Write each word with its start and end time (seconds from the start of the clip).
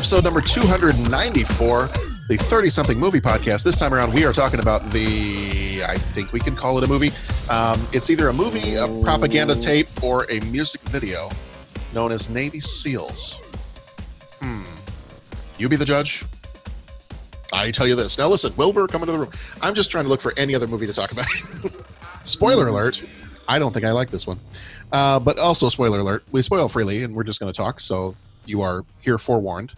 Episode 0.00 0.24
number 0.24 0.40
294, 0.40 1.86
the 2.28 2.36
30 2.38 2.70
something 2.70 2.98
movie 2.98 3.20
podcast. 3.20 3.64
This 3.64 3.78
time 3.78 3.92
around, 3.92 4.14
we 4.14 4.24
are 4.24 4.32
talking 4.32 4.58
about 4.58 4.80
the, 4.92 5.82
I 5.86 5.98
think 5.98 6.32
we 6.32 6.40
can 6.40 6.56
call 6.56 6.78
it 6.78 6.84
a 6.84 6.86
movie. 6.86 7.10
Um, 7.50 7.86
it's 7.92 8.08
either 8.08 8.28
a 8.30 8.32
movie, 8.32 8.76
a 8.76 8.88
propaganda 9.04 9.54
tape, 9.54 9.88
or 10.02 10.24
a 10.30 10.40
music 10.46 10.80
video 10.88 11.28
known 11.92 12.12
as 12.12 12.30
Navy 12.30 12.60
SEALs. 12.60 13.34
Hmm. 14.40 14.62
You 15.58 15.68
be 15.68 15.76
the 15.76 15.84
judge. 15.84 16.24
I 17.52 17.70
tell 17.70 17.86
you 17.86 17.94
this. 17.94 18.16
Now, 18.16 18.28
listen, 18.28 18.56
Wilbur, 18.56 18.86
come 18.86 19.02
into 19.02 19.12
the 19.12 19.18
room. 19.18 19.30
I'm 19.60 19.74
just 19.74 19.90
trying 19.90 20.04
to 20.04 20.08
look 20.08 20.22
for 20.22 20.32
any 20.38 20.54
other 20.54 20.66
movie 20.66 20.86
to 20.86 20.94
talk 20.94 21.12
about. 21.12 21.26
spoiler 22.24 22.68
alert. 22.68 23.04
I 23.48 23.58
don't 23.58 23.74
think 23.74 23.84
I 23.84 23.90
like 23.90 24.08
this 24.08 24.26
one. 24.26 24.38
Uh, 24.92 25.20
but 25.20 25.38
also, 25.38 25.68
spoiler 25.68 25.98
alert, 25.98 26.24
we 26.32 26.40
spoil 26.40 26.70
freely 26.70 27.04
and 27.04 27.14
we're 27.14 27.22
just 27.22 27.38
going 27.38 27.52
to 27.52 27.56
talk. 27.56 27.80
So 27.80 28.16
you 28.46 28.62
are 28.62 28.82
here 29.02 29.18
forewarned. 29.18 29.74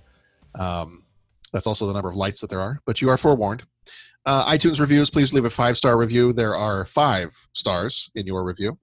Um, 0.59 1.05
that's 1.53 1.67
also 1.67 1.87
the 1.87 1.93
number 1.93 2.09
of 2.09 2.17
lights 2.17 2.41
that 2.41 2.51
there 2.51 2.61
are, 2.61 2.81
but 2.87 3.01
you 3.01 3.11
are 3.11 3.17
forewarned. 3.17 3.65
Uh, 4.25 4.47
iTunes 4.53 4.81
reviews, 4.81 5.11
please 5.11 5.35
leave 5.35 5.45
a 5.45 5.51
five 5.51 5.77
star 5.77 5.99
review. 5.99 6.33
There 6.33 6.55
are 6.55 6.85
five 6.85 7.31
stars 7.53 8.11
in 8.15 8.27
your 8.27 8.45
review. 8.45 8.79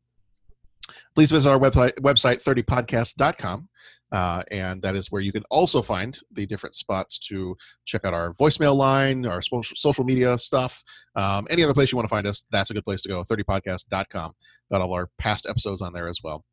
Please 1.15 1.31
visit 1.31 1.49
our 1.49 1.59
website, 1.59 1.93
website 2.01 2.43
30podcast.com. 2.43 3.69
Uh, 4.11 4.41
and 4.51 4.81
that 4.81 4.95
is 4.95 5.11
where 5.11 5.21
you 5.21 5.31
can 5.31 5.43
also 5.51 5.81
find 5.81 6.17
the 6.31 6.45
different 6.47 6.73
spots 6.73 7.19
to 7.19 7.55
check 7.85 8.05
out 8.05 8.13
our 8.13 8.33
voicemail 8.33 8.75
line, 8.75 9.25
our 9.25 9.41
social, 9.41 10.03
media 10.03 10.37
stuff. 10.37 10.83
Um, 11.15 11.45
any 11.51 11.63
other 11.63 11.73
place 11.73 11.91
you 11.91 11.95
want 11.95 12.07
to 12.09 12.15
find 12.15 12.25
us, 12.25 12.47
that's 12.51 12.71
a 12.71 12.73
good 12.73 12.85
place 12.85 13.03
to 13.03 13.09
go. 13.09 13.21
30podcast.com. 13.21 14.31
Got 14.71 14.81
all 14.81 14.93
our 14.93 15.09
past 15.19 15.47
episodes 15.47 15.81
on 15.81 15.93
there 15.93 16.07
as 16.07 16.21
well. 16.23 16.43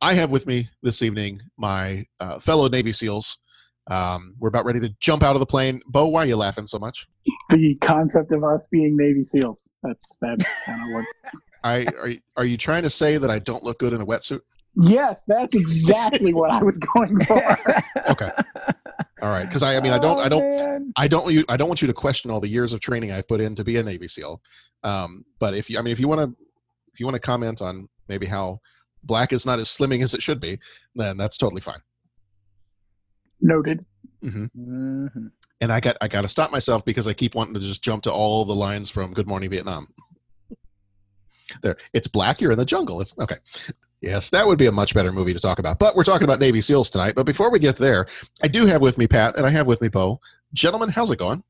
I 0.00 0.14
have 0.14 0.30
with 0.30 0.46
me 0.46 0.68
this 0.82 1.02
evening 1.02 1.40
my 1.58 2.06
uh, 2.20 2.38
fellow 2.38 2.68
Navy 2.68 2.92
SEALs. 2.92 3.38
Um, 3.90 4.36
we're 4.38 4.48
about 4.48 4.64
ready 4.64 4.78
to 4.80 4.88
jump 5.00 5.22
out 5.22 5.34
of 5.34 5.40
the 5.40 5.46
plane. 5.46 5.82
Bo, 5.86 6.06
why 6.06 6.22
are 6.22 6.26
you 6.26 6.36
laughing 6.36 6.68
so 6.68 6.78
much? 6.78 7.08
The 7.50 7.76
concept 7.80 8.32
of 8.32 8.44
us 8.44 8.68
being 8.68 8.96
Navy 8.96 9.20
SEALs. 9.20 9.72
That's 9.82 10.16
that's 10.20 10.64
kind 10.64 10.80
of 10.80 10.94
what. 10.94 11.04
I 11.62 11.86
are 12.00 12.08
you, 12.08 12.20
are 12.38 12.44
you 12.46 12.56
trying 12.56 12.84
to 12.84 12.90
say 12.90 13.18
that 13.18 13.28
I 13.28 13.38
don't 13.38 13.62
look 13.62 13.78
good 13.78 13.92
in 13.92 14.00
a 14.00 14.06
wetsuit? 14.06 14.40
Yes, 14.76 15.24
that's 15.26 15.54
exactly 15.54 16.32
what 16.32 16.50
I 16.50 16.62
was 16.62 16.78
going 16.78 17.18
for. 17.20 17.42
okay. 18.10 18.30
All 19.20 19.28
right, 19.28 19.44
because 19.44 19.62
I, 19.62 19.76
I 19.76 19.80
mean, 19.80 19.92
I 19.92 19.98
don't, 19.98 20.18
I 20.18 20.28
don't, 20.28 20.92
I 20.96 21.06
don't, 21.06 21.30
you, 21.30 21.44
I 21.48 21.58
don't 21.58 21.68
want 21.68 21.82
you 21.82 21.88
to 21.88 21.92
question 21.92 22.30
all 22.30 22.40
the 22.40 22.48
years 22.48 22.72
of 22.72 22.80
training 22.80 23.12
I've 23.12 23.28
put 23.28 23.40
in 23.40 23.54
to 23.56 23.64
be 23.64 23.76
a 23.76 23.82
Navy 23.82 24.08
SEAL. 24.08 24.40
Um, 24.82 25.24
but 25.38 25.54
if 25.54 25.68
you, 25.68 25.78
I 25.78 25.82
mean, 25.82 25.92
if 25.92 26.00
you 26.00 26.08
want 26.08 26.20
to, 26.20 26.46
if 26.94 27.00
you 27.00 27.04
want 27.04 27.16
to 27.16 27.20
comment 27.20 27.60
on 27.60 27.88
maybe 28.08 28.24
how 28.24 28.60
black 29.02 29.32
is 29.32 29.44
not 29.44 29.58
as 29.58 29.68
slimming 29.68 30.02
as 30.02 30.14
it 30.14 30.22
should 30.22 30.40
be, 30.40 30.58
then 30.94 31.18
that's 31.18 31.36
totally 31.36 31.60
fine. 31.60 31.80
Noted. 33.40 33.84
hmm 34.22 34.44
Mm-hmm. 34.56 35.26
And 35.62 35.70
I 35.72 35.78
got, 35.80 35.96
I 36.00 36.08
got 36.08 36.22
to 36.22 36.28
stop 36.28 36.50
myself 36.50 36.84
because 36.86 37.06
I 37.06 37.12
keep 37.12 37.34
wanting 37.34 37.52
to 37.54 37.60
just 37.60 37.84
jump 37.84 38.02
to 38.04 38.12
all 38.12 38.44
the 38.46 38.54
lines 38.54 38.88
from 38.88 39.12
Good 39.12 39.28
Morning 39.28 39.50
Vietnam. 39.50 39.88
there, 41.62 41.76
it's 41.92 42.08
black. 42.08 42.40
You're 42.40 42.52
in 42.52 42.58
the 42.58 42.64
jungle. 42.64 43.00
It's 43.02 43.14
okay. 43.18 43.36
Yes, 44.00 44.30
that 44.30 44.46
would 44.46 44.58
be 44.58 44.66
a 44.66 44.72
much 44.72 44.94
better 44.94 45.12
movie 45.12 45.34
to 45.34 45.38
talk 45.40 45.58
about. 45.58 45.78
But 45.78 45.94
we're 45.94 46.04
talking 46.04 46.24
about 46.24 46.40
Navy 46.40 46.62
SEALs 46.62 46.88
tonight. 46.88 47.12
But 47.14 47.26
before 47.26 47.50
we 47.50 47.58
get 47.58 47.76
there, 47.76 48.06
I 48.42 48.48
do 48.48 48.64
have 48.64 48.80
with 48.80 48.96
me 48.96 49.06
Pat 49.06 49.36
and 49.36 49.44
I 49.44 49.50
have 49.50 49.66
with 49.66 49.82
me 49.82 49.88
Bo. 49.88 50.18
Gentlemen, 50.54 50.88
how's 50.88 51.10
it 51.10 51.18
going? 51.18 51.42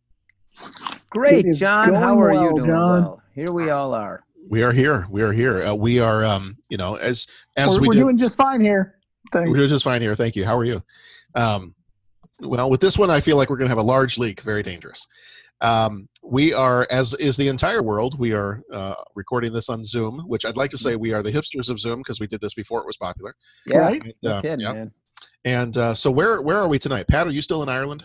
Great, 1.10 1.44
It 1.44 1.50
is 1.50 1.60
John. 1.60 1.94
How 1.94 2.14
going 2.16 2.36
are 2.36 2.44
you 2.44 2.50
doing? 2.56 2.66
John. 2.66 3.02
Well, 3.02 3.22
here 3.36 3.52
we 3.52 3.70
all 3.70 3.94
are. 3.94 4.24
We 4.50 4.64
are 4.64 4.72
here. 4.72 5.06
We 5.12 5.22
are 5.22 5.32
here. 5.32 5.62
Uh, 5.62 5.74
we 5.76 6.00
are, 6.00 6.24
um, 6.24 6.56
you 6.68 6.76
know, 6.76 6.96
as 6.96 7.28
as 7.56 7.76
we're 7.76 7.82
we 7.82 7.88
we're 7.88 7.94
did, 7.94 8.00
doing 8.00 8.16
just 8.16 8.36
fine 8.36 8.60
here. 8.60 8.98
Thanks. 9.32 9.48
we're 9.48 9.58
doing 9.58 9.68
just 9.68 9.84
fine 9.84 10.00
here. 10.02 10.16
Thank 10.16 10.34
you. 10.34 10.44
How 10.44 10.56
are 10.58 10.64
you? 10.64 10.82
Um, 11.36 11.72
well, 12.42 12.70
with 12.70 12.80
this 12.80 12.98
one, 12.98 13.10
I 13.10 13.20
feel 13.20 13.36
like 13.36 13.50
we're 13.50 13.56
going 13.56 13.66
to 13.68 13.74
have 13.76 13.78
a 13.78 13.82
large 13.82 14.18
leak. 14.18 14.40
Very 14.42 14.62
dangerous. 14.62 15.06
Um, 15.62 16.08
we 16.22 16.54
are, 16.54 16.86
as 16.90 17.12
is 17.14 17.36
the 17.36 17.48
entire 17.48 17.82
world, 17.82 18.18
we 18.18 18.32
are 18.32 18.60
uh, 18.72 18.94
recording 19.14 19.52
this 19.52 19.68
on 19.68 19.84
Zoom, 19.84 20.20
which 20.26 20.46
I'd 20.46 20.56
like 20.56 20.70
to 20.70 20.78
say 20.78 20.96
we 20.96 21.12
are 21.12 21.22
the 21.22 21.30
hipsters 21.30 21.68
of 21.68 21.78
Zoom 21.78 21.98
because 21.98 22.18
we 22.18 22.26
did 22.26 22.40
this 22.40 22.54
before 22.54 22.80
it 22.80 22.86
was 22.86 22.96
popular. 22.96 23.34
Yeah, 23.66 23.86
Right? 23.88 24.02
And, 24.04 24.32
uh, 24.32 24.40
kidding, 24.40 24.60
yeah. 24.60 24.72
man. 24.72 24.92
And 25.44 25.76
uh, 25.76 25.94
so, 25.94 26.10
where 26.10 26.40
where 26.42 26.56
are 26.58 26.68
we 26.68 26.78
tonight? 26.78 27.08
Pat, 27.08 27.26
are 27.26 27.30
you 27.30 27.40
still 27.42 27.62
in 27.62 27.68
Ireland? 27.68 28.04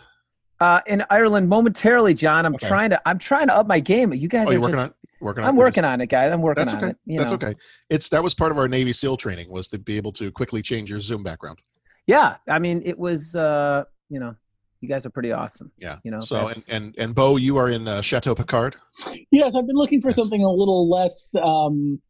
Uh, 0.61 0.79
in 0.87 1.03
Ireland, 1.09 1.49
momentarily, 1.49 2.13
John. 2.13 2.45
I'm 2.45 2.55
Okay. 2.55 2.67
trying 2.67 2.89
to. 2.91 3.01
I'm 3.05 3.19
trying 3.19 3.47
to 3.47 3.55
up 3.55 3.67
my 3.67 3.79
game. 3.81 4.13
You 4.13 4.29
guys 4.29 4.47
Oh, 4.47 4.51
are 4.51 4.53
you're 4.53 4.61
working 4.61 4.75
just. 4.75 4.85
on 4.85 4.93
working 5.19 5.43
on. 5.43 5.49
I'm 5.49 5.55
working 5.57 5.83
on 5.83 5.99
it, 5.99 6.07
guys. 6.09 6.31
I'm 6.31 6.41
working 6.41 6.61
That's 6.63 6.73
on 6.73 6.79
okay. 6.83 6.89
it. 6.91 6.97
You 7.03 7.17
That's 7.17 7.31
know. 7.31 7.35
okay. 7.35 7.53
It's 7.89 8.07
that 8.09 8.23
was 8.23 8.33
part 8.33 8.51
of 8.51 8.57
our 8.57 8.69
Navy 8.69 8.93
SEAL 8.93 9.17
training 9.17 9.51
was 9.51 9.67
to 9.69 9.77
be 9.79 9.97
able 9.97 10.13
to 10.13 10.31
quickly 10.31 10.61
change 10.61 10.89
your 10.89 11.01
Zoom 11.01 11.23
background. 11.23 11.59
Yeah, 12.07 12.35
I 12.49 12.59
mean, 12.59 12.81
it 12.85 12.97
was. 12.97 13.35
Uh, 13.35 13.83
you 14.09 14.19
know, 14.19 14.35
you 14.81 14.89
guys 14.89 15.05
are 15.05 15.09
pretty 15.09 15.31
awesome. 15.31 15.71
Yeah. 15.77 15.97
You 16.03 16.11
know, 16.11 16.19
So 16.19 16.47
and 16.47 16.67
and 16.71 16.95
and 16.99 17.15
Bo, 17.15 17.37
you 17.37 17.57
are 17.57 17.69
in 17.69 17.87
uh, 17.87 18.01
Chateau 18.01 18.35
Picard. 18.35 18.75
Yes, 19.31 19.55
I've 19.55 19.65
been 19.67 19.75
looking 19.75 20.01
for 20.01 20.09
Yes. 20.09 20.15
something 20.17 20.43
a 20.43 20.49
little 20.51 20.89
less 20.89 21.33
um, 21.41 22.01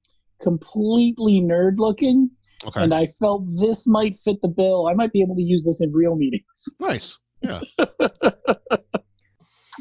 completely 0.41 1.41
nerd 1.41 1.73
looking, 1.77 2.29
Okay. 2.67 2.81
and 2.83 2.93
I 2.93 3.07
felt 3.19 3.43
this 3.61 3.87
might 3.87 4.15
fit 4.15 4.37
the 4.41 4.47
bill. 4.49 4.87
I 4.87 4.93
might 4.93 5.13
be 5.13 5.21
able 5.21 5.35
to 5.35 5.41
use 5.43 5.63
this 5.65 5.81
in 5.81 5.91
real 5.93 6.15
meetings, 6.15 6.75
nice. 6.79 7.19
Yeah. 7.41 7.61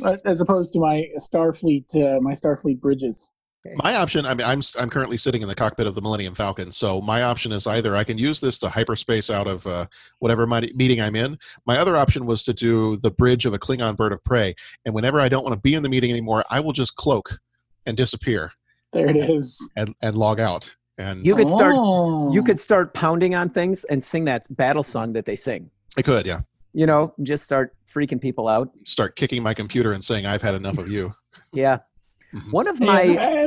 uh, 0.04 0.16
as 0.26 0.41
opposed 0.41 0.72
to 0.75 0.81
my 0.81 1.04
Starfleet, 1.19 1.94
uh, 1.96 2.20
my 2.20 2.32
Starfleet 2.32 2.81
bridges. 2.81 3.32
My 3.76 3.97
option, 3.97 4.26
I 4.26 4.34
mean, 4.34 4.47
I'm 4.47 4.60
I'm 4.78 4.91
currently 4.91 5.16
sitting 5.16 5.41
in 5.41 5.48
the 5.48 5.54
cockpit 5.54 5.86
of 5.86 5.94
the 5.94 6.02
Millennium 6.02 6.34
Falcon, 6.34 6.70
so 6.70 7.00
my 7.00 7.22
option 7.22 7.50
is 7.50 7.66
either 7.66 7.97
I 7.97 8.04
can 8.04 8.19
use 8.19 8.38
this 8.38 8.58
to 8.58 8.69
hyperspace 8.69 9.30
out 9.30 9.47
of 9.47 9.66
uh, 9.66 9.86
whatever 10.19 10.47
my 10.47 10.69
meeting 10.75 11.00
I'm 11.00 11.16
in. 11.16 11.38
My 11.66 11.78
other 11.78 11.97
option 11.97 12.26
was 12.26 12.42
to 12.42 12.52
do 12.52 12.97
the 12.97 13.10
bridge 13.10 13.47
of 13.47 13.54
a 13.54 13.58
Klingon 13.58 13.97
bird 13.97 14.12
of 14.12 14.22
prey, 14.22 14.54
and 14.84 14.94
whenever 14.94 15.19
I 15.19 15.30
don't 15.30 15.44
want 15.44 15.54
to 15.54 15.60
be 15.60 15.75
in 15.75 15.82
the 15.82 15.88
meeting 15.88 16.10
anymore, 16.10 16.44
I 16.50 16.60
will 16.60 16.72
just 16.72 16.97
cloak 16.97 17.38
and 17.86 17.97
disappear 17.97 18.52
There 18.92 19.08
it 19.08 19.16
is. 19.16 19.70
and, 19.76 19.94
and 20.02 20.14
log 20.16 20.41
out. 20.41 20.75
And 20.98 21.26
You 21.26 21.34
could 21.34 21.48
start. 21.48 21.75
Oh. 21.76 22.32
You 22.34 22.42
could 22.42 22.60
start 22.60 22.92
pounding 22.94 23.34
on 23.34 23.48
things 23.48 23.84
and 23.84 24.04
sing 24.04 24.26
that 24.26 24.46
battle 24.50 24.82
song 24.82 25.14
that 25.14 25.25
they 25.25 25.36
sing. 25.36 25.70
I 25.96 26.02
could, 26.02 26.26
yeah, 26.26 26.41
You 26.75 26.84
know, 26.86 27.14
just 27.22 27.44
start 27.44 27.75
freaking 27.86 28.20
people 28.20 28.46
out. 28.46 28.70
start 28.84 29.16
kicking 29.16 29.42
my 29.42 29.54
computer 29.54 29.93
and 29.93 30.05
saying 30.05 30.26
I've 30.26 30.43
had 30.43 30.55
enough 30.55 30.76
of 30.76 30.88
you. 30.90 31.14
Yeah. 31.55 31.78
Mhm. 32.34 32.50
One 32.52 32.66
of 32.66 32.81
my 32.81 33.02
had 33.02 33.44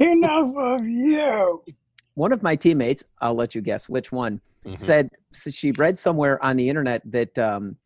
enough 0.00 0.54
of 0.56 0.86
you. 0.86 1.62
one 2.14 2.32
of 2.32 2.42
my 2.42 2.56
teammates, 2.56 3.04
I'll 3.20 3.34
let 3.34 3.54
you 3.54 3.62
guess 3.62 3.88
which 3.88 4.10
one, 4.12 4.40
Mhm. 4.66 4.76
said 4.76 5.08
so 5.30 5.48
she 5.50 5.72
read 5.72 5.96
somewhere 5.96 6.42
on 6.44 6.56
the 6.56 6.68
internet 6.68 7.00
that 7.10 7.38
um, 7.38 7.76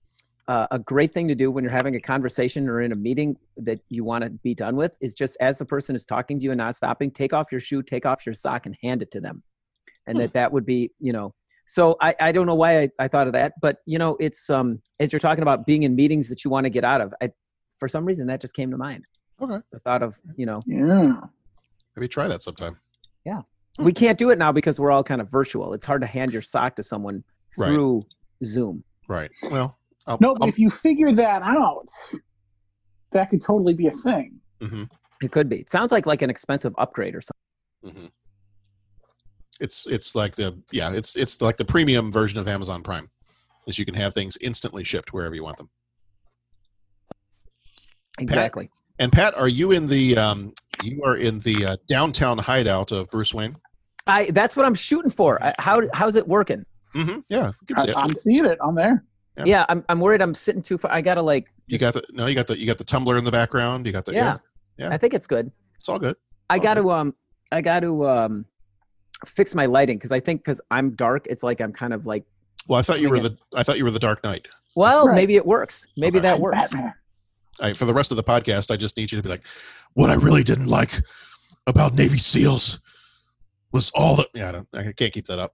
uh, 0.48 0.66
a 0.70 0.78
great 0.78 1.12
thing 1.14 1.28
to 1.28 1.34
do 1.34 1.50
when 1.50 1.62
you're 1.62 1.70
having 1.72 1.94
a 1.94 2.00
conversation 2.00 2.68
or 2.68 2.80
in 2.80 2.90
a 2.90 2.96
meeting 2.96 3.36
that 3.58 3.80
you 3.90 4.02
want 4.02 4.24
to 4.24 4.30
be 4.30 4.54
done 4.54 4.76
with 4.76 4.96
is 5.00 5.14
just 5.14 5.36
as 5.40 5.58
the 5.58 5.64
person 5.64 5.94
is 5.94 6.04
talking 6.04 6.38
to 6.38 6.44
you 6.44 6.50
and 6.50 6.58
not 6.58 6.74
stopping, 6.74 7.10
take 7.10 7.32
off 7.32 7.52
your 7.52 7.60
shoe, 7.60 7.82
take 7.82 8.04
off 8.06 8.26
your 8.26 8.34
sock, 8.34 8.66
and 8.66 8.76
hand 8.82 9.02
it 9.02 9.10
to 9.12 9.20
them, 9.20 9.42
and 10.06 10.18
that 10.18 10.32
that 10.32 10.52
would 10.52 10.66
be 10.66 10.90
you 10.98 11.12
know. 11.12 11.32
So 11.66 11.96
I, 12.00 12.14
I 12.20 12.32
don't 12.32 12.46
know 12.46 12.54
why 12.54 12.80
I, 12.80 12.88
I 12.98 13.08
thought 13.08 13.26
of 13.26 13.32
that, 13.34 13.54
but 13.60 13.78
you 13.86 13.98
know 13.98 14.16
it's 14.18 14.50
um 14.50 14.80
as 15.00 15.12
you're 15.12 15.20
talking 15.20 15.42
about 15.42 15.66
being 15.66 15.84
in 15.84 15.94
meetings 15.94 16.28
that 16.30 16.44
you 16.44 16.50
want 16.50 16.64
to 16.64 16.70
get 16.70 16.84
out 16.84 17.00
of. 17.02 17.14
I, 17.22 17.30
for 17.78 17.88
some 17.88 18.04
reason 18.04 18.26
that 18.28 18.40
just 18.40 18.56
came 18.56 18.70
to 18.70 18.76
mind. 18.78 19.04
Okay. 19.40 19.58
The 19.70 19.78
thought 19.78 20.02
of 20.02 20.20
you 20.36 20.46
know 20.46 20.62
Yeah. 20.66 21.20
Maybe 21.96 22.08
try 22.08 22.26
that 22.28 22.42
sometime. 22.42 22.76
Yeah. 23.24 23.42
We 23.82 23.92
can't 23.92 24.18
do 24.18 24.30
it 24.30 24.38
now 24.38 24.52
because 24.52 24.78
we're 24.80 24.90
all 24.90 25.02
kind 25.04 25.20
of 25.20 25.30
virtual. 25.30 25.74
It's 25.74 25.84
hard 25.84 26.00
to 26.02 26.06
hand 26.06 26.32
your 26.32 26.42
sock 26.42 26.76
to 26.76 26.82
someone 26.82 27.24
Right. 27.58 27.68
through 27.68 28.04
Zoom. 28.42 28.84
Right. 29.08 29.30
Well, 29.50 29.78
I'll- 30.06 30.18
No, 30.20 30.34
but 30.34 30.42
I'll- 30.42 30.48
if 30.48 30.58
you 30.58 30.70
figure 30.70 31.12
that 31.12 31.42
out, 31.42 31.88
that 33.12 33.30
could 33.30 33.40
totally 33.40 33.74
be 33.74 33.86
a 33.86 33.90
thing. 33.92 34.40
mhm, 34.60 34.90
It 35.22 35.30
could 35.32 35.48
be. 35.48 35.56
It 35.60 35.68
sounds 35.68 35.92
like 35.92 36.06
like 36.06 36.22
an 36.22 36.30
expensive 36.30 36.74
upgrade 36.78 37.14
or 37.14 37.20
something. 37.20 38.02
mhm. 38.04 38.10
It's 39.60 39.86
it's 39.86 40.14
like 40.16 40.34
the 40.36 40.60
yeah 40.72 40.92
it's 40.92 41.14
it's 41.16 41.40
like 41.40 41.56
the 41.58 41.64
premium 41.64 42.10
version 42.10 42.38
of 42.40 42.48
Amazon 42.48 42.82
Prime, 42.82 43.08
is 43.66 43.78
you 43.78 43.84
can 43.84 43.94
have 43.94 44.14
things 44.14 44.36
instantly 44.40 44.82
shipped 44.84 45.12
wherever 45.12 45.34
you 45.34 45.44
want 45.44 45.58
them. 45.58 45.70
Exactly. 48.18 48.70
And 48.98 49.12
Pat, 49.12 49.34
are 49.36 49.48
you 49.48 49.72
in 49.72 49.86
the 49.86 50.16
um, 50.16 50.52
you 50.82 51.02
are 51.04 51.16
in 51.16 51.40
the 51.40 51.66
uh, 51.66 51.76
downtown 51.88 52.38
hideout 52.38 52.92
of 52.92 53.10
Bruce 53.10 53.34
Wayne? 53.34 53.56
I 54.06 54.30
that's 54.32 54.56
what 54.56 54.66
I'm 54.66 54.74
shooting 54.74 55.10
for. 55.10 55.42
I, 55.42 55.52
how 55.58 55.80
how's 55.94 56.16
it 56.16 56.28
working? 56.28 56.64
Mm-hmm. 56.94 57.20
Yeah, 57.28 57.52
you 57.68 57.74
can 57.74 57.78
I, 57.78 57.82
see 57.84 57.90
it. 57.90 57.96
I'm 57.98 58.08
seeing 58.10 58.44
it 58.44 58.60
on 58.60 58.74
there. 58.74 59.04
Yeah. 59.38 59.44
Yeah, 59.46 59.66
I'm 59.68 59.84
I'm 59.88 59.98
worried 60.00 60.22
I'm 60.22 60.34
sitting 60.34 60.62
too 60.62 60.78
far. 60.78 60.92
I 60.92 61.00
gotta 61.00 61.22
like 61.22 61.48
You 61.66 61.78
got 61.78 61.94
the 61.94 62.04
no, 62.12 62.26
you 62.26 62.36
got 62.36 62.46
the 62.46 62.56
you 62.56 62.66
got 62.66 62.78
the 62.78 62.84
tumbler 62.84 63.18
in 63.18 63.24
the 63.24 63.32
background. 63.32 63.84
You 63.86 63.92
got 63.92 64.04
the 64.04 64.12
yeah. 64.12 64.36
yeah. 64.78 64.90
I 64.90 64.96
think 64.96 65.12
it's 65.12 65.26
good. 65.26 65.50
it's 65.76 65.88
all 65.88 65.98
good. 65.98 66.14
I 66.50 66.56
Okay. 66.56 66.62
got 66.64 66.74
to 66.74 66.90
um 66.92 67.14
I 67.50 67.60
got 67.62 67.80
to 67.80 68.06
um 68.06 68.44
fix 69.26 69.54
my 69.56 69.66
lighting 69.66 69.96
because 69.96 70.12
I 70.12 70.20
think 70.20 70.42
because 70.44 70.60
I'm 70.70 70.94
dark, 70.94 71.26
it's 71.26 71.42
like 71.42 71.60
I'm 71.60 71.72
kind 71.72 71.92
of 71.92 72.06
like 72.06 72.24
Well, 72.68 72.78
I 72.78 72.82
thought 72.82 73.00
you 73.00 73.08
were 73.08 73.18
Bring 73.18 73.24
the 73.24 73.38
I 73.58 73.64
thought 73.64 73.76
you 73.78 73.84
were 73.84 73.90
the 73.90 73.98
Dark 73.98 74.22
Knight. 74.22 74.46
well 74.76 75.08
Right. 75.08 75.16
maybe 75.16 75.34
it 75.34 75.46
works. 75.46 75.88
Maybe 75.96 76.18
Okay. 76.18 76.28
that 76.28 76.38
works. 76.38 76.74
Batman. 76.76 76.92
I, 77.60 77.72
for 77.72 77.84
the 77.84 77.94
rest 77.94 78.10
of 78.10 78.16
the 78.16 78.22
podcast, 78.24 78.70
I 78.70 78.76
just 78.76 78.96
need 78.96 79.12
you 79.12 79.18
to 79.18 79.22
be 79.22 79.28
like, 79.28 79.44
what 79.94 80.10
I 80.10 80.14
really 80.14 80.42
didn't 80.42 80.66
like 80.66 80.92
about 81.66 81.94
Navy 81.94 82.18
SEALs 82.18 82.80
was 83.72 83.90
all 83.94 84.16
the 84.16 84.26
yeah. 84.34 84.48
I, 84.48 84.52
don't, 84.52 84.68
I 84.74 84.92
can't 84.92 85.12
keep 85.12 85.26
that 85.26 85.38
up. 85.38 85.52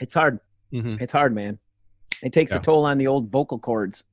It's 0.00 0.14
hard. 0.14 0.38
hmm 0.72 0.90
It's 1.00 1.12
hard, 1.12 1.34
man. 1.34 1.58
It 2.22 2.32
takes 2.32 2.52
Yeah. 2.52 2.58
a 2.58 2.62
toll 2.62 2.84
on 2.86 2.98
the 2.98 3.06
old 3.06 3.30
vocal 3.30 3.58
cords. 3.58 4.04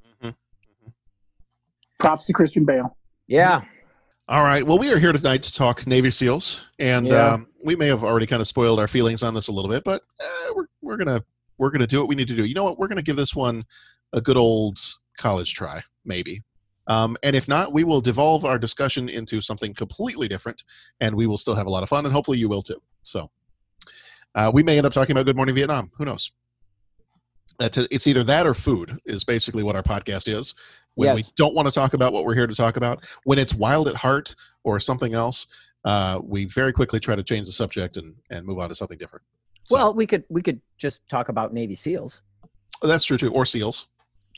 Props 1.99 2.25
to 2.25 2.33
Christian 2.33 2.65
Bale. 2.65 2.97
Yeah. 3.27 3.61
All 4.27 4.43
right. 4.43 4.63
Well, 4.65 4.77
we 4.77 4.91
are 4.91 4.99
here 4.99 5.13
tonight 5.13 5.41
to 5.43 5.53
talk 5.53 5.87
Navy 5.87 6.09
SEAls, 6.09 6.65
and 6.79 7.07
Yeah. 7.07 7.33
um, 7.33 7.47
we 7.63 7.75
may 7.75 7.87
have 7.87 8.03
already 8.03 8.25
kind 8.25 8.41
of 8.41 8.47
spoiled 8.47 8.79
our 8.79 8.87
feelings 8.87 9.23
on 9.23 9.33
this 9.33 9.47
a 9.47 9.51
little 9.51 9.69
bit, 9.69 9.83
but 9.85 10.01
uh, 10.19 10.53
we're 10.55 10.65
we're 10.81 10.97
gonna 10.97 11.23
we're 11.57 11.69
gonna 11.71 11.87
do 11.87 11.99
what 11.99 12.09
we 12.09 12.15
need 12.15 12.27
to 12.27 12.35
do. 12.35 12.43
You 12.45 12.53
know 12.53 12.63
what? 12.65 12.77
We're 12.77 12.87
gonna 12.89 13.01
give 13.01 13.15
this 13.15 13.33
one 13.35 13.63
a 14.13 14.19
good 14.21 14.35
old 14.35 14.77
college 15.17 15.53
try, 15.53 15.81
maybe. 16.05 16.43
Um, 16.87 17.17
and 17.23 17.35
if 17.35 17.47
not, 17.47 17.73
we 17.73 17.83
will 17.83 17.99
devolve 18.01 18.45
our 18.45 18.59
discussion 18.59 19.09
into 19.09 19.41
something 19.41 19.73
completely 19.73 20.27
different, 20.27 20.63
and 20.99 21.15
we 21.15 21.25
will 21.25 21.37
still 21.37 21.55
have 21.55 21.65
a 21.65 21.69
lot 21.69 21.81
of 21.83 21.89
fun, 21.89 22.05
and 22.05 22.13
hopefully 22.13 22.37
you 22.37 22.47
will 22.47 22.61
too. 22.61 22.79
So, 23.01 23.29
uh, 24.35 24.51
we 24.53 24.61
may 24.61 24.77
end 24.77 24.85
up 24.85 24.93
talking 24.93 25.13
about 25.15 25.25
Good 25.25 25.35
Morning 25.35 25.55
Vietnam. 25.55 25.91
Who 25.97 26.05
knows? 26.05 26.31
That's 27.57 27.77
it's 27.77 28.05
either 28.05 28.23
that 28.25 28.45
or 28.45 28.53
food 28.53 28.97
is 29.05 29.23
basically 29.23 29.63
what 29.63 29.75
our 29.75 29.83
podcast 29.83 30.27
is. 30.27 30.53
When 30.95 31.07
Yes. 31.07 31.17
we 31.17 31.33
don't 31.37 31.55
want 31.55 31.67
to 31.67 31.71
talk 31.73 31.93
about 31.93 32.13
what 32.13 32.25
we're 32.25 32.35
here 32.35 32.47
to 32.47 32.55
talk 32.55 32.77
about, 32.77 33.03
when 33.23 33.39
it's 33.39 33.53
wild 33.55 33.87
at 33.87 33.95
heart 33.95 34.35
or 34.63 34.79
something 34.79 35.13
else, 35.13 35.47
uh, 35.85 36.19
we 36.23 36.45
very 36.45 36.73
quickly 36.73 36.99
try 36.99 37.15
to 37.15 37.23
change 37.23 37.45
the 37.47 37.51
subject 37.53 37.97
and, 37.97 38.15
and 38.29 38.45
move 38.45 38.59
on 38.59 38.69
to 38.69 38.75
something 38.75 38.97
different. 38.97 39.23
So, 39.63 39.75
Well, 39.75 39.93
we 39.93 40.05
could 40.05 40.25
we 40.29 40.41
could 40.41 40.61
just 40.77 41.07
talk 41.09 41.29
about 41.29 41.53
Navy 41.53 41.75
SEAls. 41.75 42.21
that's 42.83 43.05
true 43.05 43.17
too. 43.17 43.31
Or 43.33 43.45
seals, 43.45 43.87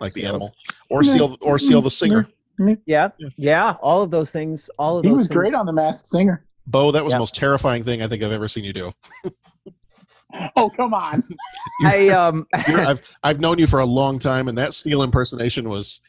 like 0.02 0.14
the 0.14 0.26
animal, 0.26 0.50
or 0.90 1.04
seal, 1.04 1.38
or 1.42 1.58
seal 1.60 1.82
the 1.82 1.92
singer. 1.92 2.28
Yeah. 2.60 2.76
Yeah. 2.88 3.10
Yeah. 3.38 3.74
All 3.82 4.02
of 4.02 4.12
those 4.12 4.32
things. 4.32 4.70
All 4.80 4.98
of 4.98 5.04
He 5.04 5.10
those 5.10 5.20
was 5.20 5.28
things. 5.28 5.38
great 5.38 5.54
on 5.54 5.66
The 5.66 5.74
Masked 5.74 6.08
Singer. 6.08 6.44
Bo, 6.66 6.92
that 6.92 7.04
was 7.04 7.12
Yeah. 7.12 7.18
the 7.18 7.22
most 7.22 7.36
terrifying 7.36 7.84
thing 7.84 8.02
I 8.02 8.08
think 8.08 8.24
I've 8.24 8.32
ever 8.32 8.48
seen 8.48 8.64
you 8.64 8.74
do. 8.74 8.92
Oh, 10.58 10.70
come 10.70 10.94
on. 10.94 11.24
I 11.86 12.10
um, 12.10 12.46
I've 12.54 13.02
I've 13.24 13.40
known 13.40 13.58
you 13.60 13.66
for 13.66 13.80
a 13.80 13.86
long 13.86 14.20
time, 14.20 14.50
and 14.50 14.58
that 14.58 14.74
seal 14.74 15.02
impersonation 15.02 15.70
was, 15.70 16.02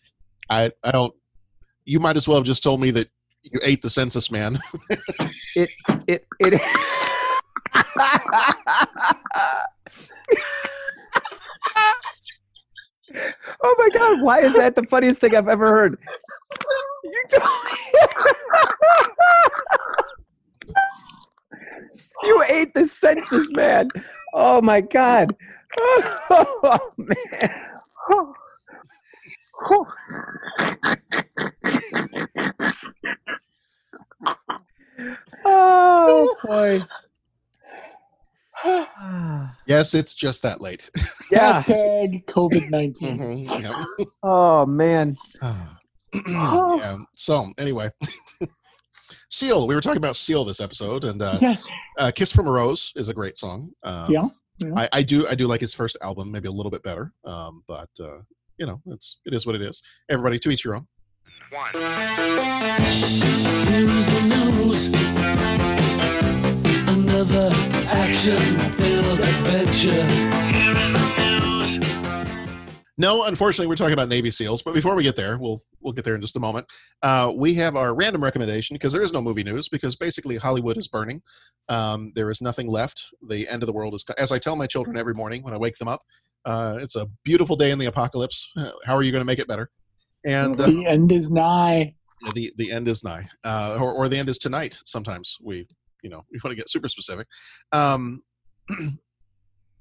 I 0.50 0.72
I 0.82 0.90
don't. 0.90 1.14
You 1.84 2.00
might 2.00 2.16
as 2.16 2.26
well 2.26 2.36
have 2.36 2.44
just 2.44 2.64
told 2.64 2.80
me 2.80 2.90
that 2.90 3.08
you 3.44 3.60
ate 3.62 3.80
the 3.80 3.88
census 3.88 4.28
man. 4.32 4.58
it 5.54 5.70
it 6.08 6.26
it 6.40 6.60
Oh 13.62 13.74
my 13.78 13.88
god, 13.98 14.20
why 14.22 14.40
is 14.40 14.54
that 14.56 14.74
the 14.74 14.82
funniest 14.84 15.20
thing 15.20 15.34
I've 15.34 15.48
ever 15.48 15.66
heard? 15.66 15.98
You 17.04 17.22
You 22.24 22.44
ate 22.50 22.74
the 22.74 22.84
census 22.84 23.50
man. 23.56 23.88
Oh 24.34 24.60
my 24.62 24.80
god. 24.80 25.30
Oh 26.30 26.92
man. 26.98 27.70
Oh 35.44 36.36
boy. 36.44 36.82
yes, 39.66 39.94
it's 39.94 40.14
just 40.14 40.42
that 40.42 40.60
late. 40.60 40.90
Yeah. 41.30 41.62
Hashtag 41.62 42.24
COVID 42.24 42.70
19. 42.70 43.18
Mhm, 43.18 43.62
yeah. 43.62 43.72
Oh 44.22 44.64
man. 44.64 45.14
yeah. 46.26 46.96
So 47.14 47.44
anyway, 47.58 47.90
Seal. 49.28 49.66
We 49.68 49.74
were 49.74 49.82
talking 49.82 49.98
about 49.98 50.16
Seal 50.16 50.42
this 50.46 50.58
episode, 50.60 51.04
and 51.04 51.20
uh, 51.20 51.36
Yes. 51.38 51.68
uh, 51.98 52.10
"Kiss 52.14 52.32
from 52.32 52.46
a 52.46 52.50
Rose" 52.50 52.92
is 52.96 53.10
a 53.10 53.14
great 53.14 53.36
song. 53.36 53.72
Um, 53.82 54.06
Yeah. 54.10 54.28
yeah. 54.60 54.72
I, 54.74 54.88
I 54.94 55.02
do 55.02 55.26
I 55.28 55.34
do 55.34 55.46
like 55.46 55.60
his 55.60 55.74
first 55.74 55.98
album, 56.00 56.32
maybe 56.32 56.48
a 56.48 56.52
little 56.52 56.70
bit 56.70 56.82
better. 56.82 57.12
Um, 57.26 57.62
but 57.68 57.90
uh, 58.02 58.20
you 58.56 58.64
know, 58.66 58.80
it's 58.86 59.18
it 59.26 59.34
is 59.34 59.44
what 59.46 59.54
it 59.54 59.60
is. 59.60 59.82
Everybody 60.08 60.38
to 60.38 60.50
each 60.50 60.64
your 60.64 60.76
own. 60.76 60.86
Here's 63.68 64.06
the 64.06 64.22
news. 64.28 65.17
Action-filled 68.18 69.20
adventure. 69.20 70.08
No, 73.00 73.26
unfortunately, 73.26 73.68
we're 73.68 73.76
talking 73.76 73.92
about 73.92 74.08
Navy 74.08 74.30
SEAls. 74.30 74.64
But 74.64 74.74
before 74.74 74.96
we 74.96 75.04
get 75.04 75.14
there, 75.14 75.38
we'll 75.38 75.60
we'll 75.80 75.92
get 75.92 76.04
there 76.04 76.16
in 76.16 76.20
just 76.20 76.34
a 76.36 76.40
moment. 76.40 76.66
Uh, 77.00 77.32
we 77.36 77.54
have 77.54 77.76
our 77.76 77.94
random 77.94 78.24
recommendation 78.24 78.74
because 78.74 78.92
there 78.92 79.02
is 79.02 79.12
no 79.12 79.22
movie 79.22 79.44
news 79.44 79.68
because 79.68 79.94
basically 79.94 80.34
Hollywood 80.36 80.76
is 80.76 80.88
burning. 80.88 81.22
Um, 81.68 82.10
there 82.16 82.28
is 82.28 82.42
nothing 82.42 82.66
left. 82.66 83.04
The 83.28 83.46
end 83.48 83.62
of 83.62 83.68
the 83.68 83.72
world 83.72 83.94
is. 83.94 84.04
As 84.18 84.32
I 84.32 84.40
tell 84.40 84.56
my 84.56 84.66
children 84.66 84.96
every 84.96 85.14
morning 85.14 85.44
when 85.44 85.54
I 85.54 85.56
wake 85.56 85.76
them 85.76 85.86
up, 85.86 86.00
uh, 86.44 86.78
it's 86.80 86.96
a 86.96 87.06
beautiful 87.22 87.54
day 87.54 87.70
in 87.70 87.78
the 87.78 87.86
apocalypse. 87.86 88.50
Uh, 88.56 88.72
How 88.84 88.96
are 88.96 89.04
you 89.04 89.12
going 89.12 89.22
to 89.22 89.26
make 89.26 89.38
it 89.38 89.46
better? 89.46 89.70
And 90.26 90.60
uh, 90.60 90.66
the 90.66 90.86
end 90.86 91.12
is 91.12 91.30
nigh. 91.30 91.94
the 92.34 92.52
the 92.56 92.72
end 92.72 92.88
is 92.88 93.04
nigh, 93.04 93.28
uh, 93.44 93.78
or 93.80 93.92
or 93.92 94.08
the 94.08 94.18
end 94.18 94.28
is 94.28 94.38
tonight. 94.38 94.76
Sometimes 94.86 95.36
we, 95.40 95.68
you 96.02 96.10
know, 96.10 96.24
we 96.30 96.38
want 96.44 96.52
to 96.52 96.56
get 96.56 96.68
super 96.68 96.88
specific. 96.88 97.26
Um, 97.72 98.22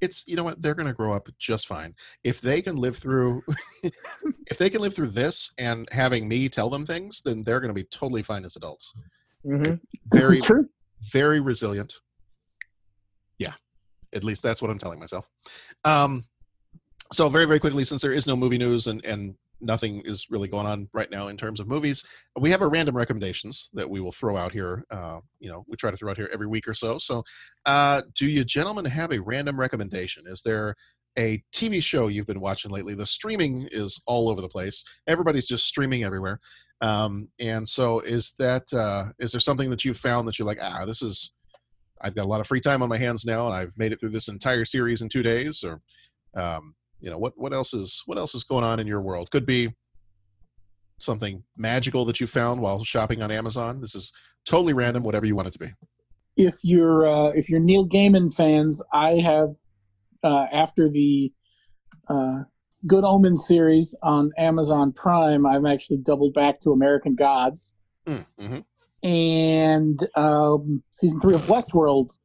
it's 0.01 0.27
you 0.27 0.35
know 0.35 0.43
what 0.43 0.61
they're 0.61 0.75
going 0.75 0.87
to 0.87 0.93
grow 0.93 1.11
up 1.11 1.27
just 1.39 1.67
fine 1.67 1.93
if 2.23 2.39
they 2.39 2.61
can 2.61 2.75
live 2.75 2.95
through 2.95 3.41
if 3.83 4.57
they 4.57 4.69
can 4.69 4.79
live 4.81 4.93
through 4.93 5.07
this 5.07 5.51
and 5.57 5.87
having 5.91 6.27
me 6.27 6.47
tell 6.47 6.69
them 6.69 6.85
things 6.85 7.21
then 7.25 7.41
they're 7.43 7.59
going 7.59 7.73
to 7.73 7.73
be 7.73 7.87
totally 7.89 8.21
fine 8.23 8.45
as 8.45 8.55
adults 8.55 8.93
Mm-hmm. 9.45 9.75
This 10.11 10.27
very 10.27 10.37
is 10.39 10.45
true. 10.45 10.67
very 11.11 11.39
resilient 11.39 11.93
yeah 13.39 13.53
at 14.13 14.23
least 14.23 14.43
that's 14.43 14.61
what 14.61 14.69
i'm 14.71 14.79
telling 14.79 14.99
myself 14.99 15.27
um 15.85 16.25
so 17.13 17.29
very 17.29 17.45
very 17.45 17.59
quickly 17.59 17.83
since 17.85 18.01
there 18.01 18.11
is 18.11 18.27
no 18.27 18.35
movie 18.35 18.57
news 18.57 18.87
and 18.87 19.05
and 19.05 19.35
nothing 19.61 20.01
is 20.05 20.27
really 20.29 20.47
going 20.47 20.65
on 20.65 20.87
right 20.93 21.09
now 21.11 21.27
in 21.27 21.37
terms 21.37 21.59
of 21.59 21.67
movies. 21.67 22.05
We 22.39 22.51
have 22.51 22.61
our 22.61 22.69
random 22.69 22.95
recommendations 22.95 23.69
that 23.73 23.89
we 23.89 23.99
will 23.99 24.11
throw 24.11 24.37
out 24.37 24.51
here 24.51 24.85
uh 24.91 25.19
you 25.39 25.49
know 25.49 25.63
we 25.67 25.75
try 25.77 25.91
to 25.91 25.97
throw 25.97 26.11
out 26.11 26.17
here 26.17 26.29
every 26.33 26.47
week 26.47 26.67
or 26.67 26.73
so. 26.73 26.97
So 26.97 27.23
uh 27.65 28.01
do 28.15 28.29
you 28.29 28.43
gentlemen 28.43 28.85
have 28.85 29.11
a 29.11 29.21
random 29.21 29.59
recommendation? 29.59 30.23
Is 30.27 30.41
there 30.41 30.75
a 31.17 31.41
tv 31.51 31.81
show 31.81 32.07
you've 32.07 32.27
been 32.27 32.39
watching 32.39 32.71
lately? 32.71 32.93
The 32.93 33.05
streaming 33.05 33.67
is 33.71 34.01
all 34.05 34.29
over 34.29 34.41
the 34.41 34.49
place. 34.49 34.83
Everybody's 35.07 35.47
just 35.47 35.65
streaming 35.65 36.03
everywhere. 36.03 36.39
Um 36.81 37.29
and 37.39 37.67
so 37.67 38.01
is 38.01 38.33
that 38.39 38.71
uh 38.73 39.11
is 39.19 39.31
there 39.31 39.41
something 39.41 39.69
that 39.69 39.83
you've 39.83 39.97
found 39.97 40.27
that 40.27 40.37
you're 40.37 40.47
like 40.47 40.59
ah 40.61 40.85
this 40.85 41.01
is 41.01 41.33
I've 42.01 42.15
got 42.15 42.25
a 42.25 42.27
lot 42.27 42.41
of 42.41 42.47
free 42.47 42.59
time 42.59 42.83
on 42.83 42.89
my 42.89 42.97
hands 42.97 43.25
now, 43.25 43.47
and 43.47 43.55
I've 43.55 43.77
made 43.77 43.91
it 43.91 43.99
through 43.99 44.11
this 44.11 44.27
entire 44.27 44.65
series 44.65 45.01
in 45.01 45.09
two 45.09 45.23
days. 45.23 45.63
Or, 45.63 45.81
um, 46.35 46.75
you 46.99 47.09
know, 47.09 47.17
what 47.17 47.33
what 47.37 47.53
else 47.53 47.73
is 47.73 48.03
what 48.05 48.17
else 48.17 48.35
is 48.35 48.43
going 48.43 48.63
on 48.63 48.79
in 48.79 48.87
your 48.87 49.01
world? 49.01 49.31
Could 49.31 49.45
be 49.45 49.73
something 50.99 51.43
magical 51.57 52.05
that 52.05 52.19
you 52.19 52.27
found 52.27 52.59
while 52.59 52.83
shopping 52.83 53.21
on 53.21 53.31
Amazon. 53.31 53.81
This 53.81 53.95
is 53.95 54.11
totally 54.45 54.73
random, 54.73 55.03
whatever 55.03 55.25
you 55.25 55.35
want 55.35 55.47
it 55.47 55.51
to 55.51 55.59
be. 55.59 55.69
If 56.35 56.55
you're 56.63 57.07
uh, 57.07 57.27
if 57.29 57.49
you're 57.49 57.59
Neil 57.59 57.87
Gaiman 57.87 58.33
fans, 58.35 58.83
I 58.93 59.19
have 59.19 59.55
uh, 60.23 60.47
after 60.51 60.89
the 60.89 61.31
uh, 62.09 62.43
Good 62.85 63.03
Omens 63.03 63.47
series 63.47 63.95
on 64.03 64.31
Amazon 64.37 64.91
Prime, 64.93 65.45
I've 65.45 65.65
actually 65.65 65.97
doubled 65.97 66.33
back 66.33 66.59
to 66.61 66.71
American 66.71 67.15
Gods, 67.15 67.75
Mm-hmm. 68.07 68.59
and 69.03 70.07
um, 70.15 70.81
season 70.91 71.19
three 71.19 71.35
of 71.35 71.41
Westworld 71.41 72.17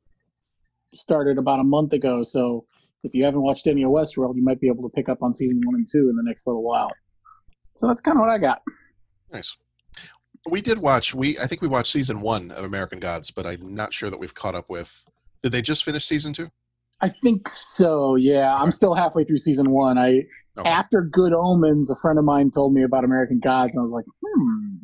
started 0.95 1.39
about 1.39 1.59
a 1.59 1.65
month 1.65 1.93
ago. 1.93 2.23
So 2.23 2.67
if 3.03 3.15
you 3.15 3.25
haven't 3.25 3.43
watched 3.43 3.67
any 3.67 3.83
of 3.83 3.91
Westworld, 3.91 4.37
you 4.37 4.43
might 4.45 4.61
be 4.61 4.69
able 4.69 4.83
to 4.89 4.93
pick 4.95 5.09
up 5.09 5.19
on 5.23 5.33
season 5.33 5.61
one 5.65 5.75
and 5.75 5.87
two 5.91 6.09
in 6.09 6.17
the 6.17 6.23
next 6.25 6.47
little 6.47 6.63
while. 6.63 6.91
So 7.75 7.87
that's 7.87 8.01
kind 8.01 8.17
of 8.17 8.21
what 8.21 8.31
I 8.31 8.39
got. 8.39 8.63
Nice. 9.33 9.57
We 10.51 10.61
did 10.61 10.79
watch. 10.79 11.15
We 11.15 11.39
I 11.39 11.47
think 11.47 11.63
we 11.63 11.69
watched 11.69 11.93
season 11.93 12.21
one 12.21 12.51
of 12.53 12.65
American 12.65 12.99
Gods, 12.99 13.31
but 13.31 13.47
I'm 13.47 13.75
not 13.75 13.93
sure 13.93 14.11
that 14.11 14.19
we've 14.19 14.35
caught 14.35 14.55
up 14.55 14.69
with. 14.69 15.07
Did 15.43 15.53
they 15.53 15.63
just 15.63 15.85
finish 15.85 16.05
season 16.05 16.33
two? 16.33 16.51
I 17.01 17.09
think 17.09 17.49
so. 17.49 18.15
Yeah, 18.17 18.55
I'm 18.55 18.71
still 18.71 18.95
halfway 18.95 19.25
through 19.25 19.39
season 19.39 19.71
one. 19.71 19.99
I 19.99 20.23
Okay. 20.59 20.69
after 20.69 21.01
Good 21.01 21.33
Omens, 21.33 21.91
a 21.91 21.97
friend 21.97 22.19
of 22.19 22.27
mine 22.27 22.51
told 22.51 22.75
me 22.75 22.83
about 22.83 23.05
American 23.05 23.41
Gods, 23.41 23.75
and 23.75 23.81
I 23.81 23.83
was 23.83 23.91
like, 23.91 24.05
hmm, 24.23 24.75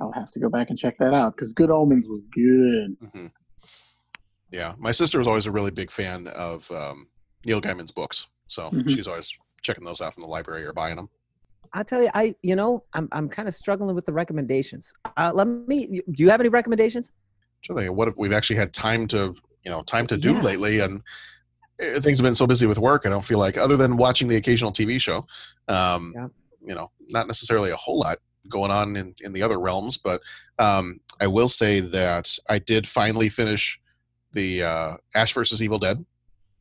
I'll 0.00 0.10
have 0.12 0.30
to 0.32 0.40
go 0.40 0.48
back 0.50 0.70
and 0.70 0.78
check 0.78 0.98
that 0.98 1.14
out 1.14 1.36
because 1.36 1.52
Good 1.52 1.70
Omens 1.70 2.08
was 2.08 2.20
good. 2.34 2.96
hmm 3.12 3.26
Yeah, 4.50 4.74
my 4.78 4.92
sister 4.92 5.18
was 5.18 5.26
always 5.26 5.46
a 5.46 5.50
really 5.52 5.70
big 5.70 5.90
fan 5.90 6.26
of 6.36 6.70
um, 6.70 7.08
Neil 7.44 7.60
Gaiman's 7.60 7.90
books, 7.92 8.28
so 8.46 8.70
Mhm. 8.70 8.88
she's 8.88 9.06
always 9.06 9.36
checking 9.62 9.84
those 9.84 10.00
out 10.00 10.14
from 10.14 10.22
the 10.22 10.28
library 10.28 10.64
or 10.64 10.72
buying 10.72 10.96
them. 10.96 11.08
I'll 11.72 11.84
tell 11.84 12.00
you, 12.02 12.08
I 12.14 12.34
you 12.42 12.54
know, 12.54 12.84
I'm 12.94 13.08
I'm 13.12 13.28
kind 13.28 13.48
of 13.48 13.54
struggling 13.54 13.94
with 13.94 14.06
the 14.06 14.12
recommendations. 14.12 14.92
Uh, 15.16 15.32
let 15.34 15.46
me. 15.46 16.00
Do 16.12 16.22
you 16.22 16.30
have 16.30 16.40
any 16.40 16.48
recommendations? 16.48 17.10
So 17.64 17.74
what 17.92 18.06
if 18.08 18.14
we've 18.16 18.32
actually 18.32 18.56
had 18.56 18.72
time 18.72 19.08
to, 19.08 19.34
you 19.64 19.70
know, 19.70 19.82
time 19.82 20.06
to 20.08 20.16
do 20.16 20.32
Yeah. 20.34 20.42
lately, 20.42 20.78
and 20.80 21.02
eh, 21.80 21.98
things 22.00 22.18
have 22.18 22.24
been 22.24 22.34
so 22.36 22.46
busy 22.46 22.66
with 22.66 22.78
work. 22.78 23.04
I 23.04 23.08
don't 23.08 23.24
feel 23.24 23.38
like, 23.38 23.56
other 23.58 23.76
than 23.76 23.96
watching 23.96 24.28
the 24.28 24.36
occasional 24.36 24.70
TV 24.72 25.00
show, 25.00 25.26
um, 25.66 26.12
Yeah. 26.14 26.28
you 26.64 26.74
know, 26.74 26.92
not 27.08 27.26
necessarily 27.26 27.70
a 27.72 27.76
whole 27.76 27.98
lot 27.98 28.18
going 28.48 28.70
on 28.70 28.96
in 28.96 29.12
in 29.22 29.32
the 29.32 29.42
other 29.42 29.58
realms. 29.58 29.96
But 29.98 30.22
um, 30.60 31.00
I 31.20 31.26
will 31.26 31.48
say 31.48 31.80
that 31.80 32.38
I 32.48 32.60
did 32.60 32.86
finally 32.86 33.28
finish 33.28 33.80
the 34.36 34.62
uh, 34.62 34.92
Ash 35.16 35.32
versus 35.32 35.62
Evil 35.62 35.78
Dead. 35.78 36.04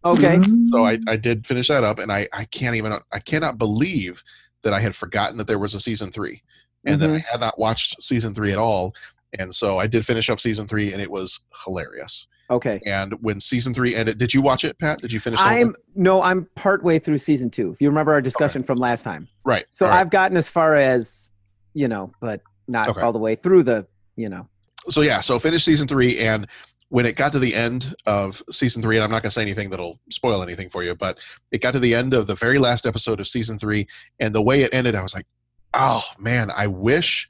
Okay. 0.03 0.39
So 0.71 0.83
I, 0.85 0.97
I 1.07 1.17
did 1.17 1.45
finish 1.45 1.67
that 1.67 1.83
up, 1.83 1.99
and 1.99 2.11
I, 2.11 2.27
I 2.33 2.45
can't 2.45 2.75
even 2.75 2.93
I 3.11 3.19
cannot 3.19 3.57
believe 3.57 4.23
that 4.63 4.73
I 4.73 4.79
had 4.79 4.95
forgotten 4.95 5.37
that 5.37 5.47
there 5.47 5.59
was 5.59 5.73
a 5.75 5.79
season 5.79 6.09
three, 6.11 6.41
and 6.85 6.99
that 7.01 7.09
I 7.09 7.17
had 7.31 7.41
not 7.41 7.59
watched 7.59 8.01
season 8.01 8.33
three 8.33 8.51
at 8.51 8.57
all. 8.57 8.95
And 9.37 9.53
so 9.53 9.77
I 9.77 9.87
did 9.87 10.05
finish 10.05 10.29
up 10.29 10.39
season 10.39 10.67
three, 10.67 10.93
and 10.93 11.01
it 11.01 11.11
was 11.11 11.41
hilarious. 11.65 12.27
Okay. 12.49 12.79
And 12.85 13.13
when 13.21 13.39
season 13.39 13.73
three 13.73 13.95
ended, 13.95 14.19
did 14.19 14.33
you 14.33 14.41
watch 14.41 14.63
it, 14.63 14.77
Pat? 14.77 14.99
Did 14.99 15.11
you 15.11 15.19
finish? 15.19 15.39
I'm 15.41 15.73
no, 15.95 16.21
I'm 16.21 16.47
partway 16.55 16.99
through 16.99 17.17
season 17.17 17.49
two. 17.49 17.71
If 17.71 17.81
you 17.81 17.89
remember 17.89 18.13
our 18.13 18.21
discussion 18.21 18.61
from 18.63 18.77
last 18.77 19.03
time, 19.03 19.27
right. 19.43 19.65
so 19.69 19.87
right. 19.87 19.99
I've 19.99 20.11
gotten 20.11 20.37
as 20.37 20.49
far 20.49 20.75
as 20.75 21.31
you 21.73 21.87
know, 21.87 22.11
but 22.21 22.41
not 22.67 22.89
Okay. 22.89 23.01
all 23.01 23.11
the 23.11 23.19
way 23.19 23.35
through 23.35 23.63
the 23.63 23.87
you 24.15 24.29
know. 24.29 24.47
so 24.87 25.01
yeah, 25.01 25.19
so 25.19 25.39
finish 25.39 25.63
season 25.63 25.87
three, 25.87 26.19
and 26.19 26.47
when 26.89 27.05
it 27.05 27.15
got 27.15 27.31
to 27.31 27.39
the 27.39 27.55
end 27.55 27.95
of 28.05 28.41
season 28.51 28.81
three, 28.81 28.95
and 28.95 29.03
I'm 29.03 29.09
not 29.09 29.23
going 29.23 29.29
to 29.29 29.31
say 29.31 29.41
anything 29.41 29.69
that'll 29.69 29.99
spoil 30.09 30.43
anything 30.43 30.69
for 30.69 30.83
you, 30.83 30.95
but 30.95 31.19
it 31.51 31.61
got 31.61 31.73
to 31.73 31.79
the 31.79 31.95
end 31.95 32.13
of 32.13 32.27
the 32.27 32.35
very 32.35 32.59
last 32.59 32.85
episode 32.85 33.19
of 33.19 33.27
season 33.27 33.57
three, 33.57 33.87
and 34.19 34.33
the 34.33 34.41
way 34.41 34.61
it 34.61 34.73
ended, 34.73 34.95
I 34.95 35.01
was 35.01 35.15
like, 35.15 35.25
oh 35.73 36.03
man, 36.19 36.49
I 36.55 36.67
wish 36.67 37.27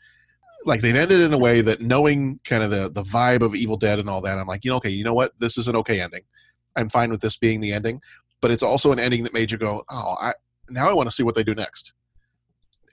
like 0.65 0.81
they'd 0.81 0.95
ended 0.95 1.21
in 1.21 1.33
a 1.33 1.37
way 1.37 1.61
that 1.61 1.81
knowing 1.81 2.39
kind 2.43 2.63
of 2.63 2.71
the 2.71 2.89
the 2.89 3.03
vibe 3.03 3.41
of 3.41 3.55
Evil 3.55 3.77
Dead 3.77 3.99
and 3.99 4.09
all 4.09 4.21
that, 4.21 4.37
I'm 4.37 4.47
like, 4.47 4.65
you 4.65 4.71
know, 4.71 4.77
okay, 4.77 4.89
you 4.89 5.03
know 5.03 5.13
what, 5.13 5.31
this 5.39 5.57
is 5.57 5.67
an 5.67 5.75
okay 5.77 6.01
ending. 6.01 6.21
I'm 6.75 6.89
fine 6.89 7.09
with 7.09 7.21
this 7.21 7.37
being 7.37 7.61
the 7.61 7.71
ending, 7.71 8.01
but 8.41 8.51
it's 8.51 8.63
also 8.63 8.91
an 8.91 8.99
ending 8.99 9.23
that 9.23 9.33
made 9.33 9.51
you 9.51 9.57
go, 9.57 9.83
oh, 9.89 10.15
I 10.19 10.33
now 10.69 10.89
I 10.89 10.93
want 10.93 11.07
to 11.07 11.15
see 11.15 11.23
what 11.23 11.35
they 11.35 11.43
do 11.43 11.55
next. 11.55 11.93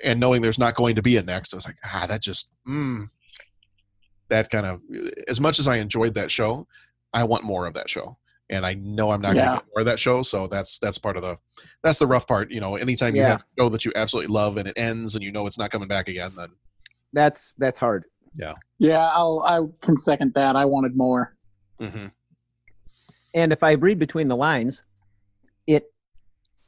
And 0.05 0.19
knowing 0.19 0.43
there's 0.43 0.59
not 0.59 0.75
going 0.75 0.97
to 0.97 1.03
be 1.03 1.17
a 1.17 1.23
next, 1.23 1.55
I 1.55 1.57
was 1.57 1.67
like, 1.67 1.77
ah, 1.85 2.07
that 2.09 2.21
just, 2.21 2.51
mm, 2.69 3.05
that 4.33 4.51
kind 4.51 4.67
of, 4.67 4.83
as 5.29 5.41
much 5.41 5.59
as 5.59 5.69
I 5.69 5.77
enjoyed 5.77 6.15
that 6.15 6.31
show, 6.31 6.67
I 7.13 7.25
want 7.25 7.45
more 7.45 7.67
of 7.67 7.75
that 7.75 7.89
show. 7.89 8.15
And 8.51 8.67
I 8.67 8.75
know 8.75 9.11
I'm 9.11 9.21
not 9.23 9.35
gonna 9.35 9.57
get 9.57 9.65
more 9.75 9.81
of 9.81 9.87
that 9.87 9.99
show, 9.99 10.23
so 10.23 10.47
that's 10.47 10.79
that's 10.79 10.99
part 10.99 11.17
of 11.17 11.23
the 11.23 11.37
that's 11.83 11.99
the 11.99 12.07
rough 12.07 12.27
part. 12.27 12.51
You 12.51 12.61
know, 12.61 12.77
anytime 12.77 13.15
you 13.15 13.23
Yeah. 13.23 13.29
have 13.31 13.41
a 13.41 13.63
show 13.63 13.69
that 13.71 13.85
you 13.85 13.93
absolutely 13.97 14.33
love 14.35 14.57
and 14.59 14.69
it 14.69 14.77
ends 14.77 15.15
and 15.15 15.25
you 15.25 15.33
know 15.33 15.47
it's 15.47 15.59
not 15.59 15.71
coming 15.71 15.89
back 15.89 16.09
again, 16.09 16.31
then 16.37 16.49
That's 17.15 17.53
that's 17.59 17.79
hard. 17.79 18.05
yeah. 18.35 18.53
Yeah, 18.79 19.07
I'll 19.07 19.41
I 19.47 19.61
can 19.87 19.97
second 19.97 20.35
that. 20.35 20.55
I 20.57 20.65
wanted 20.67 20.97
more. 20.97 21.35
Mm-hmm. 21.81 22.07
And 23.35 23.53
if 23.53 23.63
I 23.63 23.73
read 23.73 23.99
between 23.99 24.29
the 24.29 24.37
lines, 24.37 24.87
it 25.67 25.85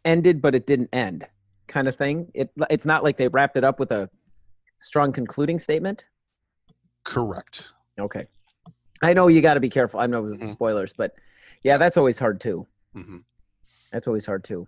ended, 0.04 0.40
but 0.40 0.54
it 0.54 0.66
didn't 0.66 0.88
end, 0.92 1.25
kind 1.68 1.87
of 1.87 1.94
thing. 1.97 2.30
It 2.35 2.50
it's 2.71 2.87
not 2.87 3.02
like 3.02 3.16
they 3.18 3.28
wrapped 3.28 3.56
it 3.59 3.64
up 3.64 3.78
with 3.78 3.90
a 3.92 4.09
strong 4.78 5.12
concluding 5.12 5.59
statement. 5.59 6.09
Correct. 7.04 7.73
Okay. 7.99 8.26
I 9.02 9.12
know 9.12 9.28
you 9.28 9.42
got 9.42 9.54
to 9.54 9.61
be 9.61 9.70
careful. 9.70 10.00
I 10.00 10.06
know 10.06 10.23
with 10.23 10.38
the 10.38 10.44
Mhm. 10.46 10.49
spoilers, 10.49 10.92
but 10.94 11.12
yeah, 11.62 11.76
that's 11.76 11.96
always 11.96 12.18
hard 12.18 12.40
too. 12.40 12.66
hmm 12.94 13.18
That's 13.92 14.06
always 14.08 14.26
hard 14.26 14.44
too. 14.44 14.66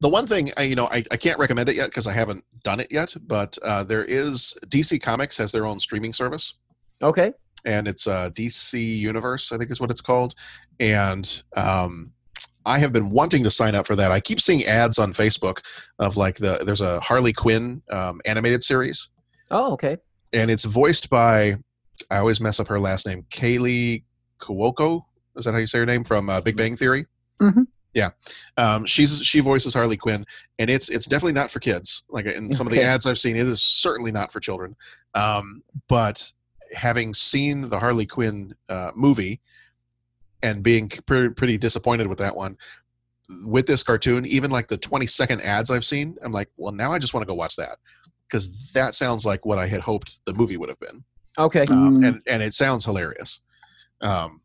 The 0.00 0.08
one 0.08 0.26
thing 0.26 0.50
I, 0.58 0.62
you 0.64 0.74
know, 0.74 0.86
I, 0.92 1.02
I 1.10 1.16
can't 1.16 1.38
recommend 1.38 1.68
it 1.70 1.76
yet 1.76 1.86
because 1.86 2.06
I 2.06 2.12
haven't 2.12 2.44
done 2.62 2.80
it 2.80 2.88
yet, 2.90 3.14
but 3.26 3.56
uh, 3.64 3.84
there 3.84 4.04
is 4.04 4.54
DC 4.66 5.00
Comics 5.00 5.36
has 5.38 5.50
their 5.52 5.64
own 5.66 5.78
streaming 5.80 6.12
service. 6.12 6.54
Okay. 7.02 7.32
and 7.64 7.86
it's 7.88 8.06
uh, 8.08 8.28
DC 8.30 8.74
Universe, 8.98 9.52
I 9.52 9.56
think 9.56 9.70
is 9.70 9.80
what 9.80 9.90
it's 9.90 10.00
called. 10.00 10.34
And 10.80 11.42
um, 11.56 12.12
I 12.66 12.78
have 12.80 12.92
been 12.92 13.10
wanting 13.10 13.44
to 13.44 13.50
sign 13.50 13.74
up 13.76 13.86
for 13.86 13.94
that. 13.96 14.10
I 14.10 14.18
keep 14.20 14.40
seeing 14.40 14.64
ads 14.64 14.98
on 14.98 15.12
Facebook 15.12 15.62
of 16.00 16.16
like 16.16 16.36
the 16.36 16.58
there's 16.66 16.80
a 16.80 16.98
Harley 17.00 17.32
Quinn 17.32 17.80
um, 17.90 18.20
animated 18.26 18.62
series, 18.64 19.08
Oh, 19.50 19.72
okay. 19.74 19.96
And 20.32 20.50
it's 20.50 20.64
voiced 20.64 21.10
by 21.10 21.56
I 22.10 22.18
always 22.18 22.40
mess 22.40 22.58
up 22.60 22.68
her 22.68 22.80
last 22.80 23.06
name, 23.06 23.24
Kaley 23.30 24.04
Cuoco. 24.38 25.04
Is 25.36 25.44
that 25.44 25.52
how 25.52 25.58
you 25.58 25.66
say 25.66 25.78
her 25.78 25.86
name 25.86 26.04
from 26.04 26.28
uh, 26.28 26.40
Big 26.40 26.56
Bang 26.56 26.76
Theory? 26.76 27.06
Mhm. 27.40 27.66
Yeah, 27.94 28.08
um, 28.56 28.86
she's 28.86 29.20
she 29.20 29.40
voices 29.40 29.74
Harley 29.74 29.98
Quinn, 29.98 30.24
and 30.58 30.70
it's 30.70 30.88
it's 30.88 31.06
definitely 31.06 31.34
not 31.34 31.50
for 31.50 31.60
kids. 31.60 32.04
Like 32.08 32.24
in 32.24 32.48
some 32.48 32.66
of 32.66 32.72
the 32.72 32.82
ads 32.82 33.06
I've 33.06 33.18
seen, 33.18 33.36
it 33.36 33.46
is 33.46 33.62
certainly 33.62 34.10
not 34.10 34.32
for 34.32 34.40
children. 34.40 34.74
Um, 35.14 35.62
but 35.88 36.32
having 36.74 37.12
seen 37.12 37.68
the 37.68 37.78
Harley 37.78 38.06
Quinn 38.06 38.54
uh, 38.70 38.92
movie 38.96 39.40
and 40.42 40.62
being 40.62 40.88
pretty, 40.88 41.34
pretty 41.34 41.58
disappointed 41.58 42.06
with 42.06 42.18
that 42.18 42.34
one, 42.34 42.56
with 43.46 43.66
this 43.66 43.82
cartoon, 43.82 44.24
even 44.26 44.50
like 44.50 44.68
the 44.68 44.78
20 44.78 45.06
second 45.06 45.42
ads 45.42 45.70
I've 45.70 45.84
seen, 45.84 46.16
I'm 46.24 46.32
like, 46.32 46.48
well, 46.56 46.72
now 46.72 46.92
I 46.92 46.98
just 46.98 47.12
want 47.12 47.22
to 47.22 47.28
go 47.28 47.34
watch 47.34 47.56
that 47.56 47.76
because 48.32 48.72
that 48.72 48.94
sounds 48.94 49.26
like 49.26 49.44
what 49.44 49.58
I 49.58 49.66
had 49.66 49.82
hoped 49.82 50.24
the 50.24 50.32
movie 50.32 50.56
would 50.56 50.70
have 50.70 50.80
been 50.80 51.04
Okay. 51.38 51.64
um, 51.70 52.00
Mm. 52.00 52.08
and 52.08 52.22
and 52.30 52.42
it 52.42 52.54
sounds 52.54 52.84
hilarious. 52.84 53.40
Um, 54.00 54.40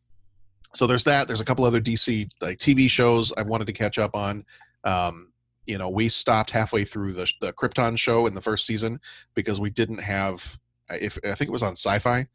so 0.73 0.85
there's 0.87 1.05
that. 1.05 1.27
There's 1.27 1.41
a 1.41 1.45
couple 1.45 1.63
other 1.65 1.79
DC 1.81 2.27
like 2.41 2.57
TV 2.57 2.89
shows 2.89 3.33
I 3.37 3.41
wanted 3.43 3.67
to 3.67 3.73
catch 3.73 3.97
up 3.97 4.15
on. 4.15 4.45
Um, 4.83 5.31
you 5.65 5.77
know, 5.77 5.89
we 5.89 6.07
stopped 6.09 6.51
halfway 6.51 6.83
through 6.83 7.13
the 7.13 7.31
the 7.41 7.53
Krypton 7.53 7.97
show 7.97 8.27
in 8.27 8.35
the 8.35 8.41
first 8.41 8.65
season 8.65 8.99
because 9.33 9.59
we 9.61 9.69
didn't 9.69 10.01
have. 10.01 10.59
If 10.89 11.17
I 11.25 11.31
think 11.33 11.49
it 11.49 11.51
was 11.51 11.63
on 11.63 11.73
Sci-Fi, 11.75 12.25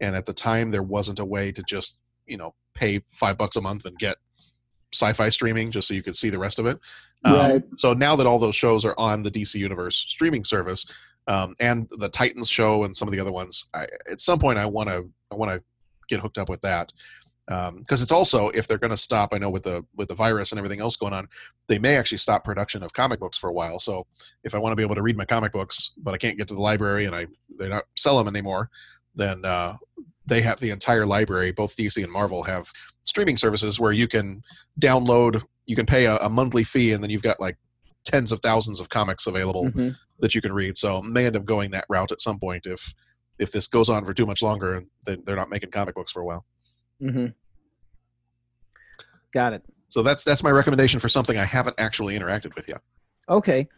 and 0.00 0.16
at 0.16 0.26
the 0.26 0.32
time 0.32 0.70
there 0.70 0.82
wasn't 0.82 1.18
a 1.20 1.24
way 1.24 1.52
to 1.52 1.62
just 1.68 1.98
you 2.26 2.36
know 2.36 2.54
pay 2.74 3.00
five 3.08 3.36
bucks 3.38 3.56
a 3.56 3.60
month 3.60 3.84
and 3.84 3.96
get 3.98 4.16
sci-fi 4.94 5.28
streaming 5.28 5.70
just 5.70 5.88
so 5.88 5.94
you 5.94 6.02
could 6.02 6.16
see 6.16 6.30
the 6.30 6.38
rest 6.38 6.58
of 6.58 6.66
it. 6.66 6.78
Um, 7.24 7.34
Right. 7.34 7.74
So 7.74 7.92
now 7.92 8.16
that 8.16 8.26
all 8.26 8.38
those 8.38 8.54
shows 8.54 8.84
are 8.84 8.94
on 8.98 9.22
the 9.22 9.30
DC 9.30 9.54
Universe 9.54 9.96
streaming 9.96 10.44
service, 10.44 10.86
um, 11.26 11.54
and 11.60 11.88
the 11.98 12.08
Titans 12.08 12.50
show 12.50 12.84
and 12.84 12.94
some 12.94 13.08
of 13.08 13.12
the 13.12 13.20
other 13.20 13.32
ones, 13.32 13.68
I, 13.74 13.84
at 14.10 14.20
some 14.20 14.38
point 14.38 14.58
I 14.58 14.66
want 14.66 14.88
to 14.88 15.08
I 15.32 15.36
want 15.36 15.50
to 15.52 15.62
get 16.08 16.20
hooked 16.20 16.38
up 16.38 16.48
with 16.48 16.60
that 16.62 16.92
because 17.46 18.02
it's 18.02 18.12
also 18.12 18.48
if 18.50 18.66
they're 18.66 18.78
going 18.78 18.90
to 18.90 18.96
stop. 18.96 19.30
I 19.32 19.38
know 19.38 19.50
with 19.50 19.64
the 19.64 19.84
with 19.96 20.08
the 20.08 20.14
virus 20.14 20.52
and 20.52 20.58
everything 20.58 20.80
else 20.80 20.96
going 20.96 21.12
on, 21.12 21.28
they 21.68 21.78
may 21.78 21.96
actually 21.96 22.18
stop 22.18 22.44
production 22.44 22.82
of 22.82 22.92
comic 22.92 23.20
books 23.20 23.36
for 23.36 23.48
a 23.48 23.52
while. 23.52 23.78
So 23.78 24.06
if 24.44 24.54
I 24.54 24.58
want 24.58 24.72
to 24.72 24.76
be 24.76 24.82
able 24.82 24.94
to 24.94 25.02
read 25.02 25.16
my 25.16 25.24
comic 25.24 25.52
books, 25.52 25.92
but 25.98 26.14
I 26.14 26.18
can't 26.18 26.38
get 26.38 26.48
to 26.48 26.54
the 26.54 26.60
library 26.60 27.04
and 27.06 27.14
I 27.14 27.26
they 27.58 27.68
don't 27.68 27.84
sell 27.96 28.16
them 28.18 28.34
anymore, 28.34 28.70
then 29.14 29.42
uh, 29.44 29.74
they 30.26 30.40
have 30.40 30.60
the 30.60 30.70
entire 30.70 31.06
library. 31.06 31.52
Both 31.52 31.76
DC 31.76 32.02
and 32.02 32.12
Marvel 32.12 32.42
have 32.42 32.70
streaming 33.04 33.36
services 33.36 33.78
where 33.80 33.92
you 33.92 34.08
can 34.08 34.42
download, 34.80 35.42
you 35.66 35.76
can 35.76 35.86
pay 35.86 36.06
a, 36.06 36.16
a 36.16 36.28
monthly 36.28 36.64
fee, 36.64 36.92
and 36.92 37.02
then 37.02 37.10
you've 37.10 37.22
got 37.22 37.38
like 37.40 37.56
tens 38.04 38.32
of 38.32 38.40
thousands 38.40 38.80
of 38.80 38.88
comics 38.88 39.26
available 39.26 39.64
Mhm. 39.70 39.94
that 40.20 40.34
you 40.34 40.40
can 40.40 40.52
read. 40.52 40.76
So 40.76 41.00
may 41.02 41.26
end 41.26 41.36
up 41.36 41.44
going 41.44 41.70
that 41.70 41.86
route 41.88 42.12
at 42.12 42.20
some 42.20 42.38
point 42.38 42.66
if 42.66 42.92
if 43.38 43.50
this 43.50 43.66
goes 43.66 43.88
on 43.88 44.04
for 44.04 44.14
too 44.14 44.26
much 44.26 44.42
longer 44.42 44.74
and 44.76 44.86
they- 45.06 45.16
they're 45.24 45.34
not 45.36 45.50
making 45.50 45.70
comic 45.70 45.94
books 45.96 46.12
for 46.12 46.20
a 46.20 46.24
while. 46.24 46.44
Mm-hmm. 47.02 47.26
Got 49.32 49.54
it. 49.54 49.62
So 49.88 50.02
that's 50.02 50.24
that's 50.24 50.42
my 50.42 50.50
recommendation 50.50 51.00
for 51.00 51.08
something 51.08 51.36
I 51.38 51.44
haven't 51.44 51.74
actually 51.78 52.16
interacted 52.18 52.54
with 52.54 52.68
yet. 52.68 52.78
Okay. 53.28 53.68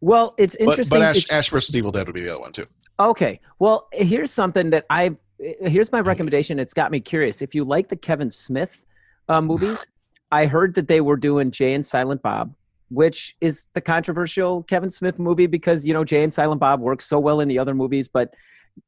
Well, 0.00 0.34
it's 0.38 0.56
interesting. 0.56 0.98
but 0.98 1.04
Ash, 1.06 1.16
it's- 1.24 1.32
Ash 1.32 1.48
versus 1.50 1.74
Evil 1.76 1.92
Dead 1.92 2.06
would 2.06 2.14
be 2.14 2.22
the 2.22 2.30
other 2.32 2.40
one 2.40 2.52
too. 2.52 2.66
Okay. 3.00 3.40
Well, 3.58 3.88
here's 3.92 4.30
something 4.30 4.70
that 4.70 4.84
I 4.90 5.16
here's 5.42 5.92
my 5.92 6.00
recommendation. 6.00 6.58
It's 6.58 6.74
got 6.74 6.90
me 6.90 7.00
curious. 7.00 7.42
If 7.42 7.54
you 7.54 7.64
like 7.64 7.88
the 7.88 7.96
Kevin 7.96 8.30
Smith 8.30 8.84
uh, 9.28 9.40
movies, 9.40 9.86
I 10.32 10.46
heard 10.46 10.74
that 10.76 10.88
they 10.88 11.00
were 11.00 11.16
doing 11.16 11.50
Jay 11.50 11.74
and 11.74 11.84
Silent 11.84 12.22
Bob, 12.22 12.54
which 12.90 13.36
is 13.40 13.68
the 13.74 13.80
controversial 13.80 14.62
Kevin 14.62 14.90
Smith 14.90 15.18
movie 15.18 15.46
because 15.46 15.86
you 15.86 15.92
know 15.92 16.04
Jay 16.04 16.22
and 16.22 16.32
Silent 16.32 16.60
Bob 16.60 16.80
works 16.80 17.04
so 17.04 17.20
well 17.20 17.40
in 17.40 17.48
the 17.48 17.58
other 17.58 17.74
movies, 17.74 18.08
but 18.08 18.34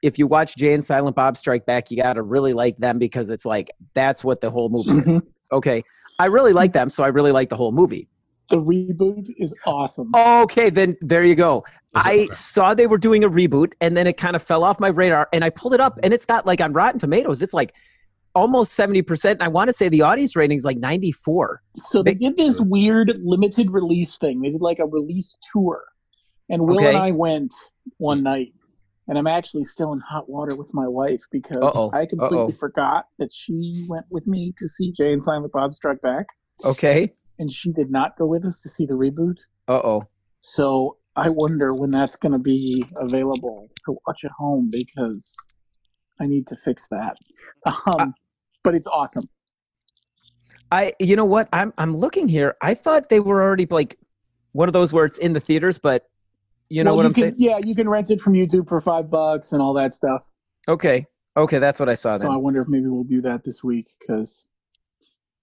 if 0.03 0.19
you 0.19 0.27
watch 0.27 0.57
Jay 0.57 0.73
and 0.73 0.83
Silent 0.83 1.15
Bob 1.17 1.37
Strike 1.37 1.67
Back, 1.67 1.91
you 1.91 1.97
got 1.97 2.15
to 2.15 2.23
really 2.23 2.55
like 2.55 2.77
them 2.79 2.99
because 2.99 3.29
it's 3.29 3.45
like 3.45 3.71
that's 3.93 4.25
what 4.25 4.41
the 4.41 4.51
whole 4.51 4.71
movie 4.71 4.99
is. 5.07 5.21
Okay. 5.53 5.83
I 6.19 6.27
really 6.27 6.53
like 6.53 6.73
them, 6.73 6.89
so 6.89 7.05
I 7.05 7.09
really 7.09 7.33
like 7.33 7.49
the 7.49 7.57
whole 7.57 7.73
movie. 7.73 8.09
The 8.51 8.57
reboot 8.57 9.29
is 9.39 9.55
awesome. 9.67 10.11
Okay, 10.15 10.71
then 10.71 10.97
there 11.01 11.25
you 11.25 11.35
go. 11.35 11.65
I 11.95 12.27
saw 12.33 12.75
they 12.75 12.87
were 12.87 12.99
doing 12.99 13.25
a 13.25 13.31
reboot, 13.31 13.73
and 13.81 13.97
then 13.97 14.07
it 14.07 14.17
kind 14.17 14.37
of 14.37 14.43
fell 14.43 14.65
off 14.65 14.81
my 14.81 14.89
radar, 14.89 15.29
and 15.33 15.45
I 15.45 15.51
pulled 15.51 15.75
it 15.75 15.81
up, 15.81 15.99
and 16.03 16.13
it's 16.13 16.27
got 16.27 16.45
like 16.45 16.61
on 16.61 16.73
Rotten 16.73 16.99
Tomatoes, 16.99 17.41
it's 17.41 17.55
like 17.55 17.75
almost 18.35 18.73
seventy 18.73 19.01
percent. 19.01 19.39
And 19.39 19.45
I 19.45 19.49
want 19.49 19.69
to 19.69 19.73
say 19.73 19.89
the 19.89 20.03
audience 20.03 20.37
rating 20.37 20.57
is 20.59 20.65
like 20.65 20.77
ninety 20.77 21.13
four. 21.13 21.63
So 21.77 22.03
they 22.03 22.15
did 22.15 22.37
this 22.37 22.61
weird 22.61 23.19
limited 23.23 23.71
release 23.71 24.19
thing. 24.19 24.43
They 24.43 24.51
did 24.51 24.61
like 24.61 24.79
a 24.79 24.87
release 24.87 25.39
tour, 25.53 25.83
and 26.51 26.67
Will 26.67 26.77
Okay. 26.77 26.89
and 26.89 26.99
I 26.99 27.13
went 27.13 27.55
one 27.99 28.23
night. 28.23 28.53
And 29.07 29.19
I'm 29.19 29.27
actually 29.27 29.65
still 29.65 29.93
in 29.93 30.01
hot 30.01 30.31
water 30.31 30.57
with 30.57 30.73
my 30.73 30.89
wife 30.89 31.21
because 31.31 31.59
Uh-oh. 31.59 31.91
I 31.93 32.07
completely 32.07 32.39
Uh-oh. 32.39 32.53
forgot 32.53 33.05
that 33.19 33.35
she 33.35 33.85
went 33.87 34.07
with 34.09 34.27
me 34.27 34.55
to 34.57 34.67
see 34.67 34.93
Jay 34.93 35.13
and 35.13 35.23
Silent 35.23 35.53
Bob 35.53 35.75
Struck 35.75 36.01
Back, 36.01 36.25
Okay. 36.65 37.11
And 37.39 37.51
she 37.51 37.73
did 37.73 37.91
not 37.91 38.17
go 38.17 38.27
with 38.27 38.45
us 38.45 38.63
to 38.63 38.69
see 38.69 38.87
the 38.87 38.95
reboot. 38.95 39.39
Uh 39.69 39.81
oh. 39.83 40.05
So 40.41 40.99
I 41.17 41.31
wonder 41.31 41.73
when 41.73 41.91
that's 41.91 42.17
going 42.17 42.33
to 42.33 42.39
be 42.39 42.85
available 42.97 43.71
to 43.87 43.97
watch 44.07 44.25
at 44.25 44.31
home 44.33 44.69
because 44.71 45.37
I 46.21 46.27
need 46.27 46.47
to 46.49 46.57
fix 46.57 46.89
that. 46.89 47.17
Um, 47.87 48.15
but 48.63 48.75
it's 48.75 48.87
awesome. 48.87 49.29
I 50.71 50.93
you 51.01 51.17
know 51.17 51.25
what? 51.25 51.49
I'm 51.53 51.73
I'm 51.79 51.95
looking 51.95 52.29
here. 52.29 52.57
I 52.61 52.75
thought 52.75 53.09
they 53.09 53.21
were 53.21 53.43
already 53.43 53.67
like 53.67 53.99
one 54.53 54.69
of 54.69 54.73
those 54.73 54.93
where 54.93 55.05
it's 55.05 55.19
in 55.19 55.33
the 55.33 55.41
theaters, 55.41 55.79
but 55.79 56.07
you 56.69 56.85
know 56.85 56.91
Well, 56.91 56.99
what 56.99 57.07
I'm 57.07 57.15
can, 57.15 57.23
saying? 57.23 57.35
Yeah, 57.39 57.59
you 57.65 57.75
can 57.75 57.89
rent 57.89 58.11
it 58.11 58.21
from 58.21 58.35
YouTube 58.35 58.69
for 58.69 58.81
five 58.81 59.11
bucks 59.11 59.53
and 59.53 59.63
all 59.63 59.73
that 59.75 59.95
stuff. 59.95 60.31
Okay. 60.69 61.07
Okay, 61.37 61.59
that's 61.59 61.81
what 61.81 61.89
I 61.89 61.95
saw 61.95 62.17
So 62.17 62.31
I 62.31 62.37
wonder 62.37 62.63
if 62.63 62.69
maybe 62.69 62.87
we'll 62.87 63.03
do 63.05 63.21
that 63.23 63.43
this 63.45 63.65
week 63.65 63.87
because, 63.99 64.49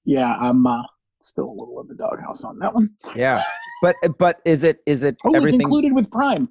yeah, 0.05 0.37
I'm 0.39 0.65
uh, 0.65 0.83
still 1.21 1.45
a 1.45 1.55
little 1.55 1.79
in 1.81 1.87
the 1.87 1.95
doghouse 1.95 2.43
on 2.43 2.59
that 2.59 2.73
one. 2.73 2.89
Yeah. 3.15 3.41
But 3.81 3.95
but 4.19 4.41
is 4.45 4.63
it 4.63 4.81
is 4.85 5.03
it 5.03 5.17
Oh, 5.25 5.29
it's 5.29 5.37
everything 5.37 5.61
included 5.61 5.93
with 5.93 6.11
Prime. 6.11 6.49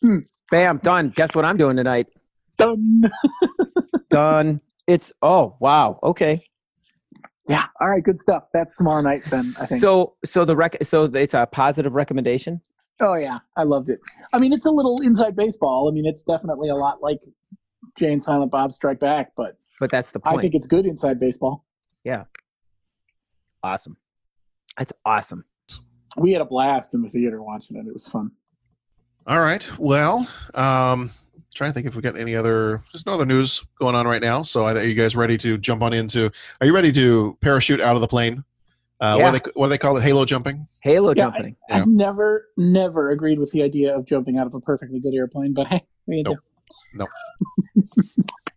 Hmm. 0.00 0.18
bam, 0.50 0.78
done. 0.78 1.10
Guess 1.10 1.36
what 1.36 1.44
I'm 1.44 1.56
doing 1.56 1.76
tonight? 1.76 2.08
Done. 2.56 3.02
Done. 4.10 4.60
It's 4.86 5.12
oh 5.22 5.56
wow. 5.60 5.98
Okay. 6.02 6.40
Yeah. 7.48 7.64
All 7.80 7.88
right. 7.88 8.02
Good 8.02 8.20
stuff. 8.20 8.44
That's 8.52 8.74
tomorrow 8.74 9.00
night 9.02 9.22
then. 9.24 9.40
I 9.40 9.66
think. 9.66 9.80
So 9.80 10.14
so 10.24 10.44
the 10.44 10.56
rec 10.56 10.82
so 10.82 11.04
it's 11.04 11.34
a 11.34 11.46
positive 11.46 11.94
recommendation? 11.94 12.60
Oh 13.00 13.14
yeah, 13.14 13.38
I 13.56 13.62
loved 13.64 13.88
it. 13.88 14.00
I 14.32 14.38
mean, 14.38 14.52
it's 14.52 14.66
a 14.66 14.70
little 14.70 15.00
inside 15.00 15.34
baseball. 15.34 15.88
I 15.88 15.92
mean, 15.94 16.06
it's 16.06 16.22
definitely 16.22 16.68
a 16.68 16.74
lot 16.74 17.02
like 17.02 17.20
Jane 17.96 18.20
Silent 18.20 18.50
Bob 18.52 18.70
Strike 18.72 19.00
Back, 19.00 19.32
but 19.36 19.56
But 19.80 19.90
that's 19.90 20.12
the 20.12 20.20
point. 20.20 20.38
I 20.38 20.40
think 20.40 20.54
it's 20.54 20.66
good 20.66 20.86
inside 20.86 21.18
baseball. 21.18 21.64
yeah. 22.04 22.24
Awesome. 23.64 23.96
That's 24.78 24.92
awesome. 25.04 25.44
We 26.16 26.32
had 26.32 26.42
a 26.42 26.46
blast 26.46 26.94
in 26.94 27.02
the 27.02 27.08
theater 27.08 27.42
watching 27.42 27.76
it. 27.76 27.86
It 27.86 27.92
was 27.92 28.08
fun. 28.08 28.30
All 29.26 29.40
right. 29.40 29.66
Well, 29.78 30.18
um, 30.54 31.10
trying 31.54 31.70
to 31.70 31.74
think 31.74 31.86
if 31.86 31.94
we 31.96 32.02
got 32.02 32.18
any 32.18 32.34
other. 32.34 32.82
There's 32.92 33.06
no 33.06 33.12
other 33.14 33.26
news 33.26 33.64
going 33.80 33.94
on 33.94 34.06
right 34.06 34.20
now. 34.22 34.42
So, 34.42 34.64
are 34.64 34.82
you 34.84 34.94
guys 34.94 35.14
ready 35.16 35.38
to 35.38 35.56
jump 35.58 35.82
on 35.82 35.92
into? 35.92 36.30
Are 36.60 36.66
you 36.66 36.74
ready 36.74 36.92
to 36.92 37.36
parachute 37.40 37.80
out 37.80 37.94
of 37.94 38.00
the 38.02 38.08
plane? 38.08 38.44
Uh, 39.00 39.16
Yeah. 39.18 39.24
what, 39.24 39.32
do 39.32 39.38
they, 39.50 39.50
what 39.60 39.66
do 39.66 39.70
they 39.70 39.78
call 39.78 39.96
it? 39.96 40.02
Halo 40.02 40.24
jumping. 40.24 40.66
Halo 40.82 41.08
Yeah, 41.08 41.14
jumping. 41.14 41.56
Yeah. 41.68 41.78
I've 41.78 41.86
never, 41.88 42.46
never 42.56 43.10
agreed 43.10 43.38
with 43.38 43.50
the 43.52 43.62
idea 43.62 43.96
of 43.96 44.04
jumping 44.04 44.38
out 44.38 44.46
of 44.46 44.54
a 44.54 44.60
perfectly 44.60 45.00
good 45.00 45.14
airplane, 45.14 45.54
but 45.54 45.66
hey, 45.66 45.82
what 46.04 46.12
do 46.14 46.18
you 46.18 46.22
Nope. 46.24 46.38
do? 46.98 47.08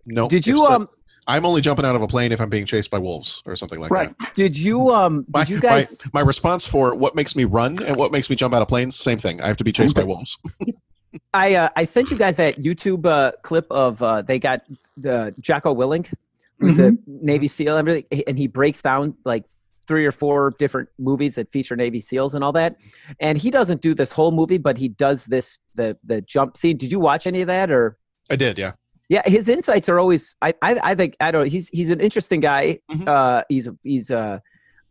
No. 0.08 0.28
Did 0.28 0.46
you 0.46 0.66
so- 0.66 0.74
um 0.74 0.88
I'm 1.28 1.46
only 1.46 1.62
jumping 1.62 1.86
out 1.86 1.96
of 1.96 2.02
a 2.02 2.08
plane 2.08 2.32
if 2.32 2.40
I'm 2.40 2.50
being 2.50 2.66
chased 2.66 2.92
by 2.92 3.00
wolves 3.00 3.42
or 3.46 3.56
something 3.56 3.80
like 3.80 3.90
Right. 3.92 4.10
that. 4.18 4.32
did 4.36 4.58
you 4.58 4.92
um 4.92 5.26
My, 5.34 5.44
did 5.44 5.50
you 5.50 5.60
guys 5.60 6.04
my, 6.14 6.22
my 6.22 6.26
response 6.26 6.68
for 6.68 6.94
what 6.96 7.16
makes 7.16 7.36
me 7.36 7.46
run 7.46 7.78
and 7.84 7.96
what 7.98 8.12
makes 8.12 8.30
me 8.30 8.36
jump 8.36 8.54
out 8.54 8.62
of 8.62 8.68
planes, 8.68 8.96
same 8.96 9.18
thing. 9.18 9.42
I 9.42 9.48
have 9.48 9.58
to 9.58 9.64
be 9.64 9.72
chased 9.72 9.96
by 9.96 10.04
wolves. 10.04 10.38
I 11.34 11.56
uh, 11.56 11.70
I 11.76 11.86
sent 11.86 12.12
you 12.12 12.18
guys 12.18 12.38
that 12.38 12.56
YouTube 12.58 13.06
uh, 13.06 13.32
clip 13.42 13.66
of 13.72 14.02
uh, 14.04 14.22
they 14.22 14.38
got 14.38 14.62
the 14.98 15.34
Jocko 15.40 15.74
Willink, 15.74 16.14
who's 16.60 16.78
a 16.80 16.92
Navy 17.08 17.48
SEAL, 17.48 17.78
and 17.78 17.88
everything, 17.88 18.24
and 18.28 18.38
he 18.38 18.48
breaks 18.48 18.82
down 18.82 19.16
like 19.24 19.46
three 19.88 20.06
or 20.06 20.12
four 20.12 20.52
different 20.60 20.90
movies 21.00 21.36
that 21.36 21.48
feature 21.48 21.76
Navy 21.76 22.00
SEAls 22.02 22.36
and 22.36 22.44
all 22.44 22.52
that. 22.54 22.84
And 23.20 23.38
he 23.38 23.50
doesn't 23.50 23.82
do 23.82 23.94
this 23.94 24.12
whole 24.12 24.32
movie, 24.32 24.58
but 24.58 24.78
he 24.78 24.90
does 24.90 25.28
this 25.28 25.60
the 25.76 25.98
the 26.04 26.20
jump 26.22 26.58
scene. 26.58 26.76
Did 26.76 26.92
you 26.92 27.00
watch 27.00 27.28
any 27.28 27.42
of 27.42 27.48
that 27.48 27.72
or? 27.72 27.98
I 28.30 28.36
did, 28.36 28.58
yeah. 28.58 28.72
Yeah, 29.10 29.22
his 29.26 29.50
insights 29.50 29.88
are 29.90 30.00
always. 30.00 30.36
I 30.42 30.54
I, 30.62 30.76
I 30.84 30.96
think 30.96 31.16
I 31.20 31.32
don't. 31.32 31.48
He's 31.48 31.70
he's 31.70 31.92
an 31.92 32.00
interesting 32.00 32.40
guy. 32.40 32.80
Mhm. 32.92 33.08
Uh, 33.08 33.44
he's 33.50 33.70
he's 33.84 34.12
a. 34.12 34.42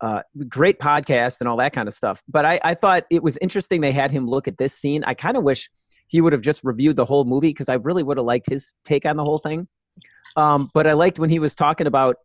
Uh, 0.01 0.21
great 0.49 0.81
podcast 0.81 1.41
and 1.41 1.49
all 1.49 1.57
that 1.57 1.73
kind 1.73 1.89
of 1.89 1.95
stuff. 1.95 2.23
But 2.29 2.45
I, 2.45 2.61
I 2.63 2.75
thought 2.75 3.05
it 3.11 3.23
was 3.23 3.39
interesting 3.39 3.81
they 3.81 3.93
had 3.93 4.11
him 4.11 4.27
look 4.27 4.47
at 4.47 4.59
this 4.59 4.75
scene. 4.75 5.03
I 5.07 5.15
kind 5.15 5.35
of 5.35 5.45
wish 5.45 5.71
he 6.09 6.21
would 6.21 6.35
have 6.35 6.43
just 6.43 6.63
reviewed 6.63 6.97
the 6.97 7.07
whole 7.07 7.25
movie 7.25 7.51
because 7.51 7.71
I 7.71 7.77
really 7.77 8.03
would 8.03 8.19
have 8.19 8.27
liked 8.27 8.47
his 8.51 8.75
take 8.85 9.07
on 9.07 9.17
the 9.17 9.25
whole 9.25 9.39
thing. 9.39 9.67
Um, 10.37 10.69
but 10.75 10.87
I 10.87 10.93
liked 10.93 11.19
when 11.19 11.31
he 11.31 11.39
was 11.39 11.55
talking 11.55 11.87
about 11.87 12.17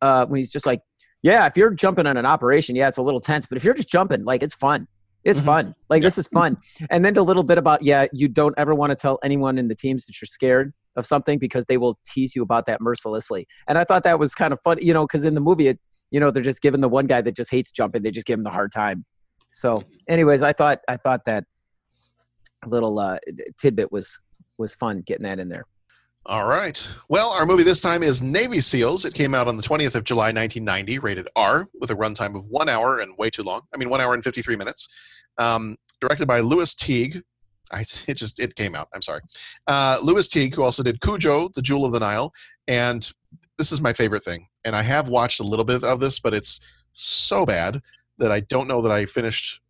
uh, 0.00 0.26
when 0.26 0.38
he's 0.38 0.50
just 0.50 0.66
like, 0.66 0.80
yeah, 1.22 1.46
if 1.46 1.56
you're 1.56 1.72
jumping 1.72 2.06
on 2.06 2.16
an 2.16 2.26
operation, 2.26 2.74
yeah, 2.74 2.88
it's 2.88 2.98
a 2.98 3.02
little 3.02 3.20
tense. 3.20 3.46
But 3.46 3.56
if 3.56 3.62
you're 3.62 3.74
just 3.74 3.90
jumping, 3.90 4.24
like 4.24 4.42
it's 4.42 4.56
fun. 4.56 4.88
It's 5.22 5.40
Mhm. 5.40 5.46
fun. 5.46 5.74
Like 5.88 6.02
this 6.02 6.18
is 6.18 6.26
fun. 6.28 6.56
And 6.90 7.04
then 7.04 7.16
a 7.16 7.22
little 7.22 7.44
bit 7.44 7.58
about 7.58 7.82
yeah, 7.82 8.06
you 8.12 8.26
don't 8.28 8.54
ever 8.58 8.74
want 8.74 8.90
to 8.90 8.96
tell 8.96 9.20
anyone 9.22 9.58
in 9.58 9.68
the 9.68 9.76
teams 9.76 10.06
that 10.06 10.20
you're 10.20 10.26
scared 10.26 10.72
of 10.98 11.06
something 11.06 11.38
because 11.38 11.64
they 11.66 11.78
will 11.78 11.98
tease 12.04 12.36
you 12.36 12.42
about 12.42 12.66
that 12.66 12.80
mercilessly. 12.80 13.46
And 13.66 13.78
I 13.78 13.84
thought 13.84 14.02
that 14.02 14.18
was 14.18 14.34
kind 14.34 14.52
of 14.52 14.60
fun, 14.60 14.78
you 14.80 14.92
know, 14.92 15.06
because 15.06 15.24
in 15.24 15.34
the 15.34 15.40
movie, 15.40 15.68
it, 15.68 15.80
you 16.10 16.20
know, 16.20 16.30
they're 16.30 16.42
just 16.42 16.60
giving 16.60 16.80
the 16.80 16.88
one 16.88 17.06
guy 17.06 17.20
that 17.20 17.34
just 17.34 17.50
hates 17.50 17.72
jumping, 17.72 18.02
they 18.02 18.10
just 18.10 18.26
give 18.26 18.38
him 18.38 18.44
the 18.44 18.50
hard 18.50 18.72
time. 18.72 19.04
So, 19.50 19.82
anyways, 20.08 20.42
I 20.42 20.52
thought 20.52 20.80
I 20.88 20.96
thought 20.96 21.24
that 21.24 21.44
little 22.66 22.98
uh, 22.98 23.18
tidbit 23.56 23.90
was 23.90 24.20
was 24.58 24.74
fun 24.74 25.02
getting 25.06 25.24
that 25.24 25.38
in 25.38 25.48
there. 25.48 25.64
All 26.26 26.46
right. 26.46 26.86
Well, 27.08 27.28
our 27.38 27.46
movie 27.46 27.62
this 27.62 27.80
time 27.80 28.02
is 28.02 28.20
Navy 28.20 28.60
SEALs. 28.60 29.06
It 29.06 29.14
came 29.14 29.34
out 29.34 29.48
on 29.48 29.56
the 29.56 29.62
20th 29.62 29.94
of 29.94 30.04
July, 30.04 30.26
1990, 30.26 30.98
rated 30.98 31.28
R, 31.36 31.66
with 31.80 31.90
a 31.90 31.94
runtime 31.94 32.36
of 32.36 32.46
one 32.48 32.68
hour 32.68 32.98
and 32.98 33.16
way 33.16 33.30
too 33.30 33.42
long. 33.42 33.62
I 33.74 33.78
mean, 33.78 33.88
one 33.88 34.02
hour 34.02 34.12
and 34.12 34.22
53 34.22 34.56
minutes. 34.56 34.88
Um, 35.38 35.78
directed 36.00 36.26
by 36.26 36.40
Lewis 36.40 36.74
Teague. 36.74 37.22
I, 37.72 37.80
it 37.80 38.14
just 38.14 38.40
it 38.40 38.54
came 38.54 38.74
out. 38.74 38.88
I'm 38.94 39.02
sorry. 39.02 39.20
Uh, 39.66 39.98
Lewis 40.02 40.28
Teague, 40.28 40.54
who 40.54 40.62
also 40.62 40.82
did 40.82 41.00
Cujo, 41.00 41.48
The 41.54 41.62
Jewel 41.62 41.84
of 41.84 41.92
the 41.92 42.00
Nile, 42.00 42.32
and 42.66 43.10
this 43.56 43.72
is 43.72 43.80
my 43.80 43.92
favorite 43.92 44.22
thing. 44.22 44.46
And 44.64 44.74
I 44.74 44.82
have 44.82 45.08
watched 45.08 45.40
a 45.40 45.44
little 45.44 45.64
bit 45.64 45.84
of 45.84 46.00
this, 46.00 46.20
but 46.20 46.34
it's 46.34 46.60
so 46.92 47.44
bad 47.44 47.80
that 48.18 48.30
I 48.30 48.40
don't 48.40 48.68
know 48.68 48.80
that 48.82 48.92
I 48.92 49.06
finished. 49.06 49.60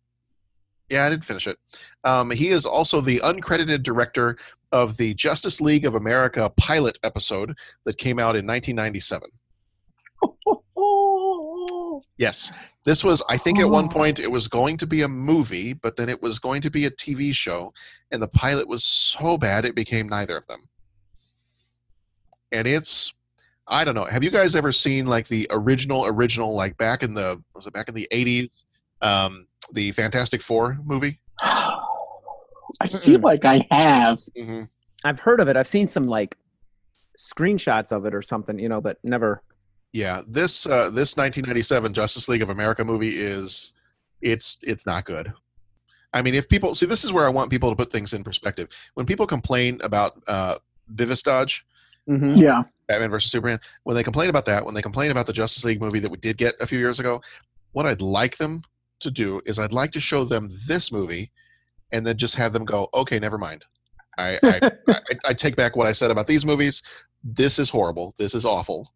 Yeah, 0.89 1.05
I 1.05 1.09
didn't 1.09 1.23
finish 1.23 1.45
it. 1.47 1.57
Um, 2.03 2.31
he 2.31 2.49
is 2.49 2.65
also 2.65 2.99
the 2.99 3.19
uncredited 3.19 3.83
director 3.83 4.37
of 4.71 4.97
the 4.97 5.13
Justice 5.13 5.61
League 5.61 5.85
of 5.85 5.95
America 5.95 6.51
pilot 6.57 6.97
episode 7.03 7.55
that 7.85 7.97
came 7.97 8.17
out 8.19 8.35
in 8.35 8.45
1997. 8.47 9.29
Yes, 12.17 12.51
this 12.89 13.03
was, 13.03 13.23
I 13.29 13.37
think 13.37 13.59
at 13.59 13.69
one 13.69 13.87
point 13.87 14.19
it 14.19 14.31
was 14.31 14.47
going 14.47 14.75
to 14.77 14.87
be 14.87 15.03
a 15.03 15.07
movie, 15.07 15.73
but 15.73 15.95
then 15.95 16.09
it 16.09 16.23
was 16.23 16.39
going 16.39 16.59
to 16.61 16.71
be 16.71 16.85
a 16.85 16.89
TV 16.89 17.31
show, 17.35 17.71
and 18.11 18.19
the 18.19 18.27
pilot 18.29 18.67
was 18.67 18.83
so 18.83 19.37
bad 19.37 19.63
it 19.63 19.75
became 19.75 20.09
neither 20.09 20.35
of 20.35 20.47
them. 20.47 20.67
And 22.51 22.65
it's, 22.65 23.13
I 23.67 23.85
don't 23.85 23.93
know. 23.93 24.05
Have 24.05 24.23
you 24.23 24.31
guys 24.31 24.55
ever 24.55 24.71
seen 24.71 25.05
like 25.05 25.27
the 25.27 25.45
original, 25.51 26.07
original, 26.07 26.55
like 26.55 26.77
back 26.77 27.03
in 27.03 27.13
the, 27.13 27.39
was 27.53 27.67
it 27.67 27.73
back 27.73 27.89
in 27.89 27.93
the 27.93 28.07
80s, 28.11 28.49
um, 29.03 29.45
the 29.71 29.91
Fantastic 29.91 30.41
Four 30.41 30.79
movie? 30.83 31.19
I 31.43 32.87
feel 32.87 33.19
like 33.19 33.45
I 33.45 33.67
have. 33.69 34.17
Mm-hmm. 34.35 34.63
I've 35.05 35.19
heard 35.19 35.41
of 35.41 35.47
it. 35.47 35.55
I've 35.55 35.67
seen 35.67 35.85
some 35.85 36.03
like 36.03 36.35
screenshots 37.15 37.91
of 37.91 38.07
it 38.07 38.15
or 38.15 38.23
something, 38.23 38.57
you 38.57 38.67
know, 38.67 38.81
but 38.81 38.97
never. 39.03 39.43
Yeah, 39.93 40.21
this 40.27 40.65
uh, 40.67 40.89
this 40.91 41.17
1997 41.17 41.93
Justice 41.93 42.29
League 42.29 42.41
of 42.41 42.49
America 42.49 42.85
movie 42.85 43.09
is 43.09 43.73
it's 44.21 44.59
it's 44.63 44.85
not 44.85 45.05
good. 45.05 45.33
I 46.13 46.21
mean, 46.21 46.33
if 46.35 46.47
people 46.49 46.73
see 46.75 46.85
this 46.85 47.03
is 47.03 47.13
where 47.13 47.25
I 47.25 47.29
want 47.29 47.51
people 47.51 47.69
to 47.69 47.75
put 47.75 47.91
things 47.91 48.13
in 48.13 48.23
perspective. 48.23 48.69
When 48.95 49.05
people 49.05 49.25
complain 49.27 49.79
about 49.83 50.19
uh, 50.27 50.55
Vivis 50.89 51.23
Dodge, 51.23 51.65
Mhm. 52.07 52.41
Yeah. 52.41 52.63
Batman 52.87 53.11
versus 53.11 53.31
Superman, 53.31 53.59
when 53.83 53.95
they 53.95 54.01
complain 54.01 54.29
about 54.31 54.45
that, 54.47 54.65
when 54.65 54.73
they 54.73 54.81
complain 54.81 55.11
about 55.11 55.27
the 55.27 55.33
Justice 55.33 55.63
League 55.63 55.79
movie 55.79 55.99
that 55.99 56.09
we 56.09 56.17
did 56.17 56.37
get 56.37 56.55
a 56.59 56.65
few 56.65 56.79
years 56.79 56.99
ago, 56.99 57.21
what 57.73 57.85
I'd 57.85 58.01
like 58.01 58.37
them 58.37 58.63
to 59.01 59.11
do 59.11 59.39
is 59.45 59.59
I'd 59.59 59.73
like 59.73 59.91
to 59.91 59.99
show 59.99 60.23
them 60.23 60.49
this 60.67 60.91
movie, 60.91 61.29
and 61.91 62.05
then 62.07 62.17
just 62.17 62.33
have 62.35 62.51
them 62.51 62.65
go, 62.65 62.89
okay, 62.95 63.19
never 63.19 63.37
mind. 63.37 63.63
I 64.17 64.39
I, 64.43 64.71
I, 64.87 64.99
I 65.29 65.33
take 65.33 65.55
back 65.55 65.75
what 65.75 65.85
I 65.87 65.91
said 65.91 66.09
about 66.09 66.25
these 66.25 66.45
movies. 66.47 66.81
This 67.23 67.59
is 67.59 67.69
horrible. 67.69 68.15
This 68.17 68.33
is 68.33 68.43
awful. 68.45 68.91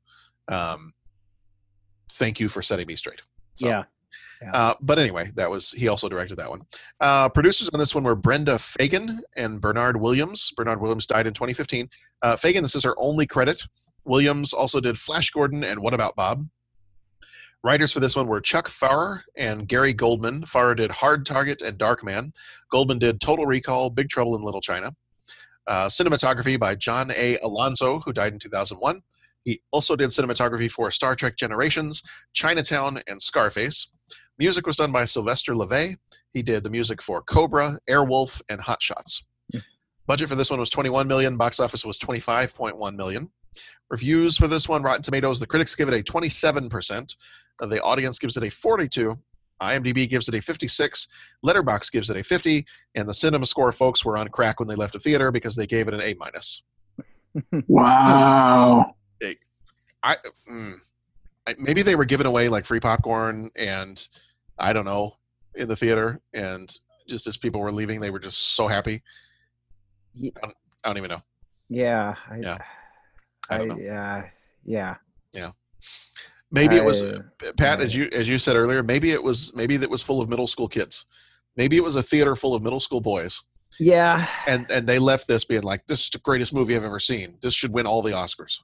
Um, 0.47 0.93
thank 2.11 2.39
you 2.39 2.49
for 2.49 2.61
setting 2.61 2.87
me 2.87 2.95
straight. 2.95 3.21
So, 3.55 3.67
Yeah. 4.41 4.51
Uh, 4.53 4.73
but 4.81 4.99
anyway, 4.99 5.25
that 5.35 5.49
was 5.49 5.71
he 5.71 5.87
also 5.87 6.09
directed 6.09 6.37
that 6.37 6.49
one. 6.49 6.63
Uh, 6.99 7.29
producers 7.29 7.69
on 7.73 7.79
this 7.79 7.95
one 7.95 8.03
were 8.03 8.15
Brenda 8.15 8.55
Feigen 8.55 9.19
and 9.37 9.61
Bernard 9.61 9.97
Williams. 9.97 10.51
Bernard 10.55 10.81
Williams 10.81 11.07
died 11.07 11.27
in 11.27 11.33
2015. 11.33 11.89
Uh, 12.21 12.35
Feigen, 12.35 12.61
this 12.61 12.75
is 12.75 12.83
her 12.83 12.95
only 12.97 13.25
credit. 13.25 13.63
Williams 14.05 14.53
also 14.53 14.81
did 14.81 14.97
Flash 14.97 15.31
Gordon 15.31 15.63
and 15.63 15.79
What 15.79 15.93
About 15.93 16.15
Bob. 16.15 16.45
Writers 17.63 17.93
for 17.93 18.01
this 18.01 18.15
one 18.17 18.27
were 18.27 18.41
Chuck 18.41 18.67
Pfarrer 18.67 19.21
and 19.37 19.67
Gary 19.67 19.93
Goldman. 19.93 20.41
Pfarrer 20.41 20.75
did 20.75 20.91
Hard 20.91 21.25
Target 21.25 21.61
and 21.61 21.77
Darkman. 21.79 22.35
Goldman 22.69 22.99
did 22.99 23.21
Total 23.21 23.45
Recall, 23.45 23.89
Big 23.89 24.09
Trouble 24.09 24.35
in 24.35 24.41
Little 24.41 24.59
China. 24.59 24.93
Uh, 25.65 25.87
cinematography 25.87 26.59
by 26.59 26.75
John 26.75 27.11
A. 27.15 27.37
Alonso, 27.41 27.99
who 27.99 28.11
died 28.11 28.33
in 28.33 28.39
2001. 28.39 29.01
He 29.45 29.61
also 29.71 29.95
did 29.95 30.09
cinematography 30.09 30.71
for 30.71 30.89
Star 30.91 31.15
Trek 31.15 31.35
Generations, 31.37 32.01
Chinatown, 32.33 33.01
and 33.07 33.21
Scarface. 33.21 33.89
Music 34.39 34.65
was 34.65 34.77
done 34.77 34.91
by 34.91 35.05
Sylvester 35.05 35.53
LeVay. 35.53 35.95
He 36.31 36.41
did 36.41 36.63
the 36.63 36.69
music 36.69 37.01
for 37.01 37.21
Cobra, 37.21 37.77
Airwolf, 37.89 38.41
and 38.49 38.59
Hot 38.61 38.81
Shots. 38.81 39.25
Budget 40.07 40.27
for 40.27 40.35
this 40.35 40.49
one 40.51 40.59
was 40.59 40.69
21 40.69 41.07
million. 41.07 41.37
Box 41.37 41.59
office 41.59 41.85
was 41.85 41.97
25.1 41.99 42.95
million. 42.95 43.29
Reviews 43.89 44.35
for 44.37 44.47
this 44.47 44.67
one, 44.67 44.81
Rotten 44.81 45.01
Tomatoes, 45.03 45.39
the 45.39 45.47
critics 45.47 45.75
give 45.75 45.87
it 45.87 45.93
a 45.93 46.03
27%. 46.03 47.15
uh, 47.61 47.67
The 47.67 47.81
audience 47.83 48.19
gives 48.19 48.35
it 48.35 48.43
a 48.43 48.49
42. 48.49 49.15
IMDb 49.61 50.09
gives 50.09 50.27
it 50.27 50.35
a 50.35 50.41
56. 50.41 51.07
Letterboxd 51.45 51.91
gives 51.91 52.09
it 52.09 52.17
a 52.17 52.23
50. 52.23 52.65
And 52.95 53.07
the 53.07 53.13
Cinema 53.13 53.45
Score 53.45 53.71
folks 53.71 54.03
were 54.03 54.17
on 54.17 54.27
crack 54.29 54.59
when 54.59 54.67
they 54.67 54.75
left 54.75 54.93
the 54.93 54.99
theater 54.99 55.31
because 55.31 55.55
they 55.55 55.67
gave 55.67 55.87
it 55.87 55.93
an 55.93 56.01
A 56.01 56.15
minus. 56.19 56.63
Wow. 57.67 58.95
I, 60.03 60.15
mm, 60.51 60.73
I 61.47 61.55
maybe 61.59 61.81
they 61.81 61.95
were 61.95 62.05
giving 62.05 62.27
away 62.27 62.49
like 62.49 62.65
free 62.65 62.79
popcorn 62.79 63.49
and 63.57 64.05
I 64.59 64.73
don't 64.73 64.85
know 64.85 65.17
in 65.55 65.67
the 65.67 65.75
theater 65.75 66.19
and 66.33 66.69
just 67.07 67.27
as 67.27 67.37
people 67.37 67.61
were 67.61 67.71
leaving 67.71 67.99
they 68.01 68.09
were 68.09 68.19
just 68.19 68.55
so 68.55 68.67
happy. 68.67 69.01
Ye- 70.13 70.31
I 70.37 70.41
don't, 70.47 70.55
I 70.83 70.89
don't 70.89 70.97
even 70.97 71.09
know. 71.11 71.21
Yeah. 71.69 72.15
I, 72.29 72.37
Yeah. 72.37 72.57
I 73.49 73.55
I, 73.55 73.57
don't 73.67 73.79
yeah. 73.81 74.27
Yeah. 74.63 74.95
Maybe 76.51 76.75
it 76.75 76.85
was 76.85 77.01
I- 77.01 77.17
Pat 77.57 77.81
as 77.81 77.95
you 77.95 78.07
as 78.15 78.27
you 78.27 78.37
said 78.37 78.55
earlier. 78.55 78.83
Maybe 78.83 79.11
it 79.11 79.23
was 79.23 79.51
maybe 79.55 79.75
that 79.77 79.89
was 79.89 80.01
full 80.03 80.21
of 80.21 80.29
middle 80.29 80.47
school 80.47 80.67
kids. 80.67 81.05
Maybe 81.57 81.77
it 81.77 81.83
was 81.83 81.95
a 81.95 82.03
theater 82.03 82.35
full 82.35 82.55
of 82.55 82.63
middle 82.63 82.79
school 82.79 83.01
boys, 83.01 83.41
Yeah. 83.79 84.23
and 84.47 84.69
and 84.71 84.87
they 84.87 84.97
left 84.99 85.27
this 85.27 85.45
being 85.45 85.63
like, 85.63 85.85
"This 85.87 86.03
is 86.03 86.09
the 86.11 86.19
greatest 86.19 86.53
movie 86.53 86.75
I've 86.75 86.83
ever 86.83 86.99
seen. 86.99 87.37
This 87.41 87.53
should 87.53 87.73
win 87.73 87.85
all 87.85 88.01
the 88.01 88.11
Oscars." 88.11 88.61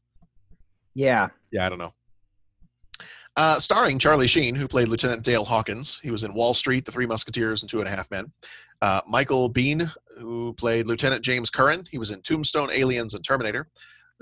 Yeah. 0.99 1.29
Yeah, 1.53 1.65
I 1.65 1.69
don't 1.69 1.79
know. 1.79 1.93
Uh, 3.37 3.55
starring 3.55 3.97
Charlie 3.97 4.27
Sheen, 4.27 4.53
who 4.53 4.67
played 4.67 4.89
Lieutenant 4.89 5.23
Dale 5.23 5.45
Hawkins. 5.45 5.97
He 6.01 6.11
was 6.11 6.25
in 6.25 6.33
Wall 6.33 6.53
Street, 6.53 6.83
The 6.83 6.91
Three 6.91 7.05
Musketeers, 7.05 7.63
and 7.63 7.69
Two 7.69 7.79
and 7.79 7.87
a 7.87 7.91
Half 7.91 8.11
Men. 8.11 8.25
Uh, 8.81 8.99
Michael 9.07 9.49
Biehn, 9.49 9.89
who 10.17 10.53
played 10.55 10.87
Lieutenant 10.87 11.23
James 11.23 11.49
Curran. 11.49 11.85
He 11.89 11.97
was 11.97 12.11
in 12.11 12.21
Tombstone, 12.21 12.69
Aliens, 12.73 13.13
and 13.13 13.23
Terminator. 13.23 13.69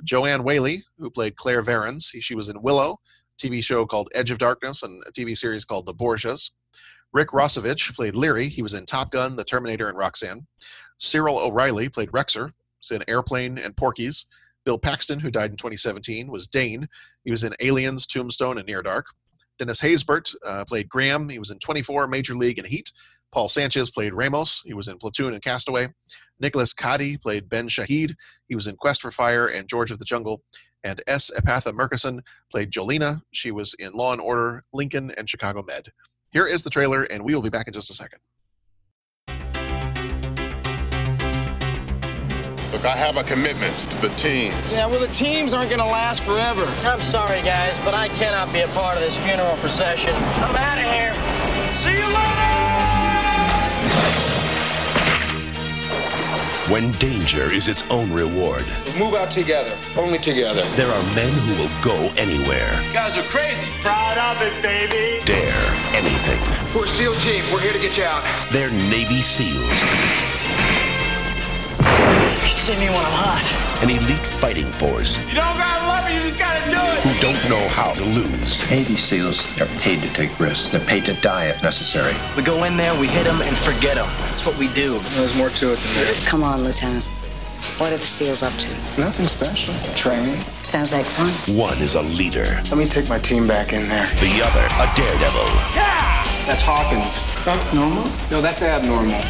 Joanne 0.03 0.43
Whalley, 0.43 0.83
who 0.99 1.09
played 1.09 1.35
Claire 1.35 1.63
Varens. 1.63 2.13
She 2.19 2.35
was 2.35 2.49
in 2.49 2.61
Willow, 2.61 2.99
TV 3.41 3.63
show 3.63 3.83
called 3.83 4.09
Edge 4.13 4.29
of 4.29 4.37
Darkness, 4.37 4.83
and 4.83 5.01
a 5.07 5.11
TV 5.11 5.35
series 5.35 5.65
called 5.65 5.87
The 5.87 5.95
Borgias. 5.95 6.51
Rick 7.11 7.29
Rossovich 7.29 7.95
played 7.95 8.15
Leary. 8.15 8.47
He 8.47 8.61
was 8.61 8.75
in 8.75 8.85
Top 8.85 9.09
Gun, 9.09 9.35
The 9.35 9.43
Terminator, 9.43 9.89
and 9.89 9.97
Roxanne. 9.97 10.45
Cyril 10.99 11.39
O'Reilly 11.39 11.89
played 11.89 12.11
Rexer. 12.11 12.51
He's 12.81 12.91
in 12.91 13.03
Airplane 13.09 13.57
and 13.57 13.75
Porky's. 13.75 14.27
Bill 14.67 14.77
Paxton, 14.77 15.21
who 15.21 15.31
died 15.31 15.49
in 15.49 15.55
2017, 15.55 16.27
was 16.29 16.45
Dane. 16.45 16.89
He 17.23 17.31
was 17.31 17.45
in 17.45 17.53
Aliens, 17.61 18.05
Tombstone, 18.05 18.57
and 18.57 18.67
Near 18.67 18.81
Dark. 18.81 19.05
Dennis 19.57 19.79
Haysbert 19.79 20.35
uh, 20.45 20.65
played 20.67 20.89
Graham. 20.89 21.29
He 21.29 21.39
was 21.39 21.51
in 21.51 21.59
24, 21.59 22.05
Major 22.07 22.35
League, 22.35 22.57
and 22.57 22.67
Heat. 22.67 22.91
Paul 23.31 23.47
Sanchez 23.47 23.89
played 23.89 24.13
Ramos. 24.13 24.63
He 24.65 24.73
was 24.73 24.89
in 24.89 24.97
Platoon 24.97 25.31
and 25.31 25.41
Castaway. 25.41 25.87
Nicholas 26.41 26.73
Kadi 26.73 27.15
played 27.15 27.47
Ben 27.47 27.69
Shahid. 27.69 28.13
He 28.49 28.55
was 28.55 28.67
in 28.67 28.75
Quest 28.75 29.01
for 29.01 29.09
Fire 29.09 29.47
and 29.47 29.69
George 29.69 29.89
of 29.89 29.99
the 29.99 30.05
Jungle. 30.05 30.41
And 30.83 31.01
S. 31.07 31.31
Epatha 31.39 31.71
Merkerson 31.71 32.19
played 32.51 32.69
Jolena. 32.69 33.21
She 33.31 33.51
was 33.51 33.73
in 33.75 33.93
Law 33.93 34.11
and 34.11 34.19
Order, 34.19 34.65
Lincoln, 34.73 35.13
and 35.17 35.29
Chicago 35.29 35.63
Med. 35.65 35.87
Here 36.31 36.45
is 36.45 36.65
the 36.65 36.69
trailer, 36.69 37.03
and 37.03 37.23
we 37.23 37.33
will 37.33 37.41
be 37.41 37.49
back 37.49 37.67
in 37.67 37.73
just 37.73 37.89
a 37.89 37.93
second. 37.93 38.19
Look, 42.71 42.83
I 42.85 42.95
have 42.97 43.15
a 43.17 43.23
commitment 43.23 43.73
to 43.91 43.97
the 44.01 44.09
team. 44.15 44.51
Yeah, 44.69 44.85
well, 44.87 44.99
the 44.99 45.07
teams 45.07 45.53
aren't 45.53 45.69
going 45.69 45.79
to 45.79 45.85
last 45.85 46.21
forever. 46.23 46.65
I'm 46.83 46.99
sorry, 46.99 47.41
guys, 47.41 47.79
but 47.85 47.93
I 47.93 48.09
cannot 48.09 48.51
be 48.51 48.61
a 48.61 48.67
part 48.69 48.95
of 48.97 49.01
this 49.01 49.17
funeral 49.19 49.55
procession. 49.57 50.13
I'm 50.43 50.55
out 50.55 50.77
of 50.77 50.83
here. 50.91 51.13
See 51.81 51.93
you 51.97 52.07
later! 52.07 52.43
When 56.69 56.91
danger 56.93 57.49
is 57.49 57.69
its 57.69 57.83
own 57.89 58.11
reward, 58.11 58.65
Move 58.99 59.13
out 59.13 59.31
together, 59.31 59.71
only 59.97 60.19
together. 60.19 60.63
there 60.75 60.91
are 60.91 61.03
men 61.15 61.31
who 61.31 61.53
will 61.63 61.71
go 61.81 62.11
anywhere, 62.17 62.69
You 62.87 62.91
guys 62.93 63.15
are 63.17 63.23
crazy. 63.29 63.65
Proud 63.81 64.17
of 64.17 64.41
it, 64.41 64.61
baby. 64.61 65.23
dare 65.23 65.71
anything. 65.95 66.75
We're 66.75 66.83
a 66.83 66.87
SEAL 66.89 67.13
team. 67.15 67.41
We're 67.53 67.61
here 67.61 67.71
to 67.71 67.79
get 67.79 67.95
you 67.97 68.03
out. 68.03 68.21
They're 68.51 68.69
Navy 68.69 69.21
SEALs, 69.21 69.79
See 72.67 72.75
me 72.79 72.87
when 72.89 72.97
I'm 72.97 73.15
hot. 73.15 73.81
an 73.81 73.89
elite 73.89 74.19
fighting 74.43 74.65
force 74.65 75.15
You 75.29 75.35
don't 75.35 75.55
gotta 75.55 75.87
love 75.87 76.05
it. 76.09 76.15
You 76.15 76.21
just 76.21 76.37
gotta 76.37 76.59
do 76.69 76.75
it. 76.75 76.99
who 76.99 77.21
don't 77.21 77.49
know 77.49 77.65
how 77.69 77.93
to 77.93 78.03
lose. 78.03 78.59
Navy 78.69 78.97
SEALs, 78.97 79.47
they're 79.55 79.67
paid 79.79 80.01
to 80.01 80.09
take 80.09 80.37
risks. 80.37 80.71
They're 80.71 80.81
paid 80.83 81.05
to 81.05 81.13
die 81.21 81.45
if 81.45 81.63
necessary. 81.63 82.13
We 82.35 82.43
go 82.43 82.65
in 82.65 82.75
there, 82.75 82.93
we 82.99 83.07
hit 83.07 83.23
them, 83.23 83.41
and 83.41 83.55
forget 83.55 83.95
them. 83.95 84.09
That's 84.19 84.45
what 84.45 84.57
we 84.57 84.67
do. 84.73 84.99
There's 85.15 85.33
more 85.37 85.49
to 85.49 85.71
it 85.71 85.79
than 85.79 85.93
that. 85.95 86.23
Come 86.27 86.43
on, 86.43 86.61
Lieutenant. 86.61 87.05
What 87.79 87.93
are 87.93 87.97
the 87.97 88.05
SEALs 88.05 88.43
up 88.43 88.51
to? 88.59 88.69
Nothing 88.99 89.27
special. 89.27 89.73
Training. 89.95 90.41
Sounds 90.63 90.91
like 90.91 91.05
fun. 91.05 91.31
One 91.55 91.77
is 91.77 91.95
a 91.95 92.01
leader, 92.01 92.43
Let 92.67 92.77
me 92.77 92.85
take 92.85 93.07
my 93.07 93.17
team 93.19 93.47
back 93.47 93.71
in 93.71 93.87
there. 93.87 94.07
the 94.19 94.43
other 94.43 94.67
a 94.67 94.91
daredevil. 94.97 95.47
Yeah! 95.71 96.25
That's 96.45 96.63
Hawkins. 96.63 97.21
That's 97.45 97.73
normal? 97.73 98.11
No, 98.29 98.41
that's 98.41 98.61
abnormal. 98.61 99.23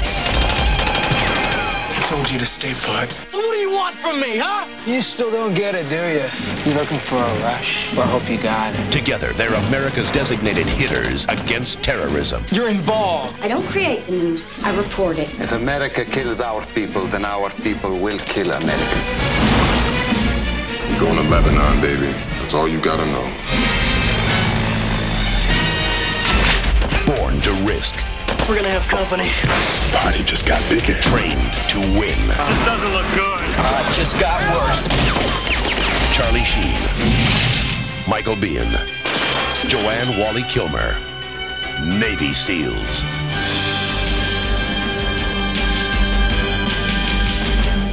I 2.08 2.10
told 2.10 2.32
you 2.32 2.39
to 2.39 2.46
stay 2.46 2.74
put. 2.74 3.12
What 3.34 3.52
do 3.52 3.60
you 3.60 3.70
want 3.70 3.93
from 3.98 4.22
me, 4.22 4.38
huh? 4.38 4.65
You 4.89 5.02
still 5.02 5.30
don't 5.30 5.54
get 5.54 5.76
it, 5.76 5.89
do 5.89 6.08
you? 6.08 6.24
You're 6.63 6.80
looking 6.80 7.00
for 7.00 7.17
a 7.17 7.39
rush? 7.43 7.93
Well, 7.98 8.08
I 8.08 8.10
hope 8.10 8.30
you 8.30 8.38
got 8.41 8.74
it. 8.74 8.91
Together, 8.93 9.34
they're 9.34 9.54
America's 9.67 10.10
designated 10.10 10.67
hitters 10.67 11.26
against 11.26 11.84
terrorism. 11.84 12.46
You're 12.50 12.70
involved. 12.70 13.38
I 13.41 13.50
don't 13.50 13.67
create 13.67 14.06
the 14.06 14.13
news, 14.13 14.50
I 14.63 14.74
report 14.78 15.20
it. 15.20 15.28
If 15.41 15.52
America 15.52 16.06
kills 16.06 16.39
our 16.39 16.65
people, 16.67 17.06
then 17.08 17.26
our 17.26 17.50
people 17.50 18.00
will 18.00 18.20
kill 18.20 18.54
Americans. 18.54 19.10
You're 20.89 21.00
going 21.02 21.17
to 21.17 21.30
Lebanon, 21.30 21.82
baby. 21.82 22.13
That's 22.39 22.54
all 22.54 22.70
you 22.70 22.80
gotta 22.80 23.06
know. 23.06 23.28
Born 27.06 27.41
to 27.41 27.52
risk, 27.67 27.96
We're 28.48 28.56
gonna 28.56 28.70
have 28.70 28.88
company. 28.88 29.30
Body 29.92 30.24
just 30.24 30.48
got 30.48 30.64
bigger. 30.70 30.96
trained 31.02 31.52
to 31.68 31.80
win. 32.00 32.16
This 32.48 32.60
doesn't 32.64 32.94
look 32.94 33.06
good. 33.12 33.44
Uh, 33.60 33.84
it 33.84 33.94
just 33.94 34.18
got 34.20 34.40
worse. 34.56 34.88
Charlie 36.16 36.46
Sheen, 36.46 36.72
Michael 38.08 38.36
Biehn, 38.36 38.72
Joanne 39.68 40.18
Whalley-Kilmer, 40.18 40.96
Navy 42.00 42.34
SEALs. 42.34 43.04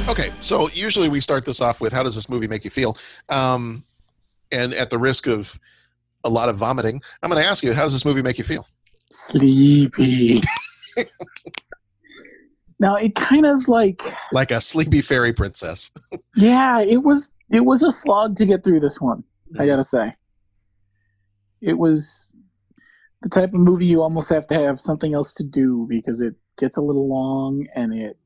Okay, 0.09 0.29
so 0.39 0.69
usually 0.69 1.09
we 1.09 1.19
start 1.19 1.45
this 1.45 1.59
off 1.59 1.81
with 1.81 1.91
how 1.91 2.01
does 2.01 2.15
this 2.15 2.29
movie 2.29 2.47
make 2.47 2.63
you 2.63 2.71
feel? 2.71 2.97
Um, 3.27 3.83
and 4.53 4.73
at 4.73 4.89
the 4.89 4.97
risk 4.97 5.27
of 5.27 5.59
a 6.23 6.29
lot 6.29 6.47
of 6.47 6.55
vomiting, 6.55 7.01
I'm 7.21 7.29
going 7.29 7.43
to 7.43 7.47
ask 7.47 7.61
you, 7.61 7.73
how 7.73 7.81
does 7.81 7.91
this 7.91 8.05
movie 8.05 8.21
make 8.21 8.37
you 8.37 8.45
feel? 8.45 8.65
Sleepy. 9.15 10.41
now 12.81 12.95
it 12.95 13.15
kind 13.15 13.45
of 13.45 13.67
like 13.69 14.01
Like 14.33 14.51
a 14.51 14.59
sleepy 14.59 15.01
fairy 15.01 15.31
princess. 15.31 15.89
yeah, 16.35 16.81
it 16.81 17.01
was 17.03 17.33
it 17.49 17.61
was 17.61 17.81
a 17.81 17.91
slog 17.91 18.35
to 18.37 18.45
get 18.45 18.63
through 18.63 18.81
this 18.81 18.99
one. 18.99 19.23
I 19.53 19.59
mm-hmm. 19.59 19.67
gotta 19.67 19.83
say, 19.85 20.15
it 21.61 21.77
was 21.77 22.33
the 23.21 23.29
type 23.29 23.53
of 23.53 23.59
movie 23.59 23.85
you 23.85 24.01
almost 24.01 24.29
have 24.29 24.47
to 24.47 24.59
have 24.59 24.81
something 24.81 25.13
else 25.13 25.33
to 25.35 25.45
do 25.45 25.87
because 25.89 26.19
it 26.19 26.35
gets 26.57 26.75
a 26.75 26.81
little 26.81 27.07
long 27.07 27.65
and 27.73 27.93
it 27.93 28.17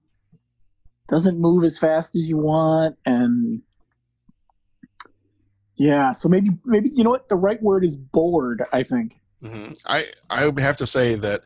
doesn't 1.08 1.39
move 1.39 1.63
as 1.63 1.78
fast 1.78 2.15
as 2.15 2.28
you 2.28 2.38
want 2.38 2.97
and 3.06 3.62
yeah 5.78 6.12
so 6.12 6.30
maybe 6.30 6.49
maybe 6.65 6.89
you 6.93 7.04
know 7.04 7.10
what 7.10 7.30
the 7.30 7.36
right 7.36 7.62
word 7.63 7.84
is 7.84 7.97
bored 7.97 8.63
i 8.73 8.84
think 8.84 9.18
hmm 9.41 9.71
I 9.86 10.04
I 10.30 10.45
would 10.45 10.60
have 10.60 10.78
to 10.78 10.88
say 10.88 11.15
that 11.15 11.41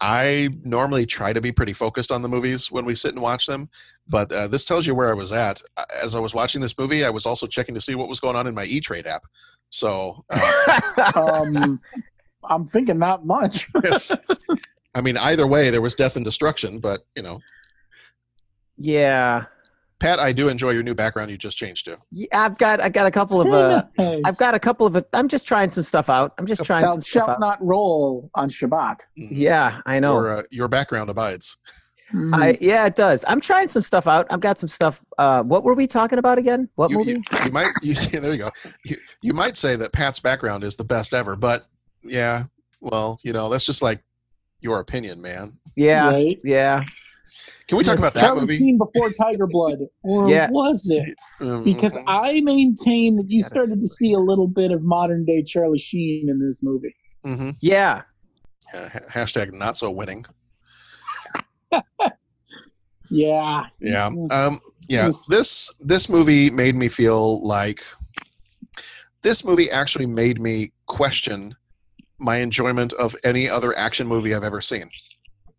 I 0.00 0.50
normally 0.64 1.06
try 1.06 1.32
to 1.32 1.40
be 1.40 1.52
pretty 1.52 1.72
focused 1.72 2.12
on 2.12 2.22
the 2.22 2.28
movies 2.28 2.70
when 2.70 2.84
we 2.84 2.94
sit 2.94 3.12
and 3.12 3.22
watch 3.22 3.46
them, 3.46 3.68
but 4.08 4.30
uh, 4.32 4.48
this 4.48 4.64
tells 4.64 4.86
you 4.86 4.94
where 4.94 5.08
I 5.10 5.14
was 5.14 5.32
at. 5.32 5.60
Uh, 5.76 5.84
As 6.02 6.14
I 6.14 6.20
was 6.20 6.34
watching 6.34 6.60
this 6.60 6.76
movie, 6.78 7.04
I 7.04 7.10
was 7.10 7.26
also 7.26 7.46
checking 7.46 7.74
to 7.74 7.80
see 7.80 7.94
what 7.94 8.08
was 8.08 8.20
going 8.20 8.36
on 8.36 8.46
in 8.46 8.54
my 8.54 8.64
E 8.64 8.80
Trade 8.80 9.06
app. 9.06 9.22
So, 9.70 10.24
uh, 10.30 11.12
um 11.16 11.80
i'm 12.50 12.66
thinking 12.66 12.98
not 12.98 13.24
much 13.24 13.70
it's, 13.76 14.12
I 14.96 15.00
mean, 15.00 15.16
either 15.16 15.46
way, 15.46 15.70
there 15.70 15.80
was 15.82 15.94
death 15.94 16.16
and 16.16 16.24
destruction. 16.24 16.78
But 16.78 17.00
you 17.16 17.22
know, 17.22 17.40
Yeah. 18.76 19.44
Pat, 20.04 20.18
I 20.20 20.32
do 20.32 20.48
enjoy 20.48 20.72
your 20.72 20.82
new 20.82 20.94
background 20.94 21.30
you 21.30 21.38
just 21.38 21.56
changed 21.56 21.86
to. 21.86 21.98
Yeah, 22.10 22.26
I've 22.34 22.58
got 22.58 22.78
I 22.80 22.90
got 22.90 23.06
a 23.06 23.10
couple 23.10 23.40
of 23.40 23.46
uh, 23.46 23.82
I've 24.26 24.36
got 24.36 24.54
a 24.54 24.58
couple 24.58 24.86
of 24.86 25.02
I'm 25.14 25.28
just 25.28 25.48
trying 25.48 25.70
some 25.70 25.82
stuff 25.82 26.10
out. 26.10 26.32
I'm 26.38 26.44
just 26.44 26.64
trying 26.64 26.82
Thou 26.82 26.92
some 26.92 27.00
stuff 27.00 27.24
shalt 27.24 27.30
out. 27.30 27.40
not 27.40 27.64
roll 27.64 28.30
on 28.34 28.50
Shabbat. 28.50 29.00
Yeah, 29.16 29.78
I 29.86 30.00
know. 30.00 30.14
Your, 30.16 30.30
uh, 30.30 30.42
your 30.50 30.68
background 30.68 31.08
abides. 31.08 31.56
I 32.34 32.56
yeah, 32.60 32.86
it 32.86 32.96
does. 32.96 33.24
I'm 33.26 33.40
trying 33.40 33.66
some 33.66 33.80
stuff 33.80 34.06
out. 34.06 34.26
I've 34.30 34.40
got 34.40 34.58
some 34.58 34.68
stuff. 34.68 35.02
Uh, 35.16 35.42
what 35.42 35.64
were 35.64 35.74
we 35.74 35.86
talking 35.86 36.18
about 36.18 36.36
again? 36.36 36.68
What 36.74 36.90
You, 36.90 36.98
movie? 36.98 37.10
you, 37.12 37.22
you 37.46 37.50
might 37.50 37.70
you 37.82 37.94
see 37.94 38.18
there 38.18 38.30
you 38.32 38.38
go. 38.38 38.50
You, 38.84 38.96
you 39.22 39.32
might 39.32 39.56
say 39.56 39.74
that 39.76 39.94
Pat's 39.94 40.20
background 40.20 40.64
is 40.64 40.76
the 40.76 40.84
best 40.84 41.14
ever, 41.14 41.34
but 41.34 41.64
yeah, 42.02 42.42
well, 42.82 43.18
you 43.24 43.32
know, 43.32 43.48
that's 43.48 43.64
just 43.64 43.80
like 43.80 44.02
your 44.60 44.80
opinion, 44.80 45.22
man. 45.22 45.58
yeah, 45.76 46.08
Right. 46.10 46.38
yeah. 46.44 46.84
Can 47.68 47.78
we 47.78 47.84
talk 47.84 47.98
about 47.98 48.12
that 48.12 48.20
Charlie 48.20 48.42
movie? 48.42 48.56
Sheen 48.58 48.76
before 48.78 49.10
Tiger 49.10 49.46
Blood, 49.46 49.78
or 50.02 50.28
Yeah. 50.28 50.48
was 50.50 50.90
it? 50.90 51.18
Um, 51.46 51.64
Because 51.64 51.98
I 52.06 52.40
maintain 52.42 53.16
that 53.16 53.26
you 53.28 53.42
started 53.42 53.80
to 53.80 53.86
see 53.86 54.12
a 54.12 54.18
little 54.18 54.48
bit 54.48 54.70
of 54.70 54.82
modern 54.82 55.24
day 55.24 55.42
Charlie 55.42 55.78
Sheen 55.78 56.28
in 56.28 56.38
this 56.38 56.62
movie. 56.62 56.94
hmm 57.24 57.50
Yeah, 57.60 58.02
hashtag 58.74 59.54
not 59.54 59.76
so 59.76 59.90
winning. 59.90 60.24
Yeah. 63.10 63.64
Yeah. 63.80 64.10
Um, 64.30 64.60
yeah. 64.88 65.10
This 65.28 65.72
this 65.80 66.08
movie 66.08 66.50
made 66.50 66.74
me 66.74 66.88
feel 66.88 67.46
like 67.46 67.84
this 69.22 69.44
movie 69.44 69.70
actually 69.70 70.06
made 70.06 70.40
me 70.40 70.72
question 70.86 71.54
my 72.18 72.36
enjoyment 72.38 72.92
of 72.94 73.14
any 73.24 73.48
other 73.48 73.76
action 73.76 74.06
movie 74.06 74.34
I've 74.34 74.42
ever 74.42 74.60
seen. 74.62 74.88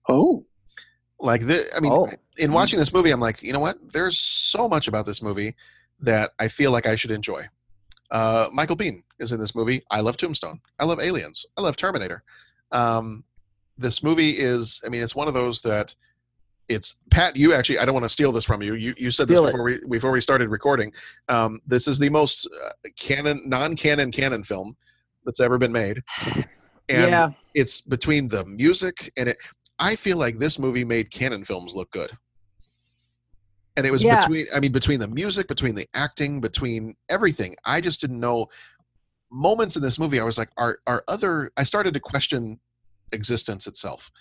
Oh. 0.10 0.44
Like 1.26 1.42
this, 1.42 1.68
I 1.76 1.80
mean, 1.80 1.92
Oh. 1.94 2.10
in 2.38 2.52
watching 2.52 2.80
this 2.80 2.94
movie, 2.94 3.12
I'm 3.12 3.20
like, 3.20 3.42
you 3.44 3.52
know 3.54 3.60
what? 3.60 3.78
There's 3.92 4.18
so 4.18 4.70
much 4.70 4.88
about 4.88 5.06
this 5.06 5.22
movie 5.22 5.56
that 6.00 6.32
I 6.40 6.48
feel 6.48 6.72
like 6.72 6.86
I 6.86 6.96
should 6.96 7.12
enjoy. 7.12 7.44
Uh, 8.12 8.48
Michael 8.54 8.76
Biehn 8.78 9.02
is 9.20 9.32
in 9.32 9.40
this 9.40 9.56
movie. 9.56 9.82
I 9.92 10.02
love 10.02 10.18
Tombstone. 10.18 10.60
I 10.80 10.86
love 10.86 11.00
Aliens. 11.00 11.46
I 11.58 11.62
love 11.62 11.76
Terminator. 11.76 12.24
Um, 12.72 13.24
this 13.78 14.04
movie 14.04 14.32
is, 14.32 14.80
I 14.86 14.90
mean, 14.90 15.02
it's 15.02 15.16
one 15.16 15.28
of 15.28 15.34
those 15.34 15.62
that 15.64 15.96
it's 16.70 17.02
Pat. 17.12 17.36
You 17.36 17.54
actually, 17.54 17.80
I 17.80 17.86
don't 17.86 17.94
want 17.94 18.06
to 18.06 18.10
steal 18.10 18.32
this 18.32 18.46
from 18.46 18.62
you. 18.62 18.74
You 18.76 18.94
you 18.98 19.12
said 19.12 19.28
Steal 19.28 19.44
this 19.44 19.50
it. 19.50 19.54
before 19.54 19.64
we 19.66 19.80
before 19.90 20.12
we 20.12 20.20
started 20.22 20.50
recording. 20.50 20.92
Um, 21.30 21.60
this 21.68 21.88
is 21.88 22.00
the 22.00 22.10
most 22.10 22.48
uh, 22.48 22.90
canon, 22.98 23.42
non-canon 23.46 24.12
canon 24.12 24.44
film 24.44 24.76
that's 25.26 25.40
ever 25.40 25.58
been 25.58 25.72
made. 25.72 26.02
And 26.88 27.10
Yeah. 27.10 27.30
it's 27.56 27.82
between 27.82 28.28
the 28.28 28.46
music 28.46 29.12
and 29.18 29.28
it. 29.30 29.38
I 29.80 29.96
feel 29.96 30.18
like 30.18 30.38
this 30.38 30.58
movie 30.60 30.86
made 30.86 31.12
canon 31.12 31.44
films 31.44 31.76
look 31.76 31.92
good. 31.92 32.10
And 33.78 33.86
it 33.86 33.92
was 33.92 34.04
Yeah. 34.04 34.22
between, 34.22 34.46
I 34.56 34.60
mean, 34.60 34.72
between 34.72 35.00
the 35.00 35.08
music, 35.08 35.48
between 35.48 35.76
the 35.76 35.88
acting, 35.94 36.40
between 36.40 36.96
everything. 37.10 37.56
I 37.66 37.82
just 37.82 38.00
didn't 38.00 38.20
know 38.22 38.48
moments 39.32 39.76
in 39.76 39.82
this 39.82 40.00
movie. 40.00 40.20
I 40.20 40.24
was 40.24 40.38
like, 40.38 40.50
are 40.58 40.80
are 40.88 41.04
other? 41.10 41.52
I 41.58 41.64
started 41.64 41.94
to 41.94 42.00
question 42.00 42.60
existence 43.12 43.68
itself, 43.68 44.12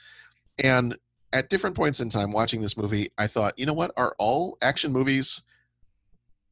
and 0.62 0.96
at 1.32 1.50
different 1.50 1.76
points 1.76 2.00
in 2.00 2.08
time 2.08 2.32
watching 2.32 2.60
this 2.60 2.76
movie, 2.76 3.10
I 3.18 3.26
thought, 3.28 3.56
you 3.58 3.66
know 3.66 3.72
what? 3.72 3.92
Are 3.96 4.14
all 4.18 4.56
action 4.62 4.92
movies 4.92 5.42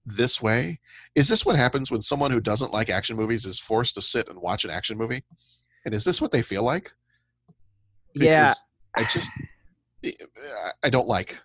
this 0.06 0.40
way? 0.42 0.78
Is 1.14 1.28
this 1.28 1.44
what 1.46 1.56
happens 1.56 1.90
when 1.90 2.00
someone 2.02 2.30
who 2.30 2.40
doesn't 2.40 2.72
like 2.72 2.88
action 2.90 3.16
movies 3.16 3.44
is 3.46 3.58
forced 3.58 3.94
to 3.96 4.02
sit 4.02 4.28
and 4.28 4.40
watch 4.40 4.64
an 4.64 4.70
action 4.70 4.96
movie? 4.96 5.22
And 5.84 5.94
is 5.94 6.04
this 6.04 6.20
what 6.20 6.30
they 6.32 6.42
feel 6.42 6.62
like? 6.62 6.92
yeah, 8.14 8.48
Because 8.48 8.64
I 8.96 9.04
just 9.04 9.30
I 10.84 10.90
don't 10.90 11.06
like. 11.06 11.38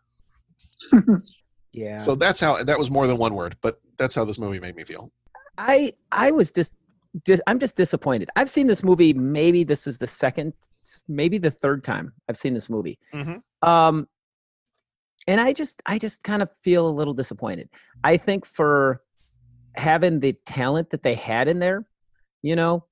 yeah. 1.74 1.98
So 1.98 2.16
that's 2.16 2.40
how 2.40 2.62
that 2.64 2.78
was 2.78 2.92
more 2.92 3.08
than 3.08 3.18
one 3.18 3.34
word, 3.34 3.56
but 3.62 3.80
that's 3.98 4.16
how 4.16 4.26
this 4.26 4.40
movie 4.40 4.60
made 4.60 4.76
me 4.76 4.84
feel. 4.84 5.12
I 5.58 5.92
I 6.12 6.32
was 6.32 6.52
just 6.52 6.76
dis- 7.24 7.42
I'm 7.48 7.60
just 7.60 7.78
disappointed. 7.78 8.30
I've 8.36 8.50
seen 8.50 8.68
this 8.68 8.84
movie. 8.84 9.14
Maybe 9.14 9.64
this 9.64 9.88
is 9.88 10.00
the 10.00 10.08
second, 10.08 10.54
maybe 11.08 11.38
the 11.38 11.52
third 11.52 11.84
time 11.84 12.14
I've 12.30 12.38
seen 12.38 12.54
this 12.54 12.70
movie. 12.70 13.00
Mm-hmm. 13.14 13.68
Um, 13.68 14.08
and 15.28 15.42
I 15.42 15.54
just 15.54 15.82
I 15.86 16.00
just 16.00 16.24
kind 16.24 16.42
of 16.42 16.50
feel 16.64 16.88
a 16.88 16.92
little 16.92 17.14
disappointed. 17.14 17.70
I 18.04 18.18
think 18.18 18.46
for 18.46 19.02
having 19.76 20.20
the 20.20 20.34
talent 20.46 20.90
that 20.92 21.04
they 21.04 21.16
had 21.16 21.48
in 21.48 21.60
there, 21.60 21.86
you 22.42 22.56
know, 22.56 22.86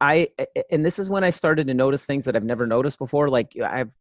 I 0.00 0.28
and 0.70 0.84
this 0.84 0.98
is 0.98 1.10
when 1.10 1.24
I 1.24 1.30
started 1.30 1.66
to 1.68 1.74
notice 1.74 2.06
things 2.06 2.24
that 2.26 2.36
I've 2.36 2.44
never 2.44 2.66
noticed 2.66 2.98
before. 2.98 3.28
Like 3.28 3.52
I've 3.62 3.94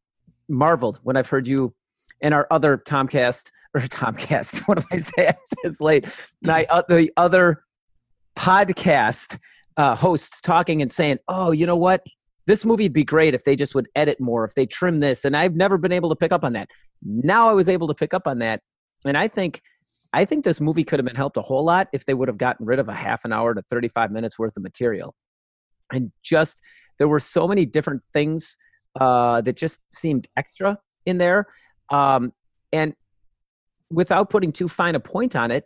marveled 0.48 1.00
when 1.04 1.18
I've 1.18 1.30
heard 1.30 1.48
you 1.48 1.74
and 2.22 2.34
our 2.34 2.48
other 2.52 2.78
Tomcast 2.78 3.52
or 3.74 3.82
Tomcast. 3.82 4.64
What 4.68 4.78
am 4.78 4.86
I 4.92 4.98
saying? 4.98 5.34
It's 5.64 5.82
late. 5.82 6.06
My 6.42 6.66
uh, 6.70 6.84
the 6.88 7.12
other 7.18 7.64
podcast 8.38 9.40
uh, 9.78 9.96
hosts 9.96 10.42
talking 10.42 10.82
and 10.82 10.92
saying, 10.92 11.18
"Oh, 11.28 11.52
you 11.52 11.66
know 11.66 11.78
what? 11.78 12.06
This 12.46 12.66
movie 12.66 12.86
would 12.86 12.94
be 12.94 13.04
great 13.04 13.34
if 13.34 13.44
they 13.44 13.56
just 13.56 13.76
would 13.76 13.88
edit 13.96 14.20
more, 14.20 14.46
if 14.46 14.56
they 14.56 14.66
trim 14.66 15.00
this." 15.00 15.26
And 15.26 15.36
I've 15.36 15.56
never 15.56 15.78
been 15.78 15.92
able 15.92 16.10
to 16.10 16.16
pick 16.16 16.32
up 16.32 16.44
on 16.44 16.54
that. 16.54 16.70
Now 17.02 17.50
I 17.50 17.54
was 17.54 17.70
able 17.70 17.88
to 17.88 17.94
pick 17.94 18.14
up 18.14 18.28
on 18.28 18.40
that, 18.40 18.62
and 19.06 19.18
I 19.18 19.28
think, 19.28 19.62
I 20.14 20.26
think 20.26 20.46
this 20.46 20.62
movie 20.62 20.84
could 20.84 21.00
have 21.00 21.06
been 21.06 21.16
helped 21.16 21.38
a 21.38 21.42
whole 21.42 21.66
lot 21.66 21.88
if 21.92 22.06
they 22.06 22.14
would 22.14 22.28
have 22.28 22.38
gotten 22.38 22.66
rid 22.66 22.80
of 22.80 22.90
a 22.90 22.94
half 22.94 23.26
an 23.26 23.34
hour 23.34 23.54
to 23.54 23.62
thirty-five 23.64 24.12
minutes 24.12 24.40
worth 24.40 24.56
of 24.58 24.64
material, 24.64 25.16
and 25.92 26.12
just 26.24 26.64
there 26.98 27.08
were 27.08 27.20
so 27.20 27.48
many 27.48 27.66
different 27.66 28.02
things 28.14 28.58
uh, 29.00 29.42
that 29.42 29.56
just 29.56 29.82
seemed 29.94 30.28
extra 30.36 30.80
in 31.06 31.18
there, 31.18 31.46
um, 31.90 32.34
and 32.74 32.94
without 33.90 34.30
putting 34.30 34.52
too 34.52 34.68
fine 34.68 34.96
a 34.96 35.00
point 35.00 35.36
on 35.36 35.52
it, 35.52 35.66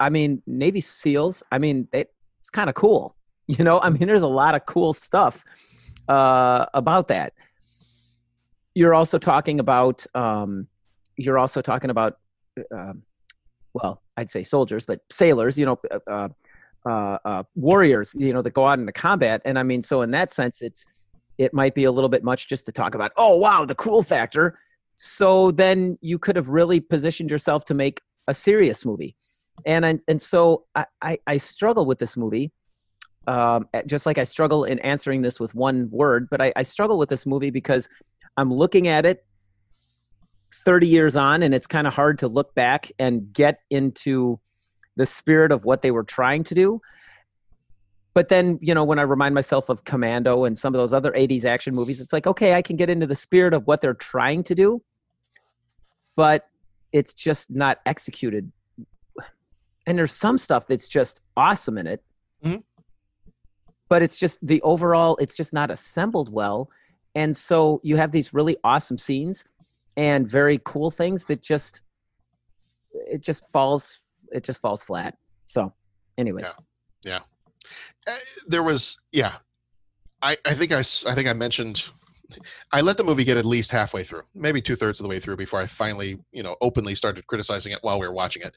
I 0.00 0.10
mean, 0.10 0.42
Navy 0.46 0.80
SEALs, 0.80 1.42
I 1.52 1.58
mean, 1.58 1.88
they, 1.92 2.06
it's 2.40 2.50
kind 2.50 2.68
of 2.68 2.74
cool. 2.74 3.14
You 3.50 3.64
know, 3.64 3.80
I 3.80 3.88
mean, 3.88 4.06
there's 4.06 4.20
a 4.20 4.28
lot 4.28 4.54
of 4.54 4.66
cool 4.66 4.92
stuff 4.92 5.42
uh, 6.06 6.66
about 6.74 7.08
that. 7.08 7.32
You're 8.74 8.94
also 8.94 9.16
talking 9.16 9.58
about, 9.58 10.04
um, 10.14 10.68
you're 11.16 11.38
also 11.38 11.62
talking 11.62 11.88
about, 11.88 12.18
um 12.70 13.04
well, 13.74 14.02
I'd 14.16 14.30
say 14.30 14.42
soldiers, 14.42 14.86
but 14.86 15.00
sailors, 15.10 15.58
you 15.58 15.66
know, 15.66 15.78
uh, 16.88 17.18
uh, 17.24 17.42
warriors, 17.54 18.16
you 18.18 18.32
know, 18.32 18.42
that 18.42 18.54
go 18.54 18.66
out 18.66 18.78
into 18.78 18.92
combat. 18.92 19.42
And 19.44 19.58
I 19.58 19.62
mean, 19.62 19.82
so 19.82 20.02
in 20.02 20.10
that 20.12 20.30
sense, 20.30 20.62
it's, 20.62 20.86
it 21.38 21.52
might 21.52 21.74
be 21.74 21.84
a 21.84 21.92
little 21.92 22.08
bit 22.08 22.24
much 22.24 22.48
just 22.48 22.66
to 22.66 22.72
talk 22.72 22.94
about, 22.94 23.12
oh, 23.16 23.36
wow, 23.36 23.64
the 23.64 23.74
cool 23.74 24.02
factor. 24.02 24.58
So 24.96 25.50
then 25.50 25.98
you 26.00 26.18
could 26.18 26.36
have 26.36 26.48
really 26.48 26.80
positioned 26.80 27.30
yourself 27.30 27.64
to 27.66 27.74
make 27.74 28.00
a 28.26 28.34
serious 28.34 28.84
movie 28.84 29.16
and 29.66 29.84
and, 29.84 30.00
and 30.08 30.20
so 30.20 30.64
I, 30.74 30.86
I 31.02 31.18
I 31.26 31.36
struggle 31.36 31.86
with 31.86 31.98
this 31.98 32.16
movie, 32.16 32.52
um, 33.26 33.68
just 33.86 34.06
like 34.06 34.18
I 34.18 34.24
struggle 34.24 34.64
in 34.64 34.78
answering 34.80 35.22
this 35.22 35.40
with 35.40 35.54
one 35.54 35.88
word. 35.90 36.28
But 36.30 36.40
I, 36.40 36.52
I 36.56 36.62
struggle 36.62 36.98
with 36.98 37.08
this 37.08 37.26
movie 37.26 37.50
because 37.50 37.88
I'm 38.36 38.52
looking 38.52 38.88
at 38.88 39.06
it 39.06 39.24
30 40.52 40.86
years 40.86 41.16
on, 41.16 41.42
and 41.42 41.54
it's 41.54 41.66
kind 41.66 41.86
of 41.86 41.94
hard 41.94 42.18
to 42.18 42.28
look 42.28 42.54
back 42.54 42.90
and 42.98 43.32
get 43.32 43.60
into 43.70 44.40
the 44.98 45.06
spirit 45.06 45.50
of 45.50 45.64
what 45.64 45.80
they 45.80 45.90
were 45.90 46.04
trying 46.04 46.44
to 46.44 46.54
do. 46.54 46.80
But 48.14 48.28
then, 48.28 48.58
you 48.60 48.74
know, 48.74 48.84
when 48.84 48.98
I 48.98 49.02
remind 49.02 49.34
myself 49.34 49.68
of 49.70 49.84
Commando 49.84 50.44
and 50.44 50.58
some 50.58 50.74
of 50.74 50.78
those 50.78 50.92
other 50.92 51.12
80s 51.12 51.44
action 51.44 51.74
movies, 51.74 52.00
it's 52.00 52.12
like, 52.12 52.26
okay, 52.26 52.54
I 52.54 52.62
can 52.62 52.76
get 52.76 52.90
into 52.90 53.06
the 53.06 53.14
spirit 53.14 53.54
of 53.54 53.66
what 53.66 53.80
they're 53.80 53.94
trying 53.94 54.42
to 54.44 54.54
do, 54.54 54.82
but 56.16 56.48
it's 56.92 57.14
just 57.14 57.50
not 57.50 57.78
executed 57.86 58.52
and 59.86 59.96
there's 59.96 60.12
some 60.12 60.36
stuff 60.36 60.66
that's 60.66 60.88
just 60.88 61.22
awesome 61.36 61.78
in 61.78 61.86
it 61.86 62.02
Mhm. 62.44 62.62
but 63.88 64.02
it's 64.02 64.18
just 64.18 64.46
the 64.46 64.60
overall 64.62 65.16
it's 65.16 65.36
just 65.36 65.52
not 65.52 65.70
assembled 65.70 66.32
well 66.32 66.70
and 67.14 67.34
so 67.34 67.80
you 67.82 67.96
have 67.96 68.12
these 68.12 68.32
really 68.34 68.56
awesome 68.64 68.98
scenes 68.98 69.44
and 69.96 70.28
very 70.28 70.58
cool 70.64 70.90
things 70.90 71.26
that 71.26 71.42
just 71.42 71.82
it 72.92 73.22
just 73.22 73.50
falls 73.50 74.02
it 74.32 74.44
just 74.44 74.60
falls 74.60 74.84
flat 74.84 75.16
so 75.46 75.72
anyways 76.18 76.52
Yeah. 77.04 77.20
Uh, 78.06 78.12
there 78.48 78.62
was 78.62 78.98
yeah. 79.12 79.32
I 80.22 80.36
I 80.46 80.52
think 80.54 80.72
I 80.72 80.80
I 80.80 81.14
think 81.14 81.28
I 81.28 81.32
mentioned 81.32 81.90
I 82.72 82.82
let 82.82 82.96
the 82.98 83.04
movie 83.04 83.24
get 83.24 83.38
at 83.38 83.46
least 83.46 83.70
halfway 83.70 84.02
through, 84.02 84.22
maybe 84.34 84.60
two 84.60 84.76
thirds 84.76 85.00
of 85.00 85.04
the 85.04 85.08
way 85.08 85.18
through 85.18 85.36
before 85.36 85.60
I 85.60 85.66
finally 85.66 86.18
you 86.32 86.42
know 86.42 86.56
openly 86.60 86.94
started 86.94 87.26
criticizing 87.26 87.72
it 87.72 87.78
while 87.82 88.00
we 88.00 88.06
were 88.06 88.14
watching 88.14 88.42
it. 88.42 88.54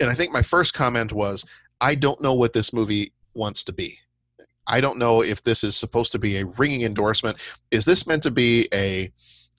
And 0.00 0.10
I 0.10 0.14
think 0.14 0.32
my 0.32 0.42
first 0.42 0.74
comment 0.74 1.12
was 1.12 1.44
I 1.80 1.94
don't 1.94 2.20
know 2.20 2.34
what 2.34 2.52
this 2.52 2.72
movie 2.72 3.12
wants 3.34 3.64
to 3.64 3.72
be. 3.72 3.98
I 4.66 4.80
don't 4.80 4.98
know 4.98 5.22
if 5.22 5.42
this 5.42 5.64
is 5.64 5.76
supposed 5.76 6.12
to 6.12 6.18
be 6.18 6.36
a 6.36 6.44
ringing 6.44 6.82
endorsement. 6.82 7.38
Is 7.70 7.84
this 7.86 8.06
meant 8.06 8.22
to 8.24 8.30
be 8.30 8.68
a 8.74 9.10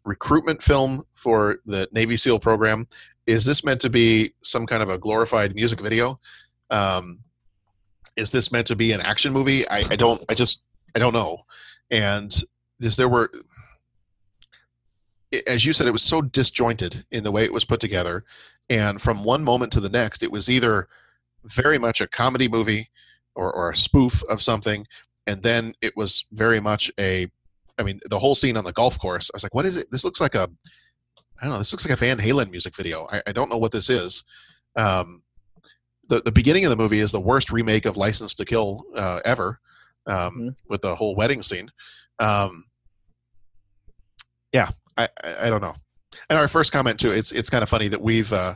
recruitment 0.06 0.62
film 0.62 1.04
for 1.15 1.58
the 1.65 1.88
Navy 1.91 2.15
SEAL 2.15 2.39
program? 2.39 2.88
Is 3.30 3.46
this 3.46 3.63
meant 3.63 3.80
to 3.82 3.92
be 3.92 4.32
some 4.42 4.65
kind 4.65 4.82
of 4.82 4.89
a 4.89 4.98
glorified 4.98 5.54
music 5.54 5.80
video? 5.80 6.20
Um, 6.72 7.20
is 8.15 8.32
this 8.32 8.52
meant 8.52 8.65
to 8.68 8.76
be 8.76 8.92
an 8.92 9.02
action 9.02 9.32
movie? 9.32 9.70
I, 9.70 9.84
I 9.92 9.96
don't. 9.96 10.20
I 10.28 10.34
just. 10.34 10.63
I 10.96 11.00
don't 11.00 11.13
know. 11.13 11.46
And 11.92 12.36
there 12.80 13.08
were, 13.08 13.30
as 15.48 15.63
you 15.63 15.74
said, 15.74 15.86
it 15.86 15.92
was 15.92 16.02
so 16.02 16.24
disjointed 16.24 17.06
in 17.12 17.24
the 17.24 17.32
way 17.32 17.44
it 17.44 17.54
was 17.54 17.65
put 17.65 17.80
together. 17.80 18.24
and 18.68 19.00
from 19.00 19.24
one 19.24 19.44
moment 19.44 19.72
to 19.74 19.80
the 19.80 19.89
next, 19.89 20.24
it 20.24 20.32
was 20.32 20.50
either 20.50 20.88
very 21.44 21.78
much 21.78 22.02
a 22.02 22.08
comedy 22.08 22.48
movie 22.48 22.89
or, 23.36 23.54
or 23.54 23.70
a 23.70 23.76
spoof 23.76 24.24
of 24.28 24.42
something, 24.42 24.88
and 25.28 25.44
then 25.44 25.74
it 25.82 25.96
was 25.96 26.26
very 26.32 26.60
much 26.60 26.92
a. 27.00 27.28
I 27.78 27.84
mean, 27.84 28.00
the 28.10 28.18
whole 28.18 28.34
scene 28.34 28.58
on 28.58 28.65
the 28.65 28.74
golf 28.74 28.98
course. 28.98 29.30
I 29.32 29.36
was 29.36 29.44
like, 29.44 29.54
"What 29.54 29.68
is 29.68 29.78
it? 29.78 29.86
This 29.92 30.04
looks 30.04 30.20
like 30.20 30.34
a 30.34 30.50
I 31.41 31.45
don't 31.45 31.54
know. 31.54 31.58
This 31.60 31.71
looks 31.71 31.88
like 31.88 31.97
a 31.97 31.99
Van 31.99 32.17
Halen 32.17 32.52
music 32.52 32.75
video. 32.75 33.08
I, 33.12 33.21
I 33.28 33.32
don't 33.32 33.49
know 33.49 33.58
what 33.58 33.71
this 33.71 33.89
is. 33.89 34.23
Um, 34.75 35.23
the 36.08 36.21
the 36.25 36.32
beginning 36.32 36.65
of 36.65 36.69
the 36.69 36.75
movie 36.75 36.99
is 36.99 37.12
the 37.12 37.19
worst 37.19 37.52
remake 37.52 37.86
of 37.86 37.97
License 37.97 38.36
to 38.36 38.45
Kill 38.45 38.84
uh, 38.95 39.19
ever, 39.25 39.60
um, 40.08 40.15
Mm-hmm. 40.17 40.49
with 40.67 40.82
the 40.82 40.95
whole 40.95 41.15
wedding 41.15 41.41
scene. 41.41 41.71
Um, 42.19 42.65
yeah, 44.52 44.69
I, 44.97 45.08
I 45.23 45.47
I 45.47 45.49
don't 45.49 45.62
know. 45.62 45.75
And 46.30 46.39
our 46.39 46.47
first 46.47 46.71
comment 46.73 46.99
too. 46.99 47.12
It's 47.12 47.32
it's 47.32 47.49
kind 47.49 47.63
of 47.63 47.69
funny 47.69 47.88
that 47.89 48.02
we've 48.02 48.32
uh, 48.34 48.56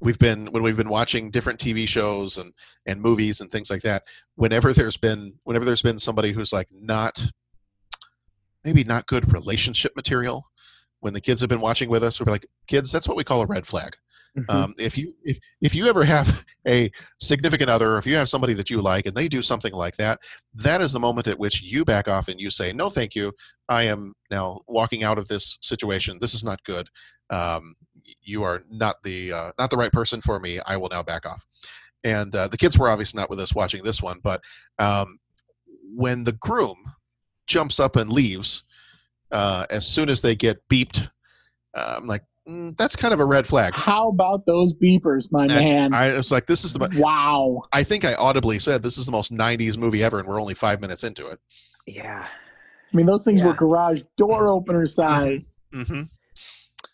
we've 0.00 0.18
been 0.18 0.46
when 0.46 0.62
we've 0.62 0.76
been 0.76 0.88
watching 0.88 1.30
different 1.30 1.60
TV 1.60 1.86
shows 1.88 2.36
and 2.38 2.52
and 2.86 3.00
movies 3.00 3.40
and 3.40 3.50
things 3.50 3.70
like 3.70 3.82
that. 3.82 4.02
Whenever 4.34 4.72
there's 4.72 4.96
been 4.96 5.34
whenever 5.44 5.64
there's 5.64 5.82
been 5.82 5.98
somebody 5.98 6.32
who's 6.32 6.52
like 6.52 6.68
not 6.72 7.24
maybe 8.64 8.84
not 8.84 9.06
good 9.06 9.32
relationship 9.32 9.94
material 9.96 10.44
when 11.02 11.12
the 11.12 11.20
kids 11.20 11.40
have 11.40 11.50
been 11.50 11.60
watching 11.60 11.90
with 11.90 12.02
us 12.02 12.20
we're 12.20 12.32
like 12.32 12.46
kids 12.66 12.90
that's 12.90 13.06
what 13.06 13.16
we 13.16 13.24
call 13.24 13.42
a 13.42 13.46
red 13.46 13.66
flag. 13.66 13.94
Um, 14.48 14.74
if 14.78 14.96
you 14.96 15.14
if, 15.24 15.38
if 15.60 15.74
you 15.74 15.86
ever 15.88 16.04
have 16.04 16.46
a 16.66 16.90
significant 17.20 17.68
other 17.68 17.94
or 17.94 17.98
if 17.98 18.06
you 18.06 18.16
have 18.16 18.28
somebody 18.28 18.54
that 18.54 18.70
you 18.70 18.80
like 18.80 19.04
and 19.04 19.14
they 19.14 19.28
do 19.28 19.42
something 19.42 19.74
like 19.74 19.96
that 19.96 20.20
that 20.54 20.80
is 20.80 20.92
the 20.92 21.00
moment 21.00 21.26
at 21.26 21.38
which 21.38 21.62
you 21.62 21.84
back 21.84 22.08
off 22.08 22.28
and 22.28 22.40
you 22.40 22.50
say 22.50 22.72
no 22.72 22.88
thank 22.88 23.14
you. 23.14 23.32
I 23.68 23.84
am 23.84 24.14
now 24.30 24.60
walking 24.66 25.04
out 25.04 25.18
of 25.18 25.28
this 25.28 25.58
situation. 25.60 26.18
This 26.20 26.34
is 26.34 26.44
not 26.44 26.64
good. 26.64 26.88
Um, 27.30 27.74
you 28.22 28.42
are 28.42 28.62
not 28.70 28.96
the 29.04 29.32
uh, 29.32 29.52
not 29.58 29.70
the 29.70 29.76
right 29.76 29.92
person 29.92 30.22
for 30.22 30.40
me. 30.40 30.60
I 30.66 30.76
will 30.76 30.88
now 30.88 31.02
back 31.02 31.26
off. 31.26 31.44
And 32.04 32.34
uh, 32.34 32.48
the 32.48 32.56
kids 32.56 32.78
were 32.78 32.88
obviously 32.88 33.20
not 33.20 33.30
with 33.30 33.38
us 33.38 33.54
watching 33.54 33.82
this 33.82 34.02
one 34.02 34.18
but 34.22 34.40
um, 34.78 35.18
when 35.94 36.24
the 36.24 36.32
groom 36.32 36.76
jumps 37.46 37.78
up 37.78 37.96
and 37.96 38.08
leaves 38.08 38.64
uh, 39.32 39.66
as 39.70 39.86
soon 39.86 40.08
as 40.08 40.22
they 40.22 40.36
get 40.36 40.62
beeped. 40.68 41.10
Uh, 41.74 41.96
I'm 41.98 42.06
like, 42.06 42.22
mm, 42.48 42.76
that's 42.76 42.96
kind 42.96 43.14
of 43.14 43.20
a 43.20 43.24
red 43.24 43.46
flag. 43.46 43.74
How 43.74 44.08
about 44.08 44.46
those 44.46 44.74
beepers, 44.74 45.32
my 45.32 45.46
man? 45.46 45.94
I 45.94 46.14
was 46.16 46.30
like, 46.30 46.46
this 46.46 46.64
is 46.64 46.74
the 46.74 46.88
wow. 46.98 47.62
I 47.72 47.82
think 47.82 48.04
I 48.04 48.14
audibly 48.14 48.58
said 48.58 48.82
this 48.82 48.98
is 48.98 49.06
the 49.06 49.12
most 49.12 49.32
'90s 49.32 49.76
movie 49.78 50.02
ever, 50.02 50.18
and 50.18 50.28
we're 50.28 50.40
only 50.40 50.54
five 50.54 50.80
minutes 50.80 51.02
into 51.02 51.26
it. 51.26 51.38
Yeah. 51.86 52.26
I 52.92 52.96
mean, 52.96 53.06
those 53.06 53.24
things 53.24 53.42
were 53.42 53.54
garage 53.54 54.02
door 54.18 54.48
opener 54.48 54.84
size. 54.86 55.54
Mm-hmm. 55.74 56.02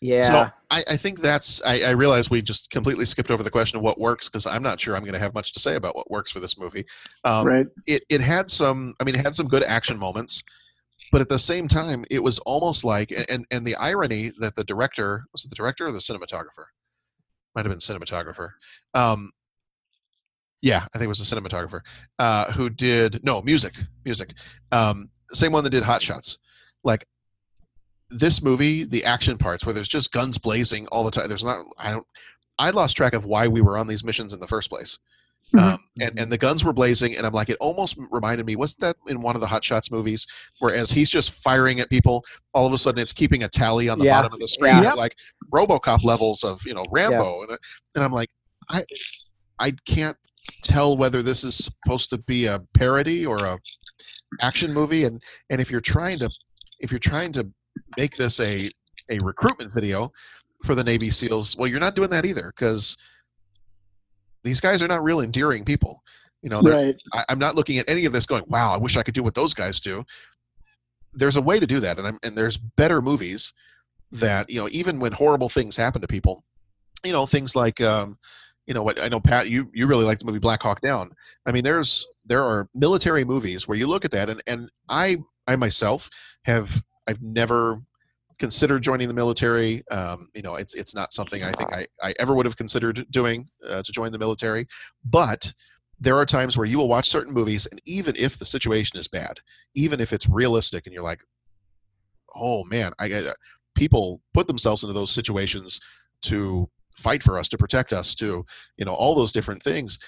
Yeah. 0.01 0.21
So 0.21 0.43
I, 0.71 0.83
I 0.91 0.95
think 0.95 1.19
that's. 1.19 1.61
I, 1.65 1.81
I 1.87 1.89
realize 1.91 2.29
we 2.29 2.41
just 2.41 2.69
completely 2.69 3.05
skipped 3.05 3.31
over 3.31 3.43
the 3.43 3.51
question 3.51 3.77
of 3.77 3.83
what 3.83 3.99
works 3.99 4.29
because 4.29 4.47
I'm 4.47 4.63
not 4.63 4.79
sure 4.79 4.95
I'm 4.95 5.01
going 5.01 5.13
to 5.13 5.19
have 5.19 5.33
much 5.33 5.51
to 5.53 5.59
say 5.59 5.75
about 5.75 5.95
what 5.95 6.09
works 6.09 6.31
for 6.31 6.39
this 6.39 6.57
movie. 6.57 6.85
Um, 7.25 7.45
Right. 7.45 7.67
It 7.85 8.03
it 8.09 8.21
had 8.21 8.49
some. 8.49 8.93
I 9.01 9.03
mean, 9.03 9.15
it 9.15 9.23
had 9.23 9.35
some 9.35 9.47
good 9.47 9.65
action 9.65 9.99
moments, 9.99 10.41
but 11.11 11.21
at 11.21 11.29
the 11.29 11.39
same 11.39 11.67
time, 11.67 12.05
it 12.09 12.23
was 12.23 12.39
almost 12.39 12.83
like 12.83 13.11
and 13.29 13.45
and 13.51 13.65
the 13.65 13.75
irony 13.75 14.31
that 14.39 14.55
the 14.55 14.63
director 14.63 15.25
was 15.31 15.45
it 15.45 15.49
the 15.49 15.55
director 15.55 15.87
or 15.87 15.91
the 15.91 15.99
cinematographer 15.99 16.65
might 17.55 17.65
have 17.65 17.71
been 17.71 17.79
cinematographer. 17.79 18.49
Um, 18.93 19.31
yeah, 20.61 20.81
I 20.93 20.97
think 20.97 21.05
it 21.05 21.09
was 21.09 21.29
the 21.29 21.35
cinematographer 21.35 21.81
uh, 22.19 22.51
who 22.51 22.69
did 22.69 23.23
no 23.23 23.41
music. 23.41 23.73
Music, 24.05 24.33
um, 24.71 25.09
same 25.31 25.51
one 25.51 25.63
that 25.63 25.69
did 25.69 25.83
Hot 25.83 26.01
Shots. 26.01 26.37
Like 26.83 27.05
this 28.09 28.43
movie, 28.43 28.83
the 28.83 29.03
action 29.05 29.37
parts 29.37 29.65
where 29.65 29.73
there's 29.73 29.87
just 29.87 30.11
guns 30.11 30.37
blazing 30.37 30.87
all 30.87 31.03
the 31.03 31.11
time. 31.11 31.27
There's 31.27 31.45
not. 31.45 31.65
I 31.77 31.93
don't. 31.93 32.07
I 32.57 32.71
lost 32.71 32.97
track 32.97 33.13
of 33.13 33.25
why 33.25 33.47
we 33.47 33.61
were 33.61 33.77
on 33.77 33.87
these 33.87 34.03
missions 34.03 34.33
in 34.33 34.39
the 34.41 34.47
first 34.47 34.69
place. 34.69 34.99
Um, 35.57 35.79
and, 35.99 36.19
and 36.19 36.31
the 36.31 36.37
guns 36.37 36.63
were 36.63 36.73
blazing, 36.73 37.15
and 37.17 37.25
I'm 37.25 37.33
like, 37.33 37.49
it 37.49 37.57
almost 37.59 37.97
reminded 38.11 38.45
me. 38.45 38.55
Wasn't 38.55 38.81
that 38.81 38.95
in 39.07 39.21
one 39.21 39.35
of 39.35 39.41
the 39.41 39.47
Hot 39.47 39.63
Shots 39.63 39.91
movies, 39.91 40.27
whereas 40.59 40.91
he's 40.91 41.09
just 41.09 41.43
firing 41.43 41.79
at 41.79 41.89
people, 41.89 42.23
all 42.53 42.67
of 42.67 42.73
a 42.73 42.77
sudden 42.77 43.01
it's 43.01 43.13
keeping 43.13 43.43
a 43.43 43.47
tally 43.47 43.89
on 43.89 43.97
the 43.97 44.05
Yeah. 44.05 44.17
bottom 44.21 44.33
of 44.33 44.39
the 44.39 44.47
screen, 44.47 44.83
Yeah. 44.83 44.93
like 44.93 45.15
RoboCop 45.51 46.03
levels 46.03 46.43
of 46.43 46.61
you 46.65 46.73
know 46.75 46.85
Rambo, 46.91 47.41
and, 47.43 47.57
and 47.95 48.03
I'm 48.03 48.11
like, 48.11 48.29
I 48.69 48.81
I 49.59 49.71
can't 49.85 50.15
tell 50.63 50.97
whether 50.97 51.21
this 51.23 51.43
is 51.43 51.55
supposed 51.57 52.09
to 52.11 52.17
be 52.19 52.45
a 52.45 52.59
parody 52.75 53.25
or 53.25 53.37
a 53.43 53.57
action 54.41 54.73
movie, 54.73 55.05
and 55.05 55.19
and 55.49 55.59
if 55.59 55.71
you're 55.71 55.81
trying 55.81 56.19
to 56.19 56.29
if 56.79 56.91
you're 56.91 56.99
trying 56.99 57.31
to 57.33 57.49
make 57.97 58.15
this 58.15 58.39
a 58.39 58.65
a 59.11 59.17
recruitment 59.23 59.73
video 59.73 60.11
for 60.63 60.75
the 60.75 60.83
Navy 60.83 61.09
SEALs, 61.09 61.57
well, 61.57 61.67
you're 61.67 61.79
not 61.79 61.95
doing 61.95 62.09
that 62.11 62.25
either 62.25 62.53
because 62.55 62.95
these 64.43 64.61
guys 64.61 64.81
are 64.81 64.87
not 64.87 65.03
real 65.03 65.21
endearing 65.21 65.65
people. 65.65 66.03
You 66.41 66.49
know, 66.49 66.61
Right. 66.61 66.95
I, 67.13 67.25
I'm 67.29 67.39
not 67.39 67.55
looking 67.55 67.77
at 67.79 67.89
any 67.89 68.05
of 68.05 68.13
this 68.13 68.25
going, 68.25 68.43
"Wow, 68.47 68.73
I 68.73 68.77
wish 68.77 68.95
I 68.95 69.03
could 69.03 69.13
do 69.13 69.23
what 69.23 69.35
those 69.35 69.53
guys 69.53 69.79
do." 69.79 70.05
There's 71.13 71.35
a 71.35 71.41
way 71.41 71.59
to 71.59 71.67
do 71.67 71.79
that, 71.79 71.97
and 71.97 72.07
I'm, 72.07 72.17
and 72.23 72.37
there's 72.37 72.57
better 72.57 73.01
movies 73.01 73.53
that 74.11 74.49
you 74.49 74.59
know, 74.59 74.69
even 74.71 74.99
when 74.99 75.11
horrible 75.11 75.49
things 75.49 75.75
happen 75.75 76.01
to 76.01 76.07
people, 76.07 76.43
you 77.03 77.11
know, 77.11 77.25
things 77.25 77.55
like, 77.55 77.81
um, 77.81 78.17
you 78.67 78.73
know, 78.73 78.83
what 78.83 79.01
I 79.01 79.07
know, 79.07 79.19
Pat, 79.19 79.49
you 79.49 79.69
you 79.73 79.87
really 79.87 80.05
like 80.05 80.19
the 80.19 80.25
movie 80.25 80.39
Black 80.39 80.61
Hawk 80.61 80.81
Down. 80.81 81.11
I 81.45 81.51
mean, 81.51 81.63
there's 81.63 82.07
there 82.25 82.43
are 82.43 82.69
military 82.73 83.25
movies 83.25 83.67
where 83.67 83.77
you 83.77 83.87
look 83.87 84.05
at 84.05 84.11
that, 84.11 84.29
and 84.29 84.41
and 84.47 84.69
I 84.87 85.17
I 85.47 85.55
myself 85.55 86.09
have 86.43 86.83
I've 87.07 87.21
never 87.21 87.81
considered 88.39 88.81
joining 88.81 89.07
the 89.07 89.13
military. 89.13 89.83
Um, 89.91 90.29
you 90.33 90.41
know, 90.41 90.55
it's 90.55 90.73
it's 90.73 90.95
not 90.95 91.13
something 91.13 91.43
I 91.43 91.51
think 91.51 91.73
I, 91.73 91.85
I 92.01 92.13
ever 92.19 92.33
would 92.33 92.45
have 92.45 92.57
considered 92.57 93.05
doing 93.11 93.47
uh, 93.67 93.83
to 93.83 93.91
join 93.91 94.11
the 94.11 94.19
military. 94.19 94.65
But 95.05 95.53
there 95.99 96.15
are 96.17 96.25
times 96.25 96.57
where 96.57 96.67
you 96.67 96.77
will 96.77 96.87
watch 96.87 97.09
certain 97.09 97.33
movies, 97.33 97.67
and 97.69 97.81
even 97.85 98.15
if 98.17 98.39
the 98.39 98.45
situation 98.45 98.99
is 98.99 99.07
bad, 99.07 99.39
even 99.75 99.99
if 99.99 100.13
it's 100.13 100.29
realistic, 100.29 100.87
and 100.87 100.93
you're 100.93 101.03
like, 101.03 101.23
oh 102.35 102.63
man, 102.65 102.93
I, 102.99 103.05
I 103.07 103.21
people 103.75 104.21
put 104.33 104.47
themselves 104.47 104.83
into 104.83 104.93
those 104.93 105.11
situations 105.11 105.79
to 106.23 106.69
fight 106.95 107.23
for 107.23 107.37
us, 107.37 107.49
to 107.49 107.57
protect 107.57 107.93
us, 107.93 108.15
to 108.15 108.45
you 108.77 108.85
know 108.85 108.93
all 108.93 109.15
those 109.15 109.33
different 109.33 109.61
things. 109.61 109.99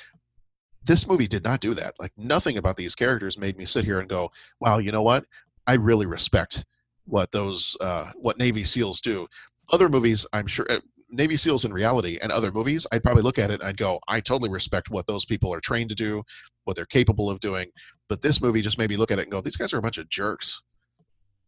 This 0.84 1.08
movie 1.08 1.28
did 1.28 1.44
not 1.44 1.60
do 1.60 1.76
that. 1.76 1.94
Like 2.00 2.12
nothing 2.18 2.58
about 2.58 2.76
these 2.76 2.96
characters 2.96 3.38
made 3.38 3.58
me 3.58 3.66
sit 3.66 3.86
here 3.86 4.00
and 4.00 4.10
go, 4.10 4.32
"Wow, 4.60 4.78
you 4.80 4.92
know 4.92 5.04
what? 5.04 5.26
I 5.68 5.76
really 5.76 6.08
respect 6.08 6.66
what 7.12 7.32
those 7.32 7.78
uh, 7.82 8.12
what 8.16 8.38
Navy 8.38 8.64
SEALs 8.64 9.02
do." 9.02 9.28
Other 9.72 9.90
movies, 9.90 10.26
I'm 10.34 10.48
sure, 10.48 10.66
uh, 10.70 10.80
Navy 11.10 11.36
SEAls 11.36 11.66
in 11.66 11.74
reality 11.74 12.18
and 12.22 12.32
other 12.32 12.52
movies, 12.52 12.88
I'd 12.92 13.04
probably 13.04 13.24
look 13.24 13.38
at 13.38 13.52
it 13.52 13.60
and 13.60 13.70
I'd 13.70 13.78
go, 13.78 14.00
"I 14.08 14.20
totally 14.22 14.50
respect 14.50 14.90
what 14.90 15.08
those 15.08 15.26
people 15.26 15.54
are 15.54 15.60
trained 15.60 15.90
to 15.90 15.96
do, 15.96 16.24
what 16.64 16.76
they're 16.76 16.86
capable 16.86 17.30
of 17.30 17.40
doing." 17.40 17.70
But 18.10 18.22
this 18.22 18.42
movie 18.42 18.62
just 18.62 18.78
made 18.78 18.90
me 18.90 18.98
look 18.98 19.12
at 19.12 19.20
it 19.20 19.24
and 19.24 19.32
go, 19.32 19.42
"These 19.42 19.58
guys 19.58 19.74
are 19.74 19.78
a 19.78 19.82
bunch 19.82 19.98
of 19.98 20.10
jerks," 20.10 20.64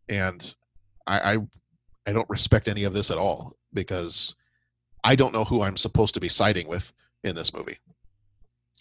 and 0.10 0.56
I, 1.08 1.34
I 1.34 1.38
I 2.06 2.13
don't 2.13 2.30
respect 2.30 2.67
any 2.67 2.84
of 2.84 2.93
this 2.93 3.12
at 3.12 3.17
all 3.17 3.54
because 3.73 4.36
I 5.04 5.15
don't 5.15 5.34
know 5.34 5.43
who 5.43 5.62
I'm 5.62 5.78
supposed 5.78 6.13
to 6.15 6.19
be 6.19 6.30
siding 6.30 6.67
with 6.67 6.91
in 7.23 7.36
this 7.36 7.54
movie. 7.54 7.78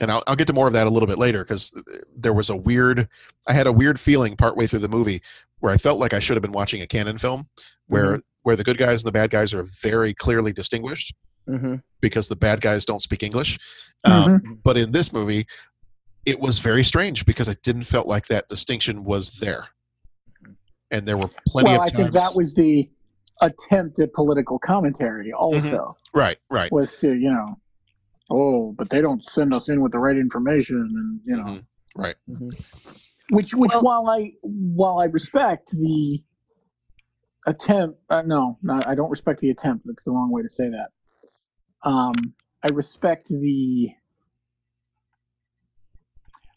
And 0.01 0.11
I'll, 0.11 0.23
I'll 0.27 0.37
get 0.37 0.47
to 0.49 0.53
more 0.53 0.67
of 0.67 0.73
that 0.73 0.87
a 0.87 0.91
little 0.91 1.07
bit 1.07 1.19
later 1.19 1.45
because 1.45 1.73
there 2.17 2.33
was 2.33 2.51
a 2.51 2.57
weird, 2.57 3.09
I 3.47 3.53
had 3.53 3.67
a 3.67 3.73
weird 3.73 4.01
feeling 4.01 4.37
partway 4.37 4.67
through 4.67 4.81
the 4.81 4.89
movie 4.89 5.23
where 5.63 5.73
I 5.73 5.77
felt 5.77 6.01
like 6.01 6.13
I 6.13 6.19
should 6.19 6.35
have 6.35 6.43
been 6.43 6.53
watching 6.53 6.83
a 6.83 6.89
Cannon 6.89 7.19
film 7.19 7.47
where, 7.87 8.15
mm-hmm. 8.15 8.21
where 8.43 8.57
the 8.57 8.65
good 8.65 8.79
guys 8.79 9.05
and 9.05 9.09
the 9.09 9.13
bad 9.13 9.31
guys 9.31 9.55
are 9.55 9.65
very 9.81 10.13
clearly 10.13 10.53
distinguished 10.53 11.15
Mm-hmm. 11.49 11.75
because 12.01 12.29
the 12.29 12.37
bad 12.37 12.61
guys 12.61 12.87
don't 12.87 13.03
speak 13.03 13.25
English. 13.25 13.59
Mm-hmm. 14.07 14.33
Um, 14.33 14.61
but 14.63 14.77
in 14.77 14.93
this 14.93 15.13
movie, 15.13 15.45
it 16.25 16.39
was 16.39 16.61
very 16.61 16.85
strange 16.85 17.27
because 17.27 17.49
I 17.49 17.55
didn't 17.65 17.83
felt 17.83 18.07
like 18.07 18.27
that 18.27 18.47
distinction 18.47 19.03
was 19.03 19.41
there. 19.41 19.67
And 20.93 21.05
there 21.05 21.17
were 21.17 21.29
plenty 21.49 21.71
well, 21.71 21.81
of 21.81 21.83
I 21.83 21.87
times. 21.87 21.97
think 21.97 22.13
that 22.13 22.37
was 22.37 22.55
the 22.55 22.89
attempt 23.41 23.99
at 23.99 24.13
political 24.13 24.61
commentary. 24.61 25.33
Also, 25.33 25.79
mm-hmm. 25.79 26.19
right, 26.19 26.37
right. 26.49 26.71
was 26.71 27.01
to 27.01 27.09
you 27.09 27.33
know, 27.33 27.57
oh, 28.31 28.73
but 28.79 28.89
they 28.89 29.01
don't 29.01 29.25
send 29.25 29.53
us 29.53 29.69
in 29.69 29.81
with 29.81 29.91
the 29.91 29.99
right 29.99 30.17
information, 30.17 30.89
and 30.89 31.21
you 31.25 31.37
know, 31.43 31.59
Right. 31.97 32.15
Which 33.31 33.55
which 33.55 33.73
while 33.75 34.09
I 34.09 34.33
while 34.43 34.99
I 34.99 35.05
respect 35.07 35.71
the 35.73 36.21
attempt, 37.47 37.99
uh, 38.11 38.23
no, 38.23 38.59
not 38.63 38.87
I 38.87 38.95
don't 38.95 39.11
respect 39.11 39.41
the 39.41 39.51
attempt. 39.51 39.87
That's 39.87 40.05
the 40.05 40.11
wrong 40.11 40.31
way 40.31 40.43
to 40.43 40.49
say 40.49 40.69
that. 40.69 40.91
Um, 41.85 42.13
I 42.63 42.69
respect 42.73 43.29
the. 43.29 43.91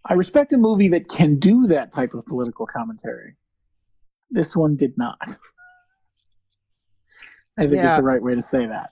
I 0.07 0.13
respect 0.13 0.53
a 0.53 0.57
movie 0.57 0.89
that 0.89 1.07
can 1.07 1.39
do 1.39 1.65
that 1.67 1.91
type 1.91 2.13
of 2.13 2.25
political 2.25 2.67
commentary. 2.67 3.35
This 4.29 4.55
one 4.55 4.75
did 4.75 4.97
not. 4.97 5.37
I 7.57 7.67
think 7.67 7.83
is 7.83 7.95
the 7.95 8.03
right 8.03 8.21
way 8.21 8.35
to 8.35 8.41
say 8.41 8.65
that. 8.67 8.89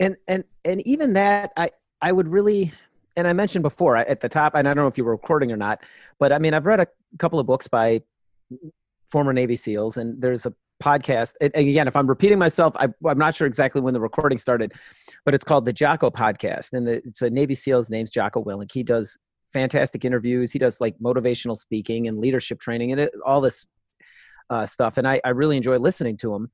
and 0.00 0.16
and 0.28 0.44
and 0.64 0.86
even 0.86 1.12
that 1.12 1.52
i 1.56 1.70
i 2.00 2.10
would 2.10 2.28
really 2.28 2.72
and 3.16 3.26
i 3.26 3.32
mentioned 3.32 3.62
before 3.62 3.96
at 3.96 4.20
the 4.20 4.28
top 4.28 4.54
and 4.54 4.68
i 4.68 4.74
don't 4.74 4.84
know 4.84 4.88
if 4.88 4.98
you 4.98 5.04
were 5.04 5.12
recording 5.12 5.50
or 5.52 5.56
not 5.56 5.82
but 6.18 6.32
i 6.32 6.38
mean 6.38 6.54
i've 6.54 6.66
read 6.66 6.80
a 6.80 6.86
couple 7.18 7.38
of 7.38 7.46
books 7.46 7.68
by 7.68 8.00
former 9.10 9.32
navy 9.32 9.56
seals 9.56 9.96
and 9.96 10.20
there's 10.20 10.46
a 10.46 10.54
podcast. 10.82 11.36
And 11.40 11.52
again, 11.54 11.86
if 11.86 11.96
I'm 11.96 12.06
repeating 12.06 12.38
myself, 12.38 12.74
I, 12.76 12.88
I'm 13.06 13.18
not 13.18 13.34
sure 13.34 13.46
exactly 13.46 13.80
when 13.80 13.94
the 13.94 14.00
recording 14.00 14.36
started, 14.36 14.72
but 15.24 15.32
it's 15.32 15.44
called 15.44 15.64
the 15.64 15.72
Jocko 15.72 16.10
Podcast, 16.10 16.72
and 16.72 16.86
the, 16.86 16.96
it's 16.96 17.22
a 17.22 17.30
Navy 17.30 17.54
SEAL. 17.54 17.78
His 17.78 17.90
name's 17.90 18.10
Jocko 18.10 18.42
Willink. 18.42 18.72
He 18.72 18.82
does 18.82 19.16
fantastic 19.52 20.04
interviews. 20.04 20.52
He 20.52 20.58
does 20.58 20.80
like 20.80 20.98
motivational 20.98 21.56
speaking 21.56 22.08
and 22.08 22.18
leadership 22.18 22.58
training 22.58 22.92
and 22.92 23.02
it, 23.02 23.12
all 23.24 23.40
this 23.40 23.66
uh, 24.50 24.66
stuff. 24.66 24.98
And 24.98 25.06
I, 25.06 25.20
I 25.24 25.30
really 25.30 25.56
enjoy 25.56 25.76
listening 25.76 26.16
to 26.18 26.34
him 26.34 26.50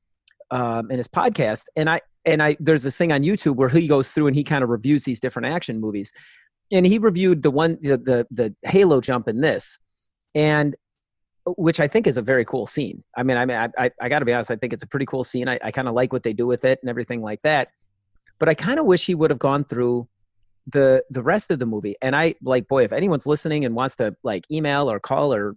um, 0.51 0.91
in 0.91 0.99
his 0.99 1.09
podcast. 1.09 1.67
And 1.77 1.89
I 1.89 2.01
and 2.25 2.43
I 2.43 2.57
there's 2.61 2.83
this 2.83 2.99
thing 2.99 3.13
on 3.13 3.23
YouTube 3.23 3.57
where 3.57 3.69
he 3.69 3.89
goes 3.89 4.13
through 4.13 4.27
and 4.27 4.37
he 4.37 4.45
kind 4.45 4.63
of 4.63 4.71
reviews 4.71 5.05
these 5.05 5.21
different 5.21 5.47
action 5.47 5.81
movies. 5.81 6.13
And 6.73 6.87
he 6.87 6.99
reviewed 6.99 7.43
the 7.43 7.51
one 7.51 7.79
the 7.81 7.97
the, 7.97 8.27
the 8.31 8.55
Halo 8.69 9.01
jump 9.01 9.29
in 9.29 9.41
this, 9.41 9.79
and 10.35 10.77
which 11.47 11.81
I 11.81 11.89
think 11.89 12.07
is 12.07 12.19
a 12.19 12.23
very 12.23 12.45
cool 12.45 12.67
scene. 12.67 13.03
I 13.17 13.23
mean, 13.23 13.37
I 13.37 13.47
mean, 13.47 13.57
I 13.57 13.69
I, 13.79 13.91
I 14.01 14.09
got 14.09 14.19
to 14.19 14.25
be 14.25 14.35
honest. 14.35 14.51
I 14.51 14.57
think 14.57 14.73
it's 14.73 14.83
a 14.83 14.89
pretty 14.89 15.07
cool 15.07 15.25
scene. 15.25 15.49
I, 15.49 15.59
I 15.65 15.71
kind 15.71 15.89
of 15.89 15.95
like 15.95 16.13
what 16.13 16.23
they 16.23 16.33
do 16.33 16.47
with 16.47 16.65
it 16.65 16.79
and 16.83 16.91
everything 16.91 17.21
like 17.21 17.43
that. 17.43 17.69
But 18.39 18.49
I 18.49 18.55
kind 18.55 18.79
of 18.79 18.87
wish 18.87 19.07
he 19.07 19.15
would 19.15 19.31
have 19.31 19.39
gone 19.39 19.65
through 19.65 20.09
the 20.67 21.03
the 21.11 21.23
rest 21.23 21.51
of 21.51 21.59
the 21.59 21.67
movie. 21.67 21.97
And 22.03 22.15
I 22.15 22.35
like, 22.43 22.69
boy, 22.69 22.85
if 22.85 22.93
anyone's 22.93 23.27
listening 23.27 23.65
and 23.65 23.75
wants 23.75 23.97
to 23.97 24.15
like 24.23 24.45
email 24.51 24.91
or 24.91 25.01
call 25.01 25.33
or 25.33 25.57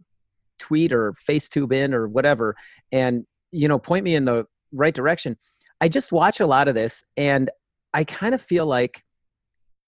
tweet 0.59 0.93
or 0.93 1.13
FaceTube 1.13 1.73
in 1.73 1.93
or 1.93 2.07
whatever, 2.07 2.55
and 2.91 3.25
you 3.51 3.67
know, 3.67 3.79
point 3.79 4.05
me 4.05 4.15
in 4.15 4.25
the 4.25 4.45
right 4.73 4.93
direction. 4.93 5.37
I 5.81 5.89
just 5.89 6.11
watch 6.11 6.39
a 6.39 6.47
lot 6.47 6.67
of 6.67 6.75
this, 6.75 7.03
and 7.17 7.49
I 7.93 8.03
kind 8.03 8.33
of 8.33 8.41
feel 8.41 8.65
like 8.65 9.03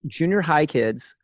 junior 0.07 0.41
high 0.41 0.65
kids 0.65 1.15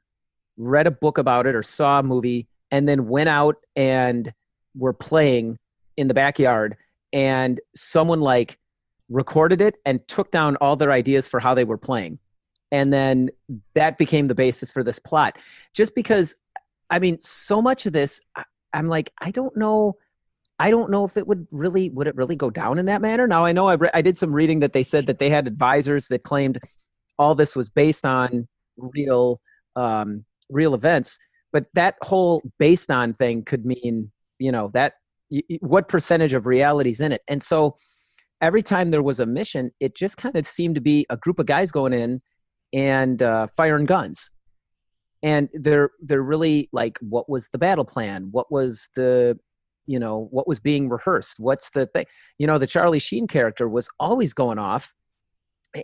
read 0.58 0.88
a 0.88 0.92
book 0.92 1.18
about 1.18 1.46
it 1.46 1.56
or 1.56 1.64
saw 1.64 2.00
a 2.00 2.04
movie 2.04 2.48
and 2.72 2.88
then 2.88 3.08
went 3.08 3.30
out 3.30 3.56
and 3.76 4.32
were 4.76 4.94
playing 4.94 5.58
in 5.98 6.08
the 6.08 6.14
backyard 6.14 6.76
and 7.14 7.60
someone 7.76 8.22
like 8.22 8.58
recorded 9.10 9.62
it 9.62 9.78
and 9.86 10.08
took 10.08 10.32
down 10.32 10.56
all 10.58 10.76
their 10.76 10.92
ideas 10.92 11.28
for 11.28 11.40
how 11.40 11.54
they 11.54 11.66
were 11.66 11.78
playing. 11.78 12.20
And 12.72 12.94
then 12.94 13.30
that 13.74 13.98
became 13.98 14.28
the 14.28 14.36
basis 14.36 14.72
for 14.72 14.84
this 14.84 15.00
plot. 15.00 15.42
Just 15.74 15.96
because 15.96 16.36
i 16.90 17.00
mean 17.00 17.20
so 17.20 17.62
much 17.62 17.86
of 17.86 17.94
this 17.94 18.22
i'm 18.74 18.88
like 18.88 19.12
i 19.22 19.32
don't 19.32 19.56
know 19.56 19.96
i 20.60 20.72
don't 20.72 20.90
know 20.90 21.06
if 21.06 21.18
it 21.18 21.28
would 21.28 21.48
really 21.52 21.90
would 21.92 22.08
it 22.08 22.16
really 22.16 22.36
go 22.36 22.50
down 22.50 22.78
in 22.78 22.86
that 22.88 23.02
manner? 23.02 23.28
Now 23.28 23.46
i 23.46 23.52
know 23.52 23.68
i, 23.68 23.76
re- 23.76 23.92
I 23.94 24.02
did 24.02 24.18
some 24.18 24.34
reading 24.34 24.60
that 24.60 24.74
they 24.74 24.84
said 24.84 25.08
that 25.08 25.20
they 25.20 25.30
had 25.30 25.48
advisors 25.48 26.08
that 26.08 26.24
claimed 26.24 26.60
all 27.18 27.36
this 27.36 27.56
was 27.56 27.70
based 27.70 28.06
on 28.06 28.48
real 28.94 29.40
um, 29.76 30.26
real 30.50 30.74
events 30.74 31.20
but 31.52 31.66
that 31.74 31.96
whole 32.02 32.42
based 32.58 32.92
on 32.92 33.14
thing 33.14 33.44
could 33.44 33.66
mean 33.66 34.12
you 34.40 34.52
know 34.52 34.70
that 34.74 34.94
what 35.60 35.88
percentage 35.88 36.34
of 36.34 36.48
reality 36.48 36.90
is 36.90 37.02
in 37.02 37.12
it. 37.12 37.22
And 37.28 37.42
so 37.42 37.76
every 38.42 38.62
time 38.62 38.92
there 38.92 39.04
was 39.04 39.20
a 39.20 39.26
mission 39.26 39.72
it 39.80 39.96
just 39.96 40.18
kind 40.18 40.36
of 40.36 40.46
seemed 40.46 40.76
to 40.76 40.82
be 40.82 41.06
a 41.10 41.18
group 41.18 41.40
of 41.40 41.46
guys 41.46 41.72
going 41.72 41.94
in 41.94 42.22
and 42.74 43.22
uh, 43.22 43.48
firing 43.48 43.86
guns. 43.86 44.32
And 45.22 45.50
they're 45.54 45.92
they're 46.02 46.24
really 46.24 46.70
like 46.72 46.98
what 47.02 47.30
was 47.30 47.50
the 47.50 47.58
battle 47.58 47.86
plan? 47.86 48.30
What 48.32 48.52
was 48.52 48.90
the 48.96 49.38
you 49.86 50.00
know 50.00 50.28
what 50.32 50.48
was 50.48 50.60
being 50.60 50.88
rehearsed? 50.88 51.40
What's 51.40 51.72
the 51.72 51.86
thing? 51.88 52.06
You 52.38 52.48
know 52.48 52.58
the 52.58 52.68
charlie 52.68 53.00
sheen 53.00 53.28
character 53.28 53.68
was 53.68 53.90
always 54.00 54.34
going 54.34 54.60
off 54.60 54.94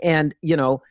and 0.04 0.34
you 0.42 0.56
know 0.56 0.82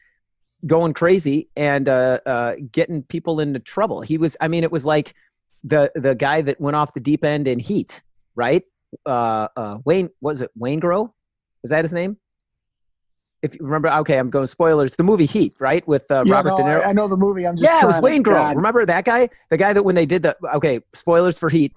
going 0.67 0.93
crazy 0.95 1.49
and 1.57 1.89
uh, 1.89 2.19
uh, 2.27 2.55
getting 2.73 3.03
people 3.03 3.41
into 3.41 3.61
trouble 3.61 4.01
he 4.01 4.19
was 4.19 4.37
i 4.41 4.49
mean 4.49 4.65
it 4.65 4.73
was 4.73 4.87
like 4.87 5.15
the 5.63 5.91
the 5.95 6.15
guy 6.15 6.41
that 6.43 6.61
went 6.61 6.77
off 6.77 6.95
the 6.95 7.01
deep 7.01 7.25
end 7.25 7.47
in 7.49 7.59
heat 7.59 8.03
right 8.35 8.63
uh, 9.07 9.49
uh 9.57 9.79
wayne 9.85 10.09
was 10.21 10.43
it 10.43 10.51
Waingro 10.59 11.13
was 11.63 11.71
that 11.71 11.85
his 11.85 11.93
name 11.93 12.17
if 13.45 13.55
you 13.61 13.67
remember, 13.67 13.91
okay, 13.91 14.17
I'm 14.17 14.31
going 14.31 14.47
spoilers. 14.47 14.97
The 14.97 15.03
movie 15.03 15.27
Heat, 15.27 15.53
right, 15.61 15.87
with 15.87 16.11
uh, 16.11 16.25
Yeah, 16.27 16.33
Robert 16.33 16.51
no, 16.51 16.57
De 16.57 16.63
Niro. 16.63 16.83
I, 16.83 16.89
I 16.89 16.93
know 16.93 17.09
the 17.09 17.17
movie. 17.19 17.47
I'm 17.47 17.59
just 17.59 17.71
yeah, 17.71 17.85
it 17.85 17.87
was 17.87 18.01
Wayne. 18.01 18.23
God. 18.23 18.57
Remember 18.57 18.87
that 18.87 19.05
guy? 19.05 19.29
The 19.51 19.59
guy 19.59 19.75
that 19.75 19.83
when 19.83 19.95
they 19.95 20.07
did 20.07 20.23
the 20.23 20.35
okay, 20.55 20.81
spoilers 20.95 21.39
for 21.39 21.51
Heat. 21.51 21.75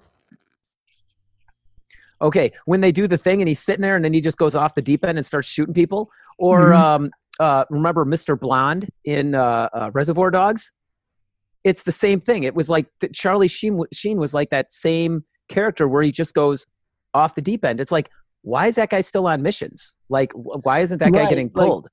Okay, 2.22 2.52
when 2.66 2.80
they 2.80 2.94
do 2.94 3.06
the 3.06 3.18
thing 3.18 3.42
and 3.42 3.50
he's 3.50 3.60
sitting 3.60 3.82
there 3.82 3.98
and 3.98 4.06
then 4.06 4.14
he 4.14 4.22
just 4.22 4.38
goes 4.38 4.56
off 4.56 4.76
the 4.76 4.82
deep 4.82 5.04
end 5.04 5.18
and 5.18 5.26
starts 5.26 5.52
shooting 5.52 5.74
people. 5.74 6.10
Or 6.38 6.72
Mhm. 6.72 6.78
um, 6.78 7.12
uh, 7.40 7.66
remember 7.70 8.06
Mr. 8.06 8.40
Blonde 8.40 8.88
in 9.06 9.36
uh, 9.36 9.70
uh, 9.74 9.92
Reservoir 9.94 10.32
Dogs? 10.32 10.72
It's 11.64 11.84
the 11.84 11.92
same 11.92 12.20
thing. 12.20 12.44
It 12.44 12.56
was 12.56 12.70
like 12.70 12.88
Charlie 13.14 13.48
Sheen, 13.48 13.80
Sheen 13.94 14.18
was 14.18 14.34
like 14.34 14.50
that 14.52 14.72
same 14.72 15.24
character 15.50 15.88
where 15.88 16.02
he 16.04 16.12
just 16.12 16.34
goes 16.34 16.68
off 17.14 17.36
the 17.36 17.42
deep 17.42 17.66
end. 17.66 17.80
It's 17.82 17.92
like, 17.92 18.10
why 18.42 18.68
is 18.68 18.76
that 18.76 18.90
guy 18.90 19.02
still 19.02 19.28
on 19.28 19.42
missions? 19.42 19.96
Like, 20.10 20.32
why 20.34 20.80
isn't 20.80 21.00
that 21.00 21.12
guy 21.12 21.22
Right, 21.22 21.30
getting 21.30 21.52
like- 21.54 21.68
pulled? 21.68 21.88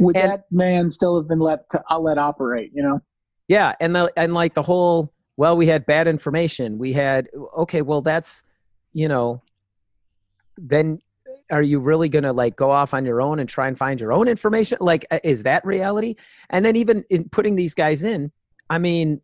Would 0.00 0.16
And- 0.16 0.30
that 0.32 0.44
man 0.50 0.90
still 0.90 1.16
have 1.20 1.28
been 1.28 1.40
let 1.40 1.68
to 1.70 1.82
uh, 1.90 1.98
let 1.98 2.18
operate? 2.18 2.70
You 2.74 2.82
know. 2.82 3.00
Yeah, 3.48 3.74
and 3.80 3.94
the 3.94 4.10
and 4.16 4.32
like 4.34 4.54
the 4.54 4.62
whole 4.62 5.12
well, 5.36 5.56
we 5.56 5.66
had 5.66 5.84
bad 5.86 6.06
information. 6.06 6.78
We 6.78 6.92
had 6.92 7.28
okay, 7.58 7.82
well 7.82 8.00
that's 8.00 8.42
you 8.92 9.06
know, 9.08 9.42
then 10.56 10.98
are 11.50 11.62
you 11.62 11.80
really 11.80 12.08
gonna 12.08 12.32
like 12.32 12.56
go 12.56 12.70
off 12.70 12.94
on 12.94 13.04
your 13.04 13.20
own 13.20 13.38
and 13.38 13.48
try 13.48 13.68
and 13.68 13.76
find 13.76 14.00
your 14.00 14.12
own 14.12 14.28
information? 14.28 14.78
Like, 14.80 15.04
is 15.22 15.42
that 15.44 15.64
reality? 15.64 16.14
And 16.50 16.64
then 16.64 16.76
even 16.76 17.04
in 17.10 17.28
putting 17.28 17.56
these 17.56 17.74
guys 17.74 18.04
in, 18.04 18.32
I 18.70 18.78
mean, 18.78 19.20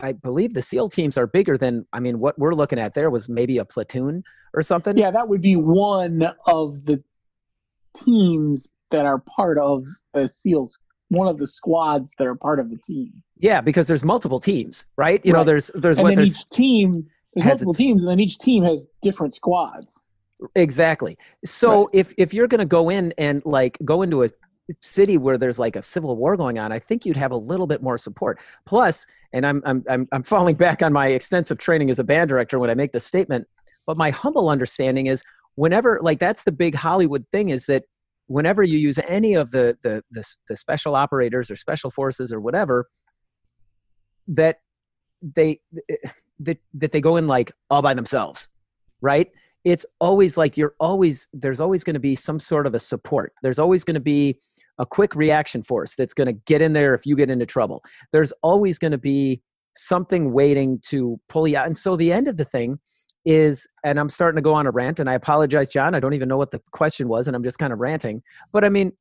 I 0.00 0.12
believe 0.12 0.54
the 0.54 0.62
SEAL 0.62 0.88
teams 0.88 1.18
are 1.18 1.26
bigger 1.26 1.56
than 1.56 1.86
I 1.92 2.00
mean 2.00 2.18
what 2.18 2.38
we're 2.38 2.54
looking 2.54 2.78
at 2.78 2.94
there 2.94 3.10
was 3.10 3.28
maybe 3.28 3.58
a 3.58 3.64
platoon 3.64 4.24
or 4.54 4.62
something. 4.62 4.96
Yeah, 4.96 5.10
that 5.10 5.28
would 5.28 5.40
be 5.40 5.56
one 5.56 6.22
of 6.46 6.84
the 6.84 7.02
teams 7.94 8.68
that 8.90 9.06
are 9.06 9.18
part 9.18 9.58
of 9.58 9.84
the 10.12 10.28
SEALs. 10.28 10.78
One 11.10 11.28
of 11.28 11.38
the 11.38 11.46
squads 11.46 12.14
that 12.18 12.26
are 12.26 12.34
part 12.34 12.58
of 12.58 12.70
the 12.70 12.78
team. 12.78 13.12
Yeah, 13.38 13.60
because 13.60 13.86
there's 13.86 14.04
multiple 14.04 14.38
teams, 14.40 14.86
right? 14.96 15.24
You 15.24 15.32
know, 15.32 15.44
there's 15.44 15.70
there's 15.74 15.98
and 15.98 16.04
what 16.04 16.10
then 16.10 16.16
there's 16.16 16.40
each 16.40 16.48
team 16.48 16.92
there's 17.34 17.46
multiple 17.46 17.74
teams, 17.74 18.02
and 18.02 18.10
then 18.10 18.20
each 18.20 18.38
team 18.38 18.64
has 18.64 18.88
different 19.02 19.34
squads. 19.34 20.06
Exactly. 20.54 21.16
So 21.44 21.88
if 21.92 22.12
if 22.18 22.34
you're 22.34 22.48
going 22.48 22.60
to 22.60 22.66
go 22.66 22.90
in 22.90 23.12
and 23.18 23.42
like 23.44 23.78
go 23.84 24.02
into 24.02 24.22
a 24.22 24.28
city 24.80 25.18
where 25.18 25.38
there's 25.38 25.58
like 25.58 25.76
a 25.76 25.82
civil 25.82 26.16
war 26.16 26.36
going 26.36 26.58
on, 26.58 26.72
I 26.72 26.78
think 26.78 27.04
you'd 27.04 27.16
have 27.16 27.32
a 27.32 27.36
little 27.36 27.66
bit 27.66 27.82
more 27.82 27.96
support. 27.96 28.40
Plus, 28.66 29.06
and 29.32 29.46
I'm 29.46 29.62
I'm 29.64 29.84
I'm, 29.88 30.08
I'm 30.12 30.22
falling 30.22 30.54
back 30.66 30.82
on 30.82 30.92
my 30.92 31.08
extensive 31.08 31.58
training 31.58 31.90
as 31.90 31.98
a 31.98 32.04
band 32.04 32.28
director 32.28 32.58
when 32.58 32.70
I 32.70 32.74
make 32.74 32.92
this 32.92 33.06
statement, 33.06 33.46
but 33.86 33.96
my 33.96 34.10
humble 34.10 34.48
understanding 34.48 35.06
is 35.06 35.24
whenever 35.54 35.98
like 36.02 36.18
that's 36.18 36.44
the 36.44 36.52
big 36.52 36.74
Hollywood 36.74 37.24
thing 37.32 37.48
is 37.48 37.66
that 37.66 37.84
whenever 38.26 38.62
you 38.62 38.78
use 38.78 38.98
any 39.08 39.34
of 39.34 39.50
the 39.50 39.76
the 39.82 40.02
the, 40.10 40.36
the 40.48 40.56
special 40.56 40.96
operators 40.96 41.50
or 41.50 41.56
special 41.56 41.90
forces 41.90 42.32
or 42.32 42.40
whatever 42.40 42.88
that 44.26 44.58
they 45.22 45.58
eh, 45.90 46.08
that, 46.40 46.58
that 46.72 46.92
they 46.92 47.00
go 47.00 47.16
in 47.16 47.26
like 47.28 47.52
all 47.70 47.82
by 47.82 47.94
themselves 47.94 48.48
right 49.00 49.28
it's 49.64 49.86
always 49.98 50.36
like 50.36 50.56
you're 50.56 50.74
always 50.78 51.28
there's 51.32 51.60
always 51.60 51.84
going 51.84 51.94
to 51.94 52.00
be 52.00 52.14
some 52.14 52.38
sort 52.38 52.66
of 52.66 52.74
a 52.74 52.78
support. 52.78 53.32
There's 53.42 53.58
always 53.58 53.84
going 53.84 53.94
to 53.94 54.00
be 54.00 54.38
a 54.78 54.86
quick 54.86 55.14
reaction 55.14 55.62
force 55.62 55.94
that's 55.94 56.14
going 56.14 56.26
to 56.26 56.40
get 56.46 56.60
in 56.60 56.72
there 56.72 56.94
if 56.94 57.06
you 57.06 57.16
get 57.16 57.30
into 57.30 57.46
trouble. 57.46 57.82
There's 58.12 58.32
always 58.42 58.78
going 58.78 58.92
to 58.92 58.98
be 58.98 59.40
something 59.74 60.32
waiting 60.32 60.80
to 60.86 61.18
pull 61.28 61.48
you 61.48 61.56
out. 61.56 61.66
And 61.66 61.76
so 61.76 61.96
the 61.96 62.12
end 62.12 62.28
of 62.28 62.36
the 62.36 62.44
thing 62.44 62.78
is 63.26 63.66
and 63.82 63.98
i'm 63.98 64.10
starting 64.10 64.36
to 64.36 64.42
go 64.42 64.52
on 64.52 64.66
a 64.66 64.70
rant 64.70 65.00
and 65.00 65.08
i 65.08 65.14
apologize 65.14 65.72
john 65.72 65.94
i 65.94 66.00
don't 66.00 66.12
even 66.12 66.28
know 66.28 66.36
what 66.36 66.50
the 66.50 66.60
question 66.72 67.08
was 67.08 67.26
and 67.26 67.34
i'm 67.34 67.42
just 67.42 67.58
kind 67.58 67.72
of 67.72 67.78
ranting. 67.78 68.22
But 68.52 68.64
i 68.64 68.68
mean 68.68 68.92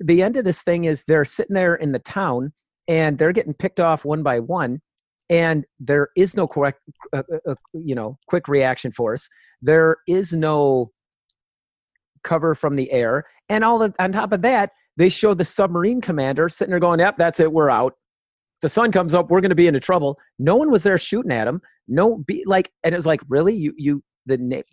the 0.00 0.22
end 0.22 0.36
of 0.36 0.44
this 0.44 0.62
thing 0.62 0.84
is 0.84 1.04
they're 1.04 1.24
sitting 1.24 1.54
there 1.54 1.76
in 1.76 1.92
the 1.92 1.98
town 2.00 2.52
and 2.88 3.18
they're 3.18 3.32
getting 3.32 3.54
picked 3.54 3.78
off 3.78 4.04
one 4.04 4.22
by 4.22 4.40
one 4.40 4.80
and 5.30 5.64
there 5.78 6.08
is 6.16 6.36
no 6.36 6.46
correct 6.46 6.80
uh, 7.12 7.22
uh, 7.32 7.50
uh, 7.50 7.54
you 7.72 7.94
know 7.94 8.18
quick 8.26 8.48
reaction 8.48 8.90
force. 8.90 9.28
There 9.60 9.96
is 10.06 10.32
no 10.32 10.90
cover 12.24 12.54
from 12.54 12.76
the 12.76 12.90
air. 12.92 13.24
And 13.48 13.64
all 13.64 13.82
on 13.98 14.12
top 14.12 14.32
of 14.32 14.42
that 14.42 14.70
they 14.96 15.08
show 15.08 15.34
the 15.34 15.44
submarine 15.44 16.00
commander 16.00 16.48
sitting 16.48 16.70
there 16.70 16.80
going 16.80 17.00
yep 17.00 17.16
that's 17.16 17.40
it 17.40 17.52
we're 17.52 17.70
out. 17.70 17.94
The 18.60 18.68
sun 18.68 18.90
comes 18.90 19.14
up 19.14 19.30
we're 19.30 19.40
going 19.40 19.50
to 19.50 19.56
be 19.56 19.66
into 19.66 19.80
trouble. 19.80 20.18
No 20.38 20.56
one 20.56 20.70
was 20.70 20.82
there 20.82 20.98
shooting 20.98 21.32
at 21.32 21.48
him. 21.48 21.60
No 21.86 22.18
be 22.18 22.42
like 22.46 22.70
and 22.84 22.94
it 22.94 22.98
was 22.98 23.06
like 23.06 23.20
really? 23.28 23.54
You 23.54 23.74
you 23.76 24.02
the 24.26 24.64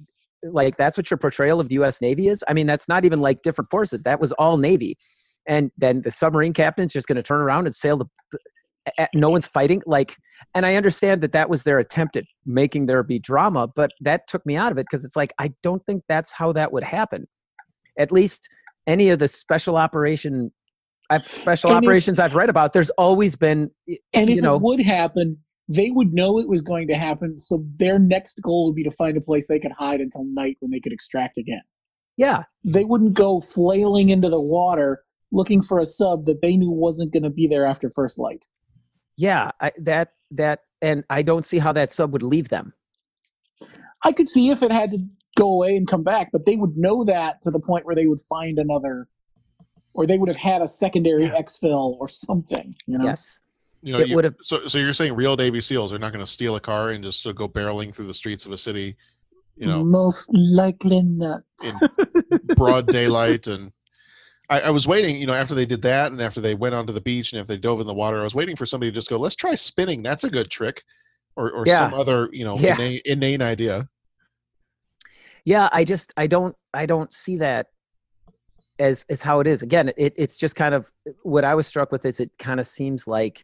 like 0.43 0.77
that's 0.77 0.97
what 0.97 1.09
your 1.09 1.17
portrayal 1.17 1.59
of 1.59 1.69
the 1.69 1.75
us 1.75 2.01
navy 2.01 2.27
is? 2.27 2.43
I 2.47 2.53
mean 2.53 2.67
that's 2.67 2.87
not 2.87 3.05
even 3.05 3.21
like 3.21 3.41
different 3.41 3.69
forces. 3.69 4.03
That 4.03 4.19
was 4.19 4.31
all 4.33 4.57
navy. 4.57 4.97
And 5.47 5.71
then 5.77 6.01
the 6.01 6.11
submarine 6.11 6.53
captain's 6.53 6.93
just 6.93 7.07
going 7.07 7.17
to 7.17 7.23
turn 7.23 7.39
around 7.41 7.65
and 7.65 7.75
sail 7.75 7.97
the 7.97 8.07
no 9.13 9.29
one's 9.29 9.47
fighting 9.47 9.81
like 9.85 10.13
and 10.53 10.65
i 10.65 10.75
understand 10.75 11.21
that 11.21 11.31
that 11.31 11.49
was 11.49 11.63
their 11.63 11.79
attempt 11.79 12.15
at 12.15 12.23
making 12.45 12.85
there 12.85 13.01
be 13.03 13.19
drama 13.19 13.67
but 13.75 13.91
that 13.99 14.27
took 14.27 14.45
me 14.45 14.55
out 14.55 14.71
of 14.71 14.77
it 14.77 14.85
because 14.89 15.03
it's 15.03 15.15
like 15.15 15.33
i 15.39 15.49
don't 15.63 15.83
think 15.83 16.03
that's 16.07 16.33
how 16.33 16.51
that 16.51 16.71
would 16.71 16.83
happen 16.83 17.25
at 17.97 18.11
least 18.11 18.47
any 18.87 19.09
of 19.09 19.19
the 19.19 19.27
special 19.27 19.75
operation 19.77 20.51
uh, 21.09 21.19
special 21.19 21.71
And 21.71 21.83
if- 21.83 21.87
operations 21.87 22.19
i've 22.19 22.35
read 22.35 22.49
about 22.49 22.73
there's 22.73 22.91
always 22.91 23.35
been 23.35 23.69
And 24.13 24.29
if 24.29 24.35
you 24.35 24.41
know 24.41 24.55
it 24.55 24.61
would 24.61 24.81
happen, 24.81 25.37
they 25.67 25.89
would 25.91 26.13
know 26.13 26.39
it 26.39 26.47
was 26.47 26.61
going 26.61 26.87
to 26.89 26.95
happen. 26.95 27.37
So 27.39 27.63
their 27.77 27.97
next 27.97 28.41
goal 28.41 28.67
would 28.67 28.75
be 28.75 28.83
to 28.83 28.91
find 28.91 29.17
a 29.17 29.21
place 29.21 29.47
they 29.47 29.59
could 29.59 29.71
hide 29.71 29.99
until 29.99 30.23
night 30.25 30.57
when 30.59 30.71
they 30.71 30.79
could 30.79 30.93
extract 30.93 31.37
again. 31.37 31.61
Yeah. 32.17 32.43
They 32.63 32.85
wouldn't 32.85 33.13
go 33.13 33.41
flailing 33.41 34.09
into 34.09 34.29
the 34.29 34.41
water 34.41 35.03
looking 35.31 35.61
for 35.61 35.79
a 35.79 35.85
sub 35.85 36.25
that 36.25 36.41
they 36.41 36.55
knew 36.55 36.69
wasn't 36.69 37.11
going 37.11 37.23
to 37.23 37.29
be 37.29 37.47
there 37.47 37.65
after 37.65 37.89
first 37.89 38.19
light. 38.19 38.45
Yeah, 39.17 39.51
I, 39.61 39.71
that 39.83 40.09
that 40.31 40.61
and 40.81 41.03
I 41.09 41.21
don't 41.21 41.45
see 41.45 41.59
how 41.59 41.71
that 41.73 41.91
sub 41.91 42.13
would 42.13 42.23
leave 42.23 42.49
them. 42.49 42.73
I 44.03 44.11
could 44.11 44.29
see 44.29 44.51
if 44.51 44.61
it 44.61 44.71
had 44.71 44.91
to 44.91 44.99
go 45.37 45.49
away 45.49 45.75
and 45.75 45.87
come 45.87 46.03
back, 46.03 46.31
but 46.31 46.45
they 46.45 46.55
would 46.55 46.77
know 46.77 47.03
that 47.05 47.41
to 47.43 47.51
the 47.51 47.59
point 47.59 47.85
where 47.85 47.95
they 47.95 48.05
would 48.07 48.21
find 48.21 48.59
another, 48.59 49.07
or 49.93 50.05
they 50.05 50.17
would 50.17 50.29
have 50.29 50.37
had 50.37 50.61
a 50.61 50.67
secondary 50.67 51.27
exfil 51.27 51.97
or 51.99 52.07
something. 52.07 52.73
You 52.87 52.97
know. 52.99 53.05
Yes. 53.05 53.41
You 53.81 53.93
know, 53.93 53.99
It 53.99 54.07
you- 54.09 54.15
would've- 54.15 54.35
so 54.41 54.65
so 54.67 54.77
you're 54.79 54.93
saying 54.93 55.13
real 55.13 55.35
Navy 55.35 55.61
SEALs 55.61 55.93
are 55.93 55.99
not 55.99 56.11
going 56.11 56.23
to 56.25 56.31
steal 56.31 56.55
a 56.55 56.59
car 56.59 56.89
and 56.89 57.03
just 57.03 57.25
uh, 57.27 57.31
go 57.31 57.47
barreling 57.47 57.93
through 57.93 58.07
the 58.07 58.13
streets 58.15 58.45
of 58.45 58.51
a 58.51 58.57
city, 58.57 58.95
you 59.55 59.67
know, 59.67 59.83
Most 59.83 60.29
likely 60.33 61.01
not. 61.03 61.41
In 61.63 62.39
broad 62.55 62.87
daylight 62.87 63.45
and 63.47 63.71
I, 64.49 64.61
I 64.61 64.69
was 64.69 64.87
waiting, 64.87 65.15
you 65.17 65.25
know, 65.25 65.33
after 65.33 65.55
they 65.55 65.65
did 65.65 65.81
that 65.83 66.11
and 66.11 66.21
after 66.21 66.39
they 66.39 66.55
went 66.55 66.75
onto 66.75 66.93
the 66.93 67.01
beach 67.01 67.33
and 67.33 67.41
if 67.41 67.47
they 67.47 67.57
dove 67.57 67.79
in 67.79 67.87
the 67.87 67.93
water, 67.93 68.19
I 68.19 68.23
was 68.23 68.35
waiting 68.35 68.55
for 68.55 68.65
somebody 68.65 68.91
to 68.91 68.95
just 68.95 69.09
go, 69.09 69.17
let's 69.17 69.35
try 69.35 69.55
spinning. 69.55 70.03
That's 70.03 70.23
a 70.23 70.29
good 70.29 70.49
trick. 70.49 70.83
Or, 71.35 71.51
or 71.51 71.63
Yeah. 71.65 71.79
some 71.79 71.93
other, 71.93 72.29
you 72.31 72.45
know, 72.45 72.55
Yeah. 72.57 72.75
inane, 72.75 72.99
inane 73.05 73.41
idea. 73.41 73.89
Yeah, 75.43 75.69
I 75.71 75.83
just 75.83 76.13
I 76.17 76.27
don't 76.27 76.55
I 76.73 76.85
don't 76.85 77.13
see 77.13 77.37
that 77.37 77.67
as 78.79 79.05
as 79.09 79.21
how 79.21 79.41
it 79.41 79.47
is. 79.47 79.61
Again, 79.61 79.89
it 79.97 80.13
it's 80.17 80.39
just 80.39 80.55
kind 80.55 80.73
of 80.73 80.91
what 81.23 81.43
I 81.43 81.53
was 81.55 81.67
struck 81.67 81.91
with 81.91 82.05
is 82.05 82.19
it 82.19 82.31
kind 82.39 82.59
of 82.59 82.65
seems 82.65 83.07
like 83.07 83.43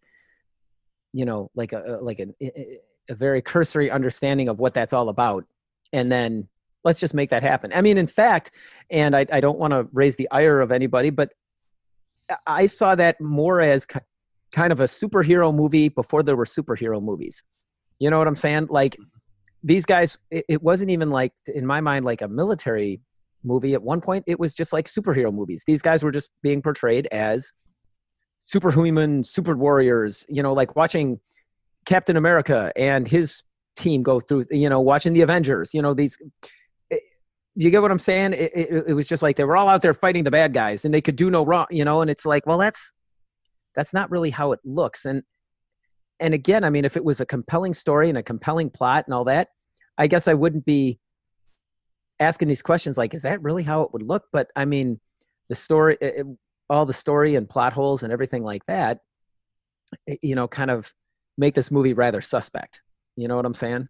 you 1.13 1.25
know 1.25 1.51
like 1.53 1.73
a 1.73 1.99
like 2.01 2.19
an, 2.19 2.33
a 3.09 3.13
very 3.13 3.41
cursory 3.41 3.91
understanding 3.91 4.49
of 4.49 4.59
what 4.59 4.73
that's 4.73 4.93
all 4.93 5.09
about, 5.09 5.45
and 5.93 6.09
then 6.09 6.47
let's 6.83 6.99
just 6.99 7.13
make 7.13 7.29
that 7.29 7.43
happen. 7.43 7.71
I 7.73 7.81
mean, 7.81 7.97
in 7.97 8.07
fact, 8.07 8.51
and 8.89 9.15
I 9.15 9.25
I 9.31 9.41
don't 9.41 9.59
want 9.59 9.73
to 9.73 9.87
raise 9.93 10.17
the 10.17 10.27
ire 10.31 10.59
of 10.59 10.71
anybody, 10.71 11.09
but 11.09 11.31
I- 12.47 12.65
saw 12.65 12.95
that 12.95 13.19
more 13.19 13.61
as 13.61 13.85
ki- 13.85 13.99
kind 14.51 14.71
of 14.71 14.79
a 14.79 14.85
superhero 14.85 15.53
movie 15.53 15.89
before 15.89 16.23
there 16.23 16.35
were 16.35 16.45
superhero 16.45 17.01
movies. 17.01 17.43
You 17.99 18.09
know 18.09 18.17
what 18.17 18.27
I'm 18.27 18.35
saying? 18.35 18.67
Like 18.69 18.93
mm-hmm. 18.93 19.03
these 19.63 19.85
guys, 19.85 20.17
it, 20.29 20.45
it 20.47 20.63
wasn't 20.63 20.91
even 20.91 21.09
like 21.09 21.33
in 21.53 21.65
my 21.65 21.81
mind 21.81 22.05
like 22.05 22.21
a 22.21 22.27
military 22.27 23.01
movie. 23.43 23.73
At 23.73 23.83
one 23.83 24.01
point, 24.01 24.23
it 24.27 24.39
was 24.39 24.53
just 24.53 24.73
like 24.73 24.85
superhero 24.85 25.33
movies. 25.33 25.63
These 25.65 25.81
guys 25.81 26.03
were 26.03 26.11
just 26.11 26.31
being 26.41 26.61
portrayed 26.61 27.07
as 27.11 27.53
superhuman, 28.39 29.23
super 29.23 29.55
warriors. 29.55 30.25
You 30.29 30.43
know, 30.43 30.53
like 30.53 30.75
watching 30.75 31.19
Captain 31.85 32.17
America 32.17 32.71
and 32.75 33.07
his 33.07 33.43
team 33.77 34.03
go 34.03 34.19
through. 34.19 34.43
You 34.51 34.69
know, 34.69 34.79
watching 34.79 35.13
the 35.13 35.21
Avengers. 35.21 35.73
You 35.73 35.81
know, 35.81 35.93
these. 35.93 36.17
You 37.55 37.69
get 37.69 37.81
what 37.81 37.91
I'm 37.91 37.97
saying? 37.97 38.33
It, 38.33 38.51
it, 38.55 38.83
it 38.89 38.93
was 38.93 39.07
just 39.07 39.23
like 39.23 39.35
they 39.35 39.43
were 39.43 39.57
all 39.57 39.67
out 39.67 39.81
there 39.81 39.93
fighting 39.93 40.23
the 40.23 40.31
bad 40.31 40.53
guys, 40.53 40.85
and 40.85 40.93
they 40.93 41.01
could 41.01 41.15
do 41.15 41.29
no 41.29 41.45
wrong. 41.45 41.67
You 41.69 41.85
know, 41.85 42.01
and 42.01 42.09
it's 42.09 42.25
like, 42.25 42.45
well, 42.45 42.57
that's 42.57 42.93
that's 43.75 43.93
not 43.93 44.09
really 44.11 44.29
how 44.29 44.51
it 44.51 44.59
looks. 44.63 45.05
And 45.05 45.23
and 46.19 46.33
again, 46.33 46.63
I 46.63 46.69
mean, 46.69 46.85
if 46.85 46.95
it 46.95 47.03
was 47.03 47.19
a 47.19 47.25
compelling 47.25 47.73
story 47.73 48.09
and 48.09 48.17
a 48.17 48.23
compelling 48.23 48.69
plot 48.69 49.05
and 49.07 49.13
all 49.13 49.25
that, 49.25 49.49
I 49.97 50.07
guess 50.07 50.27
I 50.27 50.33
wouldn't 50.33 50.65
be 50.65 50.99
asking 52.19 52.47
these 52.47 52.61
questions 52.61 52.97
like, 52.97 53.13
is 53.13 53.23
that 53.23 53.41
really 53.41 53.63
how 53.63 53.81
it 53.81 53.91
would 53.91 54.03
look? 54.03 54.25
But 54.31 54.49
I 54.55 54.65
mean, 54.65 54.99
the 55.49 55.55
story, 55.55 55.97
it, 55.99 56.25
all 56.69 56.85
the 56.85 56.93
story 56.93 57.35
and 57.35 57.49
plot 57.49 57.73
holes 57.73 58.03
and 58.03 58.13
everything 58.13 58.43
like 58.43 58.63
that, 58.67 58.99
you 60.21 60.35
know, 60.35 60.47
kind 60.47 60.71
of 60.71 60.93
make 61.37 61.55
this 61.55 61.71
movie 61.71 61.93
rather 61.93 62.21
suspect. 62.21 62.83
You 63.15 63.27
know 63.27 63.35
what 63.35 63.45
I'm 63.45 63.53
saying? 63.53 63.87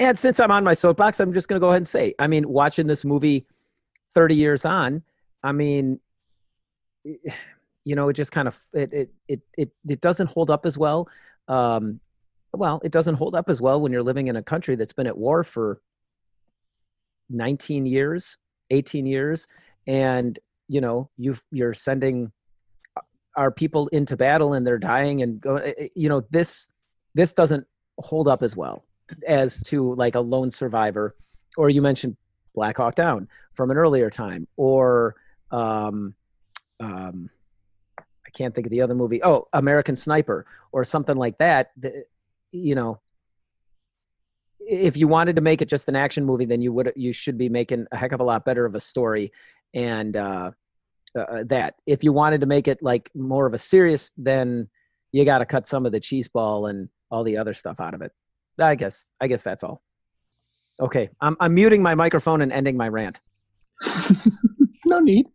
And 0.00 0.18
since 0.18 0.40
I'm 0.40 0.50
on 0.50 0.64
my 0.64 0.74
soapbox, 0.74 1.20
I'm 1.20 1.32
just 1.32 1.48
going 1.48 1.56
to 1.56 1.60
go 1.60 1.68
ahead 1.68 1.78
and 1.78 1.86
say, 1.86 2.14
I 2.18 2.26
mean, 2.26 2.48
watching 2.48 2.86
this 2.86 3.04
movie 3.04 3.46
30 4.10 4.34
years 4.34 4.64
on, 4.64 5.02
I 5.42 5.52
mean, 5.52 6.00
you 7.04 7.94
know, 7.94 8.08
it 8.08 8.14
just 8.14 8.32
kind 8.32 8.48
of 8.48 8.58
it 8.74 8.92
it 8.92 9.10
it 9.28 9.40
it, 9.56 9.70
it 9.88 10.00
doesn't 10.00 10.30
hold 10.30 10.50
up 10.50 10.66
as 10.66 10.76
well. 10.76 11.08
Um, 11.48 12.00
well, 12.52 12.80
it 12.84 12.90
doesn't 12.90 13.14
hold 13.14 13.34
up 13.34 13.48
as 13.48 13.62
well 13.62 13.80
when 13.80 13.92
you're 13.92 14.02
living 14.02 14.26
in 14.26 14.36
a 14.36 14.42
country 14.42 14.74
that's 14.76 14.92
been 14.92 15.06
at 15.06 15.16
war 15.16 15.44
for 15.44 15.80
19 17.30 17.86
years, 17.86 18.38
18 18.70 19.06
years, 19.06 19.46
and 19.86 20.38
you 20.68 20.80
know 20.80 21.10
you've 21.16 21.44
you're 21.52 21.74
sending 21.74 22.32
our 23.36 23.52
people 23.52 23.86
into 23.88 24.16
battle 24.16 24.54
and 24.54 24.66
they're 24.66 24.78
dying 24.78 25.22
and 25.22 25.44
eh, 25.46 25.72
eh, 25.78 25.88
You 25.94 26.08
know 26.08 26.22
this 26.30 26.68
this 27.14 27.34
doesn't 27.34 27.66
hold 27.98 28.26
up 28.26 28.42
as 28.42 28.56
well 28.56 28.85
as 29.26 29.60
to 29.60 29.94
like 29.94 30.14
a 30.14 30.20
lone 30.20 30.50
survivor, 30.50 31.14
or 31.56 31.70
you 31.70 31.82
mentioned 31.82 32.16
Black 32.54 32.76
Hawk 32.76 32.94
Down 32.94 33.28
from 33.54 33.70
an 33.70 33.76
earlier 33.76 34.10
time, 34.10 34.46
or 34.56 35.14
um, 35.50 36.14
um, 36.80 37.30
I 37.98 38.30
can't 38.34 38.54
think 38.54 38.66
of 38.66 38.70
the 38.70 38.82
other 38.82 38.94
movie. 38.94 39.20
Oh, 39.22 39.46
American 39.52 39.94
Sniper 39.94 40.46
or 40.72 40.84
something 40.84 41.16
like 41.16 41.38
that. 41.38 41.70
You 42.50 42.74
know, 42.74 43.00
if 44.58 44.96
you 44.96 45.08
wanted 45.08 45.36
to 45.36 45.42
make 45.42 45.62
it 45.62 45.68
just 45.68 45.88
an 45.88 45.96
action 45.96 46.24
movie, 46.24 46.46
then 46.46 46.62
you 46.62 46.72
would 46.72 46.92
you 46.96 47.12
should 47.12 47.38
be 47.38 47.48
making 47.48 47.86
a 47.92 47.96
heck 47.96 48.12
of 48.12 48.20
a 48.20 48.24
lot 48.24 48.44
better 48.44 48.66
of 48.66 48.74
a 48.74 48.80
story, 48.80 49.30
and 49.74 50.16
uh, 50.16 50.50
uh, 51.14 51.44
that. 51.48 51.74
If 51.86 52.02
you 52.04 52.12
wanted 52.12 52.40
to 52.40 52.46
make 52.46 52.68
it 52.68 52.82
like 52.82 53.10
more 53.14 53.46
of 53.46 53.54
a 53.54 53.58
serious, 53.58 54.12
then 54.16 54.68
you 55.12 55.24
got 55.24 55.38
to 55.38 55.46
cut 55.46 55.66
some 55.66 55.86
of 55.86 55.92
the 55.92 56.00
cheese 56.00 56.28
ball 56.28 56.66
and 56.66 56.88
all 57.10 57.24
the 57.24 57.36
other 57.36 57.54
stuff 57.54 57.80
out 57.80 57.94
of 57.94 58.02
it. 58.02 58.12
I 58.60 58.74
guess. 58.74 59.06
I 59.20 59.26
guess 59.26 59.44
that's 59.44 59.62
all. 59.62 59.82
Okay, 60.80 61.08
I'm 61.20 61.36
I'm 61.40 61.54
muting 61.54 61.82
my 61.82 61.94
microphone 61.94 62.42
and 62.42 62.52
ending 62.52 62.76
my 62.76 62.88
rant. 62.88 63.20
no 64.86 65.00
need. 65.00 65.26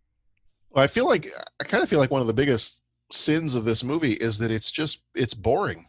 Well, 0.70 0.84
I 0.84 0.88
feel 0.88 1.08
like 1.08 1.28
I 1.60 1.64
kind 1.64 1.84
of 1.84 1.90
feel 1.90 2.00
like 2.00 2.12
one 2.12 2.22
of 2.22 2.28
the 2.28 2.34
biggest 2.34 2.84
sins 3.12 3.56
of 3.56 3.66
this 3.66 3.84
movie 3.84 4.14
is 4.14 4.38
that 4.40 4.52
it's 4.52 4.72
just 4.72 5.04
it's 5.16 5.34
boring. 5.34 5.86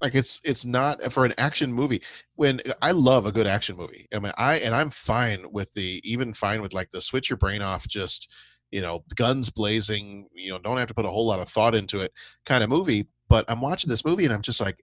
Like 0.00 0.14
it's 0.14 0.40
it's 0.44 0.64
not 0.64 1.00
for 1.12 1.24
an 1.24 1.32
action 1.38 1.72
movie. 1.72 2.02
When 2.34 2.60
I 2.82 2.90
love 2.90 3.24
a 3.24 3.32
good 3.32 3.46
action 3.46 3.76
movie, 3.76 4.06
I 4.14 4.18
mean, 4.18 4.32
I 4.36 4.56
and 4.56 4.74
I'm 4.74 4.90
fine 4.90 5.46
with 5.52 5.72
the 5.74 6.00
even 6.04 6.34
fine 6.34 6.60
with 6.60 6.74
like 6.74 6.90
the 6.90 7.00
switch 7.00 7.30
your 7.30 7.36
brain 7.36 7.62
off, 7.62 7.86
just 7.86 8.28
you 8.72 8.80
know, 8.80 9.04
guns 9.14 9.48
blazing. 9.48 10.26
You 10.34 10.50
know, 10.50 10.58
don't 10.58 10.78
have 10.78 10.88
to 10.88 10.94
put 10.94 11.04
a 11.04 11.10
whole 11.10 11.26
lot 11.26 11.40
of 11.40 11.48
thought 11.48 11.74
into 11.74 12.00
it 12.00 12.12
kind 12.44 12.64
of 12.64 12.70
movie. 12.70 13.06
But 13.28 13.44
I'm 13.48 13.60
watching 13.60 13.88
this 13.88 14.04
movie 14.04 14.24
and 14.24 14.32
I'm 14.34 14.42
just 14.42 14.60
like, 14.60 14.82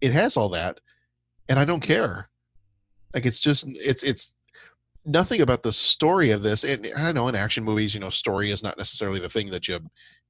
it 0.00 0.12
has 0.12 0.36
all 0.36 0.48
that, 0.50 0.78
and 1.48 1.58
I 1.58 1.64
don't 1.64 1.80
care. 1.80 2.28
Like 3.14 3.26
it's 3.26 3.40
just 3.40 3.66
it's 3.68 4.02
it's 4.02 4.34
nothing 5.04 5.40
about 5.40 5.62
the 5.62 5.72
story 5.72 6.32
of 6.32 6.42
this 6.42 6.64
and 6.64 6.84
i 6.96 7.12
know 7.12 7.28
in 7.28 7.36
action 7.36 7.62
movies 7.62 7.94
you 7.94 8.00
know 8.00 8.08
story 8.08 8.50
is 8.50 8.64
not 8.64 8.76
necessarily 8.76 9.20
the 9.20 9.28
thing 9.28 9.46
that 9.46 9.68
you 9.68 9.78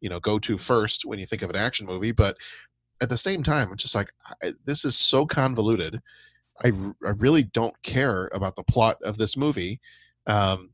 you 0.03 0.11
know 0.11 0.21
go 0.21 0.39
to 0.39 0.59
first 0.59 1.07
when 1.07 1.19
you 1.19 1.25
think 1.25 1.41
of 1.41 1.49
an 1.49 1.57
action 1.57 1.87
movie 1.87 2.13
but 2.13 2.37
at 3.03 3.09
the 3.09 3.17
same 3.17 3.43
time 3.43 3.69
it's 3.73 3.83
just 3.83 3.95
like 3.95 4.13
I, 4.43 4.51
this 4.65 4.85
is 4.85 4.97
so 4.97 5.27
convoluted. 5.27 6.01
I, 6.65 6.73
I 7.05 7.11
really 7.19 7.45
don't 7.45 7.81
care 7.83 8.31
about 8.33 8.57
the 8.57 8.65
plot 8.65 8.97
of 9.03 9.19
this 9.19 9.37
movie. 9.37 9.81
Um 10.27 10.71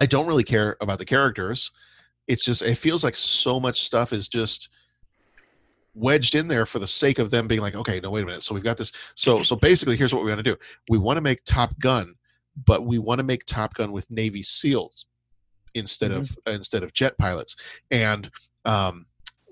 i 0.00 0.06
don't 0.06 0.26
really 0.26 0.44
care 0.44 0.76
about 0.80 0.98
the 0.98 1.04
characters. 1.04 1.70
It's 2.26 2.44
just 2.44 2.62
it 2.62 2.76
feels 2.76 3.04
like 3.04 3.16
so 3.16 3.60
much 3.60 3.82
stuff 3.82 4.12
is 4.12 4.28
just 4.28 4.70
wedged 5.94 6.34
in 6.34 6.48
there 6.48 6.66
for 6.66 6.78
the 6.78 6.86
sake 6.86 7.18
of 7.18 7.30
them 7.30 7.46
being 7.46 7.60
like 7.60 7.74
okay 7.74 8.00
no 8.02 8.10
wait 8.10 8.22
a 8.22 8.26
minute. 8.26 8.42
So 8.42 8.54
we've 8.54 8.64
got 8.64 8.78
this 8.78 9.12
so 9.14 9.42
so 9.42 9.56
basically 9.56 9.96
here's 9.96 10.14
what 10.14 10.24
we 10.24 10.30
want 10.30 10.44
to 10.44 10.50
do. 10.50 10.56
We 10.88 10.98
want 10.98 11.16
to 11.16 11.22
make 11.22 11.44
top 11.44 11.78
gun 11.78 12.14
but 12.56 12.86
we 12.86 12.98
want 12.98 13.20
to 13.20 13.26
make 13.26 13.44
Top 13.44 13.74
Gun 13.74 13.92
with 13.92 14.10
Navy 14.10 14.42
SEALs 14.42 15.06
instead 15.74 16.12
of 16.12 16.36
instead 16.46 16.82
of 16.82 16.92
jet 16.92 17.18
pilots, 17.18 17.82
and 17.90 18.30
um, 18.64 19.06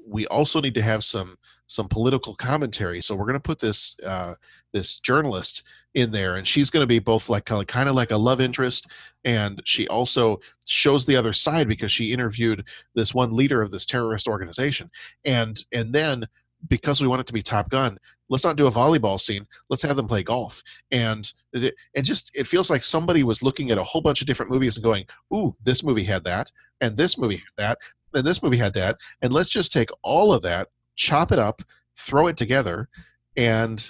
we 0.07 0.27
also 0.29 0.61
need 0.61 0.75
to 0.75 0.83
have 0.83 1.05
some 1.05 1.37
some 1.67 1.89
political 1.89 2.35
commentary. 2.35 3.01
So 3.01 3.15
we're 3.15 3.27
going 3.27 3.35
to 3.35 3.41
put 3.41 3.61
this 3.61 3.97
uh, 4.07 4.35
this 4.73 4.99
journalist 5.01 5.67
in 5.95 6.11
there, 6.11 6.37
and 6.37 6.47
she's 6.47 6.71
going 6.71 6.83
to 6.83 6.87
be 6.87 6.99
both 6.99 7.29
like 7.29 7.45
kind 7.45 7.89
of 7.89 7.95
like 7.95 8.11
a 8.11 8.17
love 8.17 8.41
interest, 8.41 8.91
and 9.25 9.61
she 9.65 9.87
also 9.89 10.41
shows 10.67 11.05
the 11.05 11.17
other 11.17 11.33
side 11.33 11.69
because 11.69 11.93
she 11.93 12.13
interviewed 12.13 12.65
this 12.95 13.15
one 13.15 13.35
leader 13.35 13.63
of 13.63 13.71
this 13.71 13.87
terrorist 13.87 14.27
organization, 14.29 14.91
and 15.25 15.65
and 15.73 15.93
then 15.93 16.27
because 16.69 17.01
we 17.01 17.09
want 17.09 17.21
it 17.21 17.27
to 17.27 17.33
be 17.33 17.43
Top 17.43 17.69
Gun, 17.71 17.99
let's 18.29 18.45
not 18.45 18.57
do 18.57 18.67
a 18.67 18.71
volleyball 18.71 19.19
scene. 19.19 19.47
Let's 19.69 19.83
have 19.83 19.97
them 19.97 20.07
play 20.07 20.23
golf. 20.23 20.63
And 20.91 21.31
it, 21.53 21.75
it 21.95 22.03
just 22.03 22.37
it 22.37 22.47
feels 22.47 22.71
like 22.71 22.83
somebody 22.83 23.23
was 23.23 23.43
looking 23.43 23.71
at 23.71 23.79
a 23.79 23.83
whole 23.83 24.01
bunch 24.01 24.21
of 24.21 24.27
different 24.27 24.51
movies 24.53 24.77
and 24.77 24.85
going, 24.85 25.05
"Ooh, 25.35 25.55
this 25.63 25.83
movie 25.83 26.05
had 26.05 26.25
that, 26.25 26.51
and 26.81 26.97
this 26.97 27.19
movie 27.19 27.37
had 27.37 27.45
that, 27.59 27.79
and 28.15 28.25
this 28.25 28.43
movie 28.43 28.57
had 28.57 28.75
that, 28.75 28.97
and 29.21 29.33
let's 29.33 29.51
just 29.51 29.73
take 29.73 29.91
all 30.03 30.33
of 30.33 30.43
that, 30.43 30.69
chop 30.97 31.33
it 31.33 31.39
up, 31.39 31.63
throw 31.97 32.27
it 32.29 32.37
together." 32.37 32.89
And 33.37 33.87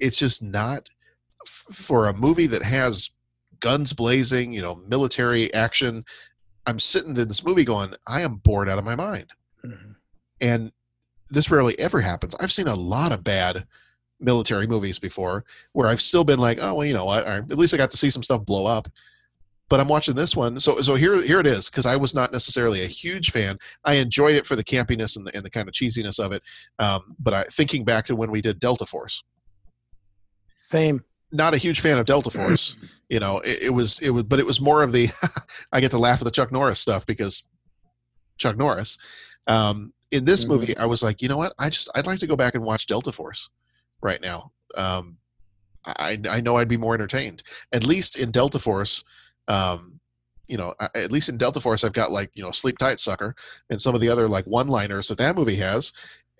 it's 0.00 0.18
just 0.18 0.42
not 0.42 0.88
for 1.72 2.06
a 2.06 2.14
movie 2.14 2.46
that 2.46 2.62
has 2.62 3.10
guns 3.60 3.92
blazing, 3.92 4.52
you 4.52 4.62
know, 4.62 4.76
military 4.88 5.52
action. 5.54 6.04
I'm 6.66 6.78
sitting 6.78 7.16
in 7.16 7.28
this 7.28 7.44
movie 7.44 7.64
going, 7.64 7.92
I 8.06 8.20
am 8.22 8.36
bored 8.36 8.68
out 8.68 8.78
of 8.78 8.84
my 8.84 8.94
mind. 8.94 9.26
And 10.40 10.72
this 11.30 11.50
rarely 11.50 11.78
ever 11.78 12.00
happens. 12.00 12.34
I've 12.36 12.52
seen 12.52 12.68
a 12.68 12.74
lot 12.74 13.12
of 13.12 13.24
bad 13.24 13.64
military 14.20 14.66
movies 14.66 14.98
before 14.98 15.44
where 15.72 15.88
I've 15.88 16.00
still 16.00 16.24
been 16.24 16.38
like, 16.38 16.58
oh 16.60 16.74
well, 16.74 16.86
you 16.86 16.94
know 16.94 17.04
what? 17.04 17.26
I, 17.26 17.38
at 17.38 17.58
least 17.58 17.74
I 17.74 17.76
got 17.76 17.90
to 17.90 17.96
see 17.96 18.10
some 18.10 18.22
stuff 18.22 18.44
blow 18.44 18.66
up. 18.66 18.88
But 19.70 19.80
I'm 19.80 19.88
watching 19.88 20.14
this 20.14 20.34
one, 20.34 20.58
so 20.60 20.76
so 20.76 20.94
here 20.94 21.20
here 21.20 21.40
it 21.40 21.46
is 21.46 21.68
because 21.68 21.84
I 21.84 21.94
was 21.94 22.14
not 22.14 22.32
necessarily 22.32 22.82
a 22.82 22.86
huge 22.86 23.32
fan. 23.32 23.58
I 23.84 23.96
enjoyed 23.96 24.34
it 24.34 24.46
for 24.46 24.56
the 24.56 24.64
campiness 24.64 25.14
and 25.14 25.26
the, 25.26 25.36
and 25.36 25.44
the 25.44 25.50
kind 25.50 25.68
of 25.68 25.74
cheesiness 25.74 26.18
of 26.18 26.32
it. 26.32 26.42
Um, 26.78 27.14
but 27.18 27.34
I 27.34 27.42
thinking 27.44 27.84
back 27.84 28.06
to 28.06 28.16
when 28.16 28.30
we 28.30 28.40
did 28.40 28.60
Delta 28.60 28.86
Force, 28.86 29.22
Same. 30.56 31.04
Not 31.32 31.54
a 31.54 31.58
huge 31.58 31.80
fan 31.80 31.98
of 31.98 32.06
Delta 32.06 32.30
Force. 32.38 32.76
you 33.08 33.20
know, 33.20 33.38
it, 33.38 33.64
it 33.64 33.70
was 33.70 33.98
it 34.00 34.10
was, 34.10 34.24
but 34.24 34.38
it 34.40 34.46
was 34.46 34.60
more 34.60 34.82
of 34.82 34.92
the 34.92 35.08
I 35.72 35.80
get 35.80 35.90
to 35.92 35.98
laugh 35.98 36.20
at 36.20 36.24
the 36.24 36.30
Chuck 36.30 36.52
Norris 36.52 36.80
stuff 36.80 37.04
because 37.06 37.44
Chuck 38.38 38.56
Norris. 38.56 38.98
Um, 39.46 39.92
in 40.10 40.24
this 40.24 40.44
Mhm. 40.44 40.48
movie, 40.48 40.76
I 40.76 40.86
was 40.86 41.02
like, 41.02 41.20
you 41.22 41.28
know 41.28 41.36
what? 41.36 41.52
I 41.58 41.68
just 41.70 41.90
I'd 41.94 42.06
like 42.06 42.18
to 42.20 42.26
go 42.26 42.36
back 42.36 42.54
and 42.54 42.64
watch 42.64 42.86
Delta 42.86 43.12
Force 43.12 43.50
right 44.02 44.20
now. 44.20 44.52
Um, 44.76 45.18
I 45.84 46.18
I 46.28 46.40
know 46.40 46.56
I'd 46.56 46.68
be 46.68 46.76
more 46.76 46.94
entertained. 46.94 47.42
At 47.72 47.86
least 47.86 48.18
in 48.18 48.30
Delta 48.30 48.58
Force, 48.58 49.04
um, 49.48 50.00
you 50.48 50.56
know, 50.56 50.74
at 50.94 51.12
least 51.12 51.28
in 51.28 51.36
Delta 51.36 51.60
Force, 51.60 51.84
I've 51.84 51.92
got 51.92 52.10
like 52.10 52.30
you 52.34 52.42
know 52.42 52.50
Sleep 52.50 52.78
Tight 52.78 52.98
Sucker 53.00 53.34
and 53.70 53.80
some 53.80 53.94
of 53.94 54.00
the 54.00 54.08
other 54.08 54.28
like 54.28 54.44
one-liners 54.46 55.08
that 55.08 55.18
that 55.18 55.36
movie 55.36 55.56
has, 55.56 55.92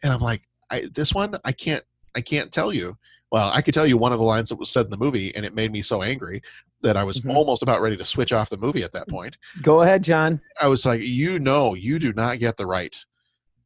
and 0.02 0.12
I'm 0.12 0.20
like, 0.20 0.42
I, 0.70 0.82
this 0.94 1.14
one 1.14 1.34
I 1.44 1.52
can't 1.52 1.82
I 2.16 2.20
can't 2.20 2.50
tell 2.52 2.72
you. 2.72 2.96
Well, 3.30 3.50
I 3.52 3.60
could 3.60 3.74
tell 3.74 3.86
you 3.86 3.98
one 3.98 4.12
of 4.12 4.18
the 4.18 4.24
lines 4.24 4.48
that 4.48 4.58
was 4.58 4.70
said 4.70 4.86
in 4.86 4.90
the 4.90 4.96
movie, 4.96 5.34
and 5.36 5.44
it 5.44 5.54
made 5.54 5.70
me 5.70 5.82
so 5.82 6.02
angry 6.02 6.40
that 6.82 6.96
I 6.96 7.04
was 7.04 7.20
mm-hmm. 7.20 7.36
almost 7.36 7.62
about 7.62 7.80
ready 7.80 7.96
to 7.96 8.04
switch 8.04 8.32
off 8.32 8.50
the 8.50 8.56
movie 8.56 8.82
at 8.82 8.92
that 8.92 9.08
mm, 9.08 9.12
point. 9.12 9.36
Go 9.62 9.82
ahead, 9.82 10.02
John. 10.02 10.40
I 10.60 10.68
was 10.68 10.86
like, 10.86 11.00
you 11.02 11.38
know, 11.38 11.74
you 11.74 11.98
do 11.98 12.12
not 12.14 12.38
get 12.38 12.56
the 12.56 12.66
right, 12.66 12.96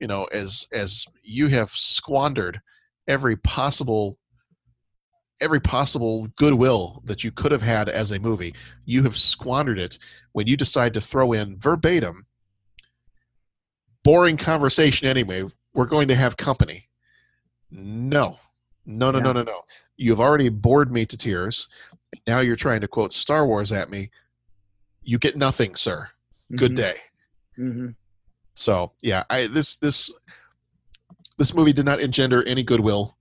you 0.00 0.06
know, 0.06 0.24
as 0.32 0.66
as 0.72 1.06
you 1.22 1.48
have 1.48 1.70
squandered 1.70 2.60
every 3.06 3.36
possible 3.36 4.18
every 5.40 5.60
possible 5.60 6.28
goodwill 6.36 7.02
that 7.04 7.24
you 7.24 7.30
could 7.30 7.52
have 7.52 7.62
had 7.62 7.88
as 7.88 8.10
a 8.10 8.20
movie. 8.20 8.54
You 8.84 9.02
have 9.02 9.16
squandered 9.16 9.78
it 9.78 9.98
when 10.32 10.46
you 10.46 10.56
decide 10.56 10.94
to 10.94 11.00
throw 11.00 11.32
in 11.32 11.58
verbatim 11.58 12.26
boring 14.04 14.36
conversation 14.36 15.08
anyway. 15.08 15.44
We're 15.74 15.86
going 15.86 16.08
to 16.08 16.14
have 16.14 16.36
company. 16.36 16.84
No. 17.70 18.38
No, 18.84 19.10
no, 19.10 19.18
no, 19.20 19.28
Yeah. 19.28 19.32
no, 19.34 19.42
no. 19.44 19.60
You've 19.96 20.20
already 20.20 20.48
bored 20.48 20.92
me 20.92 21.06
to 21.06 21.16
tears. 21.16 21.68
Now 22.26 22.40
you're 22.40 22.56
trying 22.56 22.80
to 22.80 22.88
quote 22.88 23.12
Star 23.12 23.46
Wars 23.46 23.70
at 23.72 23.90
me. 23.90 24.10
You 25.02 25.18
get 25.18 25.36
nothing, 25.36 25.74
sir. 25.74 26.08
Good 26.56 26.72
Mhm. 26.72 26.76
day. 26.76 26.94
Mm-hmm. 27.58 27.88
So 28.54 28.92
yeah, 29.02 29.24
I 29.30 29.46
this 29.46 29.76
this 29.76 30.12
this 31.38 31.54
movie 31.54 31.72
did 31.72 31.86
not 31.86 32.00
engender 32.00 32.46
any 32.46 32.62
goodwill 32.62 33.16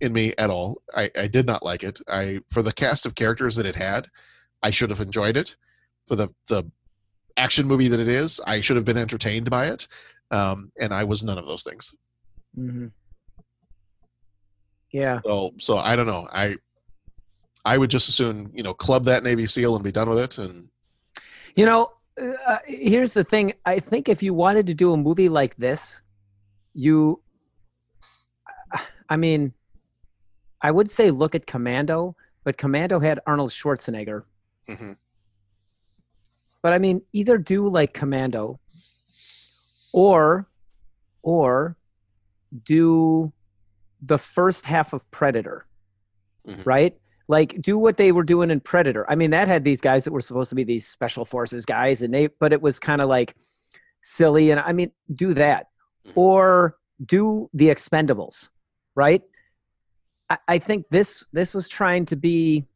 in 0.00 0.12
me 0.12 0.34
at 0.38 0.50
all. 0.50 0.82
I, 0.94 1.10
I 1.16 1.26
did 1.28 1.46
not 1.46 1.62
like 1.62 1.82
it. 1.82 2.00
I 2.08 2.40
for 2.50 2.62
the 2.62 2.72
cast 2.72 3.06
of 3.06 3.14
characters 3.14 3.56
that 3.56 3.66
it 3.66 3.74
had, 3.76 4.08
I 4.62 4.70
should 4.70 4.90
have 4.90 5.00
enjoyed 5.00 5.36
it. 5.36 5.56
For 6.06 6.16
the 6.16 6.28
the 6.48 6.70
action 7.36 7.66
movie 7.66 7.88
that 7.88 8.00
it 8.00 8.08
is, 8.08 8.40
I 8.46 8.60
should 8.60 8.76
have 8.76 8.84
been 8.84 8.98
entertained 8.98 9.50
by 9.50 9.66
it. 9.68 9.88
Um, 10.30 10.70
and 10.80 10.92
I 10.92 11.04
was 11.04 11.24
none 11.24 11.38
of 11.38 11.46
those 11.46 11.62
things. 11.62 11.94
Mm-hmm. 12.58 12.88
Yeah. 14.94 15.18
So 15.24 15.52
so 15.58 15.78
I 15.78 15.96
don't 15.96 16.06
know. 16.06 16.28
I 16.32 16.56
I 17.64 17.78
would 17.78 17.90
just 17.90 18.08
as 18.08 18.14
soon 18.14 18.52
you 18.54 18.62
know 18.62 18.72
club 18.72 19.04
that 19.06 19.24
Navy 19.24 19.44
SEAL 19.48 19.74
and 19.74 19.82
be 19.82 19.90
done 19.90 20.08
with 20.08 20.20
it. 20.20 20.38
And 20.38 20.68
You 21.56 21.66
know, 21.66 21.90
uh, 22.16 22.58
here's 22.64 23.12
the 23.12 23.24
thing. 23.24 23.52
I 23.66 23.80
think 23.80 24.08
if 24.08 24.22
you 24.22 24.32
wanted 24.34 24.68
to 24.68 24.74
do 24.74 24.92
a 24.92 24.96
movie 24.96 25.28
like 25.28 25.56
this, 25.56 26.02
you, 26.74 27.20
I 29.08 29.16
mean, 29.16 29.52
I 30.62 30.70
would 30.70 30.88
say 30.88 31.10
look 31.10 31.34
at 31.34 31.44
Commando, 31.44 32.14
but 32.44 32.56
Commando 32.56 33.00
had 33.00 33.18
Arnold 33.26 33.50
Schwarzenegger. 33.50 34.22
Mhm. 34.70 34.96
But 36.62 36.72
I 36.72 36.78
mean, 36.78 37.02
either 37.12 37.36
do 37.36 37.68
like 37.68 37.92
Commando, 37.92 38.60
or, 39.92 40.48
or 41.22 41.76
do 42.62 43.32
the 44.06 44.18
first 44.18 44.66
half 44.66 44.92
of 44.92 45.10
Predator, 45.10 45.66
mm-hmm. 46.46 46.62
right? 46.64 46.94
Like 47.26 47.60
do 47.60 47.78
what 47.78 47.96
they 47.96 48.12
were 48.12 48.24
doing 48.24 48.50
in 48.50 48.60
Predator. 48.60 49.10
I 49.10 49.14
mean, 49.14 49.30
that 49.30 49.48
had 49.48 49.64
these 49.64 49.80
guys 49.80 50.04
that 50.04 50.12
were 50.12 50.20
supposed 50.20 50.50
to 50.50 50.56
be 50.56 50.64
these 50.64 50.86
special 50.86 51.24
forces 51.24 51.64
guys, 51.64 52.02
and 52.02 52.12
they, 52.12 52.28
but 52.38 52.52
it 52.52 52.60
was 52.60 52.78
kind 52.78 53.00
of 53.00 53.08
like 53.08 53.34
silly. 54.00 54.50
And 54.50 54.60
I 54.60 54.72
mean, 54.72 54.90
do 55.12 55.34
that, 55.34 55.66
mm-hmm. 56.06 56.18
or 56.18 56.76
do 57.04 57.48
the 57.54 57.68
Expendables, 57.68 58.50
right? 58.94 59.22
I, 60.28 60.38
I 60.48 60.58
think 60.58 60.86
this 60.90 61.24
this 61.32 61.54
was 61.54 61.68
trying 61.68 62.04
to 62.06 62.16
be. 62.16 62.66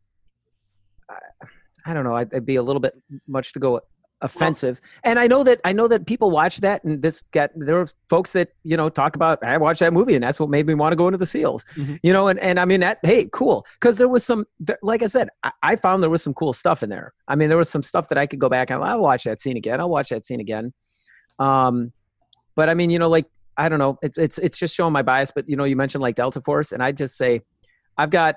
I- 1.10 1.94
don't 1.94 2.04
know. 2.04 2.16
I'd, 2.16 2.32
it'd 2.32 2.44
be 2.44 2.56
a 2.56 2.62
little 2.62 2.80
bit 2.80 2.92
much 3.26 3.54
to 3.54 3.58
go 3.58 3.80
offensive. 4.20 4.80
and 5.04 5.18
I 5.18 5.26
know 5.26 5.44
that 5.44 5.60
I 5.64 5.72
know 5.72 5.88
that 5.88 6.06
people 6.06 6.30
watch 6.30 6.58
that, 6.58 6.84
and 6.84 7.02
this 7.02 7.22
got 7.32 7.50
there 7.54 7.78
are 7.78 7.86
folks 8.08 8.32
that 8.32 8.52
you 8.64 8.76
know 8.76 8.88
talk 8.88 9.16
about. 9.16 9.42
I 9.42 9.56
watched 9.58 9.80
that 9.80 9.92
movie, 9.92 10.14
and 10.14 10.22
that's 10.22 10.40
what 10.40 10.50
made 10.50 10.66
me 10.66 10.74
want 10.74 10.92
to 10.92 10.96
go 10.96 11.06
into 11.06 11.18
the 11.18 11.26
SEALs. 11.26 11.64
You 12.02 12.12
know, 12.12 12.28
and 12.28 12.38
and 12.40 12.58
I 12.58 12.64
mean 12.64 12.80
that. 12.80 12.98
Hey, 13.02 13.28
cool, 13.32 13.64
because 13.74 13.98
there 13.98 14.08
was 14.08 14.24
some. 14.24 14.46
Like 14.82 15.02
I 15.02 15.06
said, 15.06 15.28
I, 15.42 15.52
I 15.62 15.76
found 15.76 16.02
there 16.02 16.10
was 16.10 16.22
some 16.22 16.34
cool 16.34 16.52
stuff 16.52 16.82
in 16.82 16.90
there. 16.90 17.12
I 17.26 17.36
mean, 17.36 17.48
there 17.48 17.58
was 17.58 17.70
some 17.70 17.82
stuff 17.82 18.08
that 18.08 18.18
I 18.18 18.26
could 18.26 18.38
go 18.38 18.48
back 18.48 18.70
and 18.70 18.82
I'll 18.82 19.00
watch 19.00 19.24
that 19.24 19.38
scene 19.38 19.56
again. 19.56 19.80
I'll 19.80 19.90
watch 19.90 20.08
that 20.10 20.24
scene 20.24 20.40
again. 20.40 20.72
Um, 21.38 21.92
but 22.54 22.68
I 22.68 22.74
mean, 22.74 22.90
you 22.90 22.98
know, 22.98 23.08
like 23.08 23.26
I 23.56 23.68
don't 23.68 23.78
know. 23.78 23.98
It, 24.02 24.16
it's 24.16 24.38
it's 24.38 24.58
just 24.58 24.74
showing 24.74 24.92
my 24.92 25.02
bias. 25.02 25.30
But 25.30 25.48
you 25.48 25.56
know, 25.56 25.64
you 25.64 25.76
mentioned 25.76 26.02
like 26.02 26.14
Delta 26.14 26.40
Force, 26.40 26.72
and 26.72 26.82
I 26.82 26.92
just 26.92 27.16
say, 27.16 27.42
I've 27.96 28.10
got, 28.10 28.36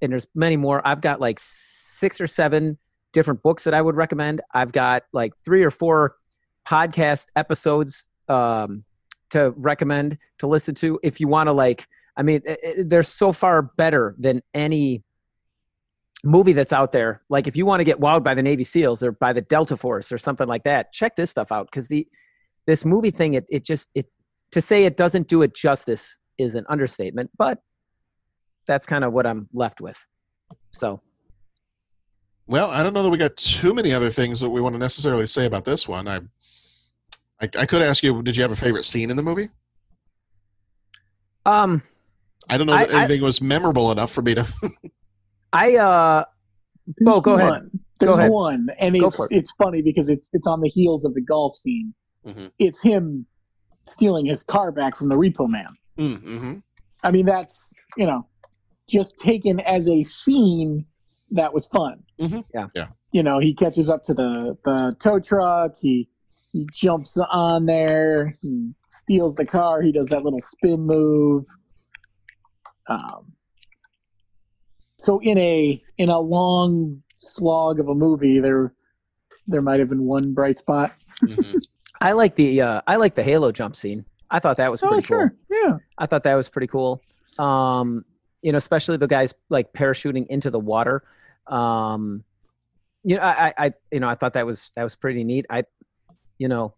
and 0.00 0.12
there's 0.12 0.28
many 0.34 0.56
more. 0.56 0.86
I've 0.86 1.00
got 1.00 1.20
like 1.20 1.38
six 1.38 2.20
or 2.20 2.26
seven 2.26 2.78
different 3.12 3.42
books 3.42 3.64
that 3.64 3.74
I 3.74 3.82
would 3.82 3.96
recommend. 3.96 4.40
I've 4.54 4.72
got 4.72 5.02
like 5.12 5.32
three 5.44 5.64
or 5.64 5.70
four 5.70 6.16
podcast 6.66 7.28
episodes 7.36 8.08
um, 8.28 8.84
to 9.30 9.52
recommend 9.56 10.18
to 10.38 10.46
listen 10.46 10.74
to 10.76 10.98
if 11.02 11.20
you 11.20 11.28
want 11.28 11.48
to 11.48 11.52
like. 11.52 11.86
I 12.16 12.22
mean, 12.22 12.40
i- 12.48 12.56
i- 12.64 12.74
they're 12.86 13.02
so 13.02 13.32
far 13.32 13.62
better 13.62 14.14
than 14.18 14.42
any 14.54 15.02
movie 16.24 16.52
that's 16.52 16.72
out 16.72 16.92
there. 16.92 17.22
Like 17.30 17.46
if 17.46 17.56
you 17.56 17.64
want 17.64 17.80
to 17.80 17.84
get 17.84 17.98
wowed 17.98 18.22
by 18.22 18.34
the 18.34 18.42
Navy 18.42 18.64
SEALs 18.64 19.02
or 19.02 19.12
by 19.12 19.32
the 19.32 19.40
Delta 19.40 19.76
Force 19.76 20.12
or 20.12 20.18
something 20.18 20.46
like 20.46 20.64
that, 20.64 20.92
check 20.92 21.16
this 21.16 21.30
stuff 21.30 21.50
out 21.50 21.66
because 21.70 21.88
the 21.88 22.06
this 22.66 22.84
movie 22.84 23.10
thing 23.10 23.34
it 23.34 23.44
it 23.48 23.64
just 23.64 23.90
it 23.94 24.06
to 24.52 24.60
say 24.60 24.84
it 24.84 24.96
doesn't 24.96 25.28
do 25.28 25.42
it 25.42 25.54
justice 25.54 26.18
is 26.38 26.54
an 26.54 26.64
understatement, 26.68 27.30
but 27.38 27.62
that's 28.66 28.84
kind 28.86 29.02
of 29.04 29.12
what 29.12 29.26
I'm 29.26 29.48
left 29.54 29.80
with. 29.80 30.06
So 30.72 31.00
well, 32.50 32.70
I 32.70 32.82
don't 32.82 32.92
know 32.92 33.02
that 33.02 33.10
we 33.10 33.16
got 33.18 33.36
too 33.36 33.72
many 33.74 33.92
other 33.94 34.10
things 34.10 34.40
that 34.40 34.50
we 34.50 34.60
want 34.60 34.74
to 34.74 34.78
necessarily 34.78 35.26
say 35.26 35.46
about 35.46 35.64
this 35.64 35.88
one. 35.88 36.06
I 36.08 36.16
I, 37.42 37.48
I 37.58 37.66
could 37.66 37.80
ask 37.80 38.02
you, 38.02 38.22
did 38.22 38.36
you 38.36 38.42
have 38.42 38.52
a 38.52 38.56
favorite 38.56 38.84
scene 38.84 39.08
in 39.10 39.16
the 39.16 39.22
movie? 39.22 39.48
um 41.46 41.82
I 42.48 42.58
don't 42.58 42.66
know 42.66 42.72
I- 42.72 42.86
that 42.86 42.94
I- 42.94 42.98
anything 43.04 43.22
was 43.22 43.40
memorable 43.40 43.92
enough 43.92 44.12
for 44.12 44.22
me 44.22 44.34
to. 44.34 44.46
I 45.52 45.76
uh 45.76 46.24
oh 47.06 47.20
go 47.20 47.36
ahead. 47.36 47.70
There's 47.98 48.12
Go 48.12 48.18
ahead. 48.18 48.30
one, 48.30 48.68
and 48.78 48.98
Go 48.98 49.06
it's 49.08 49.20
it. 49.30 49.36
it's 49.36 49.52
funny 49.56 49.82
because 49.82 50.08
it's 50.10 50.30
it's 50.32 50.46
on 50.48 50.60
the 50.60 50.68
heels 50.68 51.04
of 51.04 51.12
the 51.14 51.20
golf 51.20 51.54
scene. 51.54 51.92
Mhm. 52.26 52.50
It's 52.58 52.82
him 52.82 53.26
stealing 53.86 54.26
his 54.26 54.42
car 54.42 54.72
back 54.72 54.96
from 54.96 55.08
the 55.08 55.16
repo 55.16 55.48
man. 55.48 55.66
Mm-hmm. 55.98 56.58
I 57.02 57.10
mean, 57.10 57.26
that's 57.26 57.74
you 57.96 58.06
know, 58.06 58.26
just 58.88 59.18
taken 59.18 59.60
as 59.60 59.88
a 59.90 60.02
scene 60.02 60.86
that 61.30 61.52
was 61.52 61.66
fun. 61.68 62.02
Mm-hmm. 62.20 62.40
Yeah. 62.54 62.66
Yeah. 62.74 62.86
You 63.12 63.22
know, 63.22 63.38
he 63.38 63.54
catches 63.54 63.90
up 63.90 64.00
to 64.04 64.14
the 64.14 64.56
the 64.64 64.94
tow 65.00 65.18
truck. 65.18 65.72
He 65.80 66.08
he 66.52 66.66
jumps 66.72 67.18
on 67.30 67.66
there. 67.66 68.32
He 68.40 68.72
steals 68.88 69.34
the 69.36 69.44
car. 69.46 69.82
He 69.82 69.92
does 69.92 70.08
that 70.08 70.22
little 70.22 70.40
spin 70.40 70.80
move. 70.80 71.44
Um. 72.88 73.32
So 74.98 75.18
in 75.20 75.38
a 75.38 75.82
in 75.98 76.08
a 76.08 76.20
long 76.20 77.02
slog 77.16 77.80
of 77.80 77.88
a 77.88 77.94
movie, 77.94 78.38
there 78.40 78.74
there 79.46 79.62
might 79.62 79.80
have 79.80 79.88
been 79.88 80.04
one 80.04 80.34
bright 80.34 80.58
spot. 80.58 80.92
Mm-hmm. 81.24 81.58
I 82.02 82.12
like 82.12 82.34
the 82.36 82.60
uh 82.60 82.80
I 82.86 82.96
like 82.96 83.14
the 83.14 83.22
Halo 83.22 83.52
jump 83.52 83.76
scene. 83.76 84.04
I 84.30 84.38
thought 84.38 84.56
that 84.58 84.70
was 84.70 84.82
Oh, 84.82 84.88
pretty 84.88 85.02
sure. 85.04 85.30
cool. 85.48 85.58
Yeah. 85.64 85.76
I 85.98 86.06
thought 86.06 86.22
that 86.22 86.34
was 86.36 86.48
pretty 86.48 86.66
cool. 86.68 87.02
Um, 87.38 88.04
you 88.42 88.52
know, 88.52 88.58
especially 88.58 88.96
the 88.96 89.08
guys 89.08 89.34
like 89.48 89.72
parachuting 89.72 90.26
into 90.28 90.50
the 90.50 90.60
water. 90.60 91.02
Um, 91.50 92.24
you 93.02 93.16
know, 93.16 93.22
I, 93.22 93.52
I, 93.58 93.72
you 93.90 94.00
know, 94.00 94.08
I 94.08 94.14
thought 94.14 94.34
that 94.34 94.46
was 94.46 94.70
that 94.76 94.82
was 94.82 94.94
pretty 94.94 95.24
neat. 95.24 95.46
I, 95.50 95.64
you 96.38 96.48
know, 96.48 96.74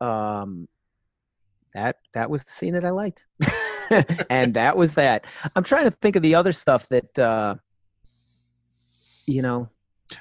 um, 0.00 0.68
that 1.74 1.96
that 2.14 2.30
was 2.30 2.44
the 2.44 2.50
scene 2.50 2.74
that 2.74 2.84
I 2.84 2.90
liked, 2.90 3.26
and 4.30 4.54
that 4.54 4.76
was 4.76 4.94
that. 4.94 5.26
I'm 5.56 5.64
trying 5.64 5.84
to 5.84 5.90
think 5.90 6.16
of 6.16 6.22
the 6.22 6.34
other 6.34 6.52
stuff 6.52 6.88
that, 6.88 7.18
uh, 7.18 7.56
you 9.26 9.42
know, 9.42 9.68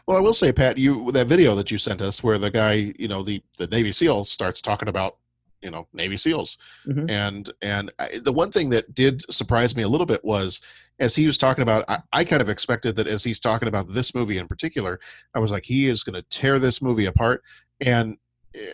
Well, 0.06 0.18
I 0.18 0.22
will 0.22 0.34
say, 0.34 0.52
Pat, 0.52 0.78
you 0.78 1.12
that 1.12 1.28
video 1.28 1.56
that 1.56 1.72
you 1.72 1.78
sent 1.78 2.02
us, 2.02 2.24
where 2.24 2.38
the 2.38 2.52
guy, 2.52 2.94
you 2.98 3.08
know, 3.08 3.24
the 3.24 3.42
the 3.58 3.68
Navy 3.68 3.92
SEAL 3.92 4.26
starts 4.26 4.62
talking 4.62 4.90
about 4.90 5.18
you 5.62 5.72
know 5.72 5.88
Navy 5.94 6.18
SEALs. 6.18 6.58
Mhm. 6.86 7.10
And 7.10 7.52
and 7.62 7.92
I, 8.00 8.08
the 8.24 8.34
one 8.34 8.52
thing 8.52 8.70
that 8.72 8.94
did 8.94 9.22
surprise 9.34 9.76
me 9.76 9.84
a 9.84 9.88
little 9.88 10.06
bit 10.06 10.24
was 10.24 10.62
as 11.00 11.16
he 11.16 11.26
was 11.26 11.38
talking 11.38 11.64
about, 11.64 11.84
I, 11.88 11.98
I 12.14 12.24
kind 12.24 12.42
of 12.42 12.50
expected 12.50 12.96
that 12.96 13.08
as 13.08 13.24
he's 13.24 13.40
talking 13.40 13.68
about 13.68 13.88
this 13.90 14.14
movie 14.14 14.38
in 14.38 14.48
particular, 14.48 15.00
I 15.34 15.40
was 15.40 15.52
like, 15.52 15.64
he 15.64 15.88
is 15.88 16.04
going 16.04 16.16
to 16.16 16.28
tear 16.30 16.60
this 16.60 16.82
movie 16.82 17.06
apart. 17.06 17.44
And 17.86 18.18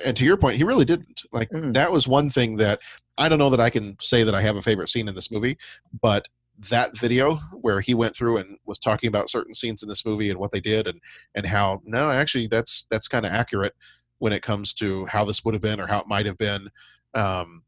and 0.06 0.18
to 0.18 0.26
your 0.26 0.38
point, 0.38 0.58
he 0.58 0.64
really 0.64 0.86
didn't. 0.86 1.22
Like 1.32 1.50
that 1.52 1.92
was 1.92 2.08
one 2.08 2.30
thing 2.30 2.58
that 2.58 2.80
I 3.18 3.30
don't 3.30 3.40
know 3.40 3.50
that 3.50 3.60
I 3.60 3.70
can 3.70 3.96
say 4.00 4.24
that 4.24 4.36
I 4.36 4.42
have 4.42 4.56
a 4.56 4.62
favorite 4.62 4.90
scene 4.90 5.08
in 5.08 5.16
this 5.16 5.32
movie, 5.32 5.58
but 6.02 6.28
that 6.70 6.98
video 6.98 7.36
where 7.62 7.80
he 7.80 7.94
went 7.94 8.16
through 8.16 8.38
and 8.38 8.58
was 8.66 8.80
talking 8.80 9.08
about 9.08 9.30
certain 9.30 9.54
scenes 9.54 9.84
in 9.84 9.90
this 9.90 10.06
movie 10.06 10.32
and 10.32 10.40
what 10.40 10.52
they 10.52 10.60
did 10.60 10.88
and 10.88 11.00
and 11.36 11.46
how 11.46 11.82
no 11.86 12.10
actually 12.10 12.48
that's 12.48 12.88
that's 12.90 13.08
kind 13.08 13.26
of 13.28 13.32
accurate 13.32 13.76
when 14.20 14.34
it 14.34 14.42
comes 14.42 14.74
to 14.76 15.06
how 15.06 15.24
this 15.26 15.44
would 15.46 15.54
have 15.54 15.62
been 15.62 15.80
or 15.80 15.88
how 15.88 16.00
it 16.00 16.08
might 16.08 16.26
have 16.26 16.38
been. 16.38 16.68
Um 17.16 17.64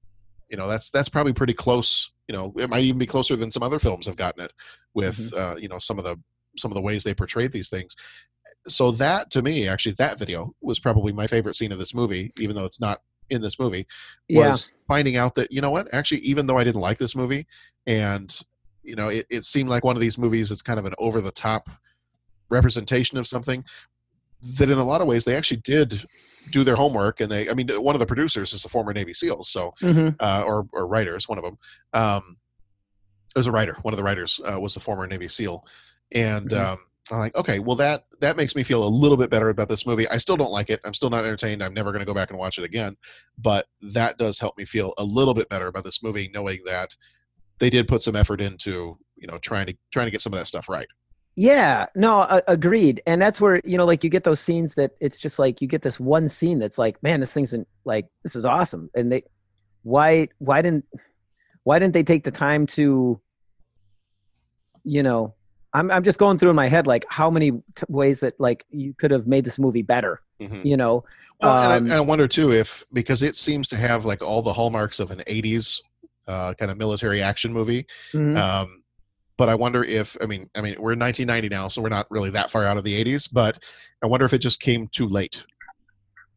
you 0.50 0.58
know 0.58 0.68
that's 0.68 0.90
that's 0.90 1.10
probably 1.10 1.32
pretty 1.34 1.54
close 1.54 2.12
you 2.28 2.34
know 2.34 2.52
it 2.58 2.70
might 2.72 2.84
even 2.84 2.98
be 2.98 3.06
closer 3.06 3.36
than 3.36 3.52
some 3.52 3.62
other 3.62 3.78
films 3.78 4.08
have 4.08 4.16
gotten 4.16 4.44
it 4.44 4.52
with 4.96 5.32
uh 5.38 5.56
you 5.60 5.68
know 5.70 5.78
some 5.78 6.00
of 6.00 6.04
the 6.04 6.20
some 6.58 6.72
of 6.72 6.76
the 6.76 6.82
ways 6.82 7.04
they 7.04 7.14
portrayed 7.14 7.52
these 7.52 7.70
things. 7.70 7.96
So 8.68 8.90
that 8.92 9.30
to 9.32 9.42
me 9.44 9.68
actually 9.68 9.94
that 10.00 10.18
video 10.18 10.54
was 10.62 10.80
probably 10.80 11.14
my 11.14 11.28
favorite 11.28 11.54
scene 11.56 11.72
of 11.72 11.78
this 11.80 11.94
movie 11.94 12.32
even 12.40 12.56
though 12.56 12.66
it's 12.66 12.82
not 12.82 12.98
in 13.30 13.42
this 13.44 13.60
movie 13.60 13.86
Yeah. 14.28 14.50
was 14.50 14.72
finding 14.88 15.16
out 15.18 15.36
that 15.36 15.52
you 15.52 15.62
know 15.62 15.70
what 15.70 15.88
actually 15.94 16.22
even 16.22 16.48
though 16.48 16.58
i 16.58 16.64
didn't 16.64 16.82
like 16.82 16.98
this 16.98 17.16
movie 17.16 17.46
and 17.86 18.42
you 18.82 18.96
know 18.96 19.08
it, 19.10 19.28
it 19.30 19.44
seemed 19.46 19.70
like 19.70 19.84
one 19.84 19.96
of 19.96 20.02
these 20.02 20.18
movies 20.18 20.50
that's 20.50 20.64
kind 20.64 20.80
of 20.80 20.86
an 20.86 20.94
over 20.98 21.22
the 21.22 21.32
top 21.32 21.70
representation 22.50 23.20
of 23.20 23.28
something 23.28 23.64
that 24.58 24.70
in 24.70 24.78
a 24.80 24.84
lot 24.84 25.02
of 25.02 25.08
ways 25.08 25.26
they 25.26 25.36
actually 25.36 25.62
did 25.64 26.04
do 26.52 26.64
their 26.64 26.76
homework 26.76 27.20
and 27.22 27.30
they 27.32 27.50
i 27.50 27.54
mean 27.54 27.68
one 27.80 27.96
of 27.96 28.00
the 28.00 28.06
producers 28.06 28.54
is 28.54 28.66
a 28.66 28.70
former 28.70 28.94
navy 28.94 29.14
seal 29.14 29.44
so 29.44 29.74
Mhm. 29.82 30.16
uh, 30.20 30.44
or, 30.46 30.68
or 30.74 30.88
writers 30.88 31.28
one 31.28 31.38
of 31.38 31.44
them 31.44 31.58
um 31.94 32.38
it 33.36 33.40
was 33.40 33.48
a 33.48 33.52
writer 33.52 33.76
one 33.84 33.94
of 33.94 33.98
the 33.98 34.04
writers 34.04 34.40
uh, 34.52 34.60
was 34.60 34.76
a 34.76 34.80
former 34.80 35.06
navy 35.08 35.28
seal. 35.28 35.64
And 36.14 36.50
Mhm. 36.50 36.58
um 36.74 36.80
i'm 37.12 37.20
like 37.20 37.36
okay 37.36 37.60
well 37.60 37.76
that 37.76 38.04
that 38.22 38.38
makes 38.38 38.56
me 38.56 38.64
feel 38.64 38.84
a 38.84 38.90
little 38.90 39.18
bit 39.18 39.30
better 39.30 39.50
about 39.50 39.70
this 39.70 39.86
movie. 39.86 40.08
I 40.10 40.18
still 40.18 40.36
don't 40.38 40.52
like 40.52 40.70
it. 40.70 40.80
I'm 40.84 40.94
still 40.94 41.10
not 41.10 41.24
entertained. 41.26 41.64
I'm 41.64 41.74
never 41.74 41.92
going 41.92 42.02
to 42.02 42.06
go 42.06 42.14
back 42.14 42.30
and 42.32 42.38
watch 42.40 42.58
it 42.58 42.64
again. 42.66 42.98
But 43.38 43.66
that 43.82 44.18
does 44.18 44.40
help 44.40 44.58
me 44.58 44.66
feel 44.66 44.94
a 44.98 45.04
little 45.04 45.34
bit 45.34 45.48
better 45.50 45.68
about 45.68 45.84
this 45.86 46.04
movie 46.04 46.30
knowing 46.34 46.60
that 46.66 46.96
they 47.60 47.70
did 47.70 47.88
put 47.88 48.02
some 48.02 48.16
effort 48.16 48.42
into 48.42 48.98
you 49.16 49.28
know 49.28 49.38
trying 49.40 49.68
to 49.68 49.78
trying 49.92 50.08
to 50.08 50.12
get 50.12 50.22
some 50.22 50.34
of 50.34 50.40
that 50.40 50.46
stuff 50.48 50.68
right 50.70 50.88
Yeah, 51.42 51.86
no, 51.96 52.20
uh, 52.20 52.42
agreed. 52.50 53.02
And 53.08 53.22
that's 53.22 53.40
where, 53.40 53.62
you 53.64 53.78
know, 53.78 53.86
like 53.86 54.04
you 54.04 54.10
get 54.10 54.26
those 54.26 54.42
scenes 54.42 54.76
that 54.76 54.92
it's 55.00 55.18
just 55.22 55.40
like 55.40 55.62
you 55.62 55.70
get 55.70 55.84
this 55.84 55.98
one 55.98 56.28
scene 56.28 56.60
that's 56.60 56.78
like, 56.78 57.02
man, 57.02 57.22
this 57.22 57.34
thing's 57.34 57.54
in, 57.54 57.66
like 57.86 58.08
this 58.24 58.36
is 58.36 58.44
awesome. 58.44 58.90
And 58.94 59.10
they 59.10 59.22
why 59.84 60.28
why 60.40 60.62
didn't 60.62 60.84
why 61.64 61.80
didn't 61.80 61.94
they 61.94 62.04
take 62.04 62.26
the 62.26 62.32
time 62.32 62.66
to 62.68 63.22
you 64.84 65.02
know, 65.02 65.34
I'm 65.74 65.90
I'm 65.92 66.04
just 66.04 66.20
going 66.20 66.38
through 66.38 66.50
in 66.50 66.58
my 66.58 66.68
head 66.68 66.88
like 66.88 67.06
how 67.10 67.30
many 67.32 67.52
t- 67.52 67.86
ways 67.88 68.20
that 68.20 68.38
like 68.38 68.66
you 68.70 68.94
could 68.94 69.12
have 69.12 69.26
made 69.26 69.46
this 69.46 69.58
movie 69.60 69.84
better, 69.84 70.20
Mhm. 70.42 70.66
you 70.66 70.76
know. 70.76 71.04
Well, 71.42 71.56
Um, 71.56 71.64
and, 71.64 71.72
I, 71.72 71.78
and 71.78 71.94
I 71.94 72.00
wonder 72.02 72.28
too 72.28 72.52
if 72.52 72.84
because 72.92 73.24
it 73.24 73.38
seems 73.38 73.70
to 73.70 73.78
have 73.78 74.04
like 74.04 74.22
all 74.22 74.42
the 74.42 74.52
hallmarks 74.52 75.00
of 75.00 75.10
an 75.12 75.20
'80s 75.28 75.80
uh, 76.28 76.54
kind 76.56 76.70
of 76.70 76.78
military 76.78 77.22
action 77.22 77.54
movie. 77.54 77.86
Mhm. 78.14 78.38
Um, 78.38 78.79
but 79.40 79.48
I 79.48 79.56
wonder 79.56 79.86
if 79.86 80.18
I 80.22 80.26
mean 80.26 80.50
I 80.54 80.62
mean 80.62 80.76
we're 80.78 80.94
in 80.94 81.00
1990 81.00 81.48
now, 81.48 81.70
so 81.70 81.82
we're 81.82 81.88
not 81.88 82.06
really 82.12 82.30
that 82.32 82.52
far 82.52 82.66
out 82.66 82.78
of 82.78 82.84
the 82.84 83.04
'80s. 83.04 83.30
But 83.32 83.58
I 84.04 84.08
wonder 84.08 84.26
if 84.26 84.34
it 84.34 84.40
just 84.40 84.60
came 84.60 84.88
too 84.90 85.08
late. 85.08 85.46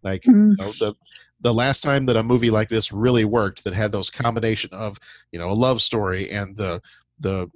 Like 0.05 0.25
you 0.25 0.33
know, 0.33 0.71
the 0.71 0.95
the 1.41 1.53
last 1.53 1.83
time 1.83 2.07
that 2.07 2.17
a 2.17 2.23
movie 2.23 2.51
like 2.51 2.69
this 2.69 2.93
really 2.93 3.25
worked, 3.25 3.65
that 3.65 3.75
had 3.75 3.91
those 3.91 4.09
combination 4.09 4.71
of 4.73 4.99
you 5.33 5.41
know 5.41 5.49
a 5.49 5.53
love 5.53 5.83
story 5.83 6.31
and 6.31 6.57
the 6.57 6.81
the 7.19 7.51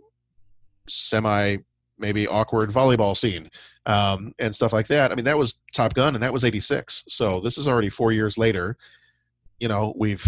semi 0.89 1.59
maybe 1.97 2.27
awkward 2.27 2.71
volleyball 2.71 3.17
scene 3.17 3.49
um, 3.87 4.35
and 4.41 4.55
stuff 4.55 4.73
like 4.73 4.89
that. 4.89 5.13
I 5.13 5.15
mean, 5.15 5.25
that 5.25 5.39
was 5.39 5.63
Top 5.73 5.95
Gun, 5.95 6.15
and 6.15 6.23
that 6.25 6.33
was 6.33 6.45
'86. 6.45 7.05
So 7.07 7.41
this 7.41 7.57
is 7.57 7.69
already 7.69 7.89
four 7.89 8.11
years 8.11 8.37
later. 8.37 8.77
You 9.61 9.69
know, 9.69 9.95
we've 9.97 10.27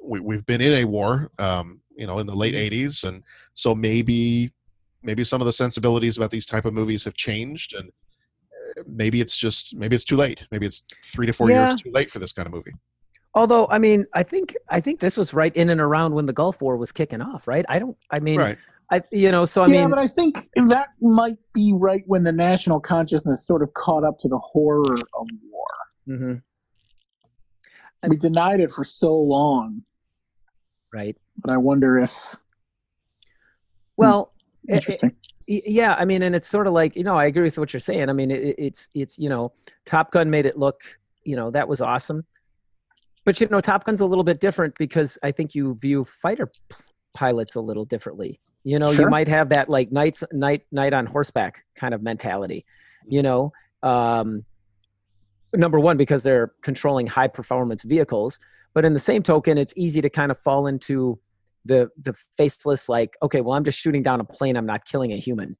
we, 0.00 0.20
we've 0.20 0.46
been 0.46 0.60
in 0.60 0.84
a 0.84 0.84
war. 0.84 1.32
Um, 1.40 1.80
you 1.96 2.06
know, 2.06 2.18
in 2.18 2.26
the 2.26 2.34
late 2.34 2.54
'80s, 2.54 3.04
and 3.06 3.22
so 3.54 3.74
maybe 3.74 4.52
maybe 5.02 5.24
some 5.24 5.40
of 5.40 5.46
the 5.46 5.52
sensibilities 5.52 6.16
about 6.16 6.30
these 6.30 6.46
type 6.46 6.64
of 6.64 6.74
movies 6.74 7.04
have 7.04 7.14
changed, 7.14 7.74
and 7.74 7.88
uh, 7.88 8.82
maybe 8.86 9.20
it's 9.20 9.36
just 9.36 9.76
maybe 9.76 9.94
it's 9.94 10.04
too 10.04 10.16
late. 10.16 10.46
Maybe 10.50 10.66
it's 10.66 10.84
three 11.04 11.26
to 11.26 11.32
four 11.32 11.50
Yeah. 11.50 11.68
years 11.68 11.82
too 11.82 11.90
late 11.90 12.10
for 12.10 12.18
this 12.18 12.32
kind 12.32 12.46
of 12.46 12.52
movie. 12.54 12.72
Although, 13.36 13.66
I 13.68 13.78
mean, 13.78 14.06
I 14.14 14.22
think 14.22 14.54
I 14.70 14.80
think 14.80 15.00
this 15.00 15.16
was 15.16 15.34
right 15.34 15.54
in 15.56 15.70
and 15.70 15.80
around 15.80 16.14
when 16.14 16.26
the 16.26 16.32
Gulf 16.32 16.62
War 16.62 16.76
was 16.76 16.92
kicking 16.92 17.20
off, 17.20 17.46
right? 17.48 17.64
I 17.68 17.78
don't 17.78 17.96
I 18.10 18.20
mean 18.20 18.38
Right. 18.40 18.58
I 18.92 19.00
you 19.12 19.32
know, 19.32 19.44
so 19.44 19.62
I 19.64 19.66
yeah, 19.66 19.80
mean 19.82 19.90
but 19.90 19.98
I 19.98 20.06
think 20.06 20.48
that 20.68 20.88
might 21.00 21.38
be 21.52 21.72
right 21.74 22.02
when 22.06 22.22
the 22.22 22.32
national 22.32 22.80
consciousness 22.80 23.46
sort 23.46 23.62
of 23.62 23.72
caught 23.74 24.04
up 24.04 24.18
to 24.20 24.28
the 24.28 24.38
horror 24.38 24.94
of 25.18 25.28
war. 25.50 25.66
Mhm. 26.08 26.42
We 28.08 28.16
denied 28.18 28.60
it 28.60 28.70
for 28.70 28.84
so 28.84 29.16
long, 29.16 29.82
right. 30.92 31.16
But 31.44 31.52
I 31.52 31.56
wonder 31.58 31.98
if 31.98 32.34
Well, 33.96 34.32
i- 34.68 34.74
interesting. 34.74 35.12
Y- 35.46 35.60
yeah 35.66 35.94
i 35.98 36.06
mean 36.06 36.22
and 36.22 36.34
it's 36.34 36.48
sort 36.48 36.66
of 36.66 36.72
like 36.72 36.96
you 36.96 37.04
know 37.04 37.18
i 37.18 37.26
agree 37.26 37.42
with 37.42 37.58
what 37.58 37.74
you're 37.74 37.78
saying. 37.80 38.08
I 38.08 38.14
mean 38.14 38.30
it, 38.30 38.54
it's 38.56 38.88
it's 38.94 39.18
you 39.18 39.28
know 39.28 39.52
top 39.84 40.10
gun 40.10 40.30
made 40.30 40.46
it 40.46 40.56
look 40.56 40.80
you 41.22 41.36
know 41.36 41.50
that 41.50 41.68
was 41.68 41.82
awesome. 41.82 42.24
But 43.26 43.38
you 43.40 43.48
know 43.48 43.60
top 43.60 43.84
gun's 43.84 44.00
a 44.00 44.06
little 44.06 44.24
bit 44.24 44.40
different 44.40 44.74
because 44.78 45.18
i 45.22 45.30
think 45.30 45.54
you 45.54 45.74
view 45.74 46.02
fighter 46.02 46.46
p- 46.46 46.76
pilots 47.14 47.54
a 47.56 47.60
little 47.60 47.84
differently. 47.84 48.40
You 48.64 48.78
know 48.78 48.90
you 48.90 49.06
might 49.10 49.28
have 49.28 49.50
that 49.50 49.68
like 49.68 49.92
knights 49.92 50.24
night 50.32 50.62
night 50.72 50.94
on 50.94 51.04
horseback 51.04 51.64
kind 51.76 51.92
of 51.92 52.02
mentality 52.02 52.64
you 53.06 53.22
know? 53.22 53.52
Um 53.82 54.46
number 55.54 55.78
one 55.78 55.98
because 55.98 56.22
they're 56.22 56.52
controlling 56.62 57.06
high 57.06 57.28
performance 57.28 57.82
vehicles 57.84 58.38
but 58.72 58.86
in 58.86 58.94
the 58.94 58.98
same 58.98 59.22
token 59.22 59.58
it's 59.58 59.74
easy 59.76 60.00
to 60.00 60.08
kind 60.08 60.30
of 60.30 60.38
fall 60.38 60.66
into 60.66 61.18
the 61.64 61.88
the 62.00 62.12
faceless 62.36 62.88
like 62.88 63.16
okay 63.22 63.40
well 63.40 63.54
i'm 63.54 63.64
just 63.64 63.80
shooting 63.80 64.02
down 64.02 64.20
a 64.20 64.24
plane 64.24 64.56
i'm 64.56 64.66
not 64.66 64.84
killing 64.84 65.12
a 65.12 65.16
human 65.16 65.56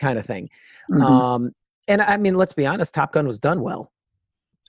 kind 0.00 0.18
of 0.18 0.24
thing 0.26 0.48
Mhm. 0.90 1.02
um 1.04 1.52
and 1.88 2.02
i 2.02 2.16
mean 2.16 2.34
let's 2.34 2.52
be 2.52 2.66
honest 2.66 2.94
top 2.94 3.12
gun 3.12 3.26
was 3.26 3.38
done 3.38 3.62
well 3.62 3.92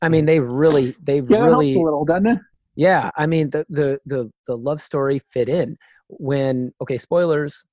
i 0.01 0.09
mean 0.09 0.25
they 0.25 0.39
really 0.39 0.91
they 1.01 1.21
yeah, 1.21 1.45
really 1.45 1.75
a 1.75 1.79
little, 1.79 2.05
doesn't 2.05 2.27
it? 2.27 2.39
yeah 2.75 3.09
i 3.15 3.25
mean 3.25 3.49
the 3.49 3.65
the 3.69 3.99
the 4.05 4.31
the 4.45 4.55
love 4.55 4.79
story 4.79 5.19
fit 5.19 5.49
in 5.49 5.77
when 6.09 6.71
okay 6.81 6.97
spoilers 6.97 7.65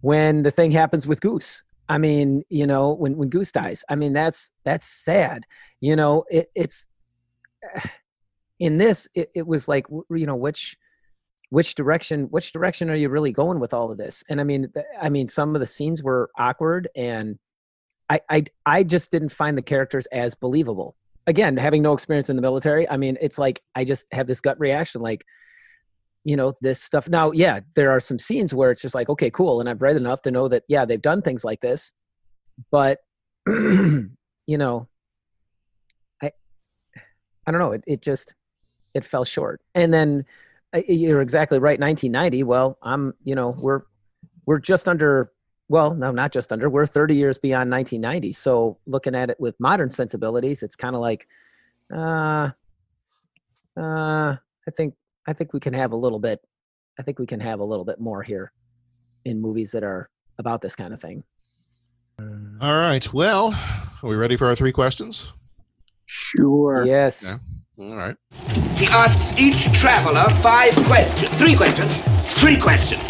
when 0.00 0.42
the 0.42 0.50
thing 0.50 0.70
happens 0.70 1.06
with 1.06 1.20
goose 1.20 1.62
i 1.88 1.98
mean 1.98 2.42
you 2.48 2.66
know 2.66 2.94
when 2.94 3.16
when 3.16 3.28
goose 3.28 3.52
dies 3.52 3.84
i 3.88 3.94
mean 3.96 4.12
that's 4.12 4.52
that's 4.64 4.86
sad 4.86 5.42
you 5.80 5.96
know 5.96 6.24
it, 6.28 6.46
it's 6.54 6.88
in 8.60 8.78
this 8.78 9.08
it, 9.14 9.28
it 9.34 9.46
was 9.46 9.66
like 9.68 9.86
you 10.10 10.26
know 10.26 10.36
which 10.36 10.76
which 11.54 11.76
direction 11.76 12.24
which 12.30 12.52
direction 12.52 12.90
are 12.90 12.96
you 12.96 13.08
really 13.08 13.32
going 13.32 13.60
with 13.60 13.72
all 13.72 13.90
of 13.92 13.96
this? 13.96 14.24
And 14.28 14.40
i 14.40 14.44
mean 14.44 14.72
i 15.00 15.08
mean 15.08 15.28
some 15.28 15.54
of 15.54 15.60
the 15.60 15.66
scenes 15.66 16.02
were 16.02 16.28
awkward 16.36 16.88
and 16.96 17.38
i 18.10 18.20
i, 18.28 18.42
I 18.66 18.82
just 18.82 19.10
didn't 19.12 19.30
find 19.30 19.56
the 19.56 19.62
characters 19.62 20.06
as 20.06 20.34
believable. 20.34 20.96
Again 21.26 21.56
having 21.56 21.82
no 21.82 21.92
experience 21.92 22.28
in 22.28 22.36
the 22.36 22.42
military 22.42 22.88
i 22.90 22.96
mean 22.96 23.16
it's 23.20 23.38
like 23.38 23.60
i 23.76 23.84
just 23.84 24.12
have 24.12 24.26
this 24.26 24.40
gut 24.40 24.58
reaction 24.58 25.00
like 25.00 25.24
you 26.24 26.36
know 26.36 26.54
this 26.60 26.82
stuff. 26.82 27.08
Now 27.08 27.30
yeah 27.30 27.60
there 27.76 27.90
are 27.90 28.00
some 28.00 28.18
scenes 28.18 28.54
where 28.54 28.70
it's 28.72 28.82
just 28.82 28.94
like 28.94 29.08
okay 29.08 29.30
cool 29.30 29.60
and 29.60 29.68
i've 29.68 29.82
read 29.82 29.96
enough 29.96 30.22
to 30.22 30.32
know 30.32 30.48
that 30.48 30.64
yeah 30.68 30.84
they've 30.84 31.00
done 31.00 31.22
things 31.22 31.44
like 31.44 31.60
this 31.60 31.92
but 32.72 32.98
you 33.46 34.58
know 34.58 34.88
i 36.20 36.30
i 37.46 37.50
don't 37.50 37.60
know 37.60 37.72
it, 37.72 37.84
it 37.86 38.02
just 38.02 38.34
it 38.94 39.04
fell 39.04 39.24
short. 39.24 39.60
And 39.74 39.92
then 39.92 40.24
you're 40.88 41.20
exactly 41.20 41.58
right 41.58 41.80
1990 41.80 42.42
well 42.42 42.78
i'm 42.82 43.14
you 43.24 43.34
know 43.34 43.54
we're 43.58 43.82
we're 44.46 44.58
just 44.58 44.88
under 44.88 45.30
well 45.68 45.94
no 45.94 46.10
not 46.10 46.32
just 46.32 46.52
under 46.52 46.68
we're 46.68 46.86
30 46.86 47.14
years 47.14 47.38
beyond 47.38 47.70
1990 47.70 48.32
so 48.32 48.78
looking 48.86 49.14
at 49.14 49.30
it 49.30 49.36
with 49.38 49.58
modern 49.60 49.88
sensibilities 49.88 50.62
it's 50.62 50.76
kind 50.76 50.94
of 50.94 51.00
like 51.00 51.26
uh 51.92 52.50
uh 53.76 54.36
i 54.66 54.70
think 54.76 54.94
i 55.26 55.32
think 55.32 55.52
we 55.52 55.60
can 55.60 55.72
have 55.72 55.92
a 55.92 55.96
little 55.96 56.20
bit 56.20 56.40
i 56.98 57.02
think 57.02 57.18
we 57.18 57.26
can 57.26 57.40
have 57.40 57.60
a 57.60 57.64
little 57.64 57.84
bit 57.84 58.00
more 58.00 58.22
here 58.22 58.52
in 59.24 59.40
movies 59.40 59.72
that 59.72 59.84
are 59.84 60.10
about 60.38 60.60
this 60.60 60.76
kind 60.76 60.92
of 60.92 61.00
thing 61.00 61.22
All 62.60 62.78
right. 62.78 63.12
Well, 63.12 63.54
are 64.02 64.08
we 64.08 64.14
ready 64.14 64.36
for 64.36 64.46
our 64.46 64.54
three 64.54 64.72
questions? 64.72 65.32
Sure. 66.06 66.84
yes 66.86 67.40
All 67.76 67.96
right. 67.96 68.14
He 68.76 68.86
asks 68.86 69.36
each 69.36 69.64
traveler 69.72 70.30
five 70.40 70.72
questions. 70.86 71.32
Three 71.34 71.56
questions. 71.56 72.02
Three 72.34 72.56
questions. 72.56 73.02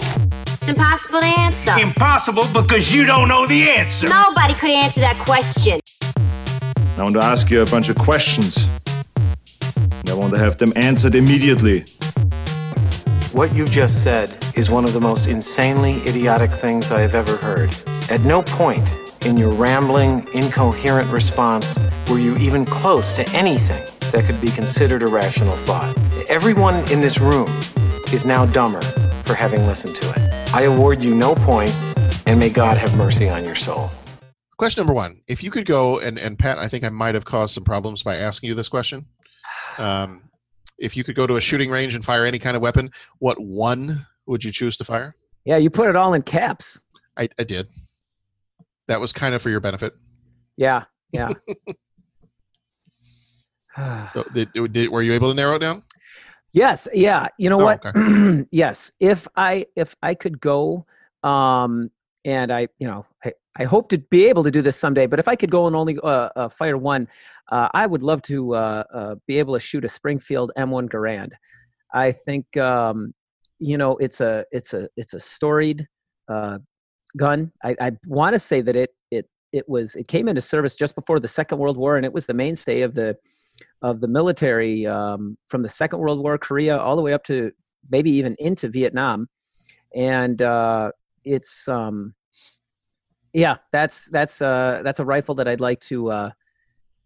It's 0.47 0.69
impossible 0.69 1.21
to 1.21 1.27
answer. 1.27 1.79
Impossible 1.79 2.47
because 2.51 2.91
you 2.91 3.05
don't 3.05 3.29
know 3.29 3.47
the 3.47 3.69
answer. 3.69 4.07
Nobody 4.09 4.55
could 4.55 4.71
answer 4.71 5.01
that 5.01 5.19
question. 5.19 5.81
I 6.97 7.03
want 7.03 7.15
to 7.17 7.23
ask 7.23 7.51
you 7.51 7.61
a 7.61 7.67
bunch 7.67 7.91
of 7.91 7.97
questions. 7.97 8.67
I 10.09 10.15
want 10.15 10.33
to 10.33 10.39
have 10.39 10.57
them 10.57 10.73
answered 10.77 11.15
immediately. 11.15 11.85
What 13.33 13.55
you 13.55 13.67
just 13.67 14.03
said 14.03 14.35
is 14.57 14.71
one 14.71 14.87
of 14.87 14.95
the 14.95 15.01
most 15.01 15.27
insanely 15.27 15.97
idiotic 16.07 16.51
things 16.51 16.91
I 16.91 17.01
have 17.01 17.15
ever 17.15 17.37
heard. 17.37 17.75
At 18.11 18.23
no 18.23 18.41
point 18.43 18.89
in 19.27 19.37
your 19.37 19.53
rambling, 19.53 20.27
incoherent 20.33 21.11
response 21.11 21.79
were 22.09 22.19
you 22.19 22.39
even 22.39 22.65
close 22.65 23.12
to 23.15 23.29
anything 23.31 23.93
that 24.15 24.25
could 24.27 24.41
be 24.41 24.51
considered 24.51 25.03
a 25.03 25.09
rational 25.09 25.57
thought. 25.59 25.93
Everyone 26.29 26.77
in 26.93 27.01
this 27.01 27.19
room 27.19 27.49
is 28.12 28.25
now 28.25 28.47
dumber 28.47 28.81
for 29.25 29.35
having 29.35 29.67
listened 29.67 29.97
to 29.97 30.11
it. 30.11 30.55
I 30.55 30.62
award 30.62 31.03
you 31.03 31.17
no 31.17 31.35
points, 31.35 31.93
and 32.25 32.39
may 32.39 32.49
God 32.49 32.79
have 32.79 32.97
mercy 32.97 33.29
on 33.29 33.45
your 33.45 33.57
soul. 33.57 33.91
Question 34.57 34.83
number 34.83 34.95
one: 34.95 35.21
If 35.27 35.43
you 35.43 35.51
could 35.51 35.67
go 35.67 35.99
and 35.99 36.17
and 36.17 36.39
Pat, 36.39 36.59
I 36.59 36.69
think 36.69 36.85
I 36.85 36.91
might 36.91 37.17
have 37.17 37.25
caused 37.25 37.55
some 37.55 37.65
problems 37.65 38.05
by 38.05 38.17
asking 38.17 38.49
you 38.49 38.55
this 38.55 38.69
question. 38.69 39.07
Um, 39.81 40.31
if 40.79 40.97
you 40.97 41.03
could 41.03 41.17
go 41.17 41.27
to 41.27 41.35
a 41.35 41.41
shooting 41.41 41.69
range 41.69 41.97
and 41.97 42.05
fire 42.05 42.25
any 42.25 42.39
kind 42.39 42.57
of 42.57 42.62
weapon, 42.62 42.91
what 43.19 43.39
one 43.39 44.07
would 44.27 44.45
you 44.45 44.53
choose 44.53 44.77
to 44.77 44.85
fire? 44.85 45.12
Yeah, 45.45 45.57
you 45.57 45.71
put 45.71 45.89
it 45.89 45.97
all 45.97 46.15
in 46.15 46.23
caps. 46.23 46.81
I, 47.19 47.29
I 47.39 47.43
did. 47.43 47.67
That 48.87 49.01
was 49.01 49.12
kind 49.12 49.35
of 49.35 49.43
for 49.43 49.51
your 49.51 49.61
benefit. 49.61 49.93
Yeah, 50.57 50.85
yeah. 51.12 51.31
So 54.12 54.25
did, 54.33 54.53
did, 54.72 54.91
were 54.91 55.03
you 55.03 55.12
able 55.12 55.29
to 55.29 55.35
narrow 55.35 55.57
it 55.57 55.61
down? 55.61 55.83
Yes, 56.53 56.89
yeah. 56.95 57.27
You 57.39 57.51
know 57.51 57.61
Oh, 57.61 57.64
what? 57.64 57.85
okay. 57.85 58.43
yes. 58.53 58.93
If 59.01 59.27
I 59.37 59.66
if 59.77 59.95
I 60.03 60.14
could 60.14 60.41
go 60.41 60.87
um 61.25 61.91
and 62.25 62.53
I, 62.53 62.68
you 62.79 62.87
know, 62.87 63.07
I, 63.25 63.33
I 63.59 63.64
hope 63.64 63.89
to 63.91 63.99
be 63.99 64.27
able 64.27 64.43
to 64.45 64.51
do 64.51 64.62
this 64.62 64.77
someday, 64.77 65.07
but 65.07 65.18
if 65.18 65.29
I 65.29 65.37
could 65.37 65.51
go 65.51 65.66
and 65.66 65.77
only 65.77 65.99
uh, 66.03 66.31
uh, 66.35 66.49
fire 66.49 66.79
one, 66.79 67.07
uh, 67.53 67.68
I 67.75 67.87
would 67.87 68.03
love 68.03 68.22
to 68.22 68.55
uh, 68.55 68.85
uh, 68.93 69.14
be 69.27 69.39
able 69.39 69.55
to 69.55 69.61
shoot 69.61 69.85
a 69.85 69.89
Springfield 69.89 70.51
M1 70.57 70.89
Garand. 70.89 71.33
I 71.93 72.12
think 72.12 72.57
um, 72.57 73.14
you 73.59 73.77
know 73.79 73.97
it's 73.99 74.20
a 74.20 74.45
it's 74.53 74.75
a 74.75 74.89
it's 74.97 75.14
a 75.14 75.20
storied 75.20 75.87
uh, 76.29 76.59
gun. 77.16 77.53
I, 77.62 77.77
I 77.81 77.93
want 78.07 78.33
to 78.35 78.39
say 78.39 78.61
that 78.61 78.77
it 78.77 78.91
it 79.11 79.29
it 79.53 79.68
was 79.68 79.97
it 79.97 80.09
came 80.09 80.29
into 80.29 80.41
service 80.41 80.77
just 80.77 80.95
before 80.95 81.20
the 81.20 81.29
Second 81.29 81.59
World 81.59 81.77
War, 81.77 81.97
and 81.97 82.07
it 82.07 82.12
was 82.12 82.27
the 82.27 82.35
mainstay 82.35 82.83
of 82.83 82.95
the 82.95 83.16
of 83.82 84.00
the 84.00 84.09
military 84.09 84.86
um, 84.86 85.36
from 85.46 85.62
the 85.62 85.68
Second 85.68 85.98
World 85.98 86.18
War, 86.18 86.38
Korea, 86.38 86.78
all 86.78 86.96
the 86.96 87.02
way 87.02 87.12
up 87.12 87.24
to 87.24 87.52
maybe 87.90 88.11
even 88.11 88.34
into 88.38 88.68
Vietnam, 88.68 89.28
and 89.94 90.40
uh, 90.40 90.90
it's 91.24 91.68
um, 91.68 92.14
yeah, 93.34 93.57
that's 93.72 94.09
that's 94.11 94.40
uh, 94.40 94.80
that's 94.84 95.00
a 95.00 95.05
rifle 95.05 95.34
that 95.34 95.48
I'd 95.48 95.61
like 95.61 95.80
to 95.80 96.11
uh, 96.11 96.30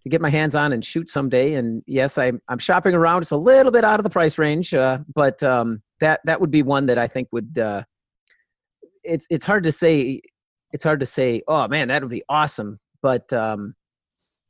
to 0.02 0.08
get 0.08 0.20
my 0.20 0.30
hands 0.30 0.54
on 0.54 0.72
and 0.72 0.84
shoot 0.84 1.08
someday. 1.08 1.54
And 1.54 1.82
yes, 1.86 2.18
I'm 2.18 2.40
I'm 2.48 2.58
shopping 2.58 2.94
around. 2.94 3.22
It's 3.22 3.30
a 3.30 3.36
little 3.36 3.72
bit 3.72 3.84
out 3.84 3.98
of 3.98 4.04
the 4.04 4.10
price 4.10 4.38
range, 4.38 4.74
uh, 4.74 4.98
but 5.14 5.42
um, 5.42 5.82
that 6.00 6.20
that 6.24 6.40
would 6.40 6.50
be 6.50 6.62
one 6.62 6.86
that 6.86 6.98
I 6.98 7.06
think 7.06 7.28
would. 7.32 7.58
Uh, 7.58 7.82
it's 9.02 9.26
it's 9.30 9.46
hard 9.46 9.64
to 9.64 9.72
say. 9.72 10.20
It's 10.72 10.84
hard 10.84 11.00
to 11.00 11.06
say. 11.06 11.42
Oh 11.48 11.66
man, 11.66 11.88
that 11.88 12.02
would 12.02 12.10
be 12.10 12.22
awesome. 12.28 12.78
But 13.00 13.32
um, 13.32 13.74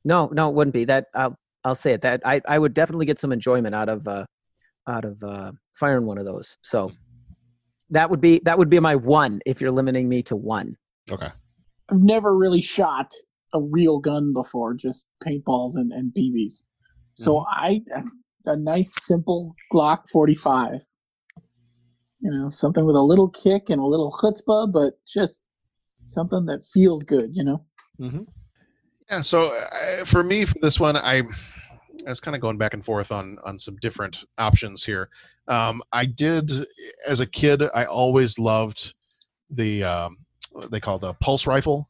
no, 0.05 0.29
no, 0.33 0.49
it 0.49 0.55
wouldn't 0.57 0.75
be. 0.75 0.85
That 0.85 1.07
I'll 1.15 1.39
I'll 1.65 1.75
say 1.75 1.93
it. 1.93 2.03
That 2.03 2.23
I 2.25 2.41
I 2.49 2.59
would 2.59 2.75
definitely 2.75 3.07
get 3.07 3.19
some 3.19 3.33
enjoyment 3.33 3.75
out 3.75 3.89
of 3.89 4.07
uh, 4.07 4.25
out 4.89 5.05
of 5.05 5.23
uh, 5.23 5.53
firing 5.75 6.07
one 6.07 6.19
of 6.19 6.25
those. 6.25 6.57
So 6.63 6.93
that 7.91 8.11
would 8.11 8.21
be 8.21 8.41
that 8.45 8.59
would 8.59 8.71
be 8.71 8.81
my 8.81 8.97
one 8.97 9.41
if 9.47 9.61
you're 9.61 9.71
limiting 9.71 10.09
me 10.09 10.23
to 10.25 10.37
one. 10.37 10.77
Okay. 11.11 11.29
I've 11.91 12.01
never 12.01 12.37
really 12.37 12.61
shot 12.61 13.13
a 13.55 13.61
real 13.61 13.99
gun 13.99 14.33
before, 14.35 14.75
just 14.75 15.09
paintballs 15.27 15.77
and, 15.77 15.91
and 15.93 16.13
BBs. 16.13 16.65
So 17.15 17.45
I 17.49 17.83
a 18.45 18.57
nice 18.57 19.05
simple 19.05 19.55
Glock 19.73 20.09
45. 20.13 20.81
You 22.21 22.31
know, 22.31 22.49
something 22.49 22.85
with 22.85 22.97
a 22.97 23.03
little 23.03 23.29
kick 23.29 23.71
and 23.71 23.81
a 23.81 23.85
little 23.85 24.13
chutzpah, 24.13 24.73
but 24.73 24.95
just 25.07 25.45
something 26.07 26.47
that 26.47 26.67
feels 26.73 27.05
good. 27.05 27.31
You 27.33 27.45
know. 27.45 27.65
Mm-hmm. 28.01 28.23
Yeah. 29.11 29.21
So 29.23 29.43
uh, 29.43 30.05
for 30.05 30.23
me, 30.23 30.45
for 30.45 30.55
this 30.61 30.79
one, 30.79 30.97
I, 30.97 31.23
I 32.07 32.11
was 32.11 32.21
kind 32.21 32.35
of 32.35 32.41
going 32.41 32.59
back 32.59 32.75
and 32.75 32.85
forth 32.85 33.11
on 33.13 33.39
on 33.45 33.59
some 33.59 33.77
different 33.77 34.25
options 34.39 34.85
here. 34.85 35.09
Um, 35.47 35.83
I 35.93 36.05
did 36.05 36.51
as 37.07 37.21
a 37.21 37.27
kid. 37.27 37.63
I 37.75 37.85
always 37.85 38.39
loved 38.39 38.95
the 39.51 39.85
um, 39.85 40.19
what 40.53 40.71
they 40.71 40.81
call 40.81 40.99
the 40.99 41.15
pulse 41.15 41.47
rifle 41.47 41.89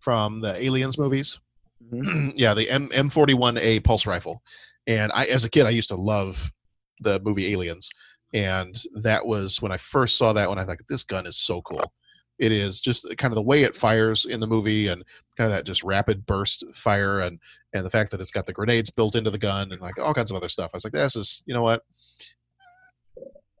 from 0.00 0.40
the 0.40 0.54
Aliens 0.62 0.98
movies. 0.98 1.40
yeah, 2.34 2.54
the 2.54 2.68
M 2.70 2.88
M 2.92 3.08
forty 3.08 3.34
one 3.34 3.58
A 3.58 3.80
pulse 3.80 4.06
rifle, 4.06 4.42
and 4.86 5.12
I 5.14 5.24
as 5.26 5.44
a 5.44 5.50
kid 5.50 5.66
I 5.66 5.70
used 5.70 5.88
to 5.88 5.96
love 5.96 6.52
the 7.00 7.20
movie 7.24 7.52
Aliens, 7.52 7.90
and 8.32 8.74
that 9.02 9.26
was 9.26 9.60
when 9.60 9.72
I 9.72 9.76
first 9.76 10.16
saw 10.18 10.32
that 10.32 10.48
one. 10.48 10.58
I 10.58 10.64
thought 10.64 10.78
this 10.88 11.04
gun 11.04 11.26
is 11.26 11.36
so 11.36 11.62
cool. 11.62 11.92
It 12.38 12.52
is 12.52 12.80
just 12.80 13.06
kind 13.16 13.30
of 13.32 13.36
the 13.36 13.42
way 13.42 13.62
it 13.62 13.76
fires 13.76 14.26
in 14.26 14.40
the 14.40 14.46
movie, 14.46 14.88
and 14.88 15.04
kind 15.36 15.50
of 15.50 15.54
that 15.56 15.66
just 15.66 15.82
rapid 15.84 16.26
burst 16.26 16.64
fire, 16.74 17.20
and 17.20 17.38
and 17.72 17.84
the 17.84 17.90
fact 17.90 18.10
that 18.10 18.20
it's 18.20 18.30
got 18.30 18.46
the 18.46 18.52
grenades 18.52 18.90
built 18.90 19.14
into 19.16 19.30
the 19.30 19.38
gun, 19.38 19.72
and 19.72 19.80
like 19.80 19.98
all 20.00 20.14
kinds 20.14 20.30
of 20.30 20.36
other 20.36 20.48
stuff. 20.48 20.70
I 20.72 20.76
was 20.76 20.84
like, 20.84 20.92
this 20.92 21.16
is 21.16 21.42
you 21.46 21.54
know 21.54 21.62
what. 21.62 21.82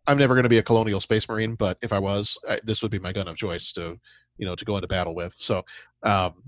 I'm 0.06 0.18
never 0.18 0.34
going 0.34 0.42
to 0.42 0.50
be 0.50 0.58
a 0.58 0.62
colonial 0.62 1.00
space 1.00 1.26
marine, 1.28 1.54
but 1.54 1.78
if 1.82 1.90
I 1.90 1.98
was, 1.98 2.38
I, 2.46 2.58
this 2.62 2.82
would 2.82 2.90
be 2.90 2.98
my 2.98 3.12
gun 3.12 3.26
of 3.26 3.36
choice 3.36 3.72
to, 3.72 3.98
you 4.36 4.44
know, 4.44 4.54
to 4.54 4.64
go 4.64 4.76
into 4.76 4.86
battle 4.86 5.14
with. 5.14 5.32
So, 5.32 5.62
um, 6.02 6.42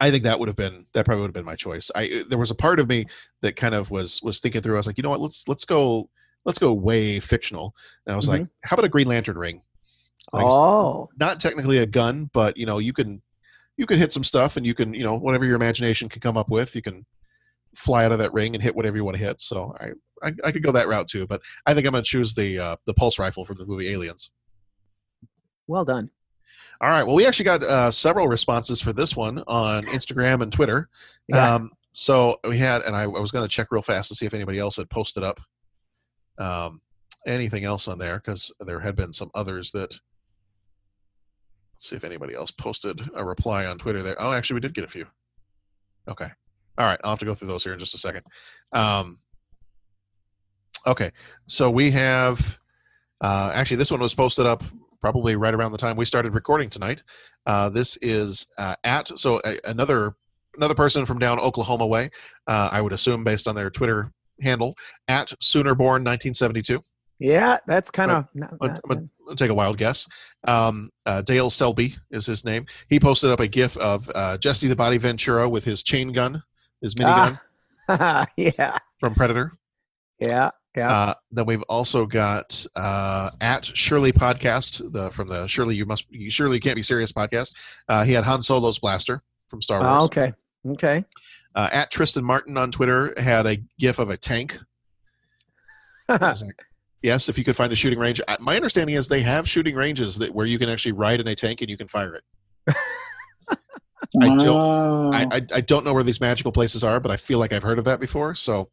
I 0.00 0.10
think 0.10 0.24
that 0.24 0.40
would 0.40 0.48
have 0.48 0.56
been 0.56 0.86
that 0.94 1.04
probably 1.04 1.20
would 1.20 1.28
have 1.28 1.34
been 1.34 1.44
my 1.44 1.54
choice. 1.54 1.92
I 1.94 2.10
there 2.28 2.38
was 2.38 2.50
a 2.50 2.56
part 2.56 2.80
of 2.80 2.88
me 2.88 3.04
that 3.42 3.54
kind 3.54 3.74
of 3.74 3.92
was 3.92 4.20
was 4.24 4.40
thinking 4.40 4.62
through. 4.62 4.74
I 4.74 4.78
was 4.78 4.88
like, 4.88 4.98
you 4.98 5.02
know 5.02 5.10
what, 5.10 5.20
let's 5.20 5.46
let's 5.46 5.64
go 5.64 6.10
let's 6.44 6.58
go 6.58 6.72
way 6.74 7.20
fictional. 7.20 7.72
And 8.04 8.12
I 8.12 8.16
was 8.16 8.28
like, 8.28 8.44
how 8.64 8.74
about 8.74 8.84
a 8.84 8.88
Green 8.88 9.06
Lantern 9.06 9.38
ring? 9.38 9.62
Like, 10.32 10.46
Oh. 10.48 11.08
not 11.20 11.38
technically 11.38 11.78
a 11.78 11.86
gun, 11.86 12.30
but 12.32 12.56
you 12.56 12.66
know, 12.66 12.78
you 12.78 12.92
can 12.92 13.22
you 13.76 13.86
can 13.86 13.98
hit 13.98 14.12
some 14.12 14.24
stuff, 14.24 14.56
and 14.56 14.66
you 14.66 14.74
can 14.74 14.94
you 14.94 15.04
know 15.04 15.16
whatever 15.16 15.44
your 15.44 15.56
imagination 15.56 16.08
can 16.08 16.20
come 16.20 16.36
up 16.36 16.50
with, 16.50 16.74
you 16.74 16.82
can 16.82 17.04
fly 17.74 18.04
out 18.04 18.12
of 18.12 18.18
that 18.18 18.32
ring 18.32 18.54
and 18.54 18.62
hit 18.62 18.76
whatever 18.76 18.96
you 18.96 19.04
want 19.04 19.16
to 19.16 19.22
hit. 19.22 19.40
So 19.40 19.74
I 19.80 19.90
I, 20.22 20.32
I 20.44 20.52
could 20.52 20.62
go 20.62 20.72
that 20.72 20.88
route 20.88 21.08
too, 21.08 21.26
but 21.26 21.40
I 21.66 21.74
think 21.74 21.86
I'm 21.86 21.92
going 21.92 22.04
to 22.04 22.08
choose 22.08 22.34
the 22.34 22.58
uh, 22.58 22.76
the 22.86 22.94
pulse 22.94 23.18
rifle 23.18 23.44
from 23.44 23.58
the 23.58 23.66
movie 23.66 23.90
Aliens. 23.90 24.30
Well 25.66 25.84
done. 25.84 26.08
All 26.80 26.90
right. 26.90 27.04
Well, 27.04 27.14
we 27.14 27.26
actually 27.26 27.44
got 27.44 27.62
uh, 27.62 27.90
several 27.90 28.26
responses 28.26 28.80
for 28.80 28.92
this 28.92 29.16
one 29.16 29.42
on 29.46 29.84
Instagram 29.84 30.42
and 30.42 30.52
Twitter. 30.52 30.88
Yeah. 31.28 31.54
Um, 31.54 31.70
so 31.92 32.36
we 32.48 32.58
had, 32.58 32.82
and 32.82 32.96
I, 32.96 33.02
I 33.02 33.06
was 33.06 33.30
going 33.30 33.44
to 33.44 33.48
check 33.48 33.68
real 33.70 33.82
fast 33.82 34.08
to 34.08 34.14
see 34.14 34.26
if 34.26 34.34
anybody 34.34 34.58
else 34.58 34.76
had 34.76 34.90
posted 34.90 35.22
up 35.22 35.40
um, 36.38 36.80
anything 37.26 37.64
else 37.64 37.86
on 37.86 37.98
there 37.98 38.16
because 38.16 38.52
there 38.60 38.80
had 38.80 38.96
been 38.96 39.12
some 39.12 39.30
others 39.34 39.70
that. 39.72 39.98
Let's 41.82 41.90
see 41.90 41.96
if 41.96 42.04
anybody 42.04 42.32
else 42.32 42.52
posted 42.52 43.00
a 43.12 43.24
reply 43.24 43.66
on 43.66 43.76
Twitter 43.76 44.02
there. 44.02 44.14
Oh, 44.20 44.32
actually, 44.32 44.54
we 44.54 44.60
did 44.60 44.72
get 44.72 44.84
a 44.84 44.86
few. 44.86 45.04
Okay. 46.06 46.28
All 46.78 46.86
right. 46.86 47.00
I'll 47.02 47.10
have 47.10 47.18
to 47.18 47.24
go 47.24 47.34
through 47.34 47.48
those 47.48 47.64
here 47.64 47.72
in 47.72 47.78
just 47.80 47.96
a 47.96 47.98
second. 47.98 48.22
Um, 48.72 49.18
okay. 50.86 51.10
So 51.48 51.68
we 51.68 51.90
have. 51.90 52.56
Uh, 53.20 53.50
actually, 53.52 53.78
this 53.78 53.90
one 53.90 53.98
was 53.98 54.14
posted 54.14 54.46
up 54.46 54.62
probably 55.00 55.34
right 55.34 55.54
around 55.54 55.72
the 55.72 55.78
time 55.78 55.96
we 55.96 56.04
started 56.04 56.34
recording 56.34 56.70
tonight. 56.70 57.02
Uh, 57.46 57.68
this 57.68 57.96
is 57.96 58.46
uh, 58.60 58.76
at 58.84 59.08
so 59.18 59.40
a, 59.44 59.56
another 59.64 60.14
another 60.56 60.76
person 60.76 61.04
from 61.04 61.18
down 61.18 61.40
Oklahoma 61.40 61.88
way. 61.88 62.10
Uh, 62.46 62.68
I 62.70 62.80
would 62.80 62.92
assume 62.92 63.24
based 63.24 63.48
on 63.48 63.56
their 63.56 63.70
Twitter 63.70 64.12
handle 64.40 64.76
at 65.08 65.30
Soonerborn 65.40 66.04
1972. 66.04 66.80
Yeah, 67.22 67.58
that's 67.66 67.90
kind 67.90 68.10
of 68.10 68.26
gonna 68.34 69.08
take 69.36 69.50
a 69.50 69.54
wild 69.54 69.78
guess. 69.78 70.08
Um, 70.44 70.90
uh, 71.06 71.22
Dale 71.22 71.50
Selby 71.50 71.94
is 72.10 72.26
his 72.26 72.44
name. 72.44 72.66
He 72.88 72.98
posted 72.98 73.30
up 73.30 73.38
a 73.40 73.46
GIF 73.46 73.76
of 73.76 74.10
uh, 74.14 74.38
Jesse 74.38 74.66
the 74.66 74.74
Body 74.76 74.98
Ventura 74.98 75.48
with 75.48 75.64
his 75.64 75.82
chain 75.84 76.12
gun, 76.12 76.42
his 76.80 76.94
minigun 76.96 77.38
Ah, 77.88 78.26
yeah, 78.36 78.76
from 78.98 79.14
Predator. 79.14 79.52
yeah, 80.20 80.50
yeah. 80.76 80.90
Uh, 80.90 81.14
then 81.30 81.46
we've 81.46 81.62
also 81.68 82.06
got 82.06 82.66
uh, 82.74 83.30
at 83.40 83.64
Shirley 83.64 84.12
podcast 84.12 84.92
the 84.92 85.10
from 85.12 85.28
the 85.28 85.46
Shirley 85.46 85.76
you 85.76 85.86
must 85.86 86.10
you 86.10 86.30
surely 86.30 86.58
can't 86.58 86.76
be 86.76 86.82
serious 86.82 87.12
podcast. 87.12 87.54
Uh, 87.88 88.04
he 88.04 88.12
had 88.12 88.24
Han 88.24 88.42
Solo's 88.42 88.78
blaster 88.80 89.22
from 89.48 89.62
Star 89.62 89.80
Wars. 89.80 89.92
Oh, 89.92 90.04
okay, 90.06 90.32
okay. 90.72 91.04
Uh, 91.54 91.68
at 91.72 91.90
Tristan 91.90 92.24
Martin 92.24 92.56
on 92.56 92.70
Twitter 92.72 93.14
had 93.16 93.46
a 93.46 93.58
GIF 93.78 93.98
of 94.00 94.10
a 94.10 94.16
tank. 94.16 94.58
I 97.02 97.08
was 97.08 97.10
like, 97.10 97.14
yes, 97.14 97.28
if 97.28 97.38
you 97.38 97.44
could 97.44 97.56
find 97.56 97.72
a 97.72 97.76
shooting 97.76 97.98
range. 97.98 98.20
My 98.40 98.56
understanding 98.56 98.96
is 98.96 99.08
they 99.08 99.22
have 99.22 99.48
shooting 99.48 99.74
ranges 99.74 100.18
that 100.18 100.34
where 100.34 100.46
you 100.46 100.58
can 100.58 100.68
actually 100.68 100.92
ride 100.92 101.20
in 101.20 101.28
a 101.28 101.34
tank 101.34 101.60
and 101.60 101.70
you 101.70 101.76
can 101.76 101.88
fire 101.88 102.14
it. 102.14 102.24
I 104.20 104.36
don't. 104.36 105.14
I, 105.14 105.26
I, 105.30 105.40
I 105.54 105.60
don't 105.62 105.84
know 105.84 105.94
where 105.94 106.02
these 106.02 106.20
magical 106.20 106.52
places 106.52 106.84
are, 106.84 107.00
but 107.00 107.10
I 107.10 107.16
feel 107.16 107.38
like 107.38 107.52
I've 107.52 107.62
heard 107.62 107.78
of 107.78 107.84
that 107.86 108.00
before. 108.00 108.34
So, 108.34 108.68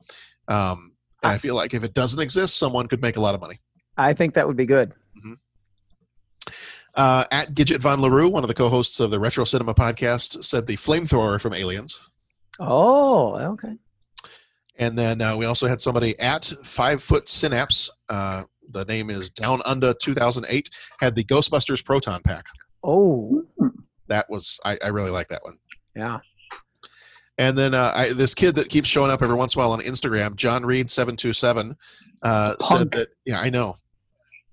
um, 0.47 0.93
I 1.23 1.37
feel 1.37 1.55
like 1.55 1.73
if 1.73 1.83
it 1.83 1.93
doesn't 1.93 2.21
exist, 2.21 2.57
someone 2.57 2.87
could 2.87 3.01
make 3.01 3.15
a 3.15 3.21
lot 3.21 3.35
of 3.35 3.41
money. 3.41 3.59
I 3.97 4.13
think 4.13 4.33
that 4.33 4.47
would 4.47 4.57
be 4.57 4.65
good. 4.65 4.93
Uh, 6.95 7.23
at 7.31 7.49
Gidget 7.49 7.79
Von 7.79 8.01
LaRue, 8.01 8.29
one 8.29 8.43
of 8.43 8.47
the 8.47 8.53
co-hosts 8.53 8.99
of 8.99 9.11
the 9.11 9.19
Retro 9.19 9.43
Cinema 9.43 9.73
podcast, 9.73 10.43
said 10.43 10.67
the 10.67 10.75
flamethrower 10.75 11.39
from 11.39 11.53
Aliens. 11.53 12.09
Oh, 12.59 13.37
okay. 13.53 13.77
And 14.79 14.97
then 14.97 15.21
uh, 15.21 15.35
we 15.37 15.45
also 15.45 15.67
had 15.67 15.81
somebody 15.81 16.17
at 16.19 16.45
Five 16.63 17.03
Foot 17.03 17.27
Synapse. 17.27 17.91
Uh, 18.07 18.43
the 18.71 18.85
name 18.85 19.09
is 19.09 19.29
Down 19.29 19.61
Under 19.65 19.93
2008. 19.93 20.69
Had 20.99 21.15
the 21.15 21.23
Ghostbusters 21.25 21.83
Proton 21.83 22.21
Pack. 22.23 22.45
Oh, 22.83 23.43
That 24.07 24.25
was 24.29 24.59
I, 24.65 24.77
I 24.83 24.87
really 24.87 25.11
like 25.11 25.27
that 25.27 25.43
one. 25.43 25.57
yeah. 25.95 26.17
And 27.37 27.57
then 27.57 27.73
uh, 27.73 27.93
I, 27.95 28.09
this 28.13 28.33
kid 28.33 28.55
that 28.55 28.67
keeps 28.67 28.89
showing 28.89 29.11
up 29.11 29.21
every 29.21 29.35
once 29.35 29.55
in 29.55 29.61
a 29.61 29.63
while 29.63 29.71
on 29.71 29.79
Instagram, 29.79 30.35
John 30.35 30.65
Reed 30.65 30.89
seven 30.89 31.15
two 31.15 31.31
seven, 31.31 31.75
uh, 32.21 32.53
said 32.59 32.91
that 32.91 33.07
yeah 33.25 33.39
I 33.39 33.49
know, 33.49 33.75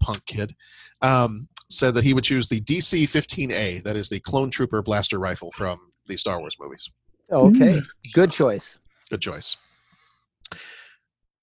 punk 0.01 0.25
kid, 0.27 0.55
um, 1.03 1.49
said 1.69 1.95
that 1.95 2.05
he 2.05 2.15
would 2.15 2.23
choose 2.23 2.47
the 2.47 2.61
DC 2.61 3.09
fifteen 3.09 3.51
A. 3.51 3.81
That 3.81 3.97
is 3.97 4.09
the 4.09 4.21
clone 4.21 4.51
trooper 4.51 4.83
blaster 4.83 5.19
rifle 5.19 5.51
from 5.57 5.77
the 6.07 6.17
Star 6.17 6.39
Wars 6.39 6.57
movies. 6.61 6.89
Okay. 7.33 7.81
Good 8.15 8.31
choice. 8.31 8.79
Good 9.11 9.21
choice. 9.21 9.57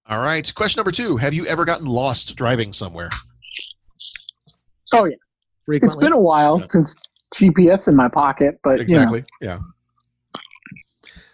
All 0.07 0.21
right, 0.23 0.53
question 0.55 0.79
number 0.79 0.91
two: 0.91 1.17
Have 1.17 1.33
you 1.33 1.45
ever 1.45 1.65
gotten 1.65 1.85
lost 1.85 2.35
driving 2.35 2.73
somewhere? 2.73 3.09
Oh 4.93 5.05
yeah. 5.05 5.15
It's 5.67 5.95
been 5.95 6.11
a 6.11 6.19
while 6.19 6.59
since 6.67 6.95
GPS 7.33 7.87
in 7.87 7.95
my 7.95 8.09
pocket, 8.09 8.59
but 8.63 8.79
Exactly. 8.81 9.23
Yeah. 9.41 9.59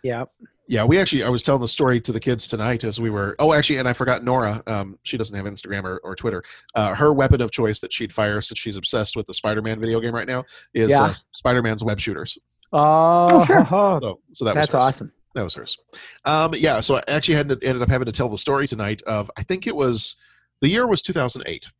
Yeah. 0.03 0.25
Yeah, 0.67 0.85
we 0.85 0.99
actually, 0.99 1.23
I 1.23 1.29
was 1.29 1.41
telling 1.41 1.61
the 1.63 1.67
story 1.67 1.99
to 2.01 2.11
the 2.11 2.19
kids 2.19 2.47
tonight 2.47 2.83
as 2.83 3.01
we 3.01 3.09
were. 3.09 3.35
Oh, 3.39 3.53
actually, 3.53 3.77
and 3.79 3.87
I 3.87 3.93
forgot 3.93 4.23
Nora. 4.23 4.61
Um, 4.67 4.99
she 5.01 5.17
doesn't 5.17 5.35
have 5.35 5.47
Instagram 5.51 5.83
or, 5.83 5.97
or 6.03 6.15
Twitter. 6.15 6.43
Uh, 6.75 6.93
her 6.93 7.11
weapon 7.11 7.41
of 7.41 7.51
choice 7.51 7.79
that 7.79 7.91
she'd 7.91 8.13
fire 8.13 8.39
since 8.39 8.59
she's 8.59 8.77
obsessed 8.77 9.15
with 9.15 9.25
the 9.25 9.33
Spider 9.33 9.63
Man 9.63 9.79
video 9.79 9.99
game 9.99 10.13
right 10.13 10.27
now 10.27 10.43
is 10.75 10.91
Yeah. 10.91 11.01
uh, 11.05 11.09
Spider 11.31 11.63
Man's 11.63 11.83
web 11.83 11.99
shooters. 11.99 12.37
Oh, 12.71 13.43
So, 13.99 14.19
so 14.31 14.45
that 14.45 14.53
that's 14.53 14.73
was 14.75 14.83
awesome. 14.83 15.11
That 15.35 15.43
was 15.43 15.53
hers. 15.55 15.77
Um, 16.25 16.53
yeah, 16.55 16.79
so 16.79 16.95
I 16.95 17.01
actually 17.07 17.35
had 17.35 17.51
ended 17.51 17.81
up 17.81 17.89
having 17.89 18.05
to 18.05 18.11
tell 18.11 18.29
the 18.29 18.37
story 18.37 18.67
tonight 18.67 19.01
of, 19.03 19.29
I 19.37 19.43
think 19.43 19.67
it 19.67 19.75
was, 19.75 20.15
the 20.61 20.69
year 20.69 20.87
was 20.87 21.01
2008. 21.01 21.71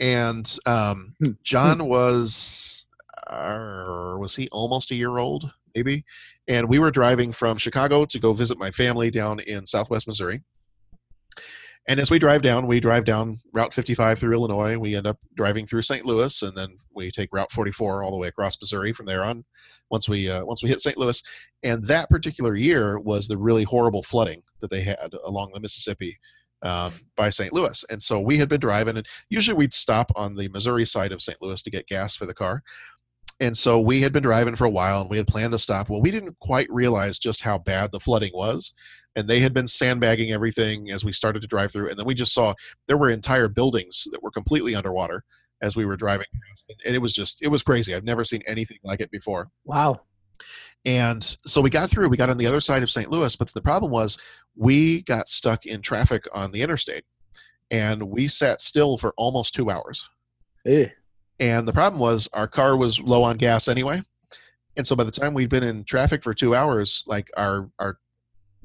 And 0.00 0.56
um, 0.66 1.14
Hmm. 1.22 1.32
John 1.44 1.86
was, 1.86 2.86
uh, 3.28 4.16
was 4.18 4.34
he 4.36 4.48
almost 4.50 4.90
a 4.90 4.96
year 4.96 5.18
old, 5.18 5.52
maybe? 5.74 6.04
And 6.48 6.68
we 6.68 6.78
were 6.78 6.90
driving 6.90 7.32
from 7.32 7.58
Chicago 7.58 8.04
to 8.06 8.18
go 8.18 8.32
visit 8.32 8.58
my 8.58 8.70
family 8.70 9.10
down 9.10 9.40
in 9.40 9.66
southwest 9.66 10.06
Missouri. 10.06 10.42
And 11.88 11.98
as 11.98 12.10
we 12.10 12.18
drive 12.18 12.42
down, 12.42 12.66
we 12.66 12.78
drive 12.78 13.04
down 13.04 13.36
Route 13.52 13.74
55 13.74 14.18
through 14.18 14.32
Illinois. 14.32 14.78
We 14.78 14.94
end 14.94 15.06
up 15.06 15.18
driving 15.34 15.66
through 15.66 15.82
St. 15.82 16.04
Louis, 16.04 16.42
and 16.42 16.56
then 16.56 16.78
we 16.94 17.10
take 17.10 17.32
Route 17.32 17.50
44 17.50 18.02
all 18.02 18.12
the 18.12 18.18
way 18.18 18.28
across 18.28 18.60
Missouri 18.60 18.92
from 18.92 19.06
there 19.06 19.24
on. 19.24 19.44
Once 19.90 20.08
we 20.08 20.30
uh, 20.30 20.44
once 20.44 20.62
we 20.62 20.68
hit 20.68 20.80
St. 20.80 20.98
Louis, 20.98 21.22
and 21.64 21.84
that 21.86 22.10
particular 22.10 22.54
year 22.54 23.00
was 23.00 23.26
the 23.26 23.36
really 23.36 23.64
horrible 23.64 24.02
flooding 24.02 24.42
that 24.60 24.70
they 24.70 24.82
had 24.82 25.14
along 25.24 25.50
the 25.52 25.60
Mississippi 25.60 26.18
um, 26.62 26.90
by 27.16 27.30
St. 27.30 27.52
Louis. 27.52 27.84
And 27.90 28.02
so 28.02 28.20
we 28.20 28.38
had 28.38 28.48
been 28.48 28.60
driving, 28.60 28.96
and 28.96 29.06
usually 29.28 29.56
we'd 29.56 29.72
stop 29.72 30.12
on 30.16 30.36
the 30.36 30.48
Missouri 30.48 30.84
side 30.84 31.12
of 31.12 31.22
St. 31.22 31.40
Louis 31.40 31.62
to 31.62 31.70
get 31.70 31.86
gas 31.86 32.14
for 32.14 32.26
the 32.26 32.34
car. 32.34 32.62
And 33.40 33.56
so 33.56 33.80
we 33.80 34.02
had 34.02 34.12
been 34.12 34.22
driving 34.22 34.54
for 34.54 34.66
a 34.66 34.70
while, 34.70 35.00
and 35.00 35.10
we 35.10 35.16
had 35.16 35.26
planned 35.26 35.52
to 35.54 35.58
stop. 35.58 35.88
Well, 35.88 36.02
we 36.02 36.10
didn't 36.10 36.38
quite 36.40 36.68
realize 36.70 37.18
just 37.18 37.42
how 37.42 37.58
bad 37.58 37.90
the 37.90 38.00
flooding 38.00 38.32
was, 38.34 38.74
and 39.16 39.28
they 39.28 39.40
had 39.40 39.52
been 39.52 39.66
sandbagging 39.66 40.32
everything 40.32 40.90
as 40.90 41.04
we 41.04 41.12
started 41.12 41.42
to 41.42 41.48
drive 41.48 41.72
through. 41.72 41.88
And 41.88 41.98
then 41.98 42.06
we 42.06 42.14
just 42.14 42.32
saw 42.32 42.54
there 42.86 42.96
were 42.96 43.10
entire 43.10 43.48
buildings 43.48 44.06
that 44.12 44.22
were 44.22 44.30
completely 44.30 44.74
underwater 44.74 45.24
as 45.62 45.76
we 45.76 45.84
were 45.84 45.96
driving 45.96 46.26
past, 46.48 46.72
and 46.86 46.94
it 46.94 47.02
was 47.02 47.14
just 47.14 47.42
it 47.42 47.48
was 47.48 47.62
crazy. 47.62 47.94
I've 47.94 48.04
never 48.04 48.24
seen 48.24 48.42
anything 48.46 48.78
like 48.82 49.00
it 49.00 49.10
before. 49.10 49.48
Wow. 49.64 49.96
And 50.86 51.22
so 51.44 51.60
we 51.60 51.68
got 51.68 51.90
through, 51.90 52.08
we 52.08 52.16
got 52.16 52.30
on 52.30 52.38
the 52.38 52.46
other 52.46 52.60
side 52.60 52.82
of 52.82 52.90
St. 52.90 53.10
Louis, 53.10 53.36
but 53.36 53.52
the 53.52 53.60
problem 53.60 53.92
was 53.92 54.18
we 54.56 55.02
got 55.02 55.28
stuck 55.28 55.66
in 55.66 55.82
traffic 55.82 56.24
on 56.32 56.52
the 56.52 56.62
interstate 56.62 57.04
and 57.70 58.02
we 58.02 58.28
sat 58.28 58.60
still 58.60 58.96
for 58.96 59.12
almost 59.16 59.54
two 59.54 59.70
hours. 59.70 60.08
Eh. 60.66 60.88
And 61.38 61.66
the 61.68 61.72
problem 61.72 62.00
was 62.00 62.28
our 62.32 62.48
car 62.48 62.76
was 62.76 63.00
low 63.00 63.22
on 63.22 63.36
gas 63.36 63.68
anyway. 63.68 64.00
And 64.76 64.86
so 64.86 64.96
by 64.96 65.04
the 65.04 65.10
time 65.10 65.34
we'd 65.34 65.50
been 65.50 65.62
in 65.62 65.84
traffic 65.84 66.22
for 66.22 66.32
two 66.32 66.54
hours, 66.54 67.04
like 67.06 67.30
our, 67.36 67.70
our 67.78 67.98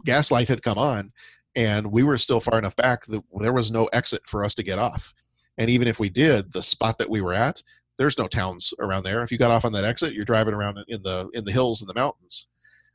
gas 0.06 0.32
light 0.32 0.48
had 0.48 0.64
come 0.64 0.78
on 0.78 1.12
and 1.56 1.92
we 1.92 2.04
were 2.04 2.18
still 2.18 2.40
far 2.40 2.58
enough 2.60 2.76
back 2.76 3.06
that 3.08 3.24
there 3.40 3.54
was 3.54 3.72
no 3.72 3.86
exit 3.88 4.22
for 4.28 4.44
us 4.44 4.56
to 4.56 4.64
get 4.64 4.80
off. 4.80 5.14
And 5.58 5.70
even 5.70 5.88
if 5.88 6.00
we 6.00 6.10
did, 6.10 6.52
the 6.54 6.62
spot 6.62 6.98
that 7.00 7.10
we 7.10 7.22
were 7.22 7.34
at, 7.34 7.62
there's 7.98 8.18
no 8.18 8.28
towns 8.28 8.74
around 8.80 9.04
there. 9.04 9.24
If 9.24 9.32
you 9.32 9.38
got 9.38 9.52
off 9.52 9.64
on 9.66 9.72
that 9.74 9.86
exit, 9.86 10.14
you're 10.14 10.26
driving 10.26 10.54
around 10.54 10.80
in 10.90 11.02
the 11.04 11.30
in 11.34 11.46
the 11.46 11.52
hills 11.52 11.82
and 11.82 11.90
the 11.90 11.94
mountains. 12.00 12.48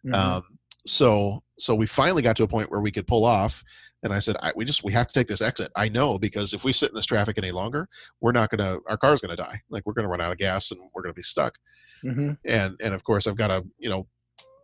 Mhm. 0.06 0.14
Um, 0.14 0.58
so 0.86 1.42
so 1.58 1.74
we 1.74 1.86
finally 1.86 2.22
got 2.22 2.36
to 2.36 2.42
a 2.42 2.48
point 2.48 2.70
where 2.70 2.80
we 2.80 2.90
could 2.90 3.06
pull 3.06 3.24
off, 3.24 3.62
and 4.02 4.12
I 4.12 4.18
said, 4.18 4.36
I, 4.42 4.52
"We 4.54 4.66
just 4.66 4.84
we 4.84 4.92
have 4.92 5.06
to 5.06 5.14
take 5.14 5.26
this 5.26 5.40
exit." 5.40 5.70
I 5.74 5.88
know 5.88 6.18
because 6.18 6.52
if 6.52 6.64
we 6.64 6.72
sit 6.74 6.90
in 6.90 6.94
this 6.94 7.06
traffic 7.06 7.38
any 7.38 7.50
longer, 7.50 7.88
we're 8.20 8.32
not 8.32 8.50
gonna 8.50 8.78
our 8.88 8.98
car's 8.98 9.22
gonna 9.22 9.36
die. 9.36 9.62
Like 9.70 9.84
we're 9.86 9.94
gonna 9.94 10.08
run 10.08 10.20
out 10.20 10.32
of 10.32 10.38
gas 10.38 10.70
and 10.70 10.80
we're 10.94 11.02
gonna 11.02 11.14
be 11.14 11.22
stuck. 11.22 11.58
Mhm. 12.04 12.36
And 12.44 12.76
and 12.82 12.92
of 12.92 13.04
course 13.04 13.26
I've 13.26 13.36
got 13.36 13.50
a 13.50 13.64
you 13.78 13.88
know 13.88 14.06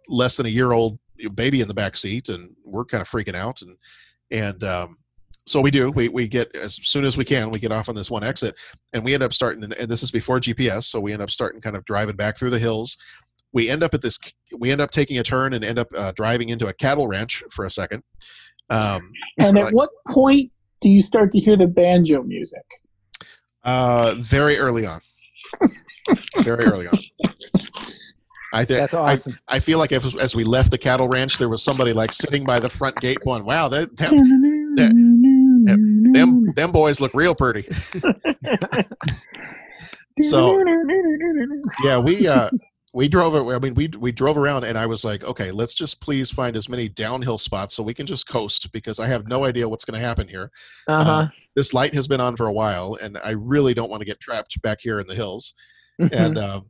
less 0.08 0.36
than 0.36 0.44
a 0.46 0.50
year 0.50 0.72
old 0.72 0.98
baby 1.34 1.60
in 1.60 1.68
the 1.68 1.74
back 1.74 1.96
seat, 1.96 2.28
and 2.28 2.54
we're 2.64 2.84
kind 2.84 3.02
of 3.02 3.08
freaking 3.08 3.34
out 3.34 3.62
and 3.62 3.76
and 4.30 4.64
um, 4.64 4.98
so 5.46 5.60
we 5.60 5.70
do 5.70 5.90
we, 5.90 6.08
we 6.08 6.26
get 6.26 6.54
as 6.56 6.74
soon 6.82 7.04
as 7.04 7.16
we 7.16 7.24
can 7.24 7.50
we 7.50 7.58
get 7.58 7.72
off 7.72 7.88
on 7.88 7.94
this 7.94 8.10
one 8.10 8.24
exit 8.24 8.54
and 8.92 9.04
we 9.04 9.14
end 9.14 9.22
up 9.22 9.32
starting 9.32 9.62
and 9.62 9.88
this 9.88 10.02
is 10.02 10.10
before 10.10 10.40
gps 10.40 10.84
so 10.84 11.00
we 11.00 11.12
end 11.12 11.22
up 11.22 11.30
starting 11.30 11.60
kind 11.60 11.76
of 11.76 11.84
driving 11.84 12.16
back 12.16 12.36
through 12.36 12.50
the 12.50 12.58
hills. 12.58 12.96
We 13.52 13.70
end 13.70 13.82
up 13.82 13.94
at 13.94 14.02
this 14.02 14.18
we 14.58 14.70
end 14.70 14.80
up 14.80 14.90
taking 14.90 15.18
a 15.18 15.22
turn 15.22 15.54
and 15.54 15.64
end 15.64 15.78
up 15.78 15.88
uh, 15.96 16.12
driving 16.14 16.50
into 16.50 16.66
a 16.66 16.74
cattle 16.74 17.08
ranch 17.08 17.42
for 17.50 17.64
a 17.64 17.70
second. 17.70 18.02
Um, 18.68 19.12
And 19.38 19.56
at 19.56 19.66
like, 19.66 19.74
what 19.74 19.90
point 20.08 20.50
do 20.80 20.90
you 20.90 21.00
start 21.00 21.30
to 21.30 21.40
hear 21.40 21.56
the 21.56 21.66
banjo 21.66 22.22
music? 22.22 22.62
uh, 23.64 24.14
very 24.18 24.58
early 24.58 24.86
on. 24.86 25.00
Very 26.42 26.64
early 26.66 26.86
on 26.86 26.98
I 28.52 28.64
think 28.64 28.80
That's 28.80 28.94
awesome. 28.94 29.38
I, 29.48 29.56
I 29.56 29.60
feel 29.60 29.78
like 29.78 29.92
if, 29.92 30.04
as 30.20 30.36
we 30.36 30.44
left 30.44 30.70
the 30.70 30.78
cattle 30.78 31.08
ranch, 31.08 31.38
there 31.38 31.48
was 31.48 31.64
somebody 31.64 31.92
like 31.92 32.12
sitting 32.12 32.44
by 32.44 32.60
the 32.60 32.68
front 32.68 32.96
gate, 32.96 33.18
going, 33.24 33.44
"Wow, 33.44 33.68
that, 33.68 33.96
that, 33.96 34.10
that- 34.76 36.12
them 36.14 36.52
them 36.54 36.70
boys 36.70 37.00
look 37.00 37.12
real 37.14 37.34
pretty." 37.34 37.62
so 40.20 40.62
yeah, 41.84 41.98
we 41.98 42.26
uh, 42.28 42.50
we 42.94 43.08
drove. 43.08 43.34
I 43.34 43.58
mean, 43.58 43.74
we 43.74 43.88
we 43.98 44.12
drove 44.12 44.38
around, 44.38 44.64
and 44.64 44.78
I 44.78 44.86
was 44.86 45.04
like, 45.04 45.24
"Okay, 45.24 45.50
let's 45.50 45.74
just 45.74 46.00
please 46.00 46.30
find 46.30 46.56
as 46.56 46.68
many 46.68 46.88
downhill 46.88 47.38
spots 47.38 47.74
so 47.74 47.82
we 47.82 47.94
can 47.94 48.06
just 48.06 48.28
coast 48.28 48.72
because 48.72 48.98
I 48.98 49.08
have 49.08 49.28
no 49.28 49.44
idea 49.44 49.68
what's 49.68 49.84
going 49.84 50.00
to 50.00 50.06
happen 50.06 50.28
here." 50.28 50.50
Uh-huh. 50.86 51.26
this 51.54 51.74
light 51.74 51.94
has 51.94 52.08
been 52.08 52.20
on 52.20 52.36
for 52.36 52.46
a 52.46 52.52
while, 52.52 52.96
and 53.02 53.18
I 53.24 53.32
really 53.32 53.74
don't 53.74 53.90
want 53.90 54.00
to 54.00 54.06
get 54.06 54.20
trapped 54.20 54.60
back 54.62 54.78
here 54.80 54.98
in 55.00 55.06
the 55.06 55.14
hills. 55.14 55.54
and 56.12 56.38
um, 56.38 56.66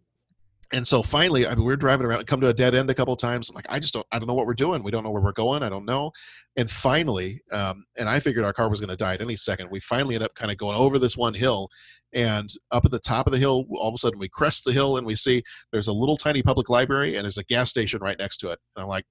and 0.73 0.87
so 0.87 1.03
finally, 1.03 1.47
I 1.47 1.55
mean, 1.55 1.65
we 1.65 1.73
are 1.73 1.77
driving 1.77 2.07
around, 2.07 2.27
come 2.27 2.41
to 2.41 2.49
a 2.49 2.55
dead 2.55 2.75
end 2.75 2.91
a 2.91 2.95
couple 2.95 3.15
times. 3.15 3.53
Like, 3.55 3.67
I 3.69 3.79
just 3.79 3.95
don't, 3.95 4.07
I 4.11 4.19
don't 4.19 4.27
know 4.27 4.35
what 4.35 4.47
we're 4.47 4.55
doing. 4.55 4.83
We 4.83 4.91
don't 4.91 5.05
know 5.05 5.11
where 5.11 5.23
we're 5.23 5.33
going. 5.33 5.63
I 5.63 5.69
don't 5.69 5.85
know. 5.85 6.11
And 6.57 6.69
finally, 6.69 7.41
um, 7.53 7.85
and 7.97 8.09
I 8.09 8.19
figured 8.19 8.45
our 8.45 8.53
car 8.53 8.69
was 8.69 8.81
going 8.81 8.91
to 8.91 8.97
die 8.97 9.15
at 9.15 9.21
any 9.21 9.37
second. 9.37 9.71
We 9.71 9.81
finally 9.81 10.17
end 10.17 10.25
up 10.25 10.35
kind 10.35 10.51
of 10.51 10.57
going 10.57 10.77
over 10.77 10.99
this 10.99 11.17
one 11.17 11.35
hill, 11.35 11.69
and 12.13 12.49
up 12.71 12.85
at 12.85 12.91
the 12.91 12.99
top 12.99 13.27
of 13.27 13.33
the 13.33 13.39
hill, 13.39 13.67
all 13.73 13.89
of 13.89 13.95
a 13.95 13.99
sudden 13.99 14.19
we 14.19 14.29
crest 14.29 14.65
the 14.65 14.73
hill 14.73 14.97
and 14.97 15.07
we 15.07 15.15
see 15.15 15.43
there's 15.73 15.89
a 15.89 15.93
little 15.93 16.17
tiny 16.17 16.43
public 16.43 16.71
library 16.71 17.15
and 17.15 17.25
there's 17.25 17.39
a 17.39 17.45
gas 17.45 17.69
station 17.69 18.01
right 18.01 18.19
next 18.19 18.39
to 18.39 18.49
it. 18.49 18.59
And 18.75 18.83
I'm 18.83 18.89
like, 18.89 19.05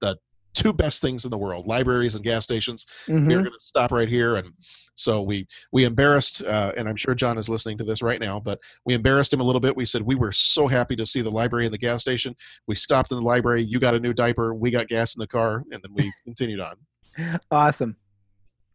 the 0.00 0.18
two 0.54 0.72
best 0.72 1.02
things 1.02 1.24
in 1.24 1.30
the 1.30 1.38
world: 1.38 1.66
libraries 1.66 2.14
and 2.14 2.24
gas 2.24 2.44
stations. 2.44 2.86
We're 3.08 3.18
Mhm. 3.18 3.28
going 3.28 3.44
to 3.44 3.52
stop 3.60 3.92
right 3.92 4.08
here, 4.08 4.36
and 4.36 4.48
so 4.94 5.22
we 5.22 5.46
we 5.72 5.84
embarrassed, 5.84 6.42
uh, 6.44 6.72
and 6.76 6.88
I'm 6.88 6.96
sure 6.96 7.14
John 7.14 7.38
is 7.38 7.48
listening 7.48 7.78
to 7.78 7.84
this 7.84 8.02
right 8.02 8.20
now. 8.20 8.38
But 8.40 8.60
we 8.84 8.94
embarrassed 8.94 9.32
him 9.32 9.40
a 9.40 9.44
little 9.44 9.60
bit. 9.60 9.76
We 9.76 9.86
said 9.86 10.02
we 10.02 10.14
were 10.14 10.32
so 10.32 10.66
happy 10.66 10.96
to 10.96 11.06
see 11.06 11.20
the 11.22 11.30
library 11.30 11.64
and 11.66 11.74
the 11.74 11.78
gas 11.78 12.02
station. 12.02 12.34
We 12.66 12.74
stopped 12.74 13.10
in 13.12 13.18
the 13.18 13.24
library. 13.24 13.62
You 13.62 13.78
got 13.80 13.94
a 13.94 14.00
new 14.00 14.12
diaper. 14.14 14.54
We 14.54 14.70
got 14.70 14.88
gas 14.88 15.14
in 15.16 15.20
the 15.20 15.26
car, 15.26 15.64
and 15.72 15.82
then 15.82 15.92
we 15.94 16.12
continued 16.24 16.60
on. 16.60 16.76
Awesome. 17.50 17.96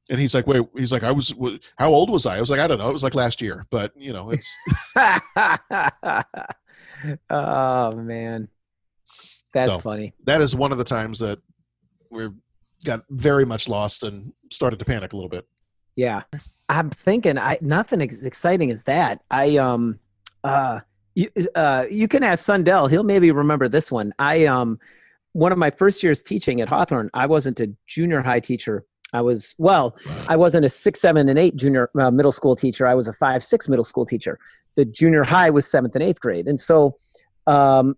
And 0.09 0.17
he's 0.19 0.33
like, 0.33 0.47
"Wait," 0.47 0.63
he's 0.77 0.93
like, 0.93 1.03
"I 1.03 1.11
was, 1.11 1.33
how 1.77 1.89
old 1.89 2.09
was 2.09 2.25
I?" 2.25 2.37
I 2.37 2.39
was 2.39 2.49
like, 2.49 2.61
"I 2.61 2.67
don't 2.67 2.77
know. 2.77 2.89
It 2.89 2.93
was 2.93 3.03
like 3.03 3.13
last 3.13 3.41
year, 3.41 3.65
but 3.69 3.91
you 3.97 4.13
know, 4.13 4.31
it's." 4.31 4.55
oh 7.29 7.95
man, 7.97 8.47
that's 9.53 9.73
So, 9.73 9.79
funny. 9.79 10.13
That 10.25 10.41
is 10.41 10.55
one 10.55 10.71
of 10.71 10.77
the 10.77 10.83
times 10.83 11.19
that 11.19 11.39
we 12.11 12.27
got 12.85 13.01
very 13.09 13.45
much 13.45 13.67
lost 13.67 14.03
and 14.03 14.33
started 14.51 14.79
to 14.79 14.85
panic 14.85 15.13
a 15.13 15.15
little 15.15 15.29
bit. 15.29 15.47
Yeah, 15.95 16.21
I'm 16.69 16.89
thinking. 16.89 17.37
I 17.37 17.57
nothing 17.61 18.01
as 18.01 18.23
exciting 18.23 18.69
as 18.71 18.83
that. 18.83 19.21
I 19.31 19.57
um 19.57 19.99
uh 20.43 20.81
you 21.15 21.27
uh 21.55 21.85
you 21.89 22.07
can 22.07 22.23
ask 22.23 22.43
Sundell. 22.43 22.87
He'll 22.87 23.03
maybe 23.03 23.31
remember 23.31 23.67
this 23.67 23.91
one. 23.91 24.13
I 24.19 24.45
um 24.45 24.79
one 25.33 25.51
of 25.51 25.57
my 25.57 25.69
first 25.69 26.03
years 26.03 26.23
teaching 26.23 26.61
at 26.61 26.69
Hawthorn. 26.69 27.09
I 27.13 27.25
wasn't 27.25 27.59
a 27.59 27.73
junior 27.87 28.21
high 28.21 28.39
teacher. 28.39 28.85
I 29.13 29.21
was 29.21 29.55
well. 29.57 29.95
I 30.27 30.35
wasn't 30.35 30.65
a 30.65 30.69
six, 30.69 30.99
seven, 30.99 31.29
and 31.29 31.39
eight 31.39 31.55
junior 31.55 31.89
uh, 31.99 32.11
middle 32.11 32.31
school 32.31 32.55
teacher. 32.55 32.85
I 32.85 32.93
was 32.93 33.07
a 33.07 33.13
five, 33.13 33.41
six 33.41 33.69
middle 33.69 33.85
school 33.85 34.05
teacher. 34.05 34.37
The 34.75 34.85
junior 34.85 35.23
high 35.23 35.49
was 35.49 35.69
seventh 35.69 35.95
and 35.95 36.03
eighth 36.03 36.19
grade, 36.19 36.47
and 36.47 36.59
so 36.59 36.97
um, 37.47 37.95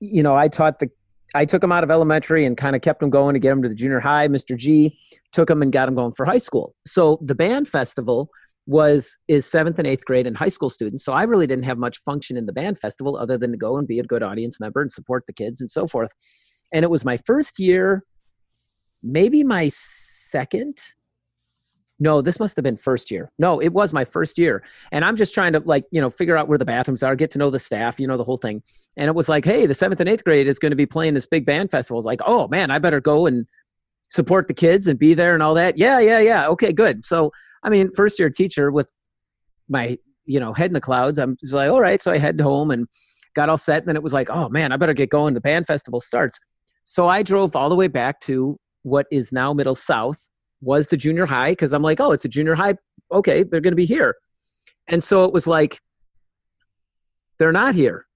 you 0.00 0.22
know 0.22 0.36
I 0.36 0.48
taught 0.48 0.78
the 0.78 0.90
I 1.34 1.44
took 1.44 1.62
him 1.62 1.72
out 1.72 1.84
of 1.84 1.90
elementary 1.90 2.44
and 2.44 2.56
kind 2.56 2.74
of 2.74 2.82
kept 2.82 3.02
him 3.02 3.10
going 3.10 3.34
to 3.34 3.40
get 3.40 3.52
him 3.52 3.62
to 3.62 3.68
the 3.68 3.74
junior 3.74 4.00
high. 4.00 4.26
Mr. 4.28 4.56
G 4.56 4.98
took 5.32 5.48
him 5.48 5.62
and 5.62 5.72
got 5.72 5.88
him 5.88 5.94
going 5.94 6.12
for 6.12 6.26
high 6.26 6.38
school. 6.38 6.74
So 6.84 7.18
the 7.22 7.34
band 7.34 7.68
festival 7.68 8.30
was 8.66 9.18
is 9.28 9.50
seventh 9.50 9.78
and 9.78 9.86
eighth 9.86 10.04
grade 10.04 10.26
and 10.26 10.36
high 10.36 10.48
school 10.48 10.68
students. 10.68 11.04
So 11.04 11.12
I 11.12 11.24
really 11.24 11.46
didn't 11.46 11.64
have 11.64 11.78
much 11.78 11.98
function 11.98 12.36
in 12.36 12.46
the 12.46 12.52
band 12.52 12.78
festival 12.78 13.16
other 13.16 13.38
than 13.38 13.52
to 13.52 13.56
go 13.56 13.76
and 13.76 13.86
be 13.86 13.98
a 13.98 14.04
good 14.04 14.22
audience 14.22 14.60
member 14.60 14.80
and 14.80 14.90
support 14.90 15.26
the 15.26 15.32
kids 15.32 15.60
and 15.60 15.70
so 15.70 15.86
forth. 15.86 16.12
And 16.72 16.84
it 16.84 16.90
was 16.90 17.04
my 17.04 17.16
first 17.16 17.58
year, 17.58 18.04
maybe 19.02 19.42
my 19.42 19.68
second. 19.68 20.76
No, 22.02 22.22
this 22.22 22.40
must 22.40 22.56
have 22.56 22.62
been 22.62 22.78
first 22.78 23.10
year. 23.10 23.30
No, 23.38 23.60
it 23.60 23.74
was 23.74 23.92
my 23.92 24.04
first 24.04 24.38
year. 24.38 24.64
And 24.90 25.04
I'm 25.04 25.16
just 25.16 25.34
trying 25.34 25.52
to 25.52 25.60
like, 25.60 25.84
you 25.90 26.00
know, 26.00 26.08
figure 26.08 26.36
out 26.36 26.48
where 26.48 26.56
the 26.56 26.64
bathrooms 26.64 27.02
are, 27.02 27.14
get 27.14 27.30
to 27.32 27.38
know 27.38 27.50
the 27.50 27.58
staff, 27.58 28.00
you 28.00 28.06
know, 28.06 28.16
the 28.16 28.24
whole 28.24 28.38
thing. 28.38 28.62
And 28.96 29.08
it 29.08 29.14
was 29.14 29.28
like, 29.28 29.44
hey, 29.44 29.66
the 29.66 29.74
seventh 29.74 30.00
and 30.00 30.08
eighth 30.08 30.24
grade 30.24 30.48
is 30.48 30.58
going 30.58 30.70
to 30.70 30.76
be 30.76 30.86
playing 30.86 31.12
this 31.12 31.26
big 31.26 31.44
band 31.44 31.70
festival. 31.70 31.98
It's 31.98 32.06
like, 32.06 32.22
oh 32.26 32.48
man, 32.48 32.70
I 32.70 32.78
better 32.78 33.02
go 33.02 33.26
and 33.26 33.46
support 34.08 34.48
the 34.48 34.54
kids 34.54 34.88
and 34.88 34.98
be 34.98 35.12
there 35.12 35.34
and 35.34 35.42
all 35.42 35.54
that. 35.54 35.76
Yeah, 35.76 36.00
yeah, 36.00 36.20
yeah. 36.20 36.48
Okay, 36.48 36.72
good. 36.72 37.04
So, 37.04 37.32
I 37.62 37.68
mean, 37.68 37.90
first 37.94 38.18
year 38.18 38.30
teacher 38.30 38.70
with 38.70 38.94
my, 39.68 39.98
you 40.24 40.40
know, 40.40 40.54
head 40.54 40.70
in 40.70 40.74
the 40.74 40.80
clouds. 40.80 41.18
I'm 41.18 41.36
just 41.36 41.54
like, 41.54 41.70
all 41.70 41.82
right. 41.82 42.00
So 42.00 42.12
I 42.12 42.18
head 42.18 42.40
home 42.40 42.70
and 42.70 42.88
got 43.34 43.50
all 43.50 43.58
set. 43.58 43.82
And 43.82 43.88
then 43.88 43.96
it 43.96 44.02
was 44.02 44.14
like, 44.14 44.28
oh 44.30 44.48
man, 44.48 44.72
I 44.72 44.78
better 44.78 44.94
get 44.94 45.10
going. 45.10 45.34
The 45.34 45.40
band 45.40 45.66
festival 45.66 46.00
starts. 46.00 46.40
So 46.84 47.08
I 47.08 47.22
drove 47.22 47.54
all 47.54 47.68
the 47.68 47.76
way 47.76 47.88
back 47.88 48.20
to 48.20 48.56
what 48.82 49.06
is 49.12 49.32
now 49.32 49.52
Middle 49.52 49.74
South, 49.74 50.29
was 50.60 50.88
the 50.88 50.96
junior 50.96 51.26
high, 51.26 51.52
because 51.52 51.72
I'm 51.72 51.82
like, 51.82 52.00
oh, 52.00 52.12
it's 52.12 52.24
a 52.24 52.28
junior 52.28 52.54
high. 52.54 52.74
Okay, 53.12 53.42
they're 53.42 53.60
going 53.60 53.72
to 53.72 53.76
be 53.76 53.86
here. 53.86 54.16
And 54.88 55.02
so 55.02 55.24
it 55.24 55.32
was 55.32 55.46
like, 55.46 55.80
they're 57.38 57.52
not 57.52 57.74
here. 57.74 58.06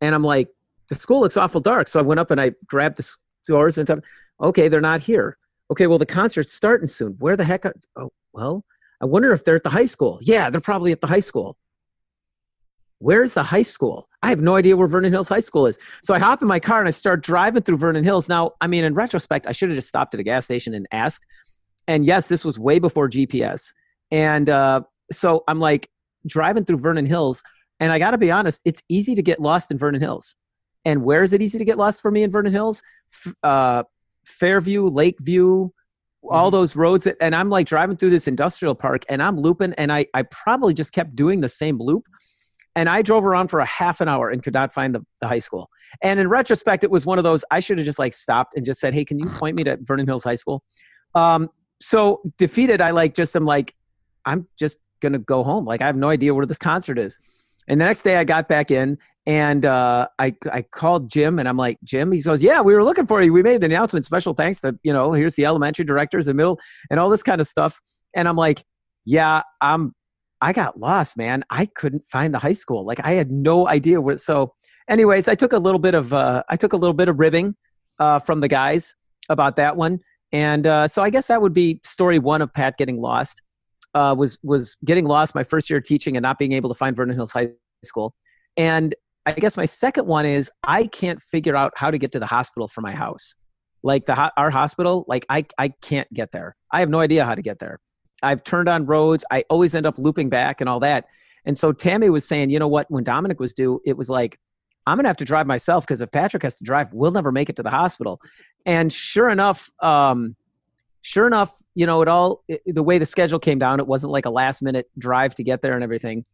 And 0.00 0.14
I'm 0.14 0.24
like, 0.24 0.48
the 0.88 0.94
school 0.94 1.20
looks 1.20 1.36
awful 1.36 1.60
dark. 1.60 1.88
So 1.88 2.00
I 2.00 2.02
went 2.02 2.20
up 2.20 2.30
and 2.30 2.40
I 2.40 2.52
grabbed 2.66 2.96
the 2.96 3.16
doors 3.46 3.78
and 3.78 3.86
said, 3.86 4.00
okay, 4.40 4.68
they're 4.68 4.80
not 4.80 5.00
here. 5.00 5.36
Okay, 5.70 5.86
well, 5.86 5.98
the 5.98 6.06
concert's 6.06 6.52
starting 6.52 6.86
soon. 6.86 7.16
Where 7.18 7.36
the 7.36 7.44
heck 7.44 7.64
are, 7.64 7.74
oh, 7.96 8.10
well, 8.32 8.64
I 9.00 9.06
wonder 9.06 9.32
if 9.32 9.44
they're 9.44 9.56
at 9.56 9.62
the 9.62 9.70
high 9.70 9.86
school. 9.86 10.18
Yeah, 10.20 10.50
they're 10.50 10.60
probably 10.60 10.92
at 10.92 11.00
the 11.00 11.06
high 11.06 11.20
school. 11.20 11.56
Where's 12.98 13.34
the 13.34 13.42
high 13.42 13.62
school? 13.62 14.08
I 14.22 14.28
have 14.28 14.42
no 14.42 14.56
idea 14.56 14.76
where 14.76 14.86
Vernon 14.86 15.10
Hills 15.10 15.30
High 15.30 15.40
School 15.40 15.66
is. 15.66 15.78
So 16.02 16.12
I 16.12 16.18
hop 16.18 16.42
in 16.42 16.48
my 16.48 16.60
car 16.60 16.80
and 16.80 16.88
I 16.88 16.90
start 16.90 17.22
driving 17.22 17.62
through 17.62 17.78
Vernon 17.78 18.04
Hills. 18.04 18.28
Now, 18.28 18.50
I 18.60 18.66
mean, 18.66 18.84
in 18.84 18.92
retrospect, 18.92 19.46
I 19.46 19.52
should 19.52 19.70
have 19.70 19.76
just 19.76 19.88
stopped 19.88 20.12
at 20.12 20.20
a 20.20 20.22
gas 20.22 20.44
station 20.44 20.74
and 20.74 20.86
asked. 20.92 21.26
And 21.90 22.06
yes, 22.06 22.28
this 22.28 22.44
was 22.44 22.56
way 22.56 22.78
before 22.78 23.10
GPS. 23.10 23.74
And 24.12 24.48
uh, 24.48 24.82
so 25.10 25.42
I'm 25.48 25.58
like 25.58 25.88
driving 26.24 26.64
through 26.64 26.78
Vernon 26.78 27.04
Hills. 27.04 27.42
And 27.80 27.90
I 27.90 27.98
got 27.98 28.12
to 28.12 28.18
be 28.18 28.30
honest, 28.30 28.62
it's 28.64 28.80
easy 28.88 29.16
to 29.16 29.22
get 29.22 29.40
lost 29.40 29.72
in 29.72 29.76
Vernon 29.76 30.00
Hills. 30.00 30.36
And 30.84 31.02
where 31.02 31.24
is 31.24 31.32
it 31.32 31.42
easy 31.42 31.58
to 31.58 31.64
get 31.64 31.78
lost 31.78 32.00
for 32.00 32.12
me 32.12 32.22
in 32.22 32.30
Vernon 32.30 32.52
Hills? 32.52 32.80
F- 33.26 33.34
uh, 33.42 33.82
Fairview, 34.24 34.84
Lakeview, 34.84 35.70
all 36.28 36.52
those 36.52 36.76
roads. 36.76 37.08
And 37.20 37.34
I'm 37.34 37.50
like 37.50 37.66
driving 37.66 37.96
through 37.96 38.10
this 38.10 38.28
industrial 38.28 38.76
park 38.76 39.02
and 39.08 39.20
I'm 39.20 39.36
looping. 39.36 39.72
And 39.72 39.90
I, 39.90 40.06
I 40.14 40.22
probably 40.22 40.74
just 40.74 40.94
kept 40.94 41.16
doing 41.16 41.40
the 41.40 41.48
same 41.48 41.78
loop. 41.80 42.04
And 42.76 42.88
I 42.88 43.02
drove 43.02 43.26
around 43.26 43.48
for 43.48 43.58
a 43.58 43.66
half 43.66 44.00
an 44.00 44.06
hour 44.06 44.30
and 44.30 44.44
could 44.44 44.54
not 44.54 44.72
find 44.72 44.94
the, 44.94 45.04
the 45.20 45.26
high 45.26 45.40
school. 45.40 45.70
And 46.04 46.20
in 46.20 46.28
retrospect, 46.28 46.84
it 46.84 46.90
was 46.92 47.04
one 47.04 47.18
of 47.18 47.24
those 47.24 47.44
I 47.50 47.58
should 47.58 47.78
have 47.78 47.84
just 47.84 47.98
like 47.98 48.12
stopped 48.12 48.54
and 48.54 48.64
just 48.64 48.78
said, 48.78 48.94
Hey, 48.94 49.04
can 49.04 49.18
you 49.18 49.28
point 49.28 49.56
me 49.56 49.64
to 49.64 49.76
Vernon 49.82 50.06
Hills 50.06 50.22
High 50.22 50.36
School? 50.36 50.62
Um, 51.16 51.48
so 51.80 52.22
defeated, 52.38 52.80
I 52.80 52.90
like 52.90 53.14
just 53.14 53.34
am 53.36 53.44
like, 53.44 53.74
I'm 54.24 54.46
just 54.58 54.80
gonna 55.00 55.18
go 55.18 55.42
home. 55.42 55.64
Like 55.64 55.82
I 55.82 55.86
have 55.86 55.96
no 55.96 56.08
idea 56.08 56.34
where 56.34 56.46
this 56.46 56.58
concert 56.58 56.98
is. 56.98 57.18
And 57.68 57.80
the 57.80 57.84
next 57.84 58.02
day 58.02 58.16
I 58.16 58.24
got 58.24 58.48
back 58.48 58.70
in 58.70 58.98
and 59.26 59.64
uh, 59.64 60.08
I, 60.18 60.34
I 60.52 60.62
called 60.62 61.10
Jim 61.10 61.38
and 61.38 61.48
I'm 61.48 61.56
like, 61.56 61.78
Jim, 61.84 62.10
he 62.10 62.22
goes, 62.22 62.42
yeah, 62.42 62.62
we 62.62 62.74
were 62.74 62.82
looking 62.82 63.06
for 63.06 63.22
you. 63.22 63.32
We 63.32 63.42
made 63.42 63.60
the 63.60 63.66
announcement. 63.66 64.04
Special 64.04 64.34
thanks 64.34 64.60
to, 64.62 64.78
you 64.82 64.92
know, 64.92 65.12
here's 65.12 65.36
the 65.36 65.44
elementary 65.44 65.84
directors, 65.84 66.26
the 66.26 66.34
middle 66.34 66.58
and 66.90 66.98
all 66.98 67.10
this 67.10 67.22
kind 67.22 67.40
of 67.40 67.46
stuff. 67.46 67.80
And 68.14 68.26
I'm 68.26 68.36
like, 68.36 68.64
yeah, 69.04 69.42
I'm, 69.60 69.94
I 70.40 70.52
got 70.52 70.78
lost, 70.78 71.18
man. 71.18 71.44
I 71.50 71.66
couldn't 71.74 72.02
find 72.02 72.34
the 72.34 72.38
high 72.38 72.52
school. 72.52 72.84
Like 72.84 73.00
I 73.04 73.12
had 73.12 73.30
no 73.30 73.68
idea 73.68 74.00
what. 74.00 74.18
So 74.18 74.54
anyways, 74.88 75.28
I 75.28 75.34
took 75.34 75.52
a 75.52 75.58
little 75.58 75.78
bit 75.78 75.94
of, 75.94 76.12
uh, 76.12 76.42
I 76.48 76.56
took 76.56 76.72
a 76.72 76.76
little 76.76 76.94
bit 76.94 77.08
of 77.08 77.20
ribbing 77.20 77.54
uh, 77.98 78.18
from 78.20 78.40
the 78.40 78.48
guys 78.48 78.96
about 79.28 79.56
that 79.56 79.76
one. 79.76 80.00
And 80.32 80.66
uh, 80.66 80.88
so 80.88 81.02
I 81.02 81.10
guess 81.10 81.28
that 81.28 81.42
would 81.42 81.54
be 81.54 81.80
story 81.82 82.18
one 82.18 82.42
of 82.42 82.52
Pat 82.52 82.76
getting 82.76 83.00
lost. 83.00 83.42
Uh, 83.92 84.14
was 84.16 84.38
was 84.44 84.76
getting 84.84 85.04
lost 85.04 85.34
my 85.34 85.42
first 85.42 85.68
year 85.68 85.78
of 85.78 85.84
teaching 85.84 86.16
and 86.16 86.22
not 86.22 86.38
being 86.38 86.52
able 86.52 86.68
to 86.68 86.74
find 86.74 86.94
Vernon 86.94 87.16
Hills 87.16 87.32
High 87.32 87.48
School. 87.84 88.14
And 88.56 88.94
I 89.26 89.32
guess 89.32 89.56
my 89.56 89.64
second 89.64 90.06
one 90.06 90.26
is 90.26 90.50
I 90.64 90.86
can't 90.86 91.20
figure 91.20 91.56
out 91.56 91.72
how 91.76 91.90
to 91.90 91.98
get 91.98 92.12
to 92.12 92.20
the 92.20 92.26
hospital 92.26 92.68
from 92.68 92.82
my 92.82 92.92
house. 92.92 93.34
Like 93.82 94.06
the 94.06 94.32
our 94.36 94.50
hospital, 94.50 95.04
like 95.08 95.26
I 95.28 95.44
I 95.58 95.70
can't 95.82 96.12
get 96.12 96.30
there. 96.30 96.54
I 96.72 96.80
have 96.80 96.88
no 96.88 97.00
idea 97.00 97.24
how 97.24 97.34
to 97.34 97.42
get 97.42 97.58
there. 97.58 97.78
I've 98.22 98.44
turned 98.44 98.68
on 98.68 98.86
roads. 98.86 99.24
I 99.30 99.42
always 99.50 99.74
end 99.74 99.86
up 99.86 99.98
looping 99.98 100.28
back 100.28 100.60
and 100.60 100.68
all 100.68 100.80
that. 100.80 101.06
And 101.44 101.56
so 101.56 101.72
Tammy 101.72 102.10
was 102.10 102.26
saying, 102.26 102.50
you 102.50 102.58
know 102.58 102.68
what? 102.68 102.86
When 102.90 103.02
Dominic 103.02 103.40
was 103.40 103.52
due, 103.52 103.80
it 103.84 103.96
was 103.96 104.10
like 104.10 104.38
I'm 104.90 104.96
gonna 104.96 105.08
have 105.08 105.16
to 105.18 105.24
drive 105.24 105.46
myself 105.46 105.86
because 105.86 106.02
if 106.02 106.10
Patrick 106.10 106.42
has 106.42 106.56
to 106.56 106.64
drive, 106.64 106.92
we'll 106.92 107.12
never 107.12 107.30
make 107.30 107.48
it 107.48 107.54
to 107.56 107.62
the 107.62 107.70
hospital. 107.70 108.20
And 108.66 108.92
sure 108.92 109.30
enough, 109.30 109.70
um, 109.80 110.34
sure 111.02 111.28
enough, 111.28 111.56
you 111.76 111.86
know, 111.86 112.02
it 112.02 112.08
all 112.08 112.42
it, 112.48 112.60
the 112.66 112.82
way 112.82 112.98
the 112.98 113.06
schedule 113.06 113.38
came 113.38 113.60
down, 113.60 113.78
it 113.78 113.86
wasn't 113.86 114.12
like 114.12 114.26
a 114.26 114.30
last 114.30 114.62
minute 114.62 114.90
drive 114.98 115.36
to 115.36 115.44
get 115.44 115.62
there 115.62 115.74
and 115.74 115.84
everything. 115.84 116.24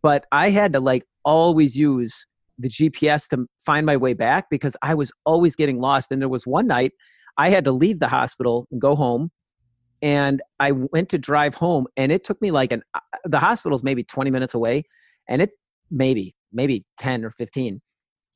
But 0.00 0.24
I 0.32 0.48
had 0.48 0.72
to 0.72 0.80
like 0.80 1.04
always 1.22 1.76
use 1.76 2.26
the 2.58 2.70
GPS 2.70 3.28
to 3.28 3.46
find 3.60 3.84
my 3.84 3.98
way 3.98 4.14
back 4.14 4.48
because 4.48 4.74
I 4.82 4.94
was 4.94 5.12
always 5.26 5.54
getting 5.54 5.78
lost. 5.78 6.10
And 6.10 6.22
there 6.22 6.30
was 6.30 6.46
one 6.46 6.66
night 6.66 6.92
I 7.36 7.50
had 7.50 7.66
to 7.66 7.72
leave 7.72 8.00
the 8.00 8.08
hospital 8.08 8.66
and 8.70 8.80
go 8.80 8.94
home. 8.94 9.30
And 10.00 10.40
I 10.58 10.72
went 10.72 11.10
to 11.10 11.18
drive 11.18 11.56
home, 11.56 11.88
and 11.96 12.12
it 12.12 12.22
took 12.22 12.40
me 12.40 12.52
like 12.52 12.72
an 12.72 12.84
the 13.24 13.40
hospital's 13.40 13.82
maybe 13.82 14.04
20 14.04 14.30
minutes 14.30 14.54
away, 14.54 14.84
and 15.28 15.42
it 15.42 15.50
maybe 15.90 16.36
maybe 16.52 16.86
10 16.98 17.24
or 17.24 17.30
15 17.30 17.80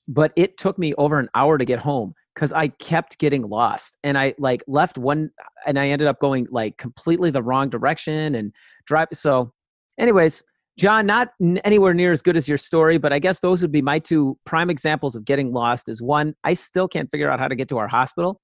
but 0.09 0.33
it 0.37 0.57
took 0.57 0.79
me 0.79 0.95
over 0.95 1.19
an 1.19 1.29
hour 1.35 1.59
to 1.59 1.65
get 1.65 1.81
home 1.81 2.15
because 2.35 2.53
I 2.53 2.69
kept 2.69 3.19
getting 3.19 3.43
lost 3.43 3.99
and 4.03 4.17
I 4.17 4.35
like 4.39 4.63
left 4.67 4.99
one 4.99 5.31
and 5.67 5.79
I 5.79 5.89
ended 5.89 6.09
up 6.09 6.19
going 6.19 6.47
like 6.51 6.79
completely 6.79 7.31
the 7.31 7.43
wrong 7.43 7.69
direction 7.69 8.35
and 8.35 8.55
drive. 8.87 9.09
So, 9.13 9.53
anyways, 9.99 10.43
John, 10.79 11.07
not 11.07 11.33
anywhere 11.65 11.93
near 11.93 12.13
as 12.13 12.23
good 12.23 12.37
as 12.37 12.49
your 12.49 12.57
story, 12.57 12.99
but 12.99 13.13
I 13.13 13.19
guess 13.19 13.41
those 13.41 13.61
would 13.63 13.73
be 13.73 13.83
my 13.83 13.99
two 13.99 14.37
prime 14.47 14.71
examples 14.71 15.15
of 15.15 15.25
getting 15.25 15.53
lost. 15.53 15.89
Is 15.89 16.03
one, 16.03 16.35
I 16.45 16.55
still 16.55 16.89
can't 16.89 17.11
figure 17.11 17.31
out 17.31 17.39
how 17.39 17.49
to 17.49 17.55
get 17.55 17.69
to 17.69 17.79
our 17.79 17.89
hospital 17.89 18.41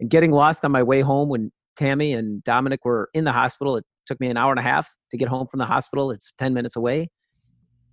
and 0.00 0.08
getting 0.08 0.32
lost 0.32 0.64
on 0.64 0.72
my 0.72 0.82
way 0.82 1.00
home 1.00 1.28
when 1.28 1.52
Tammy 1.76 2.14
and 2.14 2.42
Dominic 2.42 2.84
were 2.84 3.10
in 3.12 3.24
the 3.24 3.32
hospital. 3.32 3.76
It 3.76 3.84
took 4.06 4.18
me 4.20 4.28
an 4.28 4.36
hour 4.36 4.50
and 4.50 4.58
a 4.58 4.62
half 4.62 4.96
to 5.10 5.18
get 5.18 5.28
home 5.28 5.46
from 5.46 5.58
the 5.58 5.66
hospital. 5.66 6.10
It's 6.10 6.32
10 6.38 6.54
minutes 6.54 6.76
away. 6.76 7.08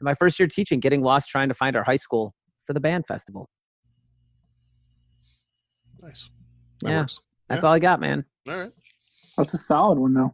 My 0.02 0.14
first 0.14 0.40
year 0.40 0.48
teaching, 0.48 0.80
getting 0.80 1.02
lost 1.02 1.30
trying 1.30 1.50
to 1.50 1.54
find 1.54 1.76
our 1.76 1.84
high 1.84 1.96
school 1.96 2.34
for 2.66 2.74
the 2.74 2.80
band 2.80 3.06
festival. 3.08 3.50
Nice. 6.02 6.30
That 6.82 6.92
yeah, 6.92 7.00
works. 7.02 7.22
that's 7.48 7.64
yeah. 7.64 7.68
all 7.68 7.74
I 7.74 7.80
got, 7.80 8.00
man. 8.00 8.26
All 8.48 8.58
right. 8.58 8.72
That's 9.38 9.54
a 9.54 9.58
solid 9.58 9.98
one, 9.98 10.14
though. 10.14 10.34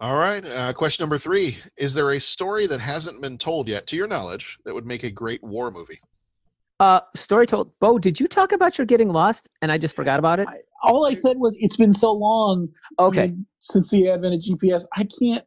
All 0.00 0.16
right. 0.16 0.44
Uh, 0.44 0.72
question 0.72 1.04
number 1.04 1.18
three 1.18 1.56
Is 1.76 1.94
there 1.94 2.10
a 2.10 2.20
story 2.20 2.66
that 2.66 2.80
hasn't 2.80 3.22
been 3.22 3.38
told 3.38 3.68
yet, 3.68 3.86
to 3.88 3.96
your 3.96 4.08
knowledge, 4.08 4.58
that 4.64 4.74
would 4.74 4.86
make 4.86 5.04
a 5.04 5.10
great 5.10 5.42
war 5.44 5.70
movie? 5.70 5.98
Uh, 6.80 7.00
story 7.14 7.46
told. 7.46 7.70
Bo, 7.78 7.98
did 7.98 8.18
you 8.18 8.26
talk 8.26 8.50
about 8.50 8.76
your 8.76 8.86
getting 8.86 9.10
lost 9.10 9.48
and 9.62 9.70
I 9.70 9.78
just 9.78 9.94
forgot 9.94 10.18
about 10.18 10.40
it? 10.40 10.48
I, 10.48 10.56
all 10.82 11.06
I 11.06 11.14
said 11.14 11.36
was 11.36 11.56
it's 11.60 11.76
been 11.76 11.92
so 11.92 12.12
long. 12.12 12.68
Okay. 12.98 13.22
I 13.22 13.26
mean, 13.28 13.46
since 13.60 13.90
the 13.90 14.10
advent 14.10 14.34
of 14.34 14.40
GPS, 14.40 14.86
I 14.96 15.06
can't 15.20 15.44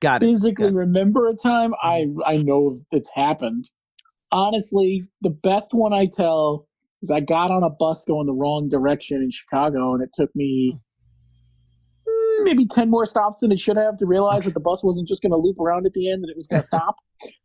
Got 0.00 0.22
it. 0.22 0.26
physically 0.26 0.66
Got 0.66 0.72
it. 0.72 0.76
remember 0.76 1.28
a 1.28 1.34
time. 1.34 1.74
I 1.82 2.06
I 2.26 2.36
know 2.38 2.78
it's 2.90 3.12
happened. 3.14 3.70
Honestly, 4.32 5.08
the 5.22 5.30
best 5.30 5.74
one 5.74 5.92
I 5.92 6.06
tell 6.06 6.68
is 7.02 7.10
I 7.10 7.20
got 7.20 7.50
on 7.50 7.62
a 7.62 7.70
bus 7.70 8.04
going 8.04 8.26
the 8.26 8.32
wrong 8.32 8.68
direction 8.68 9.22
in 9.22 9.30
Chicago, 9.30 9.94
and 9.94 10.02
it 10.02 10.10
took 10.14 10.34
me 10.36 10.78
mm, 12.08 12.44
maybe 12.44 12.66
10 12.66 12.90
more 12.90 13.06
stops 13.06 13.40
than 13.40 13.50
it 13.52 13.58
should 13.58 13.76
have 13.76 13.98
to 13.98 14.06
realize 14.06 14.44
that 14.44 14.54
the 14.54 14.60
bus 14.60 14.84
wasn't 14.84 15.08
just 15.08 15.22
going 15.22 15.32
to 15.32 15.38
loop 15.38 15.58
around 15.58 15.86
at 15.86 15.92
the 15.94 16.10
end 16.10 16.22
and 16.22 16.30
it 16.30 16.36
was 16.36 16.46
going 16.46 16.60
to 16.60 16.66
stop. 16.66 16.96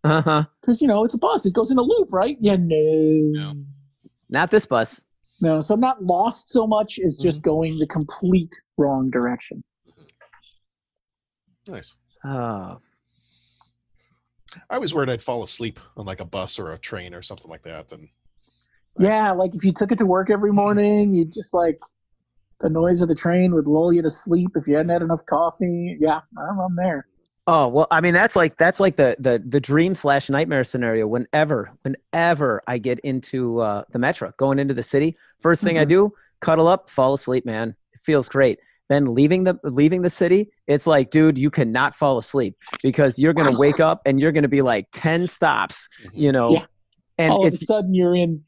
Uh 0.04 0.22
huh. 0.22 0.44
Because, 0.62 0.82
you 0.82 0.88
know, 0.88 1.04
it's 1.04 1.14
a 1.14 1.18
bus, 1.18 1.46
it 1.46 1.54
goes 1.54 1.72
in 1.72 1.78
a 1.78 1.82
loop, 1.82 2.12
right? 2.12 2.38
Yeah, 2.40 2.58
no. 2.60 3.54
Not 4.30 4.52
this 4.52 4.66
bus. 4.66 5.04
No, 5.42 5.60
so 5.60 5.74
I'm 5.74 5.82
not 5.82 6.04
lost 6.04 6.50
so 6.50 6.66
much 6.66 7.00
as 7.06 7.18
just 7.18 7.42
going 7.42 7.78
the 7.78 7.88
complete 7.88 8.54
wrong 8.78 9.10
direction. 9.10 9.64
Nice. 11.68 11.96
Oh. 12.26 12.78
I 14.70 14.78
was 14.80 14.94
worried 14.94 15.10
I'd 15.10 15.22
fall 15.22 15.44
asleep 15.44 15.80
on 15.98 16.06
like 16.06 16.22
a 16.22 16.26
bus 16.26 16.60
or 16.60 16.74
a 16.74 16.78
train 16.78 17.14
or 17.14 17.22
something 17.22 17.50
like 17.52 17.64
that. 17.64 17.92
And 17.92 18.08
Yeah, 18.98 19.32
like 19.32 19.54
if 19.54 19.64
you 19.64 19.74
took 19.74 19.92
it 19.92 19.98
to 20.00 20.06
work 20.06 20.30
every 20.30 20.52
morning, 20.54 21.14
you'd 21.14 21.34
just 21.34 21.54
like 21.54 21.78
the 22.62 22.70
noise 22.70 23.02
of 23.02 23.10
the 23.10 23.16
train 23.16 23.54
would 23.54 23.68
lull 23.68 23.92
you 23.92 24.02
to 24.02 24.10
sleep 24.10 24.52
if 24.56 24.68
you 24.68 24.76
hadn't 24.76 24.92
had 24.92 25.02
enough 25.02 25.26
coffee. 25.26 25.98
Yeah, 26.00 26.22
I'm, 26.38 26.60
I'm 26.60 26.76
there. 26.76 27.04
Oh 27.48 27.68
well, 27.68 27.88
I 27.92 28.02
mean 28.02 28.14
that's 28.14 28.36
like 28.36 28.58
that's 28.58 28.80
like 28.80 28.96
the 28.96 29.16
the 29.20 29.44
the 29.46 29.60
dream 29.60 29.94
slash 29.94 30.30
nightmare 30.30 30.64
scenario. 30.64 31.06
Whenever 31.06 31.72
whenever 31.84 32.62
I 32.68 32.78
get 32.80 33.00
into 33.00 33.60
uh, 33.60 33.84
the 33.92 34.00
metro, 34.00 34.32
going 34.38 34.58
into 34.58 34.74
the 34.74 34.82
city, 34.82 35.16
1st 35.44 35.64
thing 35.64 35.78
I 35.78 35.86
Mhm. 35.86 35.90
do, 35.90 36.14
cuddle 36.40 36.68
up, 36.68 36.90
fall 36.90 37.14
asleep. 37.14 37.46
Man, 37.46 37.76
it 37.94 38.00
feels 38.00 38.30
great. 38.30 38.58
Then 38.90 39.14
leaving 39.14 39.44
the 39.46 39.58
leaving 39.64 40.02
the 40.04 40.10
city, 40.10 40.50
it's 40.68 40.86
like, 40.86 41.10
dude, 41.10 41.40
you 41.40 41.50
cannot 41.50 41.96
fall 41.96 42.18
asleep 42.18 42.56
because 42.84 43.18
you're 43.18 43.34
gonna 43.34 43.58
wake 43.60 43.80
up 43.80 44.02
and 44.06 44.20
you're 44.20 44.32
gonna 44.32 44.48
be 44.48 44.62
like 44.62 44.88
ten 44.92 45.26
stops, 45.28 45.90
mm-hmm. 46.06 46.20
you 46.20 46.32
know, 46.32 46.52
Yeah. 46.52 46.66
and 47.18 47.34
All 47.34 47.46
of 47.46 47.52
a 47.52 47.56
sudden, 47.56 47.94
you're 47.96 48.16
in 48.16 48.44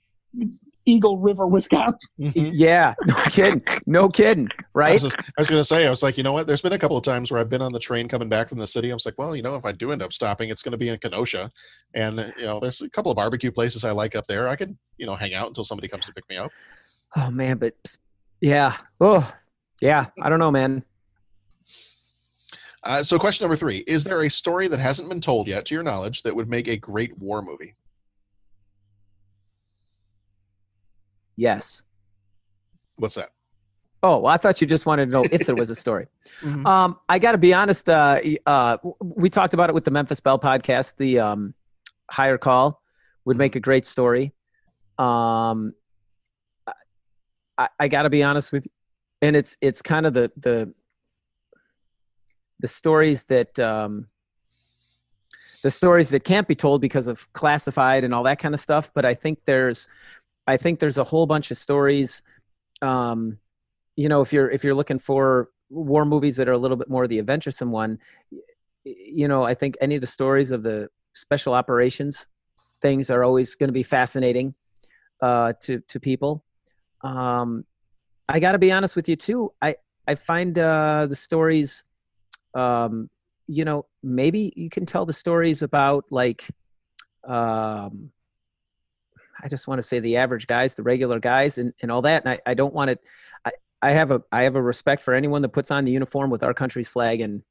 Eagle 0.87 1.17
River, 1.17 1.45
Wisconsin. 1.45 2.15
Mm-hmm. 2.19 2.49
yeah, 2.53 2.93
no 3.05 3.15
kidding, 3.31 3.61
no 3.85 4.09
kidding, 4.09 4.47
I 4.49 4.63
right? 4.73 4.93
was, 4.93 5.03
just- 5.03 5.17
I 5.19 5.33
was 5.37 5.49
going 5.49 5.59
to 5.59 5.65
say, 5.65 5.85
I 5.85 5.89
was 5.89 6.01
like, 6.01 6.17
you 6.17 6.23
know 6.23 6.31
what? 6.31 6.47
There's 6.47 6.61
been 6.61 6.71
a 6.73 6.79
couple 6.79 6.95
of 6.97 7.03
times 7.03 7.29
where 7.31 7.41
I've 7.41 7.49
been 7.49 7.61
on 7.61 7.73
the 7.73 7.79
train 7.79 8.07
coming 8.07 8.29
back 8.29 8.47
from 8.49 8.57
the 8.57 8.67
city. 8.67 8.89
I 8.91 8.93
was 8.93 9.05
like, 9.05 9.17
well, 9.17 9.35
you 9.35 9.41
know, 9.41 9.55
if 9.55 9.65
I 9.65 9.73
do 9.73 9.91
end 9.91 10.01
up 10.01 10.13
stopping, 10.13 10.49
it's 10.49 10.63
going 10.63 10.71
to 10.71 10.77
be 10.77 10.87
in 10.89 10.97
Kenosha, 10.97 11.49
and 11.93 12.17
you 12.37 12.45
know, 12.45 12.59
there's 12.59 12.81
a 12.81 12.89
couple 12.89 13.11
of 13.11 13.17
barbecue 13.17 13.51
places 13.51 13.83
I 13.83 13.91
like 13.91 14.15
up 14.15 14.25
there. 14.27 14.47
I 14.47 14.55
can, 14.55 14.77
you 14.97 15.05
know, 15.05 15.15
hang 15.15 15.33
out 15.33 15.47
until 15.47 15.65
somebody 15.65 15.87
comes 15.89 16.05
to 16.05 16.13
pick 16.13 16.27
me 16.29 16.37
up. 16.37 16.51
Oh 17.17 17.31
man, 17.31 17.57
but 17.57 17.73
yeah, 18.39 18.71
oh 19.01 19.29
yeah, 19.81 20.05
I 20.21 20.29
don't 20.29 20.39
know, 20.39 20.51
man. 20.51 20.83
Uh, 22.83 23.03
so, 23.03 23.17
question 23.19 23.43
number 23.45 23.55
three: 23.55 23.83
Is 23.87 24.03
there 24.03 24.21
a 24.21 24.29
story 24.29 24.67
that 24.67 24.79
hasn't 24.79 25.09
been 25.09 25.19
told 25.19 25.47
yet, 25.47 25.65
to 25.65 25.75
your 25.75 25.83
knowledge, 25.83 26.23
that 26.23 26.35
would 26.35 26.49
make 26.49 26.67
a 26.67 26.77
great 26.77 27.17
war 27.19 27.41
movie? 27.41 27.73
Yes. 31.35 31.83
What's 32.95 33.15
that? 33.15 33.29
Oh, 34.03 34.19
well, 34.19 34.33
I 34.33 34.37
thought 34.37 34.61
you 34.61 34.67
just 34.67 34.85
wanted 34.85 35.09
to 35.09 35.15
know 35.15 35.23
if 35.31 35.45
there 35.45 35.55
was 35.55 35.69
a 35.69 35.75
story. 35.83 36.07
Mhm. 36.41 36.65
Um, 36.65 36.99
I 37.09 37.19
got 37.19 37.33
to 37.33 37.37
be 37.37 37.53
honest. 37.53 37.89
Uh, 37.89 38.19
uh, 38.45 38.77
we 39.01 39.29
talked 39.29 39.53
about 39.53 39.69
it 39.69 39.73
with 39.73 39.85
the 39.85 39.91
Memphis 39.91 40.19
Belle 40.19 40.39
podcast. 40.39 40.97
The 40.97 41.19
um, 41.19 41.53
higher 42.11 42.37
call 42.37 42.81
would 43.25 43.37
make 43.37 43.55
a 43.55 43.59
great 43.59 43.85
story. 43.85 44.33
Um, 44.97 45.73
I, 47.57 47.69
I 47.79 47.87
got 47.87 48.03
to 48.03 48.09
be 48.09 48.23
honest 48.23 48.51
with 48.51 48.65
you, 48.65 48.71
and 49.21 49.35
it's 49.35 49.57
it's 49.61 49.81
kind 49.81 50.05
of 50.05 50.13
the 50.13 50.31
the 50.37 50.73
the 52.59 52.67
stories 52.67 53.25
that 53.25 53.57
um, 53.59 54.07
the 55.63 55.71
stories 55.71 56.09
that 56.09 56.23
can't 56.23 56.47
be 56.47 56.55
told 56.55 56.81
because 56.81 57.07
of 57.07 57.31
classified 57.33 58.03
and 58.03 58.13
all 58.13 58.23
that 58.23 58.39
kind 58.39 58.53
of 58.53 58.59
stuff. 58.59 58.91
But 58.93 59.05
I 59.05 59.13
think 59.13 59.45
there's 59.45 59.87
I 60.47 60.57
think 60.57 60.79
there's 60.79 60.97
a 60.97 61.03
whole 61.03 61.25
bunch 61.25 61.51
of 61.51 61.57
stories. 61.57 62.23
Um, 62.81 63.39
you 63.95 64.09
know, 64.09 64.21
if 64.21 64.33
you're 64.33 64.49
if 64.49 64.63
you're 64.63 64.75
looking 64.75 64.99
for 64.99 65.49
war 65.69 66.05
movies 66.05 66.37
that 66.37 66.47
are 66.47 66.53
a 66.53 66.57
little 66.57 66.77
bit 66.77 66.89
more 66.89 67.07
the 67.07 67.19
adventuresome 67.19 67.71
one, 67.71 67.99
you 68.83 69.27
know, 69.27 69.43
I 69.43 69.53
think 69.53 69.75
any 69.81 69.95
of 69.95 70.01
the 70.01 70.07
stories 70.07 70.51
of 70.51 70.63
the 70.63 70.89
special 71.13 71.53
operations 71.53 72.27
things 72.81 73.09
are 73.09 73.23
always 73.23 73.55
going 73.55 73.69
to 73.69 73.73
be 73.73 73.83
fascinating 73.83 74.53
uh, 75.21 75.53
to 75.61 75.79
to 75.81 75.99
people. 75.99 76.43
Um, 77.01 77.65
I 78.29 78.39
got 78.39 78.53
to 78.53 78.59
be 78.59 78.71
honest 78.71 78.95
with 78.95 79.07
you 79.07 79.15
too. 79.15 79.49
I 79.61 79.75
I 80.07 80.15
find 80.15 80.57
uh, 80.57 81.05
the 81.07 81.15
stories, 81.15 81.83
um, 82.53 83.09
you 83.47 83.65
know, 83.65 83.85
maybe 84.01 84.53
you 84.55 84.69
can 84.69 84.85
tell 84.85 85.05
the 85.05 85.13
stories 85.13 85.61
about 85.61 86.05
like, 86.11 86.47
um, 87.27 88.11
I 89.43 89.49
just 89.49 89.67
want 89.67 89.79
to 89.79 89.83
say 89.83 89.99
the 89.99 90.17
average 90.17 90.47
guys, 90.47 90.75
the 90.75 90.83
regular 90.83 91.19
guys, 91.19 91.57
and, 91.57 91.73
and 91.81 91.91
all 91.91 92.01
that. 92.03 92.23
And 92.23 92.31
I, 92.33 92.51
I 92.51 92.53
don't 92.53 92.73
want 92.73 92.91
to. 92.91 92.99
I, 93.45 93.51
I 93.81 93.91
have 93.91 94.11
a 94.11 94.21
I 94.31 94.43
have 94.43 94.55
a 94.55 94.61
respect 94.61 95.03
for 95.03 95.13
anyone 95.13 95.41
that 95.43 95.49
puts 95.49 95.71
on 95.71 95.85
the 95.85 95.91
uniform 95.91 96.29
with 96.29 96.43
our 96.43 96.53
country's 96.53 96.89
flag 96.89 97.21
and 97.21 97.43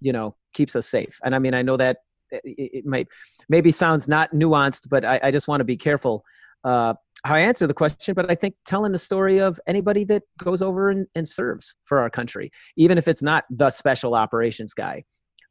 you 0.00 0.12
know 0.12 0.36
keeps 0.54 0.76
us 0.76 0.86
safe. 0.86 1.18
And 1.24 1.34
I 1.34 1.38
mean, 1.38 1.54
I 1.54 1.62
know 1.62 1.76
that 1.76 1.98
it, 2.30 2.70
it 2.74 2.86
might 2.86 3.08
maybe 3.48 3.70
sounds 3.70 4.08
not 4.08 4.32
nuanced, 4.32 4.88
but 4.90 5.04
I, 5.04 5.20
I 5.22 5.30
just 5.30 5.48
want 5.48 5.60
to 5.60 5.64
be 5.64 5.76
careful 5.76 6.24
uh, 6.64 6.94
how 7.26 7.34
I 7.34 7.40
answer 7.40 7.66
the 7.66 7.74
question. 7.74 8.14
But 8.14 8.30
I 8.30 8.34
think 8.34 8.54
telling 8.64 8.92
the 8.92 8.98
story 8.98 9.38
of 9.38 9.58
anybody 9.66 10.04
that 10.04 10.22
goes 10.38 10.62
over 10.62 10.90
and, 10.90 11.06
and 11.14 11.26
serves 11.26 11.76
for 11.82 11.98
our 11.98 12.08
country, 12.08 12.50
even 12.76 12.98
if 12.98 13.08
it's 13.08 13.22
not 13.22 13.44
the 13.50 13.70
special 13.70 14.14
operations 14.14 14.74
guy, 14.74 15.04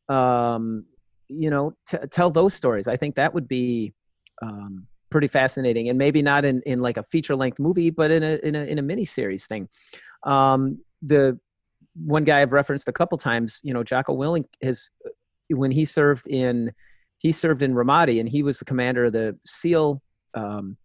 um, 0.08 0.86
you 1.28 1.50
know, 1.50 1.74
t- 1.88 1.98
tell 2.12 2.32
those 2.32 2.54
stories. 2.54 2.88
I 2.88 2.96
think 2.96 3.16
that 3.16 3.34
would 3.34 3.48
be 3.48 3.94
um, 4.42 4.88
pretty 5.10 5.28
fascinating, 5.28 5.90
and 5.90 5.98
maybe 5.98 6.22
not 6.22 6.46
in, 6.46 6.62
in 6.66 6.82
like 6.82 6.98
a 6.98 7.04
feature 7.04 7.36
length 7.36 7.60
movie, 7.60 7.90
but 7.90 8.10
in 8.12 8.24
a 8.24 8.40
in 8.44 8.56
a 8.56 8.64
in 8.64 8.80
a 8.80 8.82
mini 8.82 9.06
series 9.06 9.48
thing. 9.48 9.68
Um, 10.24 10.76
the 11.02 11.40
one 11.96 12.24
guy 12.24 12.42
I've 12.42 12.54
referenced 12.54 12.88
a 12.88 12.94
couple 12.94 13.18
times, 13.18 13.60
you 13.64 13.74
know, 13.74 13.84
Jocko 13.84 14.16
Willink 14.16 14.46
has 14.64 14.92
when 15.50 15.72
he 15.72 15.84
served 15.84 16.28
in 16.30 16.72
he 17.20 17.32
served 17.32 17.64
in 17.64 17.74
Ramadi, 17.74 18.20
and 18.20 18.30
he 18.30 18.44
was 18.44 18.60
the 18.60 18.66
commander 18.66 19.06
of 19.06 19.14
the 19.14 19.38
SEAL 19.46 20.02
um, 20.36 20.78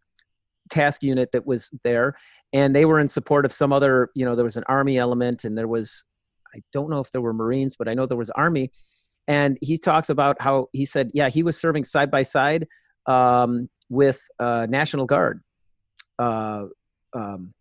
task 0.70 1.02
unit 1.02 1.32
that 1.32 1.46
was 1.46 1.70
there, 1.82 2.14
and 2.52 2.74
they 2.74 2.84
were 2.84 2.98
in 3.00 3.08
support 3.08 3.44
of 3.44 3.52
some 3.52 3.72
other. 3.72 4.10
You 4.14 4.24
know, 4.24 4.34
there 4.34 4.44
was 4.44 4.56
an 4.56 4.64
army 4.66 4.98
element, 4.98 5.44
and 5.44 5.56
there 5.58 5.68
was 5.68 6.04
I 6.54 6.60
don't 6.72 6.90
know 6.90 7.00
if 7.00 7.10
there 7.10 7.20
were 7.20 7.32
Marines, 7.32 7.76
but 7.76 7.88
I 7.88 7.94
know 7.94 8.06
there 8.06 8.16
was 8.16 8.30
army. 8.30 8.70
And 9.28 9.58
he 9.60 9.78
talks 9.78 10.08
about 10.08 10.40
how 10.40 10.66
he 10.72 10.84
said, 10.84 11.10
yeah, 11.14 11.28
he 11.28 11.42
was 11.42 11.58
serving 11.58 11.84
side 11.84 12.10
by 12.10 12.22
side 12.22 12.66
um, 13.06 13.68
with 13.88 14.20
uh, 14.38 14.66
National 14.68 15.06
Guard. 15.06 15.42
Uh, 16.18 16.64
um, 17.14 17.54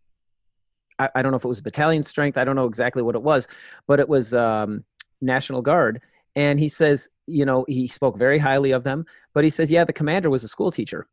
I, 0.98 1.10
I 1.16 1.22
don't 1.22 1.32
know 1.32 1.38
if 1.38 1.46
it 1.46 1.50
was 1.50 1.62
battalion 1.62 2.04
strength. 2.04 2.38
I 2.38 2.44
don't 2.44 2.56
know 2.56 2.66
exactly 2.66 3.02
what 3.04 3.16
it 3.16 3.24
was, 3.24 3.48
but 3.88 4.00
it 4.00 4.10
was 4.10 4.34
um, 4.34 4.84
National 5.22 5.62
Guard. 5.62 6.02
And 6.36 6.60
he 6.60 6.68
says, 6.68 7.10
you 7.28 7.46
know, 7.46 7.66
he 7.68 7.88
spoke 7.88 8.18
very 8.18 8.38
highly 8.38 8.72
of 8.72 8.84
them, 8.84 9.06
but 9.34 9.44
he 9.44 9.50
says, 9.50 9.72
yeah, 9.72 9.84
the 9.84 9.94
commander 9.94 10.30
was 10.30 10.44
a 10.44 10.48
school 10.48 10.72
teacher 10.72 11.08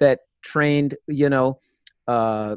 that 0.00 0.20
trained, 0.48 0.94
you 1.06 1.28
know, 1.28 1.60
uh, 2.06 2.56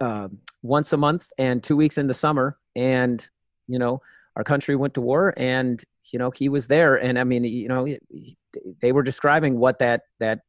uh, 0.00 0.28
once 0.62 0.92
a 0.92 0.96
month 0.96 1.30
and 1.38 1.62
two 1.62 1.76
weeks 1.76 1.96
in 1.96 2.08
the 2.08 2.14
summer. 2.14 2.58
And, 2.74 3.24
you 3.68 3.78
know, 3.78 4.00
our 4.36 4.44
country 4.44 4.74
went 4.74 4.94
to 4.94 5.00
war 5.00 5.32
and, 5.36 5.82
you 6.12 6.18
know, 6.18 6.30
he 6.30 6.48
was 6.48 6.68
there. 6.68 6.96
And 6.96 7.18
I 7.18 7.24
mean, 7.24 7.44
you 7.44 7.68
know, 7.68 7.84
he- 7.84 8.36
they 8.80 8.92
were 8.92 9.02
describing 9.02 9.58
what 9.58 9.78
that, 9.78 10.02
that 10.18 10.40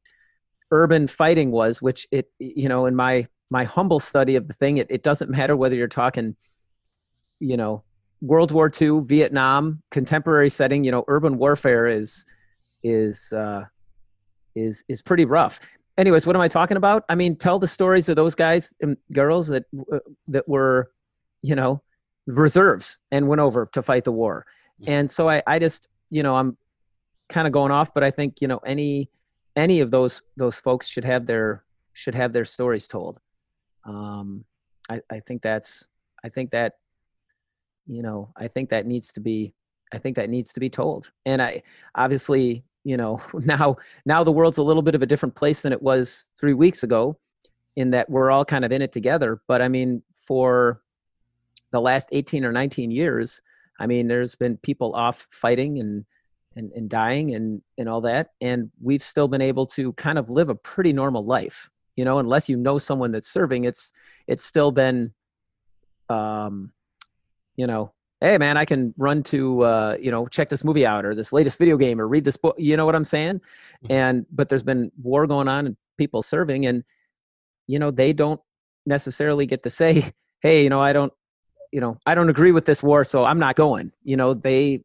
urban 0.71 1.07
fighting 1.07 1.51
was, 1.51 1.81
which 1.81 2.07
it, 2.11 2.31
you 2.39 2.67
know, 2.67 2.85
in 2.85 2.95
my, 2.95 3.27
my 3.49 3.63
humble 3.63 3.99
study 3.99 4.35
of 4.35 4.47
the 4.47 4.53
thing, 4.53 4.77
it, 4.77 4.87
it 4.89 5.03
doesn't 5.03 5.29
matter 5.29 5.55
whether 5.55 5.75
you're 5.75 5.87
talking, 5.87 6.35
you 7.39 7.57
know, 7.57 7.83
World 8.21 8.51
War 8.51 8.71
II, 8.81 9.01
Vietnam, 9.05 9.83
contemporary 9.91 10.49
setting, 10.49 10.83
you 10.83 10.91
know, 10.91 11.03
urban 11.07 11.37
warfare 11.37 11.85
is, 11.85 12.25
is, 12.81 13.33
uh, 13.33 13.65
is, 14.55 14.83
is 14.87 15.01
pretty 15.01 15.25
rough 15.25 15.59
anyways, 15.97 16.25
what 16.27 16.35
am 16.35 16.41
I 16.41 16.47
talking 16.47 16.77
about? 16.77 17.03
I 17.09 17.15
mean, 17.15 17.35
tell 17.35 17.59
the 17.59 17.67
stories 17.67 18.09
of 18.09 18.15
those 18.15 18.35
guys 18.35 18.73
and 18.81 18.97
girls 19.11 19.47
that 19.49 19.65
uh, 19.91 19.99
that 20.27 20.47
were, 20.47 20.91
you 21.41 21.55
know, 21.55 21.81
reserves 22.27 22.97
and 23.11 23.27
went 23.27 23.41
over 23.41 23.69
to 23.73 23.81
fight 23.81 24.03
the 24.03 24.11
war. 24.11 24.45
And 24.85 25.09
so 25.09 25.29
I, 25.29 25.41
I 25.47 25.59
just, 25.59 25.87
you 26.09 26.23
know, 26.23 26.35
I'm 26.35 26.57
kind 27.29 27.47
of 27.47 27.53
going 27.53 27.71
off, 27.71 27.93
but 27.93 28.03
I 28.03 28.11
think 28.11 28.41
you 28.41 28.47
know 28.47 28.59
any 28.65 29.09
any 29.55 29.81
of 29.81 29.91
those 29.91 30.21
those 30.37 30.59
folks 30.59 30.87
should 30.87 31.05
have 31.05 31.25
their 31.25 31.63
should 31.93 32.15
have 32.15 32.33
their 32.33 32.45
stories 32.45 32.87
told. 32.87 33.19
Um, 33.85 34.45
I, 34.89 35.01
I 35.11 35.19
think 35.19 35.41
that's 35.41 35.87
I 36.23 36.29
think 36.29 36.51
that 36.51 36.73
you 37.85 38.01
know 38.01 38.31
I 38.35 38.47
think 38.47 38.69
that 38.69 38.85
needs 38.85 39.13
to 39.13 39.21
be 39.21 39.53
I 39.93 39.97
think 39.97 40.15
that 40.15 40.29
needs 40.29 40.53
to 40.53 40.59
be 40.59 40.69
told. 40.69 41.11
And 41.25 41.41
I 41.41 41.61
obviously 41.95 42.63
you 42.83 42.97
know 42.97 43.19
now 43.45 43.75
now 44.05 44.23
the 44.23 44.31
world's 44.31 44.57
a 44.57 44.63
little 44.63 44.81
bit 44.81 44.95
of 44.95 45.01
a 45.01 45.05
different 45.05 45.35
place 45.35 45.61
than 45.61 45.73
it 45.73 45.81
was 45.81 46.25
three 46.39 46.53
weeks 46.53 46.83
ago 46.83 47.17
in 47.75 47.89
that 47.89 48.09
we're 48.09 48.29
all 48.29 48.45
kind 48.45 48.63
of 48.63 48.71
in 48.71 48.81
it 48.81 48.91
together. 48.91 49.41
But 49.47 49.61
i 49.61 49.67
mean 49.67 50.03
for 50.11 50.81
the 51.71 51.81
last 51.81 52.09
18 52.11 52.45
or 52.45 52.51
19 52.51 52.91
years 52.91 53.41
i 53.79 53.87
mean 53.87 54.07
there's 54.07 54.35
been 54.35 54.57
people 54.57 54.95
off 54.95 55.27
fighting 55.31 55.79
and 55.79 56.05
and, 56.55 56.71
and 56.73 56.87
dying 56.87 57.33
and 57.33 57.63
and 57.79 57.89
all 57.89 58.01
that. 58.01 58.29
And 58.39 58.69
we've 58.79 59.01
still 59.01 59.27
been 59.27 59.41
able 59.41 59.65
to 59.67 59.91
kind 59.93 60.19
of 60.19 60.29
live 60.29 60.49
a 60.49 60.55
pretty 60.55 60.93
normal 60.93 61.25
life 61.25 61.71
you 61.95 62.05
know 62.05 62.19
unless 62.19 62.49
you 62.49 62.57
know 62.57 62.77
someone 62.77 63.11
that's 63.11 63.27
serving 63.27 63.65
it's 63.65 63.93
it's 64.27 64.43
still 64.43 64.71
been 64.71 65.13
um 66.09 66.71
you 67.55 67.67
know 67.67 67.93
hey 68.23 68.37
man 68.37 68.55
i 68.55 68.63
can 68.63 68.93
run 68.97 69.21
to 69.21 69.61
uh, 69.61 69.97
you 69.99 70.09
know 70.09 70.25
check 70.27 70.49
this 70.49 70.63
movie 70.63 70.85
out 70.85 71.05
or 71.05 71.13
this 71.13 71.33
latest 71.33 71.59
video 71.59 71.77
game 71.77 71.99
or 71.99 72.07
read 72.07 72.23
this 72.23 72.37
book 72.37 72.55
you 72.57 72.75
know 72.77 72.85
what 72.85 72.95
i'm 72.95 73.03
saying? 73.03 73.41
And 73.89 74.25
but 74.31 74.49
there's 74.49 74.63
been 74.63 74.91
war 75.01 75.27
going 75.27 75.47
on 75.47 75.67
and 75.67 75.77
people 75.97 76.21
serving 76.21 76.65
and 76.65 76.83
you 77.67 77.77
know 77.77 77.91
they 77.91 78.13
don't 78.13 78.41
necessarily 78.85 79.45
get 79.45 79.63
to 79.63 79.69
say 79.69 80.03
hey 80.41 80.63
you 80.63 80.69
know 80.69 80.81
i 80.81 80.93
don't 80.93 81.13
you 81.71 81.81
know 81.81 81.97
i 82.05 82.15
don't 82.15 82.29
agree 82.29 82.53
with 82.53 82.65
this 82.65 82.81
war 82.81 83.03
so 83.03 83.25
i'm 83.25 83.39
not 83.39 83.55
going 83.55 83.91
you 84.03 84.15
know 84.15 84.33
they 84.33 84.83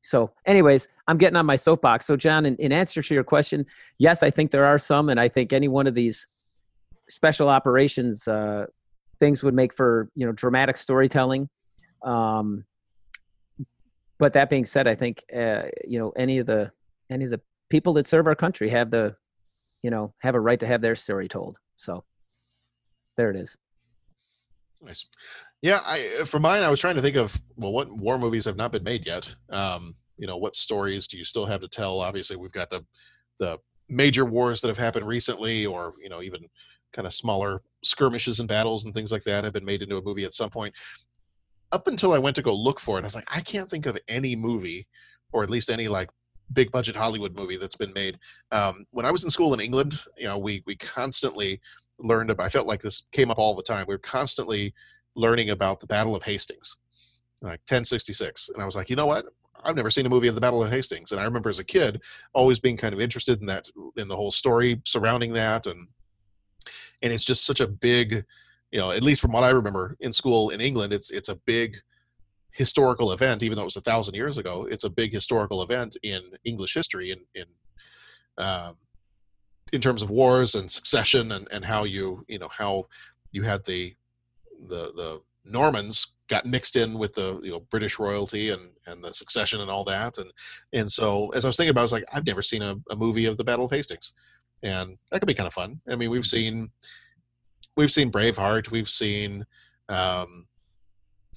so 0.00 0.32
anyways 0.44 0.88
i'm 1.06 1.18
getting 1.18 1.36
on 1.36 1.46
my 1.46 1.56
soapbox. 1.56 2.06
So 2.06 2.16
john 2.16 2.44
in, 2.46 2.56
in 2.56 2.72
answer 2.72 3.00
to 3.00 3.14
your 3.14 3.24
question 3.24 3.64
yes 3.98 4.22
i 4.24 4.30
think 4.30 4.50
there 4.50 4.64
are 4.64 4.78
some 4.78 5.08
and 5.08 5.20
i 5.20 5.28
think 5.28 5.52
any 5.52 5.68
one 5.68 5.86
of 5.86 5.94
these 5.94 6.26
special 7.08 7.48
operations 7.48 8.26
uh, 8.26 8.66
things 9.20 9.44
would 9.44 9.54
make 9.54 9.72
for 9.72 10.08
you 10.16 10.26
know 10.26 10.32
dramatic 10.32 10.76
storytelling 10.76 11.48
um, 12.02 12.64
but 14.18 14.34
that 14.34 14.50
being 14.50 14.64
said, 14.64 14.86
I 14.86 14.94
think 14.94 15.24
uh, 15.34 15.62
you 15.86 15.98
know 15.98 16.10
any 16.16 16.38
of 16.38 16.46
the 16.46 16.72
any 17.10 17.24
of 17.24 17.30
the 17.30 17.40
people 17.68 17.92
that 17.94 18.06
serve 18.06 18.26
our 18.26 18.34
country 18.34 18.68
have 18.68 18.90
the 18.90 19.16
you 19.82 19.90
know 19.90 20.14
have 20.18 20.34
a 20.34 20.40
right 20.40 20.60
to 20.60 20.66
have 20.66 20.82
their 20.82 20.94
story 20.94 21.28
told. 21.28 21.58
So 21.76 22.04
there 23.16 23.30
it 23.30 23.36
is. 23.36 23.56
Nice. 24.82 25.06
Yeah, 25.62 25.78
I 25.84 26.24
for 26.26 26.40
mine, 26.40 26.62
I 26.62 26.70
was 26.70 26.80
trying 26.80 26.96
to 26.96 27.02
think 27.02 27.16
of 27.16 27.38
well, 27.56 27.72
what 27.72 27.90
war 27.90 28.18
movies 28.18 28.44
have 28.44 28.56
not 28.56 28.72
been 28.72 28.84
made 28.84 29.06
yet. 29.06 29.34
Um, 29.50 29.94
you 30.16 30.26
know, 30.26 30.36
what 30.36 30.54
stories 30.54 31.08
do 31.08 31.16
you 31.18 31.24
still 31.24 31.46
have 31.46 31.60
to 31.60 31.68
tell? 31.68 32.00
Obviously, 32.00 32.36
we've 32.36 32.52
got 32.52 32.70
the 32.70 32.84
the 33.38 33.58
major 33.88 34.24
wars 34.24 34.60
that 34.60 34.68
have 34.68 34.78
happened 34.78 35.06
recently, 35.06 35.66
or 35.66 35.94
you 36.02 36.08
know, 36.08 36.22
even 36.22 36.46
kind 36.92 37.06
of 37.06 37.12
smaller 37.12 37.62
skirmishes 37.82 38.40
and 38.40 38.48
battles 38.48 38.84
and 38.84 38.94
things 38.94 39.12
like 39.12 39.24
that 39.24 39.44
have 39.44 39.52
been 39.52 39.64
made 39.64 39.82
into 39.82 39.96
a 39.96 40.02
movie 40.02 40.24
at 40.24 40.34
some 40.34 40.50
point. 40.50 40.74
Up 41.72 41.86
until 41.86 42.12
I 42.12 42.18
went 42.18 42.36
to 42.36 42.42
go 42.42 42.54
look 42.54 42.80
for 42.80 42.98
it, 42.98 43.02
I 43.02 43.06
was 43.06 43.14
like, 43.14 43.34
I 43.34 43.40
can't 43.40 43.70
think 43.70 43.86
of 43.86 43.98
any 44.08 44.34
movie, 44.34 44.86
or 45.32 45.42
at 45.42 45.50
least 45.50 45.70
any 45.70 45.88
like 45.88 46.10
big 46.52 46.70
budget 46.72 46.96
Hollywood 46.96 47.36
movie 47.36 47.56
that's 47.56 47.76
been 47.76 47.92
made. 47.92 48.18
Um, 48.50 48.84
when 48.90 49.06
I 49.06 49.10
was 49.10 49.24
in 49.24 49.30
school 49.30 49.54
in 49.54 49.60
England, 49.60 49.94
you 50.16 50.26
know, 50.26 50.38
we 50.38 50.62
we 50.66 50.76
constantly 50.76 51.60
learned 51.98 52.30
about. 52.30 52.46
I 52.46 52.48
felt 52.48 52.66
like 52.66 52.80
this 52.80 53.04
came 53.12 53.30
up 53.30 53.38
all 53.38 53.54
the 53.54 53.62
time. 53.62 53.86
We 53.88 53.94
were 53.94 53.98
constantly 53.98 54.74
learning 55.14 55.50
about 55.50 55.80
the 55.80 55.86
Battle 55.86 56.16
of 56.16 56.22
Hastings, 56.22 56.78
like 57.42 57.60
1066, 57.68 58.50
and 58.50 58.62
I 58.62 58.66
was 58.66 58.76
like, 58.76 58.90
you 58.90 58.96
know 58.96 59.06
what? 59.06 59.26
I've 59.62 59.76
never 59.76 59.90
seen 59.90 60.06
a 60.06 60.10
movie 60.10 60.28
of 60.28 60.34
the 60.34 60.40
Battle 60.40 60.62
of 60.62 60.70
Hastings, 60.70 61.12
and 61.12 61.20
I 61.20 61.24
remember 61.24 61.50
as 61.50 61.58
a 61.58 61.64
kid 61.64 62.00
always 62.32 62.58
being 62.58 62.76
kind 62.76 62.94
of 62.94 63.00
interested 63.00 63.40
in 63.40 63.46
that, 63.46 63.68
in 63.96 64.08
the 64.08 64.16
whole 64.16 64.30
story 64.30 64.80
surrounding 64.84 65.32
that, 65.34 65.66
and 65.66 65.86
and 67.02 67.12
it's 67.12 67.24
just 67.24 67.46
such 67.46 67.60
a 67.60 67.66
big, 67.66 68.24
you 68.70 68.78
know, 68.78 68.90
at 68.92 69.02
least 69.02 69.20
from 69.20 69.32
what 69.32 69.44
I 69.44 69.50
remember 69.50 69.96
in 70.00 70.12
school 70.12 70.50
in 70.50 70.60
England, 70.60 70.92
it's 70.92 71.10
it's 71.10 71.28
a 71.28 71.36
big 71.36 71.76
historical 72.52 73.12
event, 73.12 73.42
even 73.42 73.56
though 73.56 73.62
it 73.62 73.66
was 73.66 73.76
a 73.76 73.82
thousand 73.82 74.14
years 74.14 74.38
ago. 74.38 74.66
It's 74.70 74.84
a 74.84 74.90
big 74.90 75.12
historical 75.12 75.62
event 75.62 75.96
in 76.02 76.22
English 76.44 76.74
history, 76.74 77.10
in 77.10 77.18
in 77.34 77.44
um, 78.38 78.76
in 79.72 79.80
terms 79.80 80.02
of 80.02 80.10
wars 80.10 80.54
and 80.54 80.70
succession, 80.70 81.32
and 81.32 81.48
and 81.52 81.64
how 81.64 81.84
you 81.84 82.24
you 82.28 82.38
know 82.38 82.48
how 82.48 82.84
you 83.32 83.42
had 83.42 83.64
the 83.64 83.94
the 84.68 84.92
the 84.94 85.20
Normans 85.44 86.12
got 86.28 86.46
mixed 86.46 86.76
in 86.76 86.94
with 86.94 87.12
the 87.14 87.40
you 87.42 87.50
know 87.50 87.60
British 87.70 87.98
royalty 87.98 88.50
and 88.50 88.70
and 88.86 89.02
the 89.02 89.12
succession 89.12 89.60
and 89.60 89.70
all 89.70 89.84
that 89.84 90.16
and 90.18 90.32
and 90.72 90.90
so 90.90 91.28
as 91.30 91.44
I 91.44 91.48
was 91.48 91.56
thinking 91.56 91.70
about, 91.70 91.80
it, 91.80 91.82
I 91.82 91.90
was 91.90 91.92
like, 91.92 92.04
I've 92.12 92.26
never 92.26 92.42
seen 92.42 92.62
a, 92.62 92.76
a 92.90 92.96
movie 92.96 93.26
of 93.26 93.36
the 93.36 93.44
Battle 93.44 93.64
of 93.64 93.70
Hastings, 93.72 94.12
and 94.62 94.96
that 95.10 95.18
could 95.18 95.26
be 95.26 95.34
kind 95.34 95.48
of 95.48 95.54
fun. 95.54 95.80
I 95.90 95.96
mean, 95.96 96.10
we've 96.10 96.26
seen 96.26 96.70
we've 97.76 97.90
seen 97.90 98.10
Braveheart, 98.10 98.70
we've 98.70 98.88
seen 98.88 99.44
um, 99.88 100.46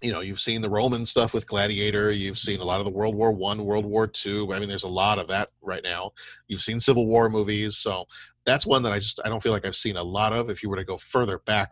you 0.01 0.11
know 0.11 0.22
you've 0.22 0.39
seen 0.39 0.61
the 0.61 0.69
Roman 0.69 1.05
stuff 1.05 1.34
with 1.34 1.47
Gladiator, 1.47 2.11
you've 2.11 2.39
seen 2.39 2.60
a 2.60 2.65
lot 2.65 2.80
of 2.80 2.85
the 2.85 2.91
World 2.91 3.15
War 3.15 3.31
One, 3.31 3.65
World 3.65 3.85
War 3.85 4.07
Two. 4.07 4.51
I 4.53 4.60
mean, 4.60 4.69
there's 4.69 4.84
a 4.84 4.89
lot 4.89 5.19
of 5.19 5.27
that 5.30 5.49
right 5.61 5.84
now. 5.84 6.11
You've 6.47 6.61
seen 6.61 6.80
Civil 6.80 7.07
War 7.07 7.30
movies, 7.30 7.77
so 7.77 8.05
that's 8.45 8.65
one 8.65 8.84
that 8.84 8.93
I 8.93 8.97
just 8.97 9.19
I 9.26 9.30
don't 9.30 9.41
feel 9.41 9.53
like 9.53 9.65
I've 9.65 9.76
seen 9.76 9.97
a 9.97 10.03
lot 10.03 10.34
of. 10.34 10.49
If 10.49 10.64
you 10.64 10.69
were 10.69 10.77
to 10.77 10.85
go 10.85 10.97
further 10.97 11.39
back 11.39 11.72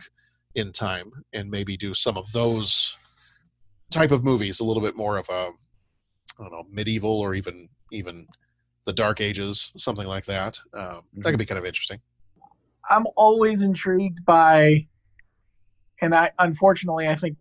in 0.55 0.71
time 0.71 1.11
and 1.33 1.49
maybe 1.49 1.77
do 1.77 1.93
some 1.93 2.17
of 2.17 2.31
those 2.31 2.97
type 3.89 4.11
of 4.11 4.23
movies 4.23 4.59
a 4.59 4.65
little 4.65 4.81
bit 4.81 4.95
more 4.95 5.17
of 5.17 5.27
a 5.29 5.49
I 6.39 6.43
don't 6.43 6.51
know 6.51 6.63
medieval 6.71 7.19
or 7.19 7.35
even 7.35 7.67
even 7.91 8.25
the 8.85 8.93
dark 8.93 9.21
ages 9.21 9.71
something 9.77 10.07
like 10.07 10.25
that 10.25 10.57
um, 10.73 11.01
that 11.17 11.31
could 11.31 11.39
be 11.39 11.45
kind 11.45 11.59
of 11.59 11.65
interesting 11.65 11.99
I'm 12.89 13.05
always 13.15 13.61
intrigued 13.61 14.25
by, 14.25 14.87
and 16.01 16.15
I 16.15 16.31
unfortunately 16.39 17.07
I 17.07 17.15
think 17.15 17.37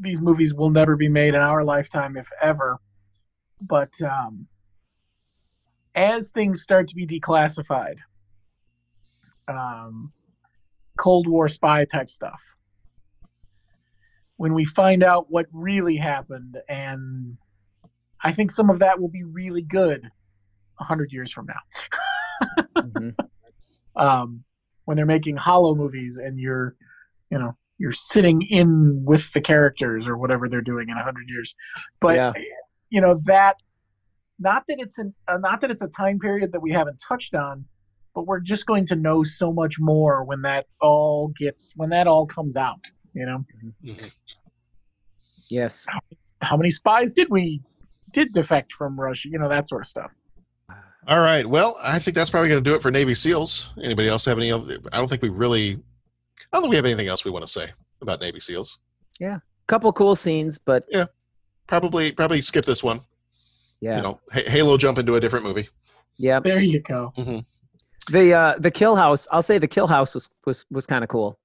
these 0.00 0.20
movies 0.20 0.54
will 0.54 0.70
never 0.70 0.96
be 0.96 1.08
made 1.08 1.34
in 1.34 1.40
our 1.40 1.64
lifetime, 1.64 2.16
if 2.16 2.28
ever. 2.40 2.78
But 3.60 3.92
um, 4.02 4.46
as 5.94 6.30
things 6.30 6.62
start 6.62 6.88
to 6.88 6.96
be 6.96 7.06
declassified, 7.06 7.96
um, 9.48 10.12
Cold 10.98 11.28
War 11.28 11.48
spy 11.48 11.84
type 11.84 12.10
stuff, 12.10 12.42
when 14.36 14.54
we 14.54 14.64
find 14.64 15.02
out 15.02 15.30
what 15.30 15.46
really 15.52 15.96
happened, 15.96 16.58
and 16.68 17.36
I 18.22 18.32
think 18.32 18.50
some 18.50 18.70
of 18.70 18.80
that 18.80 19.00
will 19.00 19.08
be 19.08 19.24
really 19.24 19.62
good 19.62 20.08
a 20.80 20.84
hundred 20.84 21.12
years 21.12 21.30
from 21.30 21.46
now. 21.46 22.62
Mm-hmm. 22.76 23.10
um, 23.96 24.43
when 24.84 24.96
they're 24.96 25.06
making 25.06 25.36
hollow 25.36 25.74
movies 25.74 26.18
and 26.18 26.38
you're 26.38 26.74
you 27.30 27.38
know 27.38 27.56
you're 27.78 27.92
sitting 27.92 28.42
in 28.42 29.02
with 29.04 29.32
the 29.32 29.40
characters 29.40 30.06
or 30.06 30.16
whatever 30.16 30.48
they're 30.48 30.60
doing 30.60 30.88
in 30.88 30.96
a 30.96 31.02
hundred 31.02 31.28
years 31.28 31.56
but 32.00 32.14
Yeah. 32.14 32.32
you 32.90 33.00
know 33.00 33.20
that 33.24 33.56
not 34.38 34.64
that 34.68 34.76
it's 34.78 34.98
an 34.98 35.14
uh, 35.28 35.38
not 35.38 35.60
that 35.60 35.70
it's 35.70 35.82
a 35.82 35.88
time 35.88 36.18
period 36.18 36.52
that 36.52 36.60
we 36.60 36.70
haven't 36.72 36.96
touched 37.06 37.34
on 37.34 37.64
but 38.14 38.26
we're 38.26 38.40
just 38.40 38.66
going 38.66 38.86
to 38.86 38.94
know 38.96 39.22
so 39.24 39.52
much 39.52 39.80
more 39.80 40.22
when 40.24 40.42
that 40.42 40.66
all 40.80 41.28
gets 41.38 41.72
when 41.76 41.90
that 41.90 42.06
all 42.06 42.26
comes 42.26 42.56
out 42.56 42.84
you 43.12 43.26
know 43.26 43.44
Yes. 45.50 45.86
how 46.40 46.56
many 46.56 46.70
spies 46.70 47.12
did 47.12 47.28
we 47.30 47.60
did 48.12 48.28
defect 48.32 48.72
from 48.72 48.98
russia 48.98 49.28
you 49.30 49.38
know 49.38 49.48
that 49.48 49.68
sort 49.68 49.82
of 49.82 49.86
stuff 49.86 50.12
all 51.08 51.20
right 51.20 51.46
well 51.46 51.76
i 51.82 51.98
think 51.98 52.14
that's 52.14 52.30
probably 52.30 52.48
going 52.48 52.62
to 52.62 52.68
do 52.70 52.74
it 52.74 52.82
for 52.82 52.90
navy 52.90 53.14
seals 53.14 53.76
anybody 53.82 54.08
else 54.08 54.24
have 54.24 54.38
any 54.38 54.50
other 54.50 54.78
i 54.92 54.96
don't 54.96 55.08
think 55.08 55.22
we 55.22 55.28
really 55.28 55.72
i 55.72 55.76
don't 56.52 56.62
think 56.62 56.70
we 56.70 56.76
have 56.76 56.84
anything 56.84 57.08
else 57.08 57.24
we 57.24 57.30
want 57.30 57.44
to 57.44 57.50
say 57.50 57.66
about 58.02 58.20
navy 58.20 58.40
seals 58.40 58.78
Yeah. 59.20 59.36
a 59.36 59.40
Couple 59.66 59.92
cool 59.92 60.14
scenes, 60.14 60.58
but 60.58 60.84
yeah 60.90 61.06
probably 61.66 62.12
probably 62.12 62.40
skip 62.40 62.64
this 62.64 62.82
one 62.82 63.00
yeah. 63.80 63.96
you 63.96 64.02
know 64.02 64.20
Ha- 64.32 64.42
halo 64.46 64.76
jump 64.76 64.98
into 64.98 65.14
a 65.16 65.20
different 65.20 65.44
movie 65.44 65.66
Yeah. 66.18 66.40
there 66.40 66.60
you 66.60 66.80
go 66.80 67.12
hmm 67.16 67.38
The 68.10 68.34
uh 68.34 68.54
the 68.58 68.70
kill 68.70 68.96
house, 68.96 69.26
I'll 69.32 69.42
say 69.42 69.58
the 69.58 69.68
kill 69.68 69.86
house 69.88 70.14
was 70.14 70.30
was 70.46 70.66
was 70.70 70.86
kind 70.86 71.02
of 71.02 71.08
cool. 71.08 71.38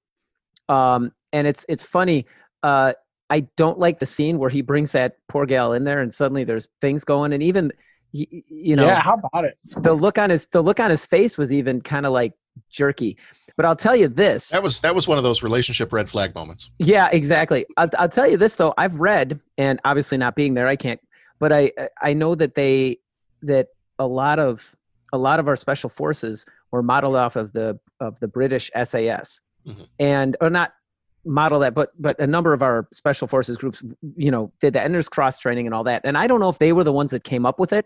Um 0.68 1.12
and 1.32 1.48
it's 1.48 1.66
it's 1.70 1.86
funny. 1.86 2.26
Uh 2.64 2.92
I 3.30 3.48
don't 3.56 3.78
like 3.80 4.00
the 4.00 4.06
scene 4.06 4.40
where 4.40 4.50
he 4.50 4.62
brings 4.62 4.92
that 4.92 5.16
poor 5.30 5.46
gal 5.46 5.72
in 5.74 5.84
there 5.86 6.02
and 6.02 6.14
suddenly 6.14 6.44
there's 6.44 6.68
things 6.82 7.04
going 7.06 7.32
and 7.32 7.42
even 7.44 7.72
y- 8.14 8.26
y- 8.32 8.42
you 8.50 8.76
know 8.76 8.86
yeah 8.86 9.00
how 9.00 9.16
about 9.16 9.46
it 9.46 9.58
the 9.78 9.94
look 9.94 10.18
on 10.18 10.30
his 10.30 10.48
the 10.48 10.62
look 10.62 10.80
on 10.80 10.90
his 10.90 11.06
face 11.06 11.38
was 11.38 11.52
even 11.52 11.82
kind 11.82 12.06
of 12.06 12.12
like 12.12 12.34
jerky. 12.70 13.18
But 13.56 13.66
I'll 13.66 13.76
tell 13.76 13.96
you 13.96 14.08
this. 14.08 14.50
that 14.50 14.64
was 14.64 14.82
that 14.82 14.96
was 14.96 15.08
one 15.08 15.18
of 15.18 15.24
those 15.24 15.44
relationship 15.44 15.92
red 15.92 16.10
flag 16.10 16.34
moments 16.34 16.72
Yeah, 16.80 17.10
exactly. 17.12 17.66
I'll, 17.78 17.90
I'll 17.98 18.10
tell 18.10 18.30
you 18.30 18.38
this 18.38 18.56
though. 18.56 18.74
I've 18.78 19.00
read, 19.00 19.40
and 19.58 19.80
obviously 19.84 20.18
not 20.18 20.36
being 20.36 20.54
there, 20.54 20.68
I 20.68 20.76
can't. 20.76 21.00
But 21.40 21.52
I 21.52 21.72
I 22.02 22.14
know 22.14 22.36
that 22.36 22.56
they 22.56 22.98
that 23.44 23.68
a 23.98 24.08
lot 24.08 24.40
of 24.40 24.76
a 25.12 25.18
lot 25.18 25.40
of 25.40 25.48
our 25.48 25.56
special 25.56 25.90
forces 25.90 26.46
were 26.72 26.84
modeled 26.84 27.16
off 27.16 27.36
of 27.36 27.52
the 27.54 27.80
of 28.00 28.20
the 28.20 28.28
British 28.28 28.72
SAS, 28.76 29.42
mm-hmm. 29.68 29.82
and 30.00 30.38
or 30.40 30.50
not 30.50 30.72
model 31.30 31.60
that, 31.60 31.74
but 31.74 31.90
but 32.00 32.20
a 32.20 32.28
number 32.28 32.54
of 32.54 32.62
our 32.62 32.88
special 32.92 33.28
forces 33.28 33.58
groups, 33.58 33.84
you 34.16 34.32
know, 34.32 34.52
did 34.60 34.74
that, 34.74 34.86
and 34.86 34.94
there's 34.94 35.10
cross 35.10 35.40
training 35.40 35.66
and 35.66 35.74
all 35.74 35.84
that. 35.84 36.02
And 36.04 36.18
I 36.18 36.28
don't 36.28 36.40
know 36.40 36.50
if 36.50 36.60
they 36.60 36.74
were 36.74 36.84
the 36.84 36.92
ones 36.92 37.12
that 37.12 37.24
came 37.24 37.46
up 37.46 37.60
with 37.60 37.72
it, 37.72 37.86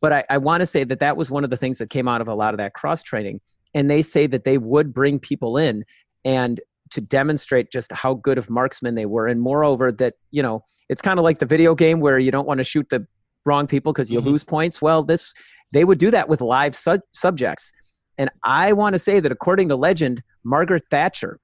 but 0.00 0.12
I, 0.12 0.24
I 0.28 0.38
want 0.38 0.60
to 0.60 0.66
say 0.66 0.84
that 0.84 1.00
that 1.00 1.16
was 1.16 1.30
one 1.30 1.44
of 1.44 1.50
the 1.50 1.56
things 1.56 1.78
that 1.78 1.90
came 1.90 2.08
out 2.08 2.20
of 2.20 2.28
a 2.28 2.34
lot 2.34 2.54
of 2.54 2.58
that 2.58 2.74
cross 2.74 3.02
training. 3.02 3.40
And 3.74 3.90
they 3.90 4.02
say 4.02 4.26
that 4.26 4.44
they 4.44 4.58
would 4.58 4.92
bring 4.92 5.20
people 5.20 5.56
in 5.56 5.84
and 6.24 6.60
to 6.90 7.00
demonstrate 7.00 7.70
just 7.70 7.92
how 7.92 8.14
good 8.14 8.36
of 8.36 8.50
marksmen 8.50 8.96
they 8.96 9.06
were. 9.06 9.28
And 9.28 9.40
moreover 9.40 9.92
that 9.92 10.14
you 10.30 10.42
know 10.42 10.64
it's 10.88 11.02
kind 11.02 11.18
of 11.18 11.24
like 11.24 11.38
the 11.38 11.46
video 11.46 11.74
game 11.74 12.00
where 12.00 12.18
you 12.18 12.30
don't 12.30 12.46
want 12.46 12.58
to 12.58 12.64
shoot 12.64 12.88
the 12.90 13.06
wrong 13.46 13.66
people 13.66 13.92
because 13.92 14.12
you 14.12 14.18
mm-hmm. 14.18 14.28
lose 14.28 14.44
points. 14.44 14.82
Well 14.82 15.04
this 15.04 15.32
they 15.72 15.84
would 15.84 15.98
do 15.98 16.10
that 16.10 16.28
with 16.28 16.40
live 16.40 16.74
su- 16.74 16.98
subjects. 17.12 17.72
And 18.18 18.28
i 18.44 18.72
want 18.72 18.94
to 18.94 18.98
say 18.98 19.20
that 19.20 19.32
according 19.32 19.68
to 19.68 19.76
legend 19.76 20.22
margaret 20.44 20.82
thatcher 20.90 21.38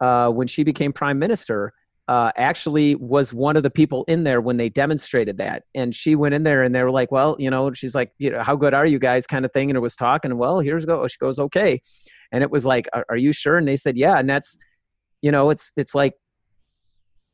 uh, 0.00 0.30
when 0.30 0.46
she 0.46 0.64
became 0.64 0.92
prime 0.92 1.18
minister 1.18 1.72
uh, 2.08 2.32
actually 2.36 2.94
was 2.96 3.34
one 3.34 3.56
of 3.56 3.62
the 3.62 3.70
people 3.70 4.04
in 4.08 4.24
there 4.24 4.40
when 4.40 4.56
they 4.56 4.70
demonstrated 4.70 5.36
that. 5.36 5.64
And 5.74 5.94
she 5.94 6.16
went 6.16 6.34
in 6.34 6.42
there 6.42 6.62
and 6.62 6.74
they 6.74 6.82
were 6.82 6.90
like 6.90 7.12
well 7.12 7.36
you 7.38 7.50
know 7.50 7.72
she's 7.72 7.94
like 7.94 8.12
you 8.18 8.30
know 8.30 8.42
how 8.42 8.56
good 8.56 8.74
are 8.74 8.86
you 8.86 8.98
guys 8.98 9.26
kind 9.26 9.44
of 9.44 9.52
thing. 9.52 9.70
And 9.70 9.76
it 9.76 9.80
was 9.80 9.94
talking 9.94 10.36
well 10.36 10.60
here's 10.60 10.86
go 10.86 11.06
she 11.06 11.18
goes 11.18 11.38
okay. 11.38 11.80
And 12.32 12.42
it 12.42 12.50
was 12.50 12.64
like 12.64 12.86
are, 12.94 13.04
are 13.10 13.16
you 13.16 13.32
sure? 13.32 13.58
And 13.58 13.68
they 13.68 13.76
said 13.76 13.96
yeah. 13.96 14.18
And 14.18 14.28
that's 14.28 14.58
you 15.20 15.30
know 15.30 15.50
it's 15.50 15.72
it's 15.76 15.94
like 15.94 16.14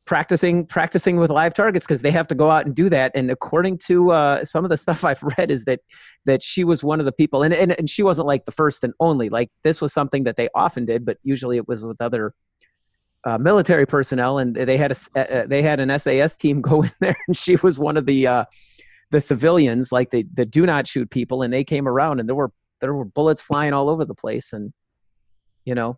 practicing 0.05 0.65
practicing 0.65 1.17
with 1.17 1.31
live 1.31 1.53
targets 1.53 1.87
because 1.87 2.01
they 2.01 2.11
have 2.11 2.27
to 2.27 2.35
go 2.35 2.51
out 2.51 2.65
and 2.65 2.75
do 2.75 2.89
that. 2.89 3.13
And 3.15 3.31
according 3.31 3.79
to 3.85 4.11
uh, 4.11 4.43
some 4.43 4.65
of 4.65 4.69
the 4.69 4.77
stuff 4.85 5.05
i've 5.05 5.23
read 5.37 5.49
is 5.49 5.63
that 5.65 5.79
that 6.25 6.43
she 6.43 6.65
was 6.65 6.83
one 6.83 6.99
of 6.99 7.05
the 7.05 7.13
people. 7.13 7.43
And, 7.43 7.53
and 7.53 7.71
and 7.79 7.89
she 7.89 8.03
wasn't 8.03 8.27
like 8.27 8.43
the 8.43 8.51
first 8.51 8.83
and 8.83 8.93
only. 8.99 9.29
Like 9.29 9.51
this 9.63 9.81
was 9.81 9.93
something 9.93 10.25
that 10.25 10.35
they 10.35 10.49
often 10.53 10.83
did 10.83 11.05
but 11.05 11.17
usually 11.23 11.55
it 11.55 11.69
was 11.69 11.85
with 11.85 12.01
other 12.01 12.33
uh, 13.25 13.37
military 13.37 13.85
personnel 13.85 14.37
and 14.37 14.55
they 14.55 14.77
had 14.77 14.91
a 14.91 14.95
uh, 15.15 15.19
uh, 15.19 15.47
they 15.47 15.61
had 15.61 15.79
an 15.79 15.89
sas 15.97 16.37
team 16.37 16.61
go 16.61 16.83
in 16.83 16.89
there 16.99 17.15
and 17.27 17.35
she 17.35 17.55
was 17.57 17.79
one 17.79 17.97
of 17.97 18.05
the 18.05 18.27
uh 18.27 18.45
the 19.11 19.19
civilians 19.19 19.91
like 19.91 20.11
the 20.11 20.25
the 20.33 20.45
do 20.45 20.65
not 20.65 20.87
shoot 20.87 21.09
people 21.09 21.41
and 21.41 21.51
they 21.51 21.63
came 21.63 21.87
around 21.87 22.19
and 22.19 22.29
there 22.29 22.35
were 22.35 22.51
there 22.81 22.93
were 22.93 23.05
bullets 23.05 23.41
flying 23.41 23.73
all 23.73 23.89
over 23.89 24.05
the 24.05 24.15
place 24.15 24.53
and 24.53 24.73
you 25.65 25.73
know 25.73 25.97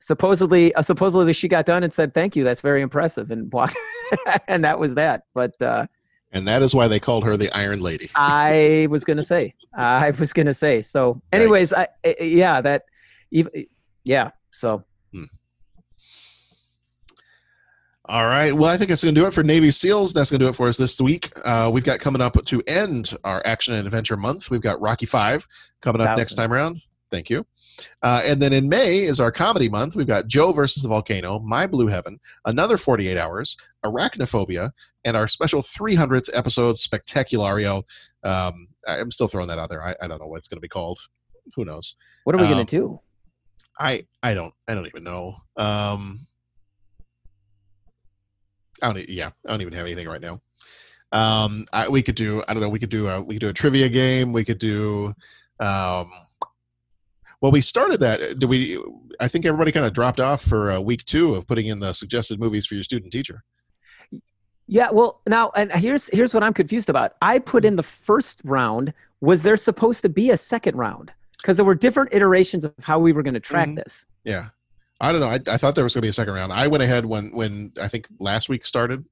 supposedly 0.00 0.72
uh, 0.74 0.82
supposedly 0.82 1.32
she 1.32 1.48
got 1.48 1.66
done 1.66 1.82
and 1.82 1.92
said 1.92 2.14
thank 2.14 2.36
you 2.36 2.44
that's 2.44 2.60
very 2.60 2.80
impressive 2.80 3.30
and 3.30 3.52
walked 3.52 3.76
and 4.48 4.64
that 4.64 4.78
was 4.78 4.94
that 4.94 5.22
but 5.34 5.60
uh 5.62 5.84
and 6.30 6.46
that 6.46 6.62
is 6.62 6.74
why 6.74 6.88
they 6.88 7.00
called 7.00 7.24
her 7.24 7.38
the 7.38 7.50
Iron 7.56 7.80
Lady. 7.80 8.10
I 8.14 8.86
was 8.90 9.06
gonna 9.06 9.22
say. 9.22 9.54
I 9.74 10.10
was 10.10 10.34
gonna 10.34 10.52
say. 10.52 10.82
So, 10.82 11.22
anyways, 11.32 11.72
I, 11.72 11.88
I 12.04 12.16
yeah 12.20 12.60
that, 12.60 12.82
even 13.30 13.64
yeah. 14.04 14.32
So 14.50 14.84
All 18.08 18.26
right. 18.26 18.52
Well, 18.52 18.70
I 18.70 18.78
think 18.78 18.88
that's 18.88 19.04
going 19.04 19.14
to 19.14 19.20
do 19.20 19.26
it 19.26 19.34
for 19.34 19.42
Navy 19.42 19.70
SEALs. 19.70 20.14
That's 20.14 20.30
going 20.30 20.38
to 20.40 20.46
do 20.46 20.48
it 20.48 20.56
for 20.56 20.66
us 20.66 20.78
this 20.78 20.98
week. 20.98 21.30
Uh, 21.44 21.70
we've 21.72 21.84
got 21.84 22.00
coming 22.00 22.22
up 22.22 22.42
to 22.42 22.62
end 22.66 23.12
our 23.24 23.42
action 23.44 23.74
and 23.74 23.86
adventure 23.86 24.16
month. 24.16 24.50
We've 24.50 24.62
got 24.62 24.80
Rocky 24.80 25.04
Five 25.04 25.46
coming 25.82 26.00
up 26.00 26.06
Thousand. 26.06 26.20
next 26.20 26.34
time 26.36 26.52
around. 26.52 26.80
Thank 27.10 27.28
you. 27.28 27.46
Uh, 28.02 28.22
and 28.24 28.40
then 28.40 28.52
in 28.54 28.68
May 28.68 29.00
is 29.00 29.20
our 29.20 29.30
comedy 29.30 29.68
month. 29.68 29.94
We've 29.94 30.06
got 30.06 30.26
Joe 30.26 30.52
versus 30.52 30.82
the 30.82 30.88
Volcano, 30.88 31.38
My 31.40 31.66
Blue 31.66 31.86
Heaven, 31.86 32.18
Another 32.46 32.76
48 32.78 33.16
Hours, 33.18 33.56
Arachnophobia, 33.84 34.70
and 35.04 35.16
our 35.16 35.26
special 35.28 35.60
300th 35.60 36.30
episode, 36.34 36.76
Spectaculario. 36.76 37.82
Um, 38.24 38.68
I'm 38.86 39.10
still 39.10 39.26
throwing 39.26 39.48
that 39.48 39.58
out 39.58 39.68
there. 39.68 39.82
I, 39.82 39.94
I 40.02 40.06
don't 40.08 40.18
know 40.20 40.26
what 40.28 40.36
it's 40.38 40.48
going 40.48 40.56
to 40.58 40.62
be 40.62 40.68
called. 40.68 40.98
Who 41.56 41.64
knows? 41.64 41.96
what 42.24 42.34
are 42.34 42.38
we 42.38 42.44
Um, 42.44 42.52
gonna 42.52 42.64
do? 42.64 42.98
I 43.78 44.06
I 44.22 44.34
don't 44.34 44.52
I 44.68 44.74
don't 44.74 44.86
even 44.86 45.02
know. 45.04 45.34
Um, 45.56 46.18
I 48.82 48.92
don't. 48.92 49.08
Yeah, 49.08 49.30
I 49.46 49.50
don't 49.50 49.60
even 49.60 49.72
have 49.74 49.86
anything 49.86 50.08
right 50.08 50.20
now. 50.20 50.40
Um, 51.10 51.64
I, 51.72 51.88
we 51.88 52.02
could 52.02 52.14
do. 52.16 52.42
I 52.48 52.54
don't 52.54 52.62
know. 52.62 52.68
We 52.68 52.78
could 52.78 52.90
do 52.90 53.08
a 53.08 53.22
we 53.22 53.34
could 53.36 53.40
do 53.40 53.48
a 53.48 53.52
trivia 53.54 53.88
game. 53.88 54.32
We 54.32 54.44
could 54.44 54.58
do. 54.58 55.12
Um, 55.60 56.10
well, 57.40 57.52
we 57.52 57.60
started 57.60 58.00
that. 58.00 58.20
Did 58.38 58.48
we? 58.48 58.78
I 59.20 59.28
think 59.28 59.46
everybody 59.46 59.72
kind 59.72 59.86
of 59.86 59.92
dropped 59.92 60.20
off 60.20 60.42
for 60.42 60.70
uh, 60.72 60.80
week 60.80 61.04
two 61.04 61.34
of 61.34 61.46
putting 61.46 61.66
in 61.66 61.80
the 61.80 61.92
suggested 61.92 62.38
movies 62.40 62.66
for 62.66 62.74
your 62.74 62.84
student 62.84 63.12
teacher. 63.12 63.42
Yeah, 64.66 64.90
well, 64.92 65.22
now 65.26 65.50
and 65.56 65.72
here's 65.72 66.12
here's 66.12 66.34
what 66.34 66.42
I'm 66.42 66.52
confused 66.52 66.90
about. 66.90 67.12
I 67.22 67.38
put 67.38 67.64
in 67.64 67.76
the 67.76 67.82
first 67.82 68.42
round. 68.44 68.92
Was 69.20 69.42
there 69.42 69.56
supposed 69.56 70.02
to 70.02 70.08
be 70.08 70.30
a 70.30 70.36
second 70.36 70.76
round? 70.76 71.12
Because 71.38 71.56
there 71.56 71.64
were 71.64 71.74
different 71.74 72.12
iterations 72.12 72.64
of 72.64 72.74
how 72.84 72.98
we 72.98 73.12
were 73.12 73.22
going 73.22 73.34
to 73.34 73.40
track 73.40 73.68
Mhm. 73.68 73.76
this. 73.76 74.06
Yeah, 74.24 74.48
I 75.00 75.12
don't 75.12 75.20
know. 75.20 75.28
I, 75.28 75.38
I 75.52 75.56
thought 75.56 75.74
there 75.74 75.84
was 75.84 75.94
going 75.94 76.00
to 76.02 76.06
be 76.06 76.10
a 76.10 76.12
second 76.12 76.34
round. 76.34 76.52
I 76.52 76.66
went 76.66 76.82
ahead 76.82 77.04
when 77.06 77.30
when 77.32 77.72
I 77.80 77.88
think 77.88 78.08
last 78.18 78.48
week 78.48 78.64
started, 78.66 79.04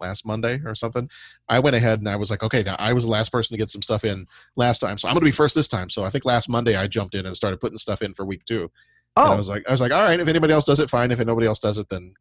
last 0.00 0.26
Monday 0.26 0.60
or 0.66 0.74
something. 0.74 1.08
I 1.48 1.58
went 1.58 1.74
ahead 1.76 2.00
and 2.00 2.08
I 2.08 2.16
was 2.16 2.30
like, 2.30 2.42
okay, 2.42 2.62
now 2.62 2.76
I 2.78 2.92
was 2.92 3.04
the 3.04 3.10
last 3.10 3.30
person 3.30 3.54
to 3.54 3.58
get 3.58 3.70
some 3.70 3.82
stuff 3.82 4.04
in 4.04 4.26
last 4.56 4.80
time, 4.80 4.98
so 4.98 5.08
I'm 5.08 5.14
going 5.14 5.20
to 5.22 5.24
be 5.26 5.30
first 5.30 5.54
this 5.54 5.68
time. 5.68 5.88
So 5.88 6.02
I 6.04 6.10
think 6.10 6.24
last 6.24 6.48
Monday 6.48 6.76
I 6.76 6.86
jumped 6.88 7.14
in 7.14 7.24
and 7.24 7.36
started 7.36 7.60
putting 7.60 7.78
stuff 7.78 8.02
in 8.02 8.12
for 8.14 8.24
week 8.26 8.44
two. 8.44 8.62
And 8.62 8.70
Oh. 9.16 9.32
I 9.32 9.36
was 9.36 9.48
like, 9.48 9.62
I 9.68 9.72
was 9.72 9.80
like, 9.80 9.92
all 9.92 10.02
right, 10.02 10.18
if 10.18 10.26
anybody 10.28 10.52
else 10.54 10.64
does 10.64 10.80
it, 10.80 10.88
fine. 10.90 11.10
If 11.10 11.18
nobody 11.24 11.46
else 11.46 11.60
does 11.60 11.76
it, 11.78 11.86
then 11.90 12.14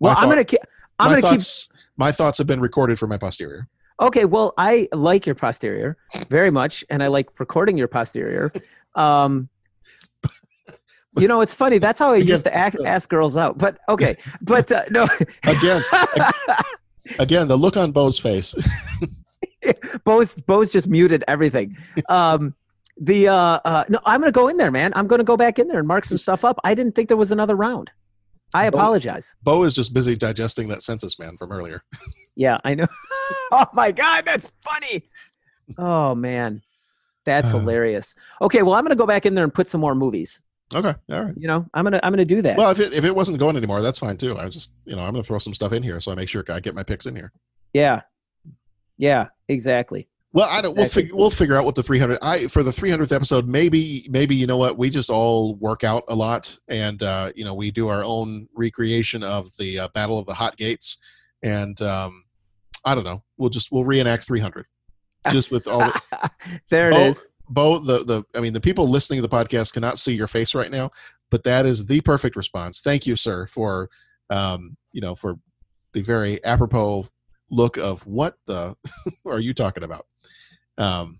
Well, 0.00 0.14
I'm 0.18 0.28
gonna 0.28 0.44
keep. 0.44 0.60
I'm 0.98 1.12
my 1.12 1.20
gonna 1.20 1.36
keep. 1.36 1.46
my 1.96 2.10
thoughts 2.12 2.38
have 2.38 2.46
been 2.48 2.60
recorded 2.60 2.98
for 2.98 3.06
my 3.06 3.16
posterior. 3.18 3.68
Okay, 4.00 4.24
well, 4.24 4.52
I 4.58 4.88
like 4.92 5.26
your 5.26 5.34
posterior 5.36 5.96
very 6.28 6.50
much, 6.50 6.84
and 6.90 7.02
I 7.02 7.06
like 7.08 7.38
recording 7.40 7.76
your 7.78 7.88
posterior. 7.88 8.52
Um, 8.94 9.48
you 11.18 11.28
know, 11.28 11.40
it's 11.40 11.54
funny. 11.54 11.78
That's 11.78 11.98
how 11.98 12.12
I 12.12 12.16
used 12.16 12.44
to 12.46 12.54
ask, 12.56 12.78
ask 12.84 13.08
girls 13.08 13.36
out. 13.36 13.58
But 13.58 13.78
okay, 13.88 14.14
but 14.42 14.70
uh, 14.72 14.82
no, 14.90 15.06
Again, 15.44 15.80
again, 17.18 17.48
the 17.48 17.56
look 17.56 17.76
on 17.76 17.92
Bo's 17.92 18.18
face. 18.18 18.54
Bo's 20.04 20.34
Bo's 20.42 20.72
just 20.72 20.88
muted 20.88 21.24
everything. 21.28 21.72
Um, 22.08 22.54
the 22.96 23.28
uh, 23.28 23.60
uh, 23.64 23.84
no, 23.88 23.98
I'm 24.06 24.20
gonna 24.20 24.32
go 24.32 24.48
in 24.48 24.56
there, 24.56 24.70
man. 24.70 24.92
I'm 24.94 25.06
gonna 25.06 25.24
go 25.24 25.36
back 25.36 25.58
in 25.58 25.68
there 25.68 25.78
and 25.78 25.88
mark 25.88 26.04
some 26.04 26.18
stuff 26.18 26.44
up. 26.44 26.58
I 26.64 26.74
didn't 26.74 26.92
think 26.94 27.08
there 27.08 27.16
was 27.16 27.32
another 27.32 27.54
round. 27.56 27.90
I 28.54 28.66
apologize. 28.66 29.36
Bo 29.42 29.62
is 29.64 29.74
just 29.74 29.92
busy 29.92 30.16
digesting 30.16 30.68
that 30.68 30.82
census 30.82 31.18
man 31.18 31.36
from 31.36 31.52
earlier. 31.52 31.82
Yeah, 32.40 32.56
I 32.62 32.76
know. 32.76 32.86
oh 33.50 33.66
my 33.74 33.90
god, 33.90 34.24
that's 34.24 34.52
funny. 34.60 35.02
Oh 35.76 36.14
man, 36.14 36.62
that's 37.24 37.50
hilarious. 37.52 38.14
Okay, 38.40 38.62
well, 38.62 38.74
I'm 38.74 38.84
gonna 38.84 38.94
go 38.94 39.08
back 39.08 39.26
in 39.26 39.34
there 39.34 39.42
and 39.42 39.52
put 39.52 39.66
some 39.66 39.80
more 39.80 39.96
movies. 39.96 40.40
Okay, 40.74 40.94
all 41.10 41.24
right. 41.24 41.34
You 41.36 41.48
know, 41.48 41.66
I'm 41.72 41.84
gonna 41.84 42.00
I'm 42.02 42.12
gonna 42.12 42.24
do 42.24 42.42
that. 42.42 42.58
Well, 42.58 42.70
if 42.70 42.78
it 42.78 42.92
if 42.92 43.04
it 43.04 43.14
wasn't 43.14 43.38
going 43.38 43.56
anymore, 43.56 43.80
that's 43.80 43.98
fine 43.98 44.16
too. 44.16 44.36
I 44.36 44.48
just 44.48 44.76
you 44.84 44.96
know 44.96 45.02
I'm 45.02 45.12
going 45.12 45.22
to 45.22 45.26
throw 45.26 45.38
some 45.38 45.54
stuff 45.54 45.72
in 45.72 45.82
here 45.82 45.98
so 46.00 46.12
I 46.12 46.14
make 46.14 46.28
sure 46.28 46.44
I 46.50 46.60
get 46.60 46.74
my 46.74 46.82
picks 46.82 47.06
in 47.06 47.16
here. 47.16 47.32
yeah, 47.72 48.02
yeah, 48.98 49.28
exactly. 49.48 50.08
Well, 50.34 50.46
I 50.50 50.60
don't. 50.60 50.74
We'll 50.76 50.84
Exactly. 50.84 51.02
figure 51.04 51.16
we'll 51.16 51.30
figure 51.30 51.56
out 51.56 51.64
what 51.64 51.74
the 51.74 51.82
300. 51.82 52.18
I 52.20 52.48
for 52.48 52.62
the 52.62 52.70
300th 52.70 53.14
episode. 53.14 53.48
Maybe 53.48 54.06
maybe 54.10 54.34
you 54.34 54.46
know 54.46 54.58
what 54.58 54.76
we 54.76 54.90
just 54.90 55.08
all 55.08 55.56
work 55.56 55.84
out 55.84 56.04
a 56.08 56.14
lot 56.14 56.58
and 56.68 57.02
uh, 57.02 57.32
you 57.34 57.44
know 57.44 57.54
we 57.54 57.70
do 57.70 57.88
our 57.88 58.04
own 58.04 58.46
recreation 58.54 59.22
of 59.22 59.48
the 59.56 59.78
uh, 59.80 59.88
Battle 59.94 60.18
of 60.18 60.26
the 60.26 60.34
Hot 60.34 60.56
Gates 60.58 60.98
and 61.42 61.80
um, 61.80 62.22
I 62.84 62.94
don't 62.94 63.04
know. 63.04 63.22
We'll 63.38 63.48
just 63.48 63.72
we'll 63.72 63.86
reenact 63.86 64.26
300 64.26 64.66
just 65.32 65.50
with 65.50 65.66
all. 65.66 65.78
The, 65.78 66.30
There 66.70 66.90
it 66.90 66.96
is. 66.96 67.28
Bo, 67.48 67.78
the 67.78 68.04
the 68.04 68.24
I 68.36 68.40
mean 68.40 68.52
the 68.52 68.60
people 68.60 68.88
listening 68.88 69.22
to 69.22 69.26
the 69.28 69.34
podcast 69.34 69.72
cannot 69.72 69.98
see 69.98 70.14
your 70.14 70.26
face 70.26 70.54
right 70.54 70.70
now, 70.70 70.90
but 71.30 71.44
that 71.44 71.66
is 71.66 71.86
the 71.86 72.00
perfect 72.02 72.36
response. 72.36 72.80
Thank 72.80 73.06
you, 73.06 73.16
sir, 73.16 73.46
for 73.46 73.88
um, 74.30 74.76
you 74.92 75.00
know 75.00 75.14
for 75.14 75.36
the 75.92 76.02
very 76.02 76.42
apropos 76.44 77.06
look 77.50 77.76
of 77.78 78.06
what 78.06 78.34
the 78.46 78.76
are 79.26 79.40
you 79.40 79.54
talking 79.54 79.82
about? 79.84 80.06
Um, 80.76 81.18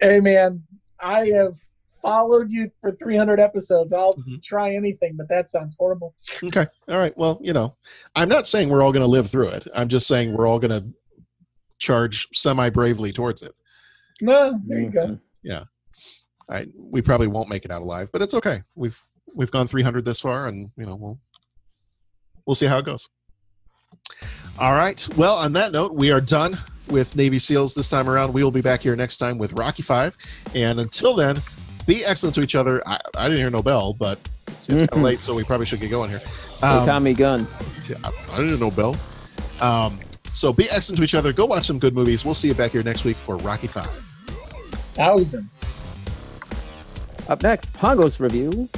Hey 0.00 0.18
man, 0.20 0.64
I 1.00 1.26
have 1.28 1.54
followed 2.00 2.50
you 2.50 2.68
for 2.80 2.90
300 2.90 3.38
episodes. 3.38 3.92
I'll 3.92 4.14
Mm-hmm. 4.14 4.36
try 4.42 4.74
anything, 4.74 5.14
but 5.16 5.28
that 5.28 5.48
sounds 5.48 5.76
horrible. 5.78 6.14
okay, 6.42 6.66
all 6.88 6.98
right. 6.98 7.16
Well, 7.16 7.38
you 7.42 7.52
know, 7.52 7.76
I'm 8.16 8.28
not 8.28 8.46
saying 8.48 8.68
we're 8.68 8.82
all 8.82 8.90
going 8.92 9.04
to 9.04 9.10
live 9.10 9.30
through 9.30 9.48
it. 9.48 9.68
I'm 9.76 9.86
just 9.88 10.08
saying 10.08 10.32
we're 10.36 10.48
all 10.48 10.58
going 10.58 10.72
to 10.82 10.92
charge 11.78 12.26
semi 12.32 12.70
bravely 12.70 13.12
towards 13.12 13.42
it. 13.42 13.52
No, 14.20 14.58
there 14.66 14.80
you 14.80 14.90
go. 14.90 15.18
Yeah, 15.42 15.64
I 16.48 16.66
we 16.76 17.02
probably 17.02 17.26
won't 17.26 17.48
make 17.48 17.64
it 17.64 17.70
out 17.70 17.82
alive, 17.82 18.08
but 18.12 18.22
it's 18.22 18.34
okay. 18.34 18.58
We've 18.74 18.98
we've 19.34 19.50
gone 19.50 19.66
300 19.66 20.04
this 20.04 20.20
far, 20.20 20.46
and 20.46 20.70
you 20.76 20.86
know 20.86 20.96
we'll 20.96 21.18
we'll 22.46 22.54
see 22.54 22.66
how 22.66 22.78
it 22.78 22.84
goes. 22.84 23.08
All 24.58 24.72
right. 24.74 25.06
Well, 25.16 25.34
on 25.34 25.52
that 25.54 25.72
note, 25.72 25.94
we 25.94 26.10
are 26.12 26.20
done 26.20 26.52
with 26.88 27.16
Navy 27.16 27.38
SEALs 27.38 27.74
this 27.74 27.88
time 27.88 28.08
around. 28.08 28.32
We 28.32 28.44
will 28.44 28.50
be 28.50 28.60
back 28.60 28.82
here 28.82 28.94
next 28.96 29.16
time 29.16 29.38
with 29.38 29.52
Rocky 29.54 29.82
Five, 29.82 30.16
and 30.54 30.80
until 30.80 31.14
then, 31.14 31.38
be 31.86 32.02
excellent 32.06 32.34
to 32.36 32.42
each 32.42 32.54
other. 32.54 32.82
I, 32.86 32.98
I 33.16 33.24
didn't 33.28 33.40
hear 33.40 33.50
no 33.50 33.62
bell, 33.62 33.94
but 33.94 34.18
it's, 34.48 34.68
it's 34.68 34.80
kind 34.82 34.92
of 34.92 34.98
late, 35.02 35.20
so 35.20 35.34
we 35.34 35.44
probably 35.44 35.66
should 35.66 35.80
get 35.80 35.90
going 35.90 36.10
here. 36.10 36.20
Hey, 36.60 36.66
Um, 36.66 36.86
Tommy 36.86 37.14
Gunn. 37.14 37.46
I, 38.04 38.10
I 38.32 38.36
didn't 38.38 38.60
know 38.60 38.70
bell. 38.70 38.96
Um, 39.60 39.98
so 40.32 40.52
be 40.52 40.64
excellent 40.72 40.98
to 40.98 41.04
each 41.04 41.14
other. 41.14 41.32
Go 41.32 41.46
watch 41.46 41.64
some 41.64 41.78
good 41.78 41.94
movies. 41.94 42.24
We'll 42.24 42.34
see 42.34 42.48
you 42.48 42.54
back 42.54 42.72
here 42.72 42.82
next 42.82 43.04
week 43.04 43.16
for 43.16 43.36
Rocky 43.38 43.66
Five. 43.68 44.11
Thousand. 44.94 45.48
Up 47.28 47.42
next, 47.42 47.72
Pongo's 47.72 48.20
review. 48.20 48.68